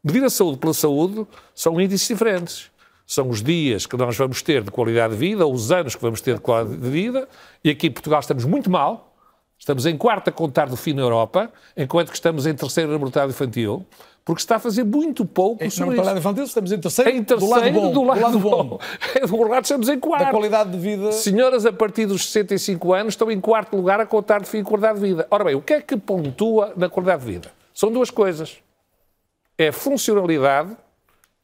Medir 0.04 0.24
a 0.26 0.30
saúde 0.30 0.58
pela 0.58 0.74
saúde 0.74 1.26
são 1.56 1.80
índices 1.80 2.10
diferentes 2.10 2.73
são 3.14 3.30
os 3.30 3.42
dias 3.42 3.86
que 3.86 3.96
nós 3.96 4.18
vamos 4.18 4.42
ter 4.42 4.64
de 4.64 4.72
qualidade 4.72 5.14
de 5.14 5.20
vida, 5.20 5.46
ou 5.46 5.54
os 5.54 5.72
anos 5.72 5.96
que 5.96 6.02
vamos 6.02 6.22
ter 6.22 6.36
de 6.36 6.42
qualidade 6.42 6.78
de 6.78 6.90
vida, 6.90 7.28
e 7.64 7.70
aqui 7.70 7.88
em 7.88 7.92
Portugal 7.92 8.20
estamos 8.20 8.46
muito 8.46 8.70
mal, 8.70 9.14
estamos 9.58 9.86
em 9.86 9.98
quarto 9.98 10.30
a 10.30 10.32
contar 10.32 10.68
do 10.68 10.76
fim 10.76 10.94
na 10.94 11.02
Europa, 11.02 11.52
enquanto 11.78 12.10
que 12.10 12.16
estamos 12.16 12.46
em 12.46 12.54
terceiro 12.54 12.92
na 12.92 12.98
mortalidade 12.98 13.34
infantil, 13.34 13.86
porque 14.26 14.40
se 14.40 14.46
está 14.46 14.56
a 14.56 14.60
fazer 14.60 14.86
muito 14.86 15.26
pouco 15.26 15.64
em, 15.64 15.70
sobre 15.70 15.92
Na 15.92 15.96
mortalidade 15.98 16.20
infantil 16.20 16.44
estamos 16.46 16.72
em 16.72 16.80
terceiro, 16.80 17.12
em 17.12 17.24
terceiro 17.24 17.46
do 17.46 17.60
lado 17.60 17.74
bom. 17.74 17.92
Do 17.92 18.04
lado, 18.04 18.20
do 18.20 18.24
lado 18.24 18.40
bom. 18.40 18.64
bom. 18.64 18.80
do 19.28 19.50
lado 19.50 19.64
estamos 19.64 19.90
em 19.90 20.00
quarto. 20.00 20.26
Da 20.26 20.32
qualidade 20.32 20.72
de 20.72 20.78
vida... 20.78 21.12
Senhoras 21.12 21.66
a 21.66 21.74
partir 21.74 22.06
dos 22.06 22.26
65 22.30 22.94
anos 22.94 23.14
estão 23.14 23.30
em 23.30 23.40
quarto 23.42 23.76
lugar 23.76 24.00
a 24.00 24.06
contar 24.06 24.42
de 24.42 24.48
fim 24.48 24.60
e 24.60 24.64
qualidade 24.64 25.00
de 25.00 25.08
vida. 25.08 25.28
Ora 25.30 25.44
bem, 25.44 25.56
o 25.56 25.62
que 25.62 25.74
é 25.74 25.82
que 25.82 25.98
pontua 25.98 26.74
na 26.78 26.88
qualidade 26.88 27.26
de 27.26 27.32
vida? 27.32 27.52
São 27.74 27.92
duas 27.92 28.10
coisas. 28.10 28.60
É 29.58 29.72
funcionalidade 29.72 30.76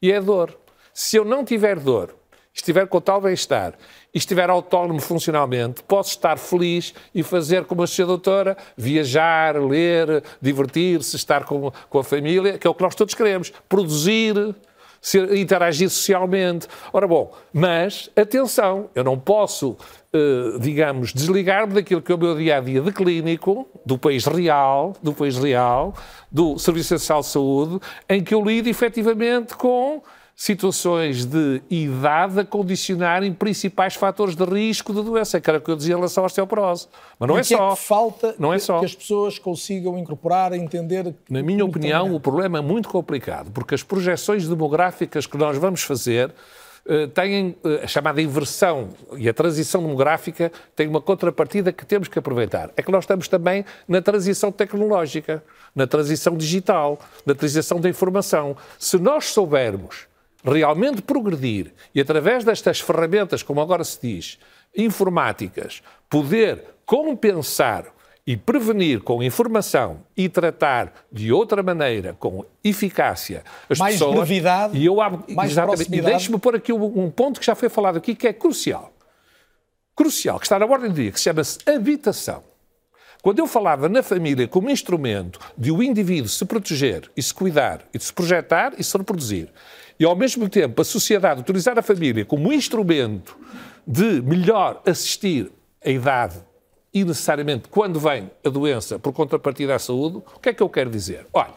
e 0.00 0.10
é 0.10 0.20
dor. 0.20 0.56
Se 1.02 1.16
eu 1.16 1.24
não 1.24 1.46
tiver 1.46 1.80
dor, 1.80 2.14
estiver 2.52 2.86
com 2.86 3.00
tal 3.00 3.22
bem-estar 3.22 3.72
e 4.12 4.18
estiver 4.18 4.50
autónomo 4.50 5.00
funcionalmente, 5.00 5.82
posso 5.82 6.10
estar 6.10 6.36
feliz 6.36 6.92
e 7.14 7.22
fazer 7.22 7.64
como 7.64 7.82
a 7.82 7.86
sua 7.86 8.04
doutora, 8.04 8.54
viajar, 8.76 9.56
ler, 9.56 10.22
divertir-se, 10.42 11.16
estar 11.16 11.44
com, 11.44 11.72
com 11.88 11.98
a 11.98 12.04
família, 12.04 12.58
que 12.58 12.66
é 12.66 12.70
o 12.70 12.74
que 12.74 12.82
nós 12.82 12.94
todos 12.94 13.14
queremos, 13.14 13.50
produzir, 13.66 14.54
ser, 15.00 15.34
interagir 15.38 15.88
socialmente. 15.88 16.68
Ora 16.92 17.08
bom, 17.08 17.34
mas 17.50 18.10
atenção, 18.14 18.90
eu 18.94 19.02
não 19.02 19.18
posso, 19.18 19.78
eh, 20.12 20.58
digamos, 20.60 21.14
desligar-me 21.14 21.72
daquilo 21.72 22.02
que 22.02 22.12
é 22.12 22.14
o 22.14 22.18
meu 22.18 22.36
dia-a-dia 22.36 22.82
de 22.82 22.92
clínico, 22.92 23.66
do 23.86 23.96
país 23.96 24.26
real, 24.26 24.94
do 25.02 25.14
país 25.14 25.38
real, 25.38 25.94
do 26.30 26.58
Serviço 26.58 26.92
Nacional 26.92 27.22
de 27.22 27.28
Saúde, 27.28 27.80
em 28.06 28.22
que 28.22 28.34
eu 28.34 28.44
lido 28.44 28.68
efetivamente 28.68 29.56
com 29.56 30.02
situações 30.40 31.26
de 31.26 31.60
idade 31.68 32.40
a 32.40 32.44
condicionarem 32.46 33.30
principais 33.30 33.94
fatores 33.94 34.34
de 34.34 34.42
risco 34.42 34.90
de 34.94 35.02
doença, 35.02 35.38
que 35.38 35.50
era 35.50 35.58
o 35.58 35.62
que 35.62 35.70
eu 35.70 35.76
dizia 35.76 35.92
em 35.92 35.96
relação 35.98 36.24
à 36.24 36.26
osteoporose. 36.26 36.88
Mas 37.18 37.28
não 37.28 37.36
E 37.36 37.38
é 37.38 37.40
o 37.40 37.44
que 37.44 37.48
só. 37.48 37.72
É 37.72 37.76
que 37.76 37.82
falta 37.82 38.34
não 38.38 38.54
é 38.54 38.56
que, 38.56 38.62
só. 38.62 38.78
que 38.78 38.86
as 38.86 38.94
pessoas 38.94 39.38
consigam 39.38 39.98
incorporar, 39.98 40.54
entender. 40.54 41.14
Na 41.28 41.42
minha 41.42 41.62
opinião, 41.62 42.14
o 42.14 42.18
problema 42.18 42.56
é 42.56 42.62
muito 42.62 42.88
complicado, 42.88 43.50
porque 43.50 43.74
as 43.74 43.82
projeções 43.82 44.48
demográficas 44.48 45.26
que 45.26 45.36
nós 45.36 45.58
vamos 45.58 45.82
fazer 45.82 46.32
eh, 46.86 47.06
têm 47.08 47.54
eh, 47.62 47.80
a 47.84 47.86
chamada 47.86 48.22
inversão 48.22 48.88
e 49.18 49.28
a 49.28 49.34
transição 49.34 49.82
demográfica 49.82 50.50
tem 50.74 50.88
uma 50.88 51.02
contrapartida 51.02 51.70
que 51.70 51.84
temos 51.84 52.08
que 52.08 52.18
aproveitar. 52.18 52.70
É 52.78 52.82
que 52.82 52.90
nós 52.90 53.04
estamos 53.04 53.28
também 53.28 53.62
na 53.86 54.00
transição 54.00 54.50
tecnológica, 54.50 55.44
na 55.76 55.86
transição 55.86 56.34
digital, 56.34 56.98
na 57.26 57.34
transição 57.34 57.78
da 57.78 57.90
informação. 57.90 58.56
Se 58.78 58.96
nós 58.96 59.26
soubermos 59.26 60.08
realmente 60.44 61.02
progredir 61.02 61.72
e 61.94 62.00
através 62.00 62.44
destas 62.44 62.80
ferramentas, 62.80 63.42
como 63.42 63.60
agora 63.60 63.84
se 63.84 63.98
diz, 64.00 64.38
informáticas, 64.76 65.82
poder 66.08 66.64
compensar 66.86 67.86
e 68.26 68.36
prevenir 68.36 69.00
com 69.00 69.22
informação 69.22 70.02
e 70.16 70.28
tratar 70.28 70.92
de 71.10 71.32
outra 71.32 71.62
maneira, 71.62 72.14
com 72.18 72.44
eficácia, 72.62 73.42
as 73.68 73.78
Mais 73.78 73.94
pessoas. 73.94 74.16
brevidade, 74.16 74.78
e 74.78 74.84
eu 74.86 75.00
abro, 75.00 75.24
mais 75.28 75.50
exatamente, 75.50 75.74
e 75.74 75.84
proximidade. 75.84 76.12
deixe-me 76.12 76.38
pôr 76.38 76.54
aqui 76.54 76.72
um, 76.72 77.04
um 77.04 77.10
ponto 77.10 77.40
que 77.40 77.46
já 77.46 77.54
foi 77.54 77.68
falado 77.68 77.96
aqui, 77.96 78.14
que 78.14 78.28
é 78.28 78.32
crucial. 78.32 78.92
Crucial, 79.96 80.38
que 80.38 80.46
está 80.46 80.58
na 80.58 80.66
ordem 80.66 80.90
do 80.90 80.94
dia, 80.94 81.10
que 81.10 81.18
se 81.18 81.24
chama-se 81.24 81.58
habitação. 81.68 82.44
Quando 83.22 83.38
eu 83.38 83.46
falava 83.46 83.88
na 83.88 84.02
família 84.02 84.48
como 84.48 84.70
instrumento 84.70 85.38
de 85.56 85.70
o 85.70 85.82
indivíduo 85.82 86.28
se 86.28 86.44
proteger 86.44 87.10
e 87.16 87.22
se 87.22 87.34
cuidar 87.34 87.80
e 87.92 87.98
de 87.98 88.04
se 88.04 88.12
projetar 88.12 88.72
e 88.78 88.84
se 88.84 88.96
reproduzir, 88.96 89.48
e 90.00 90.04
ao 90.06 90.16
mesmo 90.16 90.48
tempo 90.48 90.80
a 90.80 90.84
sociedade 90.84 91.42
utilizar 91.42 91.78
a 91.78 91.82
família 91.82 92.24
como 92.24 92.50
instrumento 92.50 93.36
de 93.86 94.22
melhor 94.22 94.80
assistir 94.86 95.52
a 95.84 95.90
idade 95.90 96.38
e 96.92 97.04
necessariamente 97.04 97.68
quando 97.68 98.00
vem 98.00 98.30
a 98.44 98.48
doença 98.48 98.98
por 98.98 99.12
contrapartida 99.12 99.74
à 99.74 99.78
saúde, 99.78 100.16
o 100.34 100.40
que 100.40 100.48
é 100.48 100.54
que 100.54 100.62
eu 100.62 100.68
quero 100.70 100.90
dizer? 100.90 101.26
Olha, 101.34 101.52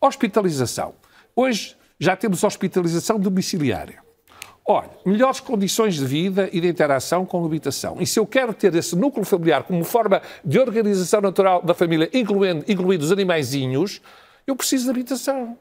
hospitalização. 0.00 0.94
Hoje 1.34 1.76
já 1.98 2.16
temos 2.16 2.42
hospitalização 2.42 3.20
domiciliária. 3.20 4.04
Olha, 4.68 4.90
melhores 5.04 5.38
condições 5.38 5.94
de 5.94 6.04
vida 6.04 6.50
e 6.52 6.60
de 6.60 6.66
interação 6.66 7.24
com 7.24 7.40
a 7.40 7.46
habitação. 7.46 7.98
E 8.00 8.06
se 8.06 8.18
eu 8.18 8.26
quero 8.26 8.52
ter 8.52 8.74
esse 8.74 8.96
núcleo 8.96 9.24
familiar 9.24 9.62
como 9.62 9.84
forma 9.84 10.20
de 10.44 10.58
organização 10.58 11.20
natural 11.20 11.62
da 11.62 11.72
família, 11.72 12.10
incluindo, 12.12 12.64
incluindo 12.66 13.04
os 13.04 13.12
animaizinhos, 13.12 14.02
eu 14.44 14.56
preciso 14.56 14.84
de 14.84 14.90
habitação. 14.90 15.56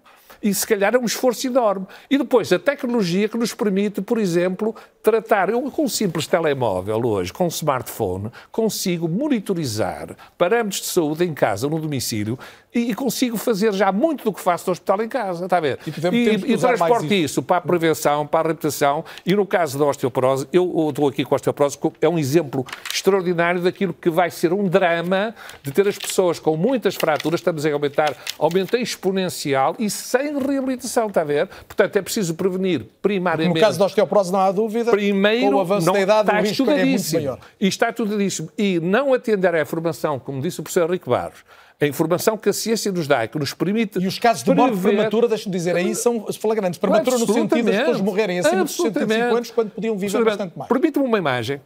E 0.46 0.54
se 0.54 0.68
calhar 0.68 0.94
é 0.94 1.00
um 1.00 1.06
esforço 1.06 1.48
enorme. 1.48 1.88
E 2.08 2.20
depois 2.20 2.54
a 2.54 2.60
tecnologia 2.60 3.28
que 3.28 3.36
nos 3.36 3.52
permite, 3.52 4.00
por 4.00 4.20
exemplo, 4.20 4.76
tratar. 5.02 5.50
Eu 5.50 5.60
com 5.72 5.86
um 5.86 5.90
simples 5.90 6.28
telemóvel 6.28 7.04
hoje, 7.04 7.34
com 7.34 7.46
um 7.46 7.48
smartphone, 7.48 8.32
consigo 8.52 9.10
monitorizar 9.10 10.16
parâmetros 10.38 10.82
de 10.82 10.86
saúde 10.86 11.26
em 11.26 11.34
casa, 11.34 11.68
no 11.68 11.80
domicílio, 11.80 12.38
e, 12.76 12.94
consigo 12.94 13.38
fazer 13.38 13.74
já 13.74 13.92
muito 13.92 14.26
do 14.26 14.34
que 14.34 14.42
faço 14.42 14.68
no 14.68 14.74
hospital 14.74 15.02
em 15.02 15.08
casa. 15.08 15.46
Está 15.46 15.58
a 15.58 15.62
ver? 15.62 15.80
E 15.88 15.90
e, 15.90 16.54
e 16.54 16.58
transporte 16.58 17.06
isso. 17.06 17.14
isso 17.14 17.44
para 17.44 17.58
a 17.58 17.62
prevenção, 17.62 18.28
para 18.28 18.50
a 18.50 18.52
reputação 18.52 19.06
e 19.26 19.34
no 19.34 19.46
caso 19.46 19.80
da 19.80 19.86
osteoporose, 19.86 20.48
eu 20.52 20.88
estou 20.90 21.08
aqui 21.08 21.24
com 21.24 21.34
a 21.34 21.38
osteoporose, 21.38 21.78
é 22.02 22.10
um 22.10 22.20
exemplo 22.20 22.66
extraordinário 22.94 23.62
daquilo 23.62 23.94
que 23.94 24.10
vai 24.10 24.30
ser 24.30 24.52
um 24.52 24.68
drama 24.68 25.34
de 25.64 25.72
ter 25.72 25.88
as 25.88 25.98
pessoas 25.98 26.38
com 26.38 26.58
muitas 26.58 26.96
fraturas, 26.96 27.40
estamos 27.40 27.66
a 27.66 27.72
aumentar, 27.72 28.14
aumento 28.38 28.76
exponencial 28.76 29.76
e 29.80 29.90
sem 29.90 30.38
reabilitação, 30.38 31.08
está 31.08 31.22
a 31.22 31.26
ver? 31.26 31.48
Portanto, 31.68 31.96
é 31.96 32.02
preciso 32.02 32.36
prevenir 32.36 32.82
No 32.82 32.86
primariamente. 33.02 33.60
caso 33.60 33.80
da 33.80 33.86
osteoporose 33.86 34.32
não 34.32 34.40
há 34.40 34.52
dúvida. 34.52 34.92
Primeiro, 34.92 35.52
com 35.52 35.56
o 35.56 35.60
avanço 35.62 35.88
não, 35.88 35.94
da 35.94 36.02
idade, 36.02 36.30
está 36.30 36.40
o 36.40 36.44
risco 36.44 36.72
é 36.72 36.86
muito 36.86 37.14
maior. 37.14 37.40
E 37.60 37.68
está 37.68 37.90
estudadíssimo. 37.90 38.50
E 38.58 38.80
não 38.80 39.14
atender 39.14 39.56
à 39.56 39.62
informação, 39.62 40.20
como 40.20 40.42
disse 40.42 40.60
o 40.60 40.64
professor 40.64 40.90
Henrique 40.90 41.10
Barros, 41.10 41.44
a 41.80 41.86
informação 41.86 42.38
que 42.38 42.50
a 42.50 42.54
ciência 42.54 42.92
nos 42.92 43.08
dá, 43.08 43.28
que 43.28 43.38
nos 43.38 43.54
permite. 43.54 44.00
E 44.00 44.08
os 44.08 44.18
casos 44.18 44.44
de 44.44 44.54
morte 44.54 44.78
prematura, 44.78 45.28
deixa-me 45.28 45.56
dizer, 45.56 45.76
aí 45.76 45.94
são 45.94 46.26
flagrantes. 46.34 46.80
Prematura 46.80 47.18
no 47.18 47.28
sentido 47.28 47.66
das 47.66 47.78
pessoas 47.78 48.02
morrerem 48.02 48.40
acima 48.40 48.64
dos 48.64 48.76
65 48.76 49.36
anos 49.36 49.52
quando 49.52 49.72
podiam 49.72 49.98
viver 49.98 50.24
bastante 50.24 50.58
mais. 50.58 50.70
Permite-me 50.70 51.06
uma 51.06 51.18
imagem. 51.18 51.62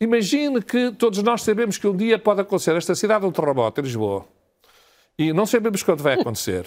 Imagine 0.00 0.62
que 0.62 0.92
todos 0.92 1.22
nós 1.22 1.42
sabemos 1.42 1.76
que 1.76 1.86
um 1.86 1.94
dia 1.94 2.18
pode 2.18 2.40
acontecer 2.40 2.74
esta 2.74 2.94
cidade 2.94 3.26
um 3.26 3.30
terremoto 3.30 3.80
em 3.80 3.84
Lisboa. 3.84 4.24
E 5.18 5.32
não 5.32 5.44
sabemos 5.44 5.82
quando 5.82 6.02
vai 6.02 6.14
acontecer. 6.14 6.64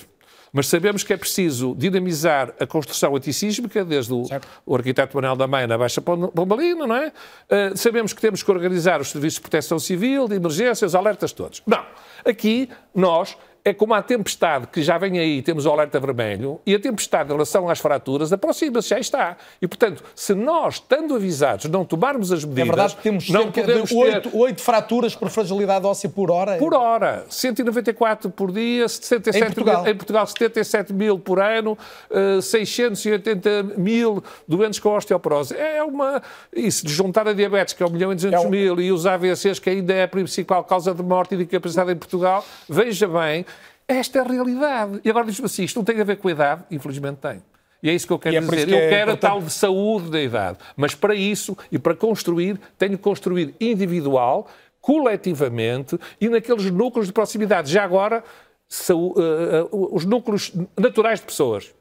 Mas 0.55 0.67
sabemos 0.67 1.03
que 1.03 1.11
é 1.11 1.17
preciso 1.17 1.73
dinamizar 1.75 2.53
a 2.59 2.67
construção 2.67 3.15
antissísmica, 3.15 3.83
desde 3.83 4.13
o, 4.13 4.23
o 4.63 4.75
arquiteto 4.75 5.17
Manuel 5.17 5.35
da 5.35 5.47
Maia 5.47 5.65
na 5.65 5.77
Baixa 5.79 5.99
Pom- 5.99 6.27
Pombalina, 6.27 6.85
não 6.85 6.95
é? 6.95 7.07
Uh, 7.07 7.75
sabemos 7.75 8.13
que 8.13 8.21
temos 8.21 8.43
que 8.43 8.51
organizar 8.51 9.01
os 9.01 9.09
serviços 9.09 9.35
de 9.37 9.41
proteção 9.41 9.79
civil, 9.79 10.27
de 10.27 10.35
emergência, 10.35 10.85
os 10.85 10.93
alertas 10.93 11.31
todos. 11.33 11.63
Não. 11.65 11.83
Aqui, 12.23 12.69
nós, 12.93 13.35
é 13.65 13.73
como 13.73 13.93
a 13.93 14.01
tempestade 14.01 14.67
que 14.67 14.81
já 14.81 14.97
vem 14.97 15.17
aí, 15.17 15.41
temos 15.41 15.65
o 15.65 15.71
alerta 15.71 15.97
vermelho, 15.99 16.59
e 16.65 16.75
a 16.75 16.79
tempestade 16.79 17.29
em 17.29 17.31
relação 17.31 17.69
às 17.69 17.79
fraturas 17.79 18.33
aproxima-se, 18.33 18.89
já 18.89 18.99
está. 18.99 19.37
E, 19.61 19.67
portanto, 19.67 20.03
se 20.13 20.33
nós, 20.33 20.75
estando 20.75 21.15
avisados, 21.15 21.65
não 21.65 21.85
tomarmos 21.85 22.31
as 22.31 22.43
medidas... 22.43 22.63
É 22.63 22.65
verdade 22.67 22.95
que 22.97 23.01
temos 23.03 23.29
não 23.29 23.51
podemos 23.51 23.89
de 23.89 23.95
ter- 23.95 24.15
8, 24.15 24.37
8 24.37 24.61
fraturas 24.61 25.15
por 25.15 25.29
fragilidade 25.29 25.85
óssea 25.85 26.09
por 26.09 26.29
hora. 26.29 26.57
por 26.57 26.73
hora, 26.73 27.25
194 27.29 28.29
por 28.29 28.51
dia, 28.51 28.87
67 28.87 29.37
Em 29.37 29.45
Portugal. 29.45 29.83
Mil, 29.83 29.91
em 29.91 29.95
Portugal 29.95 30.27
77 30.27 30.93
mil 30.93 31.17
por 31.19 31.39
ano, 31.39 31.77
eh, 32.11 32.41
680 32.41 33.63
mil 33.77 34.23
doentes 34.47 34.79
com 34.79 34.95
osteoporose. 34.95 35.55
É 35.55 35.81
uma. 35.83 36.21
E 36.51 36.69
se 36.71 36.87
juntar 36.87 37.27
a 37.27 37.33
diabetes, 37.33 37.73
que 37.73 37.81
é 37.81 37.85
1 37.85 37.89
milhão 37.89 38.11
e 38.11 38.15
200 38.15 38.45
mil, 38.45 38.79
e 38.81 38.91
os 38.91 39.05
AVCs, 39.05 39.59
que 39.59 39.69
ainda 39.69 39.93
é 39.93 40.03
a 40.03 40.07
principal 40.07 40.63
causa 40.63 40.93
de 40.93 41.01
morte 41.03 41.33
e 41.35 41.37
de 41.37 41.43
incapacidade 41.43 41.91
em 41.91 41.95
Portugal, 41.95 42.43
veja 42.67 43.07
bem, 43.07 43.45
esta 43.87 44.19
é 44.19 44.21
a 44.21 44.25
realidade. 44.25 44.99
E 45.03 45.09
agora 45.09 45.25
diz-me 45.25 45.45
assim: 45.45 45.63
isto 45.63 45.75
não 45.77 45.83
tem 45.83 45.99
a 45.99 46.03
ver 46.03 46.17
com 46.17 46.27
a 46.27 46.31
idade? 46.31 46.63
Infelizmente 46.71 47.17
tem. 47.17 47.41
E 47.81 47.89
é 47.89 47.93
isso 47.93 48.07
que 48.07 48.13
eu 48.13 48.19
quero 48.19 48.37
é 48.37 48.39
dizer. 48.39 48.65
que 48.67 48.73
eu 48.73 48.77
é 48.77 48.89
quero 48.89 49.11
a 49.11 49.13
importante- 49.15 49.19
tal 49.19 49.41
de 49.41 49.51
saúde 49.51 50.09
da 50.09 50.21
idade. 50.21 50.57
Mas 50.77 50.95
para 50.95 51.13
isso 51.13 51.57
e 51.71 51.77
para 51.77 51.93
construir, 51.93 52.59
tenho 52.77 52.97
que 52.97 53.03
construir 53.03 53.53
individual, 53.59 54.47
coletivamente 54.79 55.99
e 56.21 56.29
naqueles 56.29 56.69
núcleos 56.71 57.07
de 57.07 57.13
proximidade. 57.13 57.71
Já 57.71 57.83
agora, 57.83 58.23
saú- 58.69 59.13
eh, 59.17 59.59
eh, 59.59 59.67
os 59.71 60.05
núcleos 60.05 60.51
naturais 60.79 61.19
de 61.19 61.25
pessoas. 61.25 61.73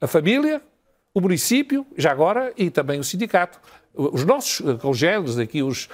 A 0.00 0.06
família, 0.06 0.60
o 1.14 1.20
município, 1.20 1.86
já 1.96 2.10
agora, 2.12 2.52
e 2.56 2.68
também 2.70 3.00
o 3.00 3.04
sindicato. 3.04 3.58
Os 3.94 4.24
nossos 4.24 4.60
eh, 4.66 4.74
congêneres 4.74 5.38
aqui, 5.38 5.62
os. 5.62 5.88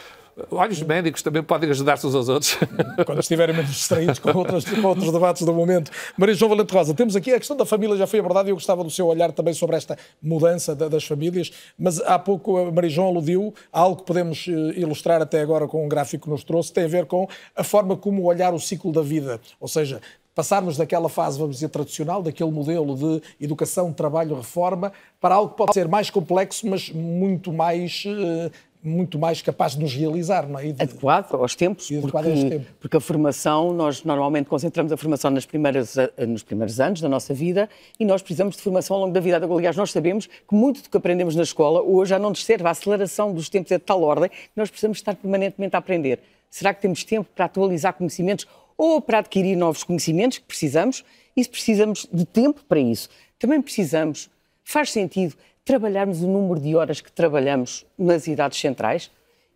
Olha, 0.50 0.70
os 0.72 0.82
médicos 0.82 1.20
também 1.22 1.42
podem 1.42 1.68
ajudar-se 1.70 2.06
uns 2.06 2.14
aos 2.14 2.28
outros. 2.28 2.56
Quando 3.04 3.20
estiverem 3.20 3.54
menos 3.54 3.70
distraídos 3.70 4.18
com 4.18 4.30
outros, 4.36 4.64
com 4.64 4.86
outros 4.88 5.12
debates 5.12 5.42
do 5.44 5.52
momento. 5.52 5.90
Maria 6.16 6.34
João 6.34 6.48
Valente 6.48 6.72
Rosa, 6.72 6.94
temos 6.94 7.14
aqui 7.14 7.32
a 7.34 7.38
questão 7.38 7.56
da 7.56 7.66
família, 7.66 7.96
já 7.96 8.06
foi 8.06 8.18
abordada 8.20 8.48
e 8.48 8.50
eu 8.52 8.56
gostava 8.56 8.82
do 8.82 8.90
seu 8.90 9.06
olhar 9.08 9.30
também 9.32 9.52
sobre 9.52 9.76
esta 9.76 9.96
mudança 10.22 10.74
da- 10.74 10.88
das 10.88 11.04
famílias, 11.04 11.50
mas 11.78 12.00
há 12.00 12.18
pouco 12.18 12.56
a 12.56 12.72
Maria 12.72 12.88
João 12.88 13.08
aludiu 13.08 13.52
a 13.70 13.80
algo 13.80 13.96
que 13.96 14.04
podemos 14.06 14.46
eh, 14.48 14.52
ilustrar 14.80 15.20
até 15.20 15.40
agora 15.42 15.68
com 15.68 15.84
um 15.84 15.88
gráfico 15.88 16.24
que 16.24 16.30
nos 16.30 16.42
trouxe, 16.44 16.72
tem 16.72 16.84
a 16.84 16.88
ver 16.88 17.04
com 17.04 17.28
a 17.54 17.62
forma 17.62 17.94
como 17.96 18.22
olhar 18.24 18.54
o 18.54 18.58
ciclo 18.58 18.90
da 18.90 19.02
vida, 19.02 19.38
ou 19.60 19.68
seja, 19.68 20.00
passarmos 20.34 20.78
daquela 20.78 21.10
fase, 21.10 21.38
vamos 21.38 21.56
dizer, 21.56 21.68
tradicional, 21.68 22.22
daquele 22.22 22.50
modelo 22.50 22.96
de 22.96 23.22
educação, 23.38 23.92
trabalho, 23.92 24.34
reforma, 24.34 24.90
para 25.20 25.34
algo 25.34 25.50
que 25.50 25.58
pode 25.58 25.74
ser 25.74 25.86
mais 25.88 26.08
complexo, 26.08 26.66
mas 26.66 26.88
muito 26.90 27.52
mais, 27.52 28.04
eh, 28.06 28.50
muito 28.82 29.18
mais 29.18 29.40
capaz 29.40 29.72
de 29.76 29.80
nos 29.80 29.94
realizar, 29.94 30.48
não 30.48 30.58
é? 30.58 30.72
De- 30.72 30.82
adequado 30.82 31.34
aos 31.34 31.54
tempos, 31.54 31.88
adequado 31.90 32.24
porque, 32.24 32.50
tempos. 32.50 32.66
porque 32.80 32.96
a 32.96 33.00
formação, 33.00 33.72
nós 33.72 34.02
normalmente 34.02 34.46
concentramos 34.46 34.90
a 34.92 34.96
formação 34.96 35.30
nas 35.30 35.46
primeiras, 35.46 35.96
eh, 35.96 36.26
nos 36.26 36.42
primeiros 36.42 36.80
anos 36.80 37.00
da 37.00 37.08
nossa 37.08 37.32
vida 37.32 37.68
e 37.98 38.04
nós 38.04 38.22
precisamos 38.22 38.56
de 38.56 38.62
formação 38.62 38.96
ao 38.96 39.02
longo 39.02 39.12
da 39.14 39.20
vida. 39.20 39.40
Aliás, 39.44 39.76
nós 39.76 39.92
sabemos 39.92 40.26
que 40.26 40.54
muito 40.54 40.82
do 40.82 40.90
que 40.90 40.96
aprendemos 40.96 41.36
na 41.36 41.44
escola 41.44 41.80
hoje 41.80 42.10
já 42.10 42.18
não 42.18 42.30
nos 42.30 42.44
serve. 42.44 42.66
A 42.66 42.70
aceleração 42.70 43.32
dos 43.32 43.48
tempos 43.48 43.70
é 43.70 43.78
de 43.78 43.84
tal 43.84 44.02
ordem 44.02 44.28
que 44.28 44.50
nós 44.56 44.68
precisamos 44.68 44.98
estar 44.98 45.14
permanentemente 45.14 45.76
a 45.76 45.78
aprender. 45.78 46.18
Será 46.50 46.74
que 46.74 46.82
temos 46.82 47.04
tempo 47.04 47.28
para 47.34 47.44
atualizar 47.44 47.92
conhecimentos 47.94 48.46
ou 48.76 49.00
para 49.00 49.18
adquirir 49.18 49.56
novos 49.56 49.84
conhecimentos 49.84 50.38
que 50.38 50.44
precisamos? 50.44 51.04
E 51.36 51.44
se 51.44 51.48
precisamos 51.48 52.06
de 52.12 52.26
tempo 52.26 52.62
para 52.68 52.80
isso, 52.80 53.08
também 53.38 53.62
precisamos, 53.62 54.28
faz 54.64 54.90
sentido, 54.90 55.34
trabalharmos 55.64 56.22
o 56.22 56.26
número 56.26 56.60
de 56.60 56.74
horas 56.74 57.00
que 57.00 57.10
trabalhamos 57.10 57.86
nas 57.98 58.26
idades 58.26 58.58
centrais? 58.58 59.10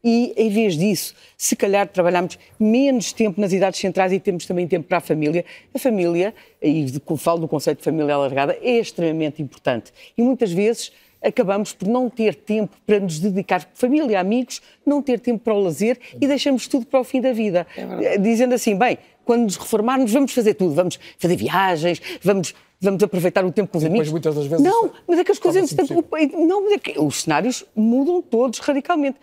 E, 0.05 0.33
em 0.37 0.49
vez 0.51 0.77
disso, 0.77 1.15
se 1.37 1.57
calhar 1.57 1.89
trabalhamos 1.89 2.39
menos 2.61 3.13
tempo 3.13 3.41
nas 3.41 3.53
idades 3.53 3.81
centrais 3.81 4.13
e 4.13 4.21
temos 4.21 4.47
também 4.47 4.69
tempo 4.69 4.87
para 4.87 4.99
a 4.99 5.01
família. 5.01 5.45
A 5.75 5.79
família, 5.79 6.33
e 6.63 6.87
falo 7.19 7.41
do 7.41 7.49
conceito 7.49 7.79
de 7.79 7.85
família 7.85 8.15
alargada, 8.15 8.57
é 8.63 8.79
extremamente 8.79 9.43
importante. 9.43 9.93
E 10.17 10.23
muitas 10.23 10.53
vezes 10.53 10.93
acabamos 11.21 11.73
por 11.73 11.89
não 11.89 12.09
ter 12.09 12.37
tempo 12.37 12.77
para 12.87 13.01
nos 13.01 13.19
dedicar, 13.19 13.69
família, 13.75 14.21
amigos, 14.21 14.63
não 14.85 15.03
ter 15.03 15.19
tempo 15.19 15.43
para 15.43 15.55
o 15.55 15.61
lazer 15.61 15.99
e 16.21 16.27
deixamos 16.27 16.69
tudo 16.69 16.87
para 16.87 17.01
o 17.01 17.05
fim 17.05 17.21
da 17.21 17.33
vida. 17.33 17.67
Eh, 17.77 18.19
Dizendo 18.19 18.55
assim, 18.55 18.77
bem, 18.77 18.99
quando 19.25 19.43
nos 19.43 19.57
reformarmos, 19.57 20.13
vamos 20.13 20.33
fazer 20.33 20.55
tudo. 20.55 20.75
Vamos 20.75 21.01
fazer 21.19 21.37
viagens, 21.37 22.01
vamos. 22.23 22.55
Vamos 22.81 23.03
aproveitar 23.03 23.45
o 23.45 23.53
tempo 23.53 23.71
com 23.73 23.79
os 23.79 23.83
Sim, 23.85 23.89
amigos. 23.91 24.11
Muitas 24.11 24.35
das 24.35 24.47
vezes, 24.47 24.65
não, 24.65 24.91
mas 25.07 25.19
é 25.19 25.25
que 25.25 25.33
as 25.33 25.39
coisas, 25.39 25.71
torna-se 25.71 25.93
entretanto, 25.93 26.35
o- 26.37 26.47
não, 26.47 26.71
é 26.73 26.79
que 26.79 26.99
os 26.99 27.23
cenários 27.23 27.65
mudam 27.75 28.21
todos 28.23 28.59
radicalmente. 28.59 29.19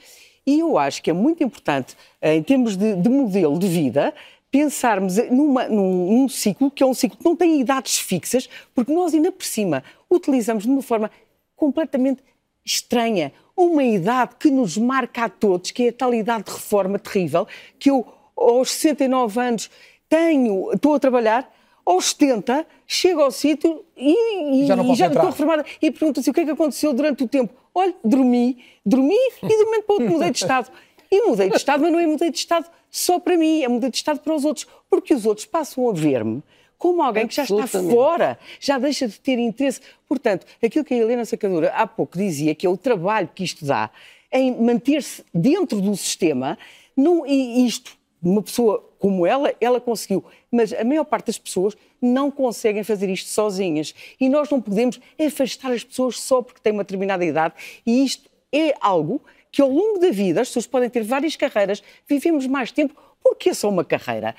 E 0.46 0.60
eu 0.60 0.78
acho 0.78 1.02
que 1.02 1.10
é 1.10 1.14
muito 1.14 1.44
importante, 1.44 1.96
eh, 2.22 2.36
em 2.36 2.44
termos 2.44 2.76
de, 2.76 2.96
de 2.96 3.10
modelo 3.10 3.58
de 3.58 3.68
vida, 3.68 4.14
pensarmos 4.52 5.16
numa- 5.32 5.68
num, 5.70 6.12
num 6.12 6.30
ciclo 6.30 6.70
que 6.70 6.84
é 6.84 6.86
um 6.86 6.94
ciclo 6.94 7.18
que 7.18 7.26
não 7.26 7.36
tem 7.36 7.60
idades 7.62 7.98
fixas, 7.98 8.50
porque 8.76 8.92
nós 8.94 9.14
ainda 9.14 9.32
por 9.32 9.46
cima 9.46 9.84
utilizamos 10.12 10.64
de 10.66 10.70
uma 10.70 10.82
forma 10.82 11.10
completamente 11.56 12.22
estranha 12.66 13.32
uma 13.56 13.84
idade 13.84 14.36
que 14.40 14.50
nos 14.50 14.78
marca 14.78 15.26
a 15.26 15.30
todos, 15.30 15.72
que 15.72 15.84
é 15.84 15.90
a 15.90 15.94
tal 15.94 16.14
idade 16.14 16.46
de 16.46 16.52
reforma 16.52 16.98
terrível, 16.98 17.48
que 17.80 17.90
eu 17.90 18.06
aos 18.36 18.72
69 18.72 19.40
anos 19.40 19.70
tenho, 20.10 20.72
estou 20.74 20.96
a 20.96 21.00
trabalhar, 21.00 21.52
aos 21.86 22.06
70 22.10 22.66
chego 22.88 23.22
ao 23.22 23.32
sítio 23.32 23.84
e, 23.98 24.64
e- 24.64 24.68
Já 24.68 24.76
não 24.76 24.92
e 24.92 24.96
já 24.96 25.08
estou 25.08 25.26
reformada 25.26 25.66
e 25.82 25.92
pergunto-se 25.92 26.30
o 26.30 26.34
que 26.34 26.42
é 26.42 26.46
que 26.46 26.52
aconteceu 26.52 26.94
durante 26.94 27.24
o 27.24 27.28
tempo. 27.28 27.54
Olha, 27.74 27.94
dormi, 28.04 28.58
dormi 28.86 29.16
e 29.16 29.48
de 29.48 29.56
um 29.56 29.66
momento 29.66 29.84
para 29.86 29.94
outro 29.96 30.10
mudei 30.12 30.32
de 30.32 30.38
estado. 30.38 30.72
E 31.12 31.22
mudei 31.28 31.50
de 31.50 31.58
estado, 31.58 31.82
mas 31.82 31.92
não 31.92 32.00
é 32.00 32.08
mudei 32.08 32.32
de 32.32 32.38
estado 32.38 32.68
só 32.90 33.20
para 33.20 33.36
mim, 33.38 33.64
é 33.64 33.68
mudei 33.68 33.90
de 33.90 33.98
estado 33.98 34.20
para 34.20 34.34
os 34.36 34.46
outros, 34.46 34.68
porque 34.90 35.14
os 35.14 35.26
outros 35.26 35.46
passam 35.46 35.90
a 35.90 35.94
ver-me 35.94 36.42
como 36.78 37.02
alguém 37.02 37.28
que 37.28 37.34
já 37.36 37.44
está 37.44 37.56
fora, 37.96 38.38
já 38.60 38.78
deixa 38.78 39.08
de 39.08 39.20
ter 39.20 39.40
interesse. 39.40 39.80
Portanto, 40.08 40.46
aquilo 40.64 40.84
que 40.84 40.94
a 40.94 40.98
Helena 40.98 41.24
Sacadura 41.24 41.72
há 41.76 41.88
pouco 41.88 42.18
dizia, 42.18 42.54
que 42.54 42.66
é 42.66 42.70
o 42.70 42.76
trabalho 42.76 43.30
que 43.34 43.44
isto 43.44 43.64
dá 43.66 43.90
em 44.32 44.52
manter-se 44.62 45.24
dentro 45.34 45.80
do 45.80 45.96
sistema, 45.96 46.58
não, 46.98 47.26
e 47.26 47.66
isto, 47.66 47.96
uma 48.30 48.42
pessoa 48.42 48.84
como 49.00 49.26
ela, 49.28 49.54
ela 49.60 49.82
conseguiu. 49.82 50.24
Mas 50.52 50.72
a 50.74 50.84
maior 50.84 51.04
parte 51.04 51.28
das 51.28 51.38
pessoas 51.38 51.76
não 52.02 52.32
conseguem 52.32 52.84
fazer 52.84 53.10
isto 53.10 53.30
sozinhas. 53.30 53.94
E 54.20 54.30
nós 54.30 54.50
não 54.50 54.62
podemos 54.62 55.00
afastar 55.20 55.72
as 55.72 55.84
pessoas 55.84 56.20
só 56.20 56.42
porque 56.42 56.62
têm 56.62 56.74
uma 56.74 56.84
determinada 56.84 57.26
idade. 57.26 57.54
E 57.86 58.04
isto 58.04 58.30
é 58.52 58.74
algo 58.80 59.22
que 59.52 59.62
ao 59.62 59.70
longo 59.70 60.00
da 60.00 60.10
vida 60.10 60.42
as 60.42 60.48
pessoas 60.48 60.68
podem 60.68 60.90
ter 60.90 61.04
várias 61.04 61.36
carreiras, 61.36 61.84
vivemos 62.08 62.48
mais 62.48 62.72
tempo, 62.72 62.96
porque 63.22 63.50
é 63.50 63.54
só 63.54 63.70
uma 63.70 63.84
carreira. 63.84 64.36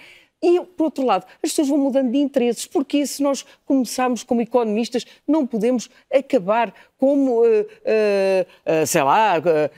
E, 0.46 0.60
por 0.76 0.84
outro 0.84 1.06
lado, 1.06 1.24
as 1.42 1.50
pessoas 1.50 1.68
vão 1.68 1.78
mudando 1.78 2.10
de 2.12 2.18
interesses, 2.18 2.66
porque 2.66 3.06
se 3.06 3.22
nós 3.22 3.46
começarmos 3.64 4.22
como 4.22 4.42
economistas, 4.42 5.06
não 5.26 5.46
podemos 5.46 5.88
acabar 6.12 6.72
como, 6.98 7.42
eh, 7.46 8.46
eh, 8.64 8.86
sei 8.86 9.02
lá, 9.02 9.36
eh, 9.38 9.70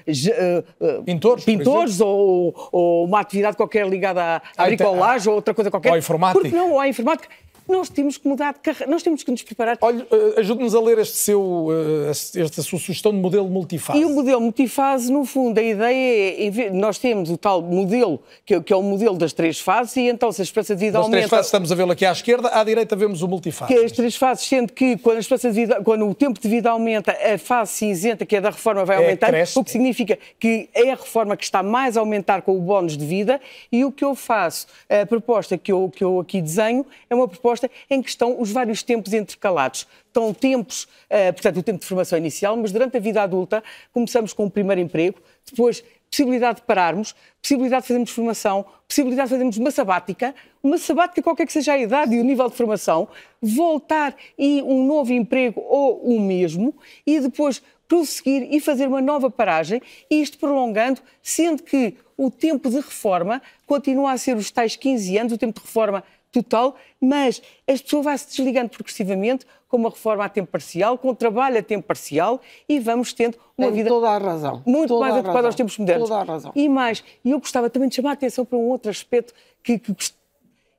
Pintores, 1.04 1.44
pintores 1.44 2.00
ou, 2.00 2.54
ou 2.72 3.04
uma 3.04 3.20
atividade 3.20 3.56
qualquer 3.56 3.86
ligada 3.88 4.22
à, 4.22 4.36
à 4.36 4.42
À 4.64 4.70
inte- 4.72 4.76
bricolagem 4.82 5.28
ou 5.28 5.36
outra 5.36 5.54
coisa 5.54 5.70
qualquer. 5.70 5.88
Ou 5.90 5.94
à 5.94 5.98
informática. 5.98 6.40
Porque 6.40 6.56
não, 6.56 6.72
ou 6.72 6.80
à 6.80 6.88
informática. 6.88 7.28
Nós 7.68 7.88
temos 7.88 8.16
que 8.16 8.28
mudar 8.28 8.54
de 8.54 8.60
carreira, 8.60 8.86
nós 8.90 9.02
temos 9.02 9.22
que 9.22 9.30
nos 9.30 9.42
preparar. 9.42 9.76
Olha, 9.80 10.06
eh, 10.10 10.40
ajude-nos 10.40 10.74
a 10.74 10.80
ler 10.80 10.98
este 10.98 11.16
seu, 11.16 11.68
eh, 12.06 12.10
esta 12.10 12.62
sua 12.62 12.78
sugestão 12.78 13.10
de 13.12 13.18
modelo 13.18 13.48
multifase. 13.48 13.98
E 13.98 14.04
o 14.04 14.10
modelo 14.10 14.40
multifase, 14.40 15.10
no 15.12 15.24
fundo, 15.24 15.58
a 15.58 15.62
ideia 15.62 16.46
é, 16.46 16.70
nós 16.70 16.98
temos 16.98 17.28
o 17.30 17.36
tal 17.36 17.60
modelo, 17.62 18.20
que 18.44 18.54
é, 18.54 18.76
o 18.76 18.82
modelo 18.82 19.16
das 19.16 19.32
três 19.32 19.58
fases, 19.58 19.96
e 19.96 20.02
então 20.02 20.30
se 20.30 20.42
a 20.42 20.44
esperança 20.44 20.74
de 20.76 20.80
vida 20.80 20.98
Das 20.98 21.06
três 21.08 21.24
aumenta... 21.24 21.36
fases 21.36 21.46
estamos 21.46 21.72
a 21.72 21.74
vê-lo 21.74 21.92
aqui 21.92 22.06
à 22.06 22.12
esquerda, 22.12 22.48
à 22.48 22.62
direita 22.62 22.94
vemos 22.94 23.22
o 23.22 23.28
multifase. 23.28 23.72
que 23.72 23.78
é 23.80 23.84
as 23.84 23.92
três 23.92 24.14
fases, 24.16 24.46
sendo 24.46 24.72
que 24.72 24.96
quando, 24.98 25.16
a 25.16 25.20
esperança 25.20 25.48
de 25.48 25.54
vida, 25.54 25.82
quando 25.82 26.08
o 26.08 26.14
tempo 26.14 26.38
de 26.40 26.48
vida 26.48 26.70
aumenta, 26.70 27.12
a 27.12 27.36
fase 27.38 27.72
cinzenta, 27.72 28.24
que 28.24 28.36
é 28.36 28.40
da 28.40 28.50
reforma, 28.50 28.84
vai 28.84 28.96
É, 28.96 29.00
aumentar, 29.00 29.28
cresce. 29.28 29.58
o 29.58 29.64
que 29.64 29.70
significa 29.70 30.18
que 30.38 30.68
é 30.74 30.90
a 30.92 30.94
reforma 30.94 31.36
que 31.36 31.44
está 31.44 31.62
mais 31.62 31.96
a 31.96 32.00
aumentar 32.00 32.42
com 32.42 32.56
o 32.56 32.60
bónus 32.60 32.96
de 32.96 33.04
vida, 33.04 33.40
e 33.72 33.84
o 33.84 33.90
que 33.90 34.04
eu 34.04 34.14
faço, 34.14 34.66
a 34.88 35.04
proposta 35.04 35.58
que 35.58 35.72
eu, 35.72 35.90
que 35.94 36.04
eu 36.04 36.20
aqui 36.20 36.40
desenho, 36.40 36.86
é 37.10 37.14
uma 37.14 37.26
proposta 37.26 37.55
em 37.90 38.02
que 38.02 38.08
estão 38.08 38.40
os 38.40 38.50
vários 38.50 38.82
tempos 38.82 39.12
intercalados. 39.12 39.86
Estão 40.06 40.32
tempos, 40.32 40.88
eh, 41.08 41.32
portanto, 41.32 41.58
o 41.58 41.62
tempo 41.62 41.80
de 41.80 41.86
formação 41.86 42.18
inicial, 42.18 42.56
mas 42.56 42.72
durante 42.72 42.96
a 42.96 43.00
vida 43.00 43.22
adulta 43.22 43.62
começamos 43.92 44.32
com 44.32 44.46
o 44.46 44.50
primeiro 44.50 44.80
emprego, 44.80 45.18
depois 45.48 45.84
possibilidade 46.10 46.60
de 46.60 46.66
pararmos, 46.66 47.14
possibilidade 47.42 47.82
de 47.82 47.88
fazermos 47.88 48.10
formação, 48.10 48.64
possibilidade 48.88 49.28
de 49.28 49.34
fazermos 49.34 49.56
uma 49.56 49.70
sabática, 49.70 50.34
uma 50.62 50.78
sabática 50.78 51.22
qualquer 51.22 51.46
que 51.46 51.52
seja 51.52 51.72
a 51.72 51.78
idade 51.78 52.14
e 52.14 52.20
o 52.20 52.24
nível 52.24 52.48
de 52.48 52.56
formação, 52.56 53.08
voltar 53.42 54.14
e 54.38 54.62
um 54.62 54.86
novo 54.86 55.12
emprego 55.12 55.60
ou 55.60 56.00
o 56.02 56.20
mesmo, 56.20 56.74
e 57.06 57.20
depois 57.20 57.62
prosseguir 57.88 58.48
e 58.50 58.60
fazer 58.60 58.88
uma 58.88 59.00
nova 59.00 59.30
paragem, 59.30 59.80
e 60.10 60.20
isto 60.20 60.38
prolongando, 60.38 61.00
sendo 61.22 61.62
que 61.62 61.94
o 62.16 62.30
tempo 62.30 62.70
de 62.70 62.76
reforma 62.76 63.42
continua 63.66 64.12
a 64.12 64.18
ser 64.18 64.36
os 64.36 64.50
tais 64.50 64.74
15 64.74 65.18
anos, 65.18 65.32
o 65.32 65.38
tempo 65.38 65.60
de 65.60 65.66
reforma 65.66 66.02
total, 66.42 66.76
mas 67.00 67.42
as 67.66 67.80
pessoas 67.80 68.04
vai 68.04 68.18
se 68.18 68.28
desligando 68.28 68.70
progressivamente 68.70 69.46
com 69.68 69.76
uma 69.76 69.90
reforma 69.90 70.24
a 70.24 70.28
tempo 70.28 70.50
parcial, 70.50 70.96
com 70.96 71.14
trabalho 71.14 71.58
a 71.58 71.62
tempo 71.62 71.86
parcial 71.86 72.40
e 72.68 72.78
vamos 72.78 73.12
tendo 73.12 73.36
uma 73.56 73.68
Tem 73.68 73.76
vida 73.76 73.88
toda 73.88 74.08
a 74.08 74.18
razão. 74.18 74.62
muito 74.66 74.88
Toda 74.88 75.00
mais 75.00 75.14
a 75.14 75.18
adequada 75.18 75.36
razão. 75.38 75.48
aos 75.48 75.54
tempos 75.54 75.78
modernos. 75.78 76.08
Toda 76.08 76.20
a 76.20 76.24
razão. 76.24 76.52
E 76.54 76.68
mais, 76.68 77.02
e 77.24 77.30
eu 77.30 77.38
gostava 77.38 77.68
também 77.68 77.88
de 77.88 77.96
chamar 77.96 78.10
a 78.10 78.12
atenção 78.12 78.44
para 78.44 78.58
um 78.58 78.68
outro 78.68 78.90
aspecto 78.90 79.34
que, 79.62 79.78
que, 79.78 79.94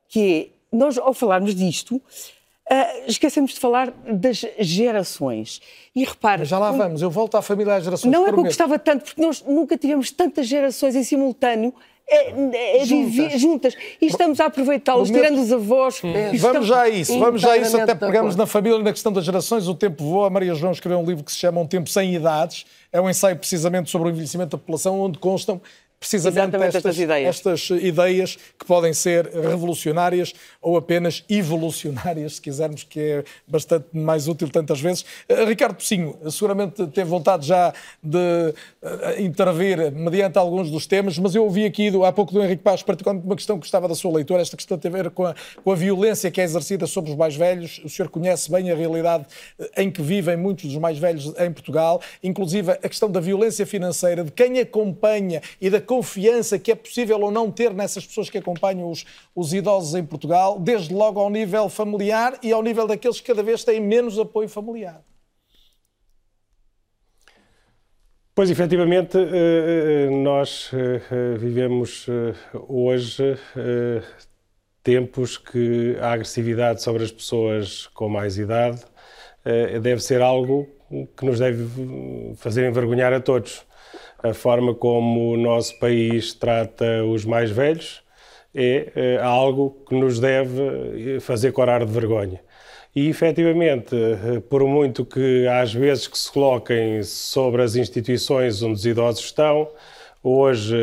que 0.08 0.52
é, 0.72 0.76
nós 0.76 0.96
ao 0.98 1.12
falarmos 1.12 1.54
disto, 1.54 2.00
ah, 2.70 3.00
esquecemos 3.06 3.52
de 3.52 3.60
falar 3.60 3.90
das 3.90 4.44
gerações. 4.58 5.60
E 5.94 6.04
repare... 6.04 6.44
Já 6.44 6.58
lá 6.58 6.70
vamos, 6.70 7.02
eu 7.02 7.10
volto 7.10 7.36
à 7.36 7.42
família 7.42 7.76
às 7.76 7.84
gerações. 7.84 8.10
Não 8.10 8.26
é 8.26 8.32
que 8.32 8.38
eu 8.38 8.44
gostava 8.44 8.78
tanto, 8.78 9.04
porque 9.04 9.20
nós 9.20 9.42
nunca 9.42 9.76
tivemos 9.76 10.10
tantas 10.10 10.46
gerações 10.46 10.94
em 10.94 11.02
simultâneo 11.02 11.74
é, 12.08 12.80
é 12.80 12.84
viver 12.84 13.38
juntas. 13.38 13.74
E 14.00 14.06
estamos 14.06 14.40
a 14.40 14.46
aproveitá-los, 14.46 15.10
tirando 15.10 15.40
os 15.40 15.52
avós. 15.52 16.00
E 16.32 16.38
Vamos 16.38 16.66
já 16.66 16.82
a 16.82 16.88
isso, 16.88 17.18
vamos 17.18 17.40
já 17.40 17.52
a 17.52 17.58
isso, 17.58 17.76
até 17.78 17.94
pegamos 17.94 18.34
na 18.34 18.46
família 18.46 18.78
na 18.78 18.92
questão 18.92 19.12
das 19.12 19.24
gerações, 19.24 19.68
o 19.68 19.74
tempo 19.74 20.02
voa. 20.04 20.28
A 20.28 20.30
Maria 20.30 20.54
João 20.54 20.72
escreveu 20.72 20.98
um 20.98 21.04
livro 21.04 21.22
que 21.22 21.32
se 21.32 21.38
chama 21.38 21.60
Um 21.60 21.66
Tempo 21.66 21.88
Sem 21.90 22.14
Idades. 22.14 22.64
É 22.92 23.00
um 23.00 23.08
ensaio 23.08 23.36
precisamente 23.36 23.90
sobre 23.90 24.08
o 24.08 24.10
envelhecimento 24.10 24.52
da 24.52 24.58
população, 24.58 25.00
onde 25.00 25.18
constam 25.18 25.60
precisamente 25.98 26.54
estas, 26.56 26.74
estas 26.76 26.98
ideias. 26.98 27.28
estas 27.36 27.70
ideias 27.70 28.36
que 28.58 28.64
podem 28.64 28.92
ser 28.92 29.26
revolucionárias 29.26 30.32
ou 30.60 30.76
apenas 30.76 31.24
evolucionárias, 31.28 32.36
se 32.36 32.40
quisermos, 32.40 32.84
que 32.84 33.00
é 33.00 33.24
bastante 33.46 33.86
mais 33.92 34.28
útil 34.28 34.48
tantas 34.48 34.80
vezes. 34.80 35.04
Eh, 35.28 35.44
Ricardo 35.44 35.74
Pocinho, 35.76 36.16
seguramente 36.30 36.86
teve 36.88 37.08
vontade 37.10 37.46
já 37.46 37.72
de 38.02 38.54
eh, 38.82 39.22
intervir 39.22 39.90
mediante 39.92 40.38
alguns 40.38 40.70
dos 40.70 40.86
temas, 40.86 41.18
mas 41.18 41.34
eu 41.34 41.44
ouvi 41.44 41.64
aqui 41.64 41.90
do- 41.90 42.04
há 42.04 42.12
pouco 42.12 42.32
do 42.32 42.42
Henrique 42.42 42.62
Paz, 42.62 42.82
particularmente 42.82 43.26
uma 43.26 43.36
questão 43.36 43.56
que 43.56 43.60
gostava 43.62 43.88
da 43.88 43.94
sua 43.94 44.12
leitura, 44.14 44.40
esta 44.40 44.56
questão 44.56 44.78
tem 44.78 44.90
a 44.90 44.94
ver 44.94 45.10
com 45.10 45.24
a, 45.26 45.34
com 45.64 45.72
a 45.72 45.74
violência 45.74 46.30
que 46.30 46.40
é 46.40 46.44
exercida 46.44 46.86
sobre 46.86 47.10
os 47.10 47.16
mais 47.16 47.34
velhos. 47.34 47.80
O 47.84 47.88
senhor 47.88 48.08
conhece 48.08 48.50
bem 48.50 48.70
a 48.70 48.74
realidade 48.74 49.26
eh, 49.58 49.82
em 49.82 49.90
que 49.90 50.00
vivem 50.02 50.36
muitos 50.36 50.66
dos 50.66 50.76
mais 50.78 50.98
velhos 50.98 51.32
em 51.38 51.52
Portugal, 51.52 52.00
inclusive 52.22 52.72
a 52.72 52.76
questão 52.88 53.10
da 53.10 53.20
violência 53.20 53.66
financeira, 53.66 54.22
de 54.24 54.30
quem 54.32 54.58
acompanha 54.60 55.40
e 55.60 55.68
da 55.70 55.80
confiança 55.88 56.58
que 56.58 56.70
é 56.70 56.74
possível 56.74 57.18
ou 57.18 57.30
não 57.30 57.50
ter 57.50 57.72
nessas 57.72 58.06
pessoas 58.06 58.28
que 58.28 58.36
acompanham 58.36 58.90
os, 58.90 59.06
os 59.34 59.54
idosos 59.54 59.94
em 59.94 60.04
Portugal, 60.04 60.60
desde 60.60 60.92
logo 60.92 61.18
ao 61.18 61.30
nível 61.30 61.70
familiar 61.70 62.38
e 62.42 62.52
ao 62.52 62.62
nível 62.62 62.86
daqueles 62.86 63.18
que 63.18 63.26
cada 63.26 63.42
vez 63.42 63.64
têm 63.64 63.80
menos 63.80 64.18
apoio 64.18 64.48
familiar. 64.48 65.02
Pois, 68.34 68.50
efetivamente, 68.50 69.18
eh, 69.18 70.06
eh, 70.06 70.10
nós 70.10 70.70
eh, 70.72 71.36
vivemos 71.38 72.06
hoje 72.68 73.36
tempos 74.84 75.36
que 75.36 75.96
a 76.00 76.12
agressividade 76.12 76.82
sobre 76.82 77.02
as 77.02 77.10
pessoas 77.10 77.88
com 77.88 78.08
mais 78.08 78.38
idade 78.38 78.80
deve 79.82 80.00
ser 80.00 80.22
algo 80.22 80.68
que 81.16 81.24
nos 81.24 81.38
deve 81.38 81.66
fazer 82.36 82.68
envergonhar 82.68 83.12
a 83.12 83.20
todos. 83.20 83.66
A 84.22 84.34
forma 84.34 84.74
como 84.74 85.32
o 85.32 85.36
nosso 85.36 85.78
país 85.78 86.34
trata 86.34 87.04
os 87.04 87.24
mais 87.24 87.50
velhos 87.50 88.02
é 88.54 88.92
eh, 88.96 89.18
algo 89.22 89.84
que 89.88 89.94
nos 89.94 90.18
deve 90.18 91.16
eh, 91.16 91.20
fazer 91.20 91.52
corar 91.52 91.84
de 91.84 91.92
vergonha. 91.92 92.40
E, 92.96 93.08
efetivamente, 93.08 93.94
eh, 93.94 94.40
por 94.40 94.64
muito 94.66 95.04
que 95.04 95.46
às 95.46 95.72
vezes 95.72 96.08
que 96.08 96.18
se 96.18 96.32
coloquem 96.32 97.02
sobre 97.04 97.62
as 97.62 97.76
instituições 97.76 98.60
onde 98.62 98.74
os 98.74 98.86
idosos 98.86 99.24
estão, 99.24 99.68
hoje, 100.22 100.76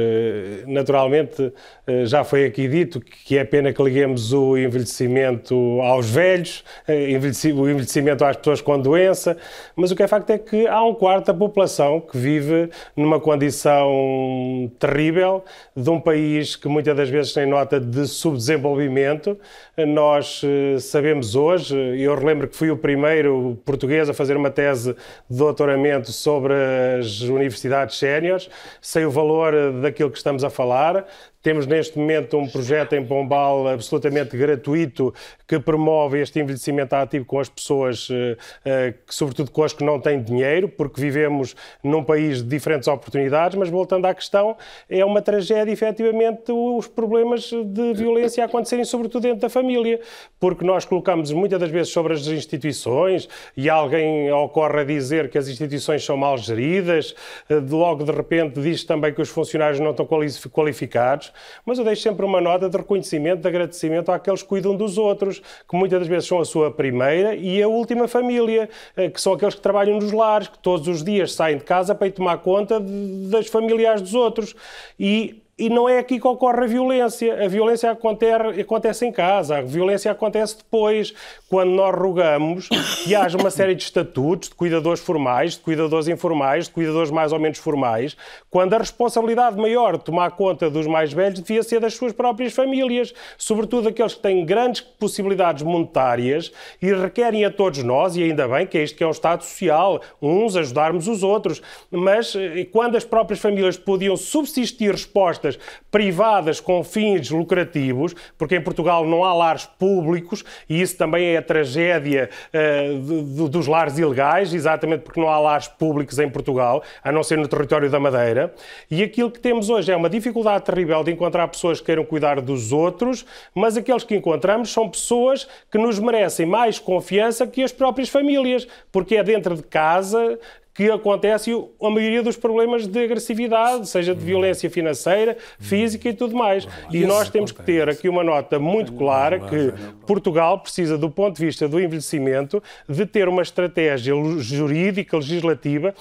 naturalmente, 0.65 1.51
eh, 1.85 2.05
já 2.05 2.23
foi 2.23 2.45
aqui 2.45 2.67
dito 2.67 3.01
que 3.01 3.37
é 3.37 3.43
pena 3.43 3.73
que 3.73 3.83
liguemos 3.83 4.31
o 4.31 4.57
envelhecimento 4.57 5.55
aos 5.81 6.09
velhos, 6.09 6.63
eh, 6.87 7.09
o 7.53 7.69
envelhecimento 7.69 8.23
às 8.23 8.37
pessoas 8.37 8.61
com 8.61 8.79
doença, 8.79 9.37
mas 9.75 9.91
o 9.91 9.95
que 9.95 10.03
é 10.03 10.07
facto 10.07 10.29
é 10.29 10.37
que 10.37 10.65
há 10.67 10.81
um 10.83 10.93
quarto 10.93 11.27
da 11.27 11.33
população 11.33 11.99
que 11.99 12.17
vive 12.17 12.69
numa 12.95 13.19
condição 13.19 14.71
terrível 14.79 15.43
de 15.75 15.89
um 15.89 15.99
país 15.99 16.55
que 16.55 16.67
muitas 16.67 16.95
das 16.95 17.09
vezes 17.09 17.33
tem 17.33 17.45
nota 17.45 17.79
de 17.79 18.07
subdesenvolvimento. 18.07 19.37
Nós 19.77 20.41
eh, 20.43 20.79
sabemos 20.79 21.35
hoje, 21.35 21.75
eu 21.99 22.15
relembro 22.15 22.47
que 22.47 22.55
fui 22.55 22.71
o 22.71 22.77
primeiro 22.77 23.59
português 23.65 24.09
a 24.09 24.13
fazer 24.13 24.37
uma 24.37 24.49
tese 24.49 24.95
de 25.29 25.37
doutoramento 25.37 26.11
sobre 26.11 26.53
as 26.99 27.21
universidades 27.21 27.97
séniores, 27.97 28.49
sei 28.81 29.05
o 29.05 29.11
valor 29.11 29.24
eh, 29.53 29.71
daquilo 29.81 30.11
que 30.11 30.17
estamos 30.17 30.43
a 30.43 30.49
falar. 30.49 31.07
Temos 31.45 31.67
neste 31.67 31.99
momento 31.99 32.39
um 32.39 32.47
projeto 32.47 32.93
em 32.93 33.05
Pombal 33.05 33.67
absolutamente 33.67 34.35
gratuito 34.35 35.13
que 35.47 35.59
promove 35.59 36.19
este 36.19 36.39
envelhecimento 36.39 36.95
ativo 36.95 37.23
com 37.23 37.39
as 37.39 37.47
pessoas, 37.47 38.07
eh, 38.09 38.35
eh, 38.65 38.93
sobretudo 39.05 39.51
com 39.51 39.61
as 39.61 39.71
que 39.71 39.83
não 39.83 39.99
têm 39.99 40.23
dinheiro, 40.23 40.67
porque 40.67 40.99
vivemos 40.99 41.55
num 41.83 42.03
país 42.03 42.41
de 42.41 42.49
diferentes 42.49 42.87
oportunidades, 42.87 43.55
mas 43.55 43.69
voltando 43.69 44.05
à 44.05 44.15
questão, 44.15 44.57
é 44.89 45.05
uma 45.05 45.21
tragédia 45.21 45.71
efetivamente 45.71 46.51
os 46.51 46.87
problemas 46.87 47.51
de 47.51 47.93
violência 47.93 48.43
acontecerem 48.43 48.83
sobretudo 48.83 49.21
dentro 49.21 49.41
da 49.41 49.49
família, 49.49 49.99
porque 50.39 50.65
nós 50.65 50.83
colocamos 50.83 51.31
muitas 51.31 51.59
das 51.59 51.69
vezes 51.69 51.93
sobre 51.93 52.13
as 52.13 52.25
instituições 52.25 53.29
e 53.55 53.69
alguém 53.69 54.31
ocorre 54.31 54.79
a 54.79 54.83
dizer 54.83 55.29
que 55.29 55.37
as 55.37 55.47
instituições 55.47 56.03
são 56.03 56.17
mal 56.17 56.39
geridas, 56.39 57.13
eh, 57.47 57.61
logo 57.69 58.03
de 58.03 58.11
repente 58.11 58.59
diz 58.59 58.83
também 58.83 59.13
que 59.13 59.21
os 59.21 59.29
funcionários 59.29 59.79
não 59.79 59.91
estão 59.91 60.07
qualificados, 60.51 61.34
mas 61.65 61.77
eu 61.77 61.85
deixo 61.85 62.01
sempre 62.01 62.25
uma 62.25 62.41
nota 62.41 62.69
de 62.69 62.77
reconhecimento, 62.77 63.41
de 63.41 63.47
agradecimento 63.47 64.11
àqueles 64.11 64.41
que 64.41 64.49
cuidam 64.49 64.75
dos 64.75 64.97
outros, 64.97 65.41
que 65.67 65.75
muitas 65.75 65.99
das 65.99 66.07
vezes 66.07 66.27
são 66.27 66.39
a 66.39 66.45
sua 66.45 66.71
primeira 66.71 67.35
e 67.35 67.61
a 67.61 67.67
última 67.67 68.07
família, 68.07 68.69
eh, 68.95 69.09
que 69.09 69.19
são 69.19 69.33
aqueles 69.33 69.55
que 69.55 69.61
trabalham 69.61 69.99
nos 69.99 70.11
lares, 70.11 70.47
que 70.47 70.59
todos 70.59 70.87
os 70.87 71.03
dias 71.03 71.33
saem 71.33 71.57
de 71.57 71.63
casa 71.63 71.95
para 71.95 72.07
ir 72.07 72.11
tomar 72.11 72.37
conta 72.39 72.79
das 72.79 73.47
familiares 73.47 74.01
dos 74.01 74.13
outros. 74.13 74.55
E 74.99 75.44
e 75.57 75.69
não 75.69 75.87
é 75.87 75.99
aqui 75.99 76.19
que 76.19 76.27
ocorre 76.27 76.65
a 76.65 76.67
violência. 76.67 77.45
A 77.45 77.47
violência 77.47 77.89
acontece, 77.89 78.59
acontece 78.59 79.05
em 79.05 79.11
casa, 79.11 79.59
a 79.59 79.61
violência 79.61 80.11
acontece 80.11 80.57
depois, 80.57 81.13
quando 81.49 81.71
nós 81.71 81.95
rogamos 81.95 82.67
que 83.03 83.15
haja 83.15 83.37
uma 83.37 83.49
série 83.49 83.73
de 83.73 83.83
estatutos 83.83 84.49
de 84.49 84.55
cuidadores 84.55 84.99
formais, 84.99 85.53
de 85.53 85.59
cuidadores 85.59 86.09
informais, 86.09 86.65
de 86.65 86.71
cuidadores 86.71 87.09
mais 87.09 87.31
ou 87.31 87.39
menos 87.39 87.57
formais, 87.57 88.17
quando 88.49 88.73
a 88.73 88.77
responsabilidade 88.77 89.55
maior 89.55 89.97
de 89.97 90.03
tomar 90.03 90.31
conta 90.31 90.69
dos 90.69 90.87
mais 90.87 91.13
velhos 91.13 91.39
devia 91.39 91.63
ser 91.63 91.79
das 91.79 91.93
suas 91.93 92.11
próprias 92.11 92.53
famílias, 92.53 93.13
sobretudo 93.37 93.87
aqueles 93.87 94.13
que 94.13 94.21
têm 94.21 94.45
grandes 94.45 94.81
possibilidades 94.81 95.63
monetárias 95.63 96.51
e 96.81 96.91
requerem 96.93 97.45
a 97.45 97.51
todos 97.51 97.81
nós, 97.81 98.17
e 98.17 98.23
ainda 98.23 98.45
bem 98.47 98.67
que 98.67 98.77
é 98.77 98.83
isto 98.83 98.97
que 98.97 99.03
é 99.03 99.07
um 99.07 99.11
Estado 99.11 99.43
social, 99.43 100.01
uns 100.21 100.57
ajudarmos 100.57 101.07
os 101.07 101.23
outros, 101.23 101.61
mas 101.89 102.35
eh, 102.35 102.65
quando 102.65 102.97
as 102.97 103.05
próprias 103.05 103.39
famílias 103.39 103.77
podiam 103.77 104.17
subsistir 104.17 104.91
respostas 104.91 105.44
privadas 105.91 106.59
com 106.59 106.83
fins 106.83 107.29
lucrativos, 107.29 108.15
porque 108.37 108.55
em 108.55 108.61
Portugal 108.61 109.05
não 109.05 109.23
há 109.23 109.33
lares 109.33 109.65
públicos 109.65 110.43
e 110.69 110.81
isso 110.81 110.97
também 110.97 111.27
é 111.27 111.37
a 111.37 111.41
tragédia 111.41 112.29
uh, 112.53 113.47
dos 113.47 113.67
lares 113.67 113.97
ilegais, 113.97 114.53
exatamente 114.53 115.01
porque 115.01 115.19
não 115.19 115.29
há 115.29 115.39
lares 115.39 115.67
públicos 115.67 116.17
em 116.19 116.29
Portugal, 116.29 116.83
a 117.03 117.11
não 117.11 117.23
ser 117.23 117.37
no 117.37 117.47
território 117.47 117.89
da 117.89 117.99
Madeira. 117.99 118.53
E 118.89 119.03
aquilo 119.03 119.29
que 119.29 119.39
temos 119.39 119.69
hoje 119.69 119.91
é 119.91 119.95
uma 119.95 120.09
dificuldade 120.09 120.63
terrível 120.65 121.03
de 121.03 121.11
encontrar 121.11 121.47
pessoas 121.47 121.79
que 121.79 121.85
queiram 121.85 122.03
cuidar 122.03 122.41
dos 122.41 122.71
outros, 122.71 123.25
mas 123.53 123.77
aqueles 123.77 124.03
que 124.03 124.15
encontramos 124.15 124.71
são 124.71 124.89
pessoas 124.89 125.47
que 125.71 125.77
nos 125.77 125.99
merecem 125.99 126.45
mais 126.45 126.79
confiança 126.79 127.45
que 127.45 127.63
as 127.63 127.71
próprias 127.71 128.09
famílias, 128.09 128.67
porque 128.91 129.15
é 129.15 129.23
dentro 129.23 129.55
de 129.55 129.63
casa 129.63 130.39
que 130.75 130.91
acontece 130.91 131.51
a 131.81 131.89
maioria 131.89 132.21
dos 132.21 132.35
problemas 132.35 132.85
de 132.85 133.01
agressividade, 133.01 133.87
seja 133.87 134.13
de 134.13 134.23
violência 134.23 134.69
financeira, 134.69 135.37
física 135.57 136.09
e 136.09 136.13
tudo 136.13 136.35
mais. 136.35 136.67
E 136.91 137.05
nós 137.05 137.29
temos 137.29 137.53
que 137.53 137.63
ter 137.63 137.87
aqui 137.87 138.09
uma 138.09 138.25
nota 138.25 138.59
muito 138.59 138.91
clara 138.91 139.39
que 139.39 139.73
Portugal 140.05 140.59
precisa, 140.59 140.97
do 140.97 141.09
ponto 141.09 141.37
de 141.37 141.45
vista 141.45 141.65
do 141.65 141.79
envelhecimento, 141.79 142.61
de 142.89 143.05
ter 143.05 143.29
uma 143.29 143.41
estratégia 143.41 144.13
jurídica, 144.39 145.15
legislativa, 145.15 145.95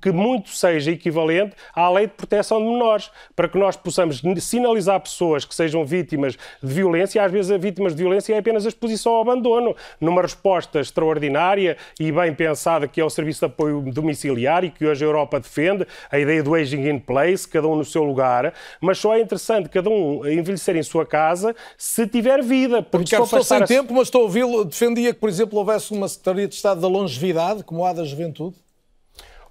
que 0.00 0.10
muito 0.10 0.48
seja 0.50 0.90
equivalente 0.90 1.54
à 1.74 1.90
lei 1.90 2.06
de 2.06 2.14
proteção 2.14 2.60
de 2.60 2.64
menores, 2.64 3.10
para 3.36 3.46
que 3.46 3.58
nós 3.58 3.76
possamos 3.76 4.22
sinalizar 4.40 4.98
pessoas 5.00 5.44
que 5.44 5.54
sejam 5.54 5.84
vítimas 5.84 6.38
de 6.62 6.72
violência, 6.72 7.22
às 7.22 7.30
vezes 7.30 7.50
a 7.50 7.58
vítimas 7.58 7.94
de 7.94 8.02
violência 8.02 8.34
é 8.34 8.38
apenas 8.38 8.64
a 8.64 8.70
exposição 8.70 9.12
ao 9.12 9.20
abandono, 9.20 9.76
numa 10.00 10.22
resposta 10.22 10.80
extraordinária 10.80 11.76
e 12.00 12.10
bem 12.10 12.32
pensada 12.34 12.88
que 12.88 13.02
é 13.02 13.04
o 13.04 13.10
Serviço 13.10 13.40
de 13.40 13.46
Apoio 13.46 13.82
Domiciliar 13.82 14.13
domiciliar 14.14 14.64
e 14.64 14.70
que 14.70 14.86
hoje 14.86 15.04
a 15.04 15.08
Europa 15.08 15.40
defende, 15.40 15.86
a 16.10 16.18
ideia 16.18 16.42
do 16.42 16.54
aging 16.54 16.88
in 16.88 16.98
place, 16.98 17.46
cada 17.46 17.66
um 17.66 17.76
no 17.76 17.84
seu 17.84 18.04
lugar, 18.04 18.54
mas 18.80 18.98
só 18.98 19.14
é 19.14 19.20
interessante 19.20 19.68
cada 19.68 19.90
um 19.90 20.26
envelhecer 20.26 20.76
em 20.76 20.82
sua 20.82 21.04
casa 21.04 21.54
se 21.76 22.06
tiver 22.06 22.42
vida. 22.42 22.82
Porque 22.82 23.04
Ricardo, 23.04 23.24
estou 23.24 23.42
sem 23.42 23.62
a... 23.62 23.66
tempo, 23.66 23.92
mas 23.92 24.04
estou 24.04 24.22
a 24.22 24.24
ouvi-lo. 24.24 24.64
Defendia 24.64 25.12
que, 25.12 25.20
por 25.20 25.28
exemplo, 25.28 25.58
houvesse 25.58 25.92
uma 25.92 26.08
Secretaria 26.08 26.48
de 26.48 26.54
Estado 26.54 26.80
da 26.80 26.88
Longevidade, 26.88 27.64
como 27.64 27.84
a 27.84 27.92
da 27.92 28.04
Juventude? 28.04 28.63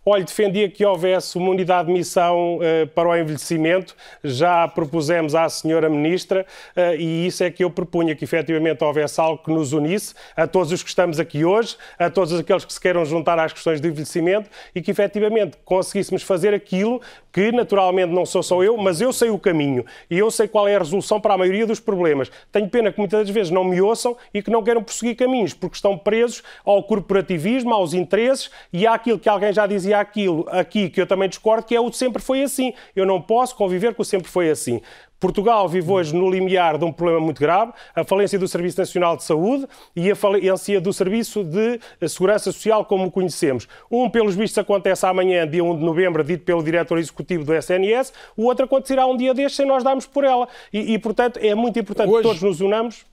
Olha, 0.06 0.22
defendia 0.22 0.70
que 0.70 0.86
houvesse 0.86 1.38
uma 1.38 1.50
unidade 1.50 1.88
de 1.88 1.94
missão 1.94 2.58
uh, 2.58 2.86
para 2.88 3.08
o 3.08 3.16
envelhecimento, 3.16 3.96
já 4.22 4.68
propusemos 4.68 5.34
à 5.34 5.48
senhora 5.48 5.90
Ministra, 5.90 6.46
uh, 6.76 6.96
e 7.00 7.26
isso 7.26 7.42
é 7.42 7.50
que 7.50 7.64
eu 7.64 7.70
propunha, 7.72 8.14
que 8.14 8.26
efetivamente 8.26 8.84
houvesse 8.84 9.22
algo 9.22 9.42
que 9.42 9.50
nos 9.50 9.72
unisse, 9.72 10.14
a 10.36 10.46
todos 10.46 10.74
os 10.74 10.84
que 10.84 10.90
estamos 10.90 11.22
aqui 11.22 11.46
hoje, 11.46 11.78
a 11.98 12.10
todos 12.10 12.38
aqueles 12.38 12.66
que 12.66 12.74
se 12.74 12.82
queiram 12.82 13.06
juntar 13.06 13.40
às 13.40 13.54
questões 13.54 13.80
do 13.80 13.88
envelhecimento, 13.88 14.50
e 14.76 14.82
que 14.82 14.92
efetivamente 14.92 15.56
conseguíssemos 15.64 16.22
fazer 16.22 16.54
aquilo 16.54 17.02
que 17.32 17.52
naturalmente 17.52 18.12
não 18.12 18.26
sou 18.26 18.44
só 18.44 18.62
eu, 18.62 18.78
mas 18.78 19.00
eu 19.02 19.12
sei 19.12 19.32
o 19.32 19.40
caminho 19.40 19.84
e 20.10 20.20
eu 20.20 20.30
sei 20.30 20.48
qual 20.48 20.68
é 20.68 20.76
a 20.76 20.80
resolução 20.80 21.20
para 21.20 21.34
a 21.34 21.38
maioria 21.38 21.66
dos 21.66 21.80
problemas. 21.80 22.32
Tenho 22.52 22.70
pena 22.70 22.92
que 22.92 23.00
muitas 23.00 23.26
das 23.26 23.30
vezes 23.30 23.52
não 23.52 23.64
me 23.64 23.82
ouçam 23.82 24.16
e 24.32 24.42
que 24.44 24.52
não 24.52 24.62
queiram 24.62 24.84
prosseguir 24.84 25.16
caminhos, 25.16 25.52
porque 25.54 25.76
estão 25.76 25.98
presos 25.98 26.44
ao 26.64 26.84
corporativismo, 26.84 27.74
aos 27.74 27.96
interesses 27.96 28.52
e 28.72 28.86
àquilo 28.86 29.18
que 29.18 29.28
alguém 29.28 29.52
já 29.52 29.66
dizia 29.66 29.93
aquilo 30.00 30.46
aqui 30.50 30.90
que 30.90 31.02
eu 31.02 31.08
também 31.08 31.30
discordo, 31.30 31.66
que 31.66 31.76
é 31.76 31.80
o 31.82 31.92
sempre 31.92 32.22
foi 32.22 32.44
assim. 32.44 32.74
Eu 32.96 33.06
não 33.06 33.22
posso 33.22 33.56
conviver 33.56 33.94
com 33.94 34.02
o 34.02 34.06
sempre 34.06 34.30
foi 34.30 34.50
assim. 34.50 34.82
Portugal 35.24 35.70
vive 35.70 35.90
hoje 35.90 36.14
no 36.14 36.30
limiar 36.30 36.78
de 36.78 36.84
um 36.84 36.92
problema 36.92 37.22
muito 37.22 37.40
grave, 37.40 37.72
a 37.96 38.04
falência 38.04 38.38
do 38.38 38.46
Serviço 38.46 38.78
Nacional 38.78 39.16
de 39.16 39.24
Saúde 39.24 39.66
e 39.96 40.12
a 40.12 40.16
falência 40.18 40.82
do 40.82 40.92
Serviço 40.92 41.46
de 41.46 41.80
Segurança 42.10 42.52
Social 42.52 42.84
como 42.84 43.06
o 43.06 43.12
conhecemos. 43.12 43.66
Um, 43.90 44.10
pelos 44.10 44.36
vistos, 44.36 44.58
acontece 44.58 45.06
amanhã, 45.06 45.48
dia 45.48 45.64
1 45.64 45.78
de 45.78 45.86
novembro, 45.86 46.26
dito 46.26 46.44
pelo 46.44 46.62
diretor 46.62 46.98
executivo 46.98 47.46
do 47.46 47.54
SNS, 47.54 48.12
o 48.36 48.44
outro 48.44 48.66
acontecerá 48.66 49.08
um 49.08 49.16
dia 49.16 49.34
destes 49.34 49.56
sem 49.56 49.66
nós 49.66 49.82
darmos 49.82 50.06
por 50.06 50.26
ela. 50.26 50.46
E, 50.74 50.94
e 50.94 51.00
portanto, 51.00 51.40
é 51.42 51.56
muito 51.56 51.80
importante 51.80 52.10
hoje... 52.10 52.18
que 52.18 52.28
todos 52.28 52.42
nos 52.42 52.60
unamos. 52.60 53.06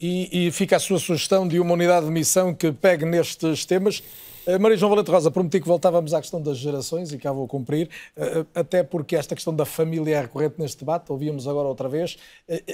E, 0.00 0.46
e, 0.46 0.50
fica 0.52 0.76
a 0.76 0.80
sua 0.80 0.98
sugestão 0.98 1.46
de 1.46 1.60
uma 1.60 1.74
unidade 1.74 2.06
de 2.06 2.12
missão 2.12 2.54
que 2.54 2.72
pegue 2.72 3.04
nestes 3.04 3.64
temas. 3.66 4.02
Eh, 4.46 4.58
Maria 4.58 4.76
João 4.76 4.90
Valente 4.90 5.10
Rosa, 5.10 5.30
prometi 5.30 5.58
que 5.58 5.66
voltávamos 5.66 6.12
à 6.12 6.20
questão 6.20 6.40
das 6.40 6.58
gerações 6.58 7.10
e 7.12 7.18
cá 7.18 7.32
vou 7.32 7.48
cumprir, 7.48 7.88
eh, 8.14 8.40
eh, 8.40 8.60
até 8.60 8.82
porque 8.82 9.16
esta 9.16 9.34
questão 9.34 9.54
da 9.54 9.64
família 9.64 10.16
é 10.16 10.20
recorrente 10.20 10.56
neste 10.58 10.80
debate, 10.80 11.10
ouvíamos 11.10 11.48
agora 11.48 11.66
outra 11.66 11.88
vez. 11.88 12.18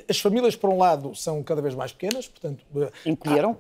As 0.09 0.19
famílias, 0.19 0.57
por 0.57 0.69
um 0.69 0.79
lado, 0.79 1.15
são 1.15 1.43
cada 1.45 1.63
vez 1.63 1.75
mais 1.77 1.93
pequenas, 1.93 2.27
portanto, 2.27 2.65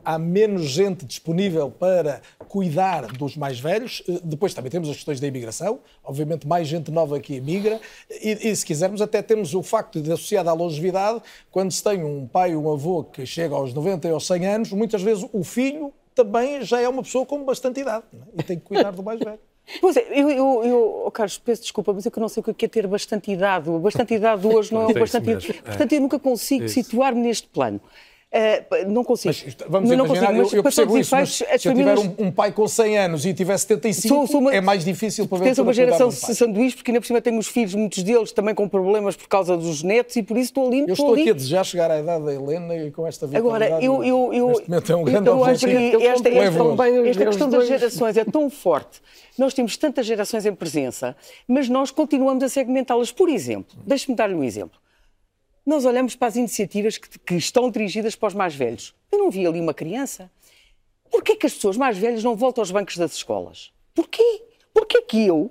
há, 0.05 0.15
há, 0.15 0.19
menos 0.19 0.62
gente 0.62 1.05
disponível 1.05 1.70
para 1.70 2.20
cuidar 2.49 3.07
dos 3.07 3.37
mais 3.37 3.61
velhos. 3.61 4.03
Depois 4.24 4.55
também 4.55 4.70
temos 4.70 4.89
as 4.89 4.97
questões 4.97 5.20
da 5.20 5.28
imigração, 5.28 5.78
obviamente 6.03 6.49
mais 6.49 6.66
gente 6.66 6.91
nova 6.91 7.20
que 7.20 7.35
emigra, 7.35 7.81
e, 8.11 8.49
e 8.49 8.57
se 8.57 8.66
quisermos 8.66 9.01
até 9.01 9.23
temos 9.23 9.55
o 9.55 9.62
facto 9.62 10.01
de, 10.01 10.11
associado 10.11 10.51
à 10.51 10.53
longevidade, 10.53 11.23
quando 11.51 11.70
se 11.70 11.82
tem 11.82 12.03
um 12.03 12.27
pai 12.27 12.57
ou 12.57 12.65
um 12.65 12.73
avô 12.73 13.05
que 13.05 13.24
chega 13.24 13.55
aos 13.55 13.73
90 13.73 14.09
ou 14.09 14.15
aos 14.15 14.27
100 14.27 14.47
anos, 14.47 14.73
muitas 14.73 15.01
vezes 15.01 15.24
o 15.32 15.45
filho 15.45 15.93
também 16.15 16.62
já 16.62 16.81
é 16.81 16.89
uma 16.89 17.03
pessoa 17.03 17.24
com 17.24 17.45
bastante 17.45 17.81
idade 17.81 18.05
é? 18.12 18.41
e 18.41 18.43
tem 18.43 18.59
que 18.59 18.65
cuidar 18.65 18.91
do 18.91 19.03
mais 19.03 19.19
velho. 19.20 19.39
Pois 19.81 19.97
é, 19.97 20.05
eu, 20.11 20.28
eu, 20.28 20.65
eu 20.65 21.03
oh 21.07 21.11
Carlos, 21.12 21.39
peço 21.39 21.62
desculpa, 21.62 21.93
mas 21.93 22.05
é 22.05 22.11
que 22.11 22.19
eu 22.19 22.20
não 22.20 22.28
sei 22.28 22.43
o 22.45 22.53
que 22.53 22.65
é 22.65 22.69
ter 22.69 22.89
bastante 22.89 23.31
idade. 23.31 23.70
Bastante 23.70 24.15
idade 24.15 24.45
hoje 24.45 24.74
não 24.74 24.89
é, 24.89 24.91
é 24.91 24.95
bastante 24.95 25.31
idade. 25.31 25.53
Portanto, 25.62 25.93
eu 25.93 26.01
nunca 26.01 26.19
consigo 26.19 26.69
situar-me 26.69 27.20
neste 27.20 27.47
plano. 27.47 27.81
Uh, 28.32 28.89
não 28.89 29.02
consigo. 29.02 29.35
Mas, 29.44 29.57
vamos 29.69 29.90
não 29.90 30.07
imaginar, 30.07 30.28
consigo, 30.28 30.43
mas, 30.43 30.52
eu, 30.52 30.59
eu 30.59 30.62
percebo 30.62 30.97
isso, 30.97 31.16
mas 31.16 31.35
se 31.35 31.44
famílias... 31.59 31.65
eu 31.65 31.74
tiver 31.74 31.98
um, 31.98 32.28
um, 32.28 32.31
pai 32.31 32.52
com 32.52 32.69
100 32.69 32.98
anos 32.98 33.27
e 33.27 33.35
tiver 33.35 33.59
75, 33.59 34.07
sou, 34.07 34.27
sou 34.28 34.40
uma, 34.40 34.55
é 34.55 34.61
mais 34.61 34.85
difícil 34.85 35.27
para 35.27 35.39
ver 35.39 35.52
Tem 35.52 35.65
uma 35.65 35.73
geração 35.73 36.11
de 36.11 36.15
sanduíche, 36.15 36.77
porque 36.77 36.93
ainda 36.93 37.01
por 37.01 37.09
cima 37.09 37.20
tenho 37.20 37.39
os 37.39 37.48
filhos, 37.48 37.74
muitos 37.74 38.05
deles 38.05 38.31
também 38.31 38.55
com 38.55 38.69
problemas 38.69 39.16
por 39.16 39.27
causa 39.27 39.57
dos 39.57 39.82
netos 39.82 40.15
e 40.15 40.23
por 40.23 40.36
isso 40.36 40.51
estou 40.51 40.69
ali. 40.69 40.78
Eu 40.78 40.93
estou, 40.93 41.15
aqui 41.15 41.31
a 41.31 41.32
desejar 41.32 41.65
chegar 41.65 41.90
à 41.90 41.98
idade 41.98 42.24
da 42.24 42.32
Helena 42.32 42.77
e 42.77 42.93
com 42.93 43.05
esta 43.05 43.27
vida. 43.27 43.36
Agora, 43.36 43.82
eu, 43.82 44.05
eu, 44.05 44.32
eu, 44.32 44.62
é 44.89 44.94
um 44.97 45.02
grande 45.02 45.28
eu 45.28 45.44
acho 45.44 45.66
que 45.66 45.73
esta, 45.74 46.28
esta, 46.28 46.28
esta 47.09 47.24
questão 47.27 47.51
das 47.51 47.66
gerações 47.66 48.16
é 48.16 48.24
tão 48.24 48.48
forte. 48.48 49.01
Nós 49.36 49.52
temos 49.55 49.77
tantas 49.77 50.07
gerações 50.07 50.47
em 50.47 50.55
presença, 50.55 51.16
mas 51.48 51.69
nós 51.69 51.90
continuamos 51.90 52.44
a 52.44 52.48
segmentá-las. 52.48 53.11
Por 53.11 53.28
exemplo, 53.28 53.77
deixe-me 53.85 54.16
dar-lhe 54.16 54.36
um 54.36 54.44
exemplo 54.44 54.78
nós 55.71 55.85
olhamos 55.85 56.17
para 56.17 56.27
as 56.27 56.37
iniciativas 56.37 56.99
que, 56.99 57.17
que, 57.21 57.37
estão 57.37 57.71
dirigidas 57.71 58.17
para 58.17 58.27
os 58.27 58.35
mais 58.35 58.55
velhos. 58.57 58.93
Eu 59.11 59.21
não 59.21 59.31
vi 59.31 59.47
ali 59.47 59.61
uma 59.61 59.73
criança. 59.73 60.29
Porquê 61.09 61.37
que 61.37 61.47
as 61.47 61.55
pessoas 61.55 61.77
mais 61.77 61.97
velhas 61.97 62.25
não 62.25 62.35
voltam 62.35 62.61
aos 62.61 62.73
bancos 62.73 62.97
das 62.97 63.15
escolas? 63.15 63.71
Porquê? 63.95 64.43
Porquê 64.75 65.03
que 65.03 65.27
eu? 65.27 65.49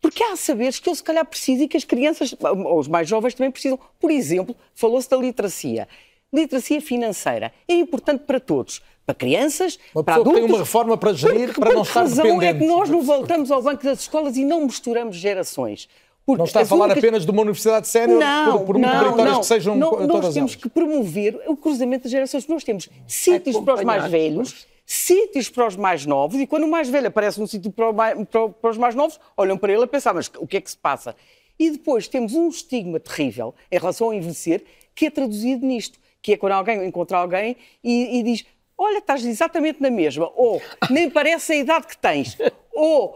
Porque 0.00 0.22
há 0.24 0.36
saberes 0.36 0.80
que 0.80 0.88
eu 0.88 0.94
se 0.94 1.02
calhar 1.02 1.24
preciso 1.24 1.62
e 1.62 1.68
que 1.68 1.76
as 1.76 1.84
crianças, 1.84 2.34
ou 2.40 2.78
os 2.78 2.88
mais 2.88 3.06
jovens 3.06 3.34
também 3.34 3.50
precisam. 3.50 3.78
Por 4.00 4.10
exemplo, 4.10 4.56
falou-se 4.74 5.08
da 5.08 5.18
literacia. 5.18 5.86
Literacia 6.32 6.80
financeira 6.80 7.52
é 7.68 7.74
importante 7.74 8.24
para 8.24 8.40
todos. 8.40 8.80
Para 9.04 9.14
crianças, 9.14 9.78
uma 9.94 10.02
para 10.02 10.14
adultos. 10.14 10.34
tem 10.34 10.44
uma 10.44 10.58
reforma 10.58 10.96
para 10.96 11.12
gerir, 11.12 11.52
para 11.52 11.74
não 11.74 11.82
estar 11.82 12.04
dependente. 12.04 12.44
é 12.46 12.54
que 12.54 12.66
nós 12.66 12.88
não 12.88 13.02
voltamos 13.02 13.50
ao 13.50 13.60
banco 13.62 13.84
das 13.84 14.00
escolas 14.00 14.36
e 14.36 14.44
não 14.44 14.64
misturamos 14.64 15.16
gerações. 15.16 15.88
Porque 16.24 16.38
não 16.38 16.44
está 16.44 16.60
a 16.60 16.66
falar 16.66 16.84
únicas... 16.86 17.02
apenas 17.02 17.24
de 17.24 17.30
uma 17.30 17.42
universidade 17.42 17.88
sénior 17.88 18.20
não, 18.20 18.58
por, 18.58 18.66
por 18.66 18.78
muito 18.78 18.92
não, 18.92 19.16
não. 19.16 19.40
que 19.40 19.46
sejam 19.46 19.76
não, 19.76 19.90
todas 19.90 20.08
Nós 20.08 20.34
temos 20.34 20.52
elas. 20.52 20.54
que 20.54 20.68
promover 20.68 21.40
o 21.48 21.56
cruzamento 21.56 22.04
das 22.04 22.12
gerações. 22.12 22.46
Nós 22.46 22.62
temos 22.62 22.88
sítios 23.06 23.58
para 23.58 23.74
os 23.74 23.82
mais 23.82 24.10
velhos, 24.10 24.66
sítios 24.86 25.48
para 25.48 25.66
os 25.66 25.76
mais 25.76 26.06
novos, 26.06 26.40
e 26.40 26.46
quando 26.46 26.64
o 26.64 26.70
mais 26.70 26.88
velho 26.88 27.08
aparece 27.08 27.40
num 27.40 27.46
sítio 27.46 27.72
para, 27.72 27.92
para, 27.92 28.48
para, 28.48 28.70
os 28.70 28.78
mais 28.78 28.94
novos, 28.94 29.18
olham 29.36 29.58
para 29.58 29.72
ele 29.72 29.82
a 29.82 29.86
pensar, 29.86 30.14
mas 30.14 30.30
o 30.38 30.46
que 30.46 30.56
é 30.56 30.60
que 30.60 30.70
se 30.70 30.76
passa? 30.76 31.16
E 31.58 31.70
depois 31.70 32.06
temos 32.06 32.34
um 32.34 32.48
estigma 32.48 33.00
terrível 33.00 33.54
em 33.70 33.78
relação 33.78 34.08
ao 34.08 34.14
envelhecer, 34.14 34.64
que 34.94 35.06
é 35.06 35.10
traduzido 35.10 35.66
nisto, 35.66 35.98
que 36.20 36.34
é 36.34 36.36
quando 36.36 36.52
alguém 36.52 36.84
encontra 36.86 37.18
alguém 37.18 37.56
e, 37.82 38.18
e 38.18 38.22
diz 38.22 38.44
olha, 38.82 38.98
estás 38.98 39.24
exatamente 39.24 39.80
na 39.80 39.90
mesma, 39.90 40.30
ou 40.34 40.60
nem 40.90 41.08
parece 41.08 41.52
a 41.52 41.56
idade 41.56 41.86
que 41.86 41.96
tens, 41.96 42.36
ou 42.72 43.14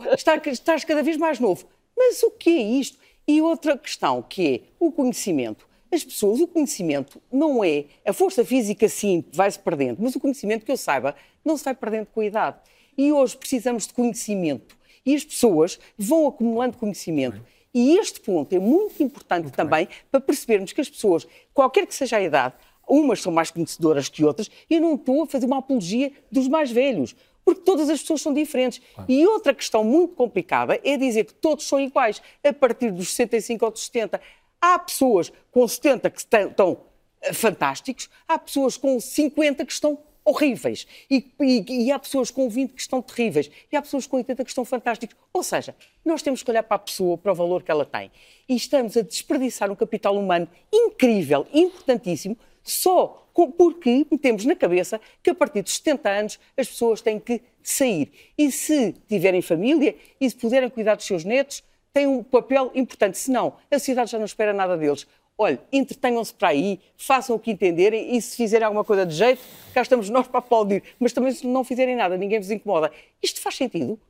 estás 0.49 0.85
cada 0.85 1.03
vez 1.03 1.17
mais 1.17 1.41
novo. 1.41 1.67
Mas 1.97 2.23
o 2.23 2.31
que 2.31 2.51
é 2.51 2.63
isto? 2.63 2.99
E 3.27 3.41
outra 3.41 3.77
questão, 3.77 4.23
que 4.23 4.55
é 4.55 4.61
o 4.79 4.93
conhecimento. 4.93 5.67
As 5.91 6.05
pessoas, 6.05 6.41
o 6.41 6.47
conhecimento 6.47 7.21
não 7.33 7.65
é. 7.65 7.87
A 8.05 8.13
força 8.13 8.45
física, 8.45 8.89
sim, 8.89 9.25
vai-se 9.33 9.59
perdendo, 9.59 9.99
mas 10.01 10.15
o 10.15 10.21
conhecimento, 10.21 10.65
que 10.65 10.71
eu 10.71 10.77
saiba, 10.77 11.15
não 11.45 11.57
se 11.57 11.65
vai 11.65 11.75
perdendo 11.75 12.07
com 12.07 12.21
a 12.21 12.27
idade. 12.27 12.59
E 12.99 13.13
hoje 13.13 13.37
precisamos 13.37 13.87
de 13.87 13.95
conhecimento. 13.95 14.77
E 15.05 15.15
as 15.15 15.25
pessoas 15.25 15.79
vão 15.97 16.27
acumulando 16.27 16.77
conhecimento. 16.77 17.41
E 17.73 17.99
este 17.99 18.21
ponto 18.21 18.53
é 18.55 18.59
muito 18.59 19.03
importante 19.03 19.45
muito 19.45 19.55
também 19.55 19.87
bem. 19.87 19.95
para 20.11 20.21
percebermos 20.21 20.73
que 20.73 20.81
as 20.81 20.89
pessoas, 20.89 21.27
qualquer 21.53 21.87
que 21.87 21.95
seja 21.95 22.17
a 22.17 22.23
idade, 22.23 22.55
umas 22.89 23.21
são 23.21 23.33
mais 23.33 23.51
conhecedoras 23.51 24.09
que 24.09 24.25
outras, 24.25 24.51
e 24.71 24.75
eu 24.75 24.81
não 24.81 24.95
estou 24.95 25.23
a 25.23 25.27
fazer 25.27 25.47
uma 25.47 25.59
apologia 25.59 26.13
dos 26.31 26.49
mais 26.49 26.71
velhos, 26.71 27.15
porque 27.47 27.61
todas 27.61 27.89
as 27.89 28.01
pessoas 28.01 28.21
são 28.21 28.35
diferentes. 28.35 28.83
E 29.09 29.25
outra 29.25 29.55
questão 29.55 29.85
muito 29.85 30.15
complicada 30.17 30.81
é 30.83 30.97
dizer 30.97 31.25
que 31.25 31.33
todos 31.33 31.65
são 31.65 31.79
iguais 31.81 32.21
a 32.43 32.53
partir 32.53 32.91
dos 32.91 33.11
65 33.15 33.65
ou 33.65 33.71
dos 33.71 33.85
70. 33.85 34.21
Há 34.61 34.77
pessoas 34.81 35.33
com 35.53 35.67
70 35.67 36.11
que 36.11 36.19
estão 36.19 36.79
eh, 37.23 37.33
fantásticos, 37.33 38.11
há 38.27 38.37
pessoas 38.37 38.77
com 38.77 38.99
50 38.99 39.65
que 39.65 39.73
estão 39.73 39.97
horríveis. 40.25 40.89
E, 41.09 41.31
e, 41.41 41.85
e, 41.85 41.93
há 41.93 42.01
pessoas 42.01 42.33
com 42.33 42.49
20 42.49 42.73
que 42.73 42.81
estão 42.81 43.01
terríveis. 43.01 43.49
E 43.71 43.77
há 43.77 43.83
pessoas 43.83 44.09
com 44.09 44.17
80 44.17 44.43
que 44.43 44.51
estão 44.51 44.65
fantásticos. 44.65 45.17
Ou 45.33 45.45
seja, 45.45 45.77
nós 46.05 46.23
temos 46.23 46.43
que 46.43 46.51
olhar 46.51 46.65
para 46.65 46.75
a 46.75 46.81
pessoa, 46.81 47.17
para 47.17 47.31
o 47.31 47.35
valor 47.37 47.63
que 47.63 47.71
ela 47.71 47.87
tem. 47.87 48.11
E 48.49 48.57
estamos 48.57 48.97
a 48.97 49.03
desperdiçar 49.03 49.71
um 49.71 49.77
capital 49.77 50.17
humano 50.17 50.49
incrível, 50.73 51.47
importantíssimo, 51.55 52.37
só 52.65 53.26
porque 53.59 54.07
metemos 54.11 54.45
na 54.47 54.57
cabeça 54.57 54.99
que 55.23 55.29
a 55.29 55.35
partir 55.35 55.61
dos 55.61 55.77
70 55.77 56.09
anos 56.09 56.41
as 56.57 56.69
pessoas 56.69 57.03
têm 57.03 57.21
que 57.21 57.43
sair. 57.63 58.11
E 58.39 58.51
se 58.51 58.95
tiverem 59.07 59.43
família 59.43 59.95
e 60.19 60.31
se 60.31 60.37
puderem 60.37 60.71
cuidar 60.71 60.95
dos 60.95 61.05
seus 61.05 61.25
netos, 61.25 61.63
têm 61.93 62.07
um 62.07 62.23
papel 62.23 62.71
importante. 62.75 63.19
Se 63.19 63.31
não, 63.31 63.55
a 63.71 63.79
sociedade 63.79 64.11
já 64.11 64.19
não 64.19 64.25
espera 64.25 64.53
nada 64.53 64.77
deles. 64.77 65.07
Olha, 65.39 65.61
entretenham-se 65.71 66.33
para 66.33 66.49
aí, 66.49 66.81
façam 66.97 67.37
o 67.37 67.39
que 67.39 67.51
entenderem 67.51 68.17
e 68.17 68.23
se 68.23 68.37
fizerem 68.37 68.65
alguma 68.65 68.85
coisa 68.85 69.05
de 69.05 69.15
jeito, 69.15 69.43
cá 69.75 69.83
estamos 69.83 70.09
nós 70.09 70.27
para 70.27 70.39
aplaudir. 70.39 70.83
Mas 70.99 71.13
também 71.13 71.31
se 71.33 71.47
não 71.47 71.63
fizerem 71.63 71.95
nada, 71.95 72.17
ninguém 72.17 72.41
vos 72.41 72.51
incomoda. 72.51 72.91
Isto 73.23 73.43
faz 73.43 73.57
sentido? 73.57 74.01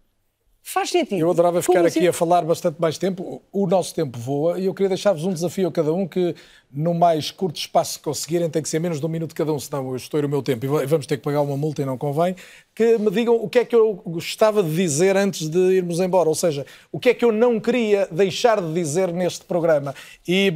Faz 0.68 0.90
sentido. 0.90 1.20
Eu 1.20 1.30
adorava 1.30 1.62
ficar 1.62 1.74
Como 1.74 1.86
aqui 1.86 2.00
assim? 2.00 2.08
a 2.08 2.12
falar 2.12 2.42
bastante 2.42 2.80
mais 2.80 2.98
tempo. 2.98 3.40
O 3.52 3.68
nosso 3.68 3.94
tempo 3.94 4.18
voa 4.18 4.58
e 4.58 4.66
eu 4.66 4.74
queria 4.74 4.88
deixar-vos 4.88 5.24
um 5.24 5.32
desafio 5.32 5.68
a 5.68 5.72
cada 5.72 5.92
um 5.92 6.08
que, 6.08 6.34
no 6.72 6.92
mais 6.92 7.30
curto 7.30 7.56
espaço 7.56 8.00
que 8.00 8.04
conseguirem, 8.04 8.50
tem 8.50 8.60
que 8.60 8.68
ser 8.68 8.80
menos 8.80 8.98
de 8.98 9.06
um 9.06 9.08
minuto 9.08 9.32
cada 9.32 9.52
um, 9.52 9.60
senão 9.60 9.88
eu 9.90 9.94
estouro 9.94 10.26
o 10.26 10.28
meu 10.28 10.42
tempo 10.42 10.66
e 10.66 10.86
vamos 10.86 11.06
ter 11.06 11.18
que 11.18 11.22
pagar 11.22 11.40
uma 11.42 11.56
multa 11.56 11.82
e 11.82 11.84
não 11.84 11.96
convém. 11.96 12.34
Que 12.74 12.98
me 12.98 13.12
digam 13.12 13.36
o 13.36 13.48
que 13.48 13.60
é 13.60 13.64
que 13.64 13.76
eu 13.76 13.94
gostava 14.04 14.60
de 14.60 14.74
dizer 14.74 15.16
antes 15.16 15.48
de 15.48 15.56
irmos 15.56 16.00
embora, 16.00 16.28
ou 16.28 16.34
seja, 16.34 16.66
o 16.90 16.98
que 16.98 17.10
é 17.10 17.14
que 17.14 17.24
eu 17.24 17.30
não 17.30 17.60
queria 17.60 18.08
deixar 18.10 18.60
de 18.60 18.74
dizer 18.74 19.12
neste 19.12 19.44
programa. 19.44 19.94
E, 20.26 20.52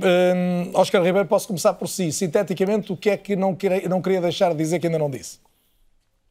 um, 0.74 0.76
Oscar 0.76 1.04
Ribeiro, 1.04 1.28
posso 1.28 1.46
começar 1.46 1.74
por 1.74 1.86
si. 1.86 2.10
Sinteticamente, 2.10 2.92
o 2.92 2.96
que 2.96 3.10
é 3.10 3.16
que 3.16 3.36
não 3.36 3.54
queria, 3.54 3.88
não 3.88 4.02
queria 4.02 4.20
deixar 4.20 4.50
de 4.50 4.56
dizer 4.56 4.80
que 4.80 4.88
ainda 4.88 4.98
não 4.98 5.08
disse? 5.08 5.38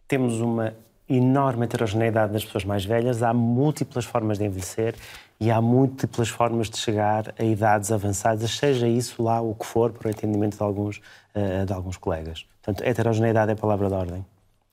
Temos 0.06 0.42
uma 0.42 0.76
enorme 1.10 1.66
heterogeneidade 1.66 2.32
nas 2.32 2.46
pessoas 2.46 2.64
mais 2.64 2.86
velhas, 2.86 3.24
há 3.24 3.34
múltiplas 3.34 4.06
formas 4.06 4.38
de 4.38 4.46
envelhecer 4.46 4.96
e 5.40 5.50
há 5.50 5.62
múltiplas 5.62 6.30
formas 6.30 6.70
de 6.70 6.78
chegar 6.78 7.34
a 7.40 7.44
idades 7.44 7.92
avançadas, 7.92 8.52
seja 8.52 8.88
isso 8.88 9.24
lá 9.24 9.42
o 9.42 9.56
que 9.56 9.66
for, 9.66 9.92
para 9.92 10.08
o 10.08 10.12
entendimento 10.12 10.58
de 10.58 10.64
alguns, 10.64 10.98
uh, 11.34 11.66
de 11.66 11.74
alguns 11.74 11.98
colegas. 11.98 12.46
Portanto, 12.62 12.88
heterogeneidade 12.88 13.52
é 13.52 13.54
a 13.54 13.58
palavra 13.58 13.88
de 13.88 13.94
ordem. 13.94 14.26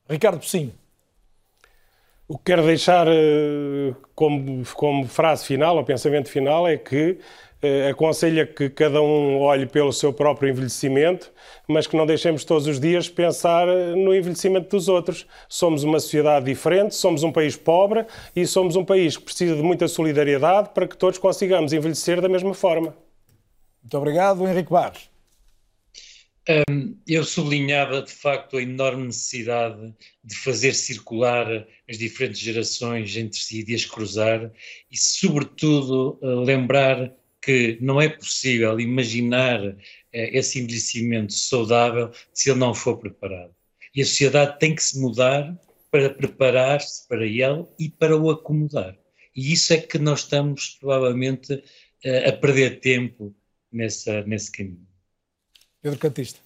Ricardo 0.09 0.45
sim. 0.45 0.73
O 2.29 2.37
que 2.37 2.45
quero 2.47 2.65
deixar 2.65 3.07
uh, 3.07 3.97
como, 4.15 4.65
como 4.75 5.07
frase 5.07 5.47
final, 5.47 5.77
ou 5.77 5.85
pensamento 5.85 6.29
final, 6.29 6.67
é 6.67 6.77
que 6.77 7.19
aconselha 7.91 8.47
que 8.47 8.69
cada 8.69 9.01
um 9.01 9.39
olhe 9.39 9.66
pelo 9.66 9.93
seu 9.93 10.12
próprio 10.12 10.51
envelhecimento 10.51 11.33
mas 11.69 11.87
que 11.87 11.97
não 11.97 12.07
deixemos 12.07 12.45
todos 12.45 12.66
os 12.66 12.78
dias 12.78 13.09
pensar 13.09 13.66
no 13.66 14.15
envelhecimento 14.15 14.70
dos 14.70 14.89
outros. 14.89 15.27
Somos 15.49 15.83
uma 15.83 15.99
sociedade 15.99 16.47
diferente, 16.47 16.95
somos 16.95 17.23
um 17.23 17.33
país 17.33 17.57
pobre 17.57 18.07
e 18.35 18.47
somos 18.47 18.77
um 18.77 18.85
país 18.85 19.16
que 19.16 19.24
precisa 19.24 19.57
de 19.57 19.62
muita 19.62 19.89
solidariedade 19.89 20.70
para 20.73 20.87
que 20.87 20.97
todos 20.97 21.19
consigamos 21.19 21.73
envelhecer 21.73 22.20
da 22.20 22.28
mesma 22.28 22.55
forma. 22.55 22.97
Muito 23.83 23.99
obrigado, 23.99 24.47
Henrique 24.47 24.70
Barros. 24.70 25.11
Um, 26.49 26.97
eu 27.09 27.24
sublinhava 27.24 28.03
de 28.03 28.12
facto 28.12 28.57
a 28.57 28.62
enorme 28.62 29.07
necessidade 29.07 29.93
de 30.23 30.37
fazer 30.37 30.74
circular 30.74 31.66
as 31.91 31.99
diferentes 31.99 32.41
gerações 32.41 33.16
entre 33.16 33.37
si, 33.37 33.65
de 33.65 33.74
as 33.74 33.85
cruzar 33.85 34.53
e, 34.89 34.97
sobretudo, 34.97 36.20
lembrar 36.23 37.12
que 37.47 37.78
não 37.81 38.01
é 38.02 38.09
possível 38.09 38.81
imaginar 38.81 39.64
eh, 39.64 40.36
esse 40.36 40.59
envelhecimento 40.59 41.32
saudável 41.32 42.10
se 42.35 42.51
ele 42.51 42.59
não 42.59 42.74
for 42.74 42.98
preparado. 42.98 43.55
E 43.94 44.02
a 44.02 44.05
sociedade 44.05 44.59
tem 44.59 44.74
que 44.74 44.82
se 44.82 44.98
mudar 44.98 45.56
para 45.89 46.10
preparar-se 46.10 47.06
para 47.06 47.24
ele 47.24 47.64
e 47.78 47.89
para 47.89 48.16
o 48.16 48.32
acomodar. 48.32 48.98
E 49.35 49.52
isso 49.52 49.73
é 49.73 49.77
que 49.77 49.97
nós 49.97 50.20
estamos 50.20 50.77
provavelmente 50.81 51.62
eh, 52.02 52.28
a 52.28 52.32
perder 52.32 52.81
tempo 52.81 53.32
nessa, 53.70 54.23
nesse 54.23 54.51
caminho. 54.51 54.89
Pedro 55.81 56.01
Cantista. 56.01 56.40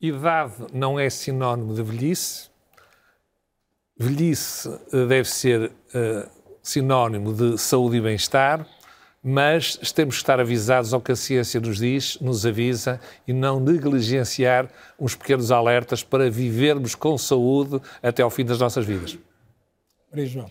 Idade 0.00 0.66
não 0.72 0.98
é 0.98 1.08
sinónimo 1.08 1.76
de 1.76 1.82
velhice. 1.84 2.50
Velhice 3.96 4.68
eh, 4.92 5.06
deve 5.06 5.28
ser 5.28 5.70
uh, 5.70 6.28
sinónimo 6.60 7.32
de 7.32 7.56
saúde 7.56 7.98
e 7.98 8.00
bem-estar 8.00 8.66
mas 9.30 9.76
temos 9.92 10.14
que 10.14 10.22
estar 10.22 10.40
avisados 10.40 10.94
ao 10.94 11.02
que 11.02 11.12
a 11.12 11.16
ciência 11.16 11.60
nos 11.60 11.76
diz, 11.76 12.18
nos 12.18 12.46
avisa 12.46 12.98
e 13.26 13.32
não 13.34 13.60
negligenciar 13.60 14.70
uns 14.98 15.14
pequenos 15.14 15.52
alertas 15.52 16.02
para 16.02 16.30
vivermos 16.30 16.94
com 16.94 17.18
saúde 17.18 17.78
até 18.02 18.22
ao 18.22 18.30
fim 18.30 18.42
das 18.42 18.58
nossas 18.58 18.86
vidas. 18.86 19.18
Maria 20.10 20.24
João. 20.24 20.50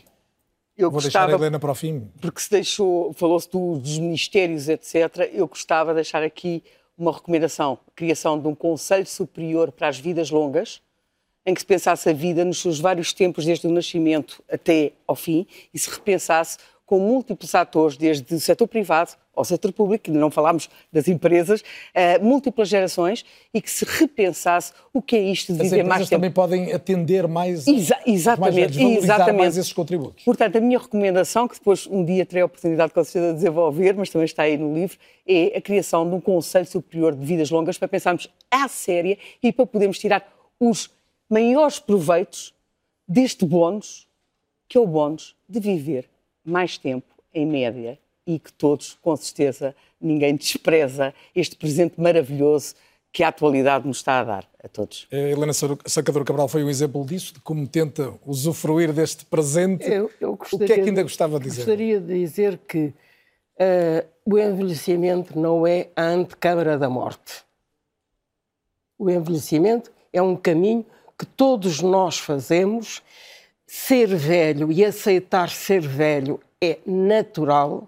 Eu 0.77 0.91
Vou 0.91 1.01
gostava, 1.01 1.25
deixar 1.25 1.35
a 1.35 1.39
Helena 1.39 1.59
para 1.59 1.71
o 1.71 1.73
fim. 1.73 2.07
Porque 2.21 2.39
se 2.39 2.51
deixou, 2.51 3.11
falou-se 3.13 3.49
dos 3.49 3.97
ministérios, 3.97 4.69
etc. 4.69 5.27
Eu 5.33 5.47
gostava 5.47 5.89
de 5.89 5.95
deixar 5.95 6.21
aqui 6.21 6.63
uma 6.95 7.11
recomendação: 7.11 7.79
criação 7.95 8.39
de 8.39 8.47
um 8.47 8.53
Conselho 8.53 9.07
Superior 9.07 9.71
para 9.71 9.87
as 9.87 9.97
Vidas 9.97 10.29
Longas, 10.29 10.83
em 11.43 11.53
que 11.55 11.61
se 11.61 11.65
pensasse 11.65 12.07
a 12.07 12.13
vida 12.13 12.45
nos 12.45 12.61
seus 12.61 12.79
vários 12.79 13.11
tempos, 13.11 13.43
desde 13.43 13.65
o 13.65 13.71
nascimento 13.71 14.43
até 14.47 14.91
ao 15.07 15.15
fim, 15.15 15.47
e 15.73 15.79
se 15.79 15.89
repensasse 15.89 16.59
com 16.87 16.99
múltiplos 16.99 17.53
atores, 17.53 17.97
desde 17.97 18.33
o 18.33 18.39
setor 18.39 18.65
privado 18.65 19.11
ao 19.35 19.43
setor 19.43 19.73
público, 19.73 20.09
não 20.09 20.31
falámos 20.31 20.69
das 20.91 21.07
empresas, 21.07 21.61
uh, 21.61 22.23
múltiplas 22.23 22.69
gerações, 22.69 23.25
e 23.53 23.61
que 23.61 23.69
se 23.69 23.85
repensasse 23.85 24.71
o 24.93 25.01
que 25.01 25.17
é 25.17 25.19
isto 25.19 25.53
de 25.53 25.61
As 25.61 25.69
viver 25.69 25.83
mais 25.83 26.03
tempo. 26.03 26.09
também 26.11 26.31
podem 26.31 26.71
atender 26.71 27.27
mais, 27.27 27.67
Exa 27.67 27.99
exatamente, 28.07 28.81
mais 28.81 29.03
exatamente. 29.03 29.37
mais 29.37 29.57
esses 29.57 29.73
contributos. 29.73 30.23
Portanto, 30.23 30.57
a 30.57 30.61
minha 30.61 30.79
recomendação, 30.79 31.45
que 31.45 31.55
depois 31.55 31.85
um 31.85 32.03
dia 32.05 32.25
terei 32.25 32.41
a 32.41 32.45
oportunidade 32.45 32.93
com 32.93 33.03
certeza 33.03 33.33
de 33.33 33.39
desenvolver, 33.39 33.93
mas 33.93 34.09
também 34.09 34.25
está 34.25 34.43
aí 34.43 34.57
no 34.57 34.73
livro, 34.73 34.97
é 35.27 35.57
a 35.57 35.61
criação 35.61 36.09
de 36.09 36.15
um 36.15 36.21
Conselho 36.21 36.65
Superior 36.65 37.13
de 37.13 37.23
Vidas 37.23 37.51
Longas 37.51 37.77
para 37.77 37.89
pensarmos 37.89 38.29
à 38.49 38.67
séria 38.69 39.17
e 39.43 39.51
para 39.51 39.65
podermos 39.65 39.99
tirar 39.99 40.25
os 40.57 40.89
maiores 41.29 41.79
proveitos 41.79 42.55
deste 43.05 43.45
bónus, 43.45 44.07
que 44.69 44.77
é 44.77 44.81
o 44.81 44.87
bónus 44.87 45.35
de 45.49 45.59
viver 45.59 46.09
mais 46.49 46.77
tempo, 46.77 47.05
em 47.33 47.45
média, 47.45 47.99
e 48.25 48.39
que 48.39 48.51
todos, 48.51 48.97
com 49.01 49.15
certeza, 49.15 49.75
ninguém 49.99 50.35
despreza 50.35 51.13
este 51.35 51.55
presente 51.55 51.99
maravilhoso 51.99 52.75
que 53.11 53.23
a 53.23 53.29
atualidade 53.29 53.87
nos 53.87 53.97
está 53.97 54.19
a 54.19 54.23
dar 54.23 54.49
a 54.63 54.67
todos. 54.67 55.07
A 55.11 55.15
Helena 55.15 55.53
Sacador 55.53 56.23
Cabral 56.23 56.47
foi 56.47 56.63
um 56.63 56.69
exemplo 56.69 57.05
disso, 57.05 57.33
de 57.33 57.39
como 57.39 57.65
tenta 57.67 58.13
usufruir 58.25 58.93
deste 58.93 59.25
presente. 59.25 59.89
Eu, 59.89 60.11
eu 60.19 60.35
gostaria, 60.35 60.65
o 60.65 60.67
que 60.67 60.73
é 60.73 60.83
que 60.83 60.89
ainda 60.89 61.03
gostava 61.03 61.39
de 61.39 61.45
dizer? 61.45 61.65
Gostaria 61.65 61.99
de 61.99 62.13
dizer 62.13 62.59
que 62.59 62.93
uh, 63.57 64.07
o 64.25 64.37
envelhecimento 64.37 65.39
não 65.39 65.65
é 65.65 65.89
a 65.95 66.03
antecâmara 66.03 66.77
da 66.77 66.89
morte. 66.89 67.43
O 68.99 69.09
envelhecimento 69.09 69.91
é 70.11 70.21
um 70.21 70.35
caminho 70.35 70.85
que 71.17 71.25
todos 71.25 71.81
nós 71.81 72.19
fazemos 72.19 73.01
ser 73.67 74.07
velho 74.07 74.71
e 74.71 74.83
aceitar 74.83 75.49
ser 75.49 75.81
velho 75.81 76.39
é 76.63 76.79
natural, 76.85 77.87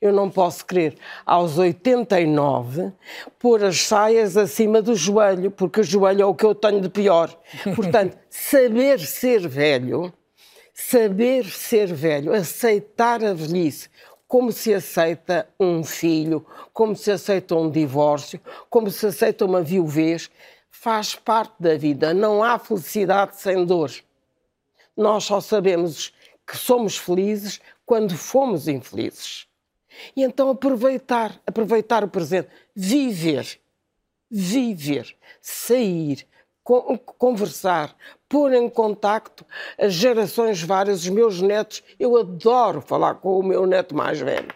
Eu 0.00 0.12
não 0.12 0.30
posso 0.30 0.64
querer, 0.64 0.96
aos 1.26 1.58
89, 1.58 2.92
pôr 3.36 3.64
as 3.64 3.82
saias 3.82 4.36
acima 4.36 4.80
do 4.80 4.94
joelho, 4.94 5.50
porque 5.50 5.80
o 5.80 5.84
joelho 5.84 6.22
é 6.22 6.24
o 6.24 6.36
que 6.36 6.46
eu 6.46 6.54
tenho 6.54 6.80
de 6.80 6.88
pior. 6.88 7.36
Portanto, 7.74 8.16
saber 8.30 9.00
ser 9.00 9.48
velho, 9.48 10.12
saber 10.72 11.46
ser 11.46 11.92
velho, 11.92 12.32
aceitar 12.32 13.24
a 13.24 13.34
velhice, 13.34 13.90
como 14.28 14.52
se 14.52 14.72
aceita 14.72 15.48
um 15.58 15.82
filho, 15.82 16.46
como 16.72 16.94
se 16.94 17.10
aceita 17.10 17.56
um 17.56 17.68
divórcio, 17.68 18.40
como 18.70 18.90
se 18.90 19.04
aceita 19.04 19.44
uma 19.44 19.62
viuvez, 19.62 20.30
faz 20.70 21.16
parte 21.16 21.54
da 21.58 21.76
vida. 21.76 22.14
Não 22.14 22.44
há 22.44 22.56
felicidade 22.56 23.40
sem 23.40 23.64
dor. 23.64 23.90
Nós 24.98 25.22
só 25.22 25.40
sabemos 25.40 26.12
que 26.44 26.56
somos 26.56 26.98
felizes 26.98 27.60
quando 27.86 28.16
fomos 28.16 28.66
infelizes. 28.66 29.46
E 30.16 30.24
então 30.24 30.50
aproveitar, 30.50 31.40
aproveitar 31.46 32.02
o 32.02 32.08
presente, 32.08 32.48
viver, 32.74 33.60
viver, 34.28 35.16
sair, 35.40 36.26
conversar, 37.16 37.96
pôr 38.28 38.52
em 38.52 38.68
contacto 38.68 39.46
as 39.78 39.94
gerações 39.94 40.60
várias, 40.60 41.02
os 41.02 41.08
meus 41.08 41.40
netos. 41.40 41.84
Eu 41.96 42.16
adoro 42.16 42.80
falar 42.80 43.14
com 43.14 43.38
o 43.38 43.42
meu 43.42 43.66
neto 43.66 43.94
mais 43.94 44.18
velho. 44.18 44.52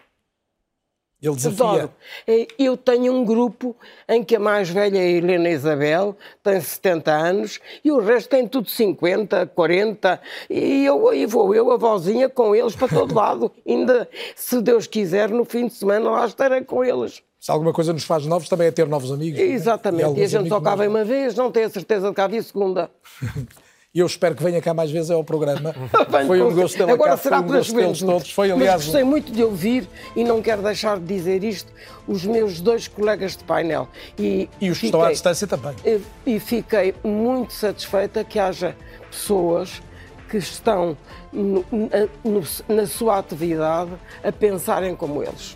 Ele 1.23 1.35
desafia. 1.35 1.65
Adoro. 1.65 1.91
É, 2.27 2.47
eu 2.59 2.75
tenho 2.75 3.13
um 3.13 3.23
grupo 3.23 3.73
em 4.09 4.21
que 4.21 4.35
a 4.35 4.39
mais 4.39 4.69
velha 4.69 4.97
é 4.97 5.01
a 5.01 5.09
Helena 5.09 5.49
Isabel, 5.49 6.17
tem 6.43 6.59
70 6.59 7.11
anos, 7.11 7.59
e 7.83 7.91
o 7.91 7.99
resto 7.99 8.29
tem 8.29 8.45
tudo 8.45 8.69
50, 8.69 9.47
40, 9.47 10.21
e 10.49 10.85
eu 10.85 11.13
e 11.13 11.25
vou 11.25 11.55
eu, 11.55 11.71
a 11.71 11.77
vozinha, 11.77 12.27
com 12.27 12.53
eles 12.53 12.75
para 12.75 12.89
todo 12.89 13.15
lado. 13.15 13.49
Ainda, 13.65 14.09
se 14.35 14.61
Deus 14.61 14.85
quiser, 14.85 15.29
no 15.29 15.45
fim 15.45 15.67
de 15.67 15.73
semana 15.73 16.11
lá 16.11 16.25
estarei 16.25 16.61
com 16.61 16.83
eles. 16.83 17.23
Se 17.39 17.51
alguma 17.51 17.71
coisa 17.71 17.93
nos 17.93 18.03
faz 18.03 18.25
novos, 18.25 18.49
também 18.49 18.67
é 18.67 18.71
ter 18.71 18.87
novos 18.87 19.11
amigos. 19.11 19.39
É? 19.39 19.43
Exatamente. 19.43 20.17
E, 20.17 20.21
e 20.21 20.23
a 20.23 20.27
gente 20.27 20.49
só 20.49 20.59
cá 20.59 20.75
vem 20.75 20.89
uma 20.89 21.05
vez, 21.05 21.35
não 21.35 21.51
tenho 21.51 21.67
a 21.67 21.69
certeza 21.69 22.09
de 22.09 22.13
cá 22.13 22.27
vir 22.27 22.43
segunda. 22.43 22.91
e 23.93 23.99
eu 23.99 24.07
espero 24.07 24.33
que 24.33 24.41
venha 24.41 24.59
cá 24.59 24.73
mais 24.73 24.89
vezes 24.89 25.11
ao 25.11 25.23
programa. 25.23 25.73
foi 26.25 26.41
um 26.41 26.53
gosto 26.53 26.75
tê-la 26.75 26.93
Agora 26.93 27.11
cá, 27.11 27.17
será 27.17 27.37
foi 27.37 27.45
um 27.45 27.51
gosto 27.57 27.75
tê-los 27.75 27.99
todos. 27.99 28.31
Foi, 28.31 28.51
aliás, 28.51 28.75
Mas 28.75 28.85
gostei 28.85 29.03
muito 29.03 29.31
de 29.31 29.43
ouvir 29.43 29.87
e 30.15 30.23
não 30.23 30.41
quero 30.41 30.63
deixar 30.63 30.99
de 30.99 31.05
dizer 31.05 31.43
isto, 31.43 31.71
os 32.07 32.25
meus 32.25 32.59
dois 32.59 32.87
colegas 32.87 33.37
de 33.37 33.43
painel. 33.43 33.87
E, 34.17 34.49
e 34.59 34.71
os 34.71 34.79
que 34.79 34.87
estão 34.87 35.03
à 35.03 35.11
distância 35.11 35.45
também. 35.45 35.75
E, 35.85 36.01
e 36.25 36.39
fiquei 36.39 36.95
muito 37.03 37.53
satisfeita 37.53 38.23
que 38.23 38.39
haja 38.39 38.75
pessoas 39.11 39.79
que 40.27 40.37
estão 40.37 40.97
no, 41.31 41.63
na, 41.71 42.75
na 42.75 42.87
sua 42.87 43.19
atividade 43.19 43.91
a 44.23 44.31
pensarem 44.31 44.95
como 44.95 45.21
eles. 45.21 45.55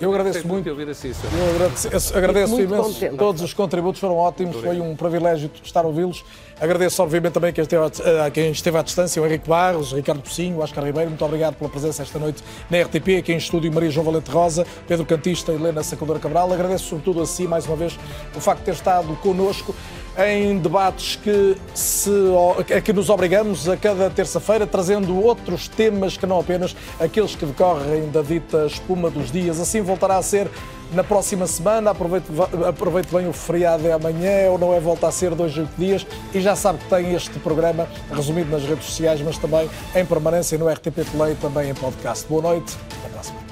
Eu 0.00 0.10
agradeço 0.10 0.46
muito. 0.46 0.68
Eu 0.68 0.74
agradeço, 0.74 1.08
agradeço 2.16 2.60
imenso. 2.60 2.94
Contente. 2.94 3.16
Todos 3.16 3.42
os 3.42 3.54
contributos 3.54 4.00
foram 4.00 4.16
ótimos. 4.16 4.56
Foi 4.56 4.80
um 4.80 4.94
privilégio 4.96 5.50
estar 5.62 5.84
a 5.84 5.86
ouvi-los. 5.86 6.24
Agradeço, 6.60 7.02
obviamente, 7.02 7.32
também 7.32 7.50
a 7.50 7.52
quem, 7.52 7.62
esteve 7.62 7.82
a, 7.82 8.26
a 8.26 8.30
quem 8.30 8.50
esteve 8.50 8.78
à 8.78 8.82
distância, 8.82 9.20
o 9.20 9.26
Henrique 9.26 9.48
Barros, 9.48 9.92
o 9.92 9.96
Ricardo 9.96 10.22
Pocinho, 10.22 10.58
o 10.58 10.60
Oscar 10.60 10.84
Ribeiro. 10.84 11.10
Muito 11.10 11.24
obrigado 11.24 11.56
pela 11.56 11.68
presença 11.68 12.02
esta 12.02 12.18
noite 12.18 12.42
na 12.70 12.80
RTP. 12.80 13.18
Aqui 13.18 13.32
em 13.32 13.36
estúdio, 13.36 13.72
Maria 13.72 13.90
João 13.90 14.06
Valente 14.06 14.30
Rosa, 14.30 14.66
Pedro 14.86 15.04
Cantista 15.04 15.52
e 15.52 15.56
Helena 15.56 15.82
Sacadora 15.82 16.18
Cabral. 16.18 16.52
Agradeço, 16.52 16.84
sobretudo, 16.90 17.22
a 17.22 17.26
si, 17.26 17.46
mais 17.46 17.66
uma 17.66 17.76
vez, 17.76 17.98
o 18.34 18.40
facto 18.40 18.60
de 18.60 18.66
ter 18.66 18.74
estado 18.74 19.14
connosco 19.16 19.74
em 20.18 20.58
debates 20.58 21.16
que, 21.16 21.56
se, 21.74 22.10
a 22.76 22.80
que 22.80 22.92
nos 22.92 23.10
obrigamos 23.10 23.68
a 23.68 23.76
cada 23.76 24.08
terça-feira, 24.10 24.66
trazendo 24.66 25.20
outros 25.20 25.68
temas 25.68 26.16
que 26.16 26.26
não 26.26 26.40
apenas 26.40 26.76
aqueles 27.00 27.34
que 27.34 27.44
decorrem 27.44 28.08
da 28.10 28.22
dita 28.22 28.66
espuma 28.66 29.10
dos 29.10 29.30
dias. 29.30 29.60
Assim 29.60 29.80
voltará 29.80 30.16
a 30.16 30.22
ser 30.22 30.48
na 30.92 31.02
próxima 31.02 31.46
semana. 31.46 31.90
Aproveite, 31.90 32.26
aproveite 32.66 33.12
bem 33.12 33.28
o 33.28 33.32
feriado 33.32 33.82
de 33.82 33.90
amanhã, 33.90 34.50
ou 34.50 34.58
não 34.58 34.72
é 34.72 34.80
volta 34.80 35.08
a 35.08 35.12
ser 35.12 35.34
dois, 35.34 35.56
oito 35.56 35.72
dias. 35.76 36.06
E 36.32 36.40
já 36.40 36.54
sabe 36.54 36.78
que 36.78 36.88
tem 36.88 37.14
este 37.14 37.38
programa 37.40 37.88
resumido 38.12 38.50
nas 38.50 38.62
redes 38.62 38.84
sociais, 38.86 39.20
mas 39.20 39.36
também 39.38 39.68
em 39.94 40.06
permanência 40.06 40.56
no 40.56 40.68
RTP 40.68 41.04
Play, 41.10 41.34
também 41.40 41.70
em 41.70 41.74
podcast. 41.74 42.26
Boa 42.28 42.42
noite, 42.42 42.76
até 42.98 43.08
a 43.08 43.10
próxima. 43.10 43.43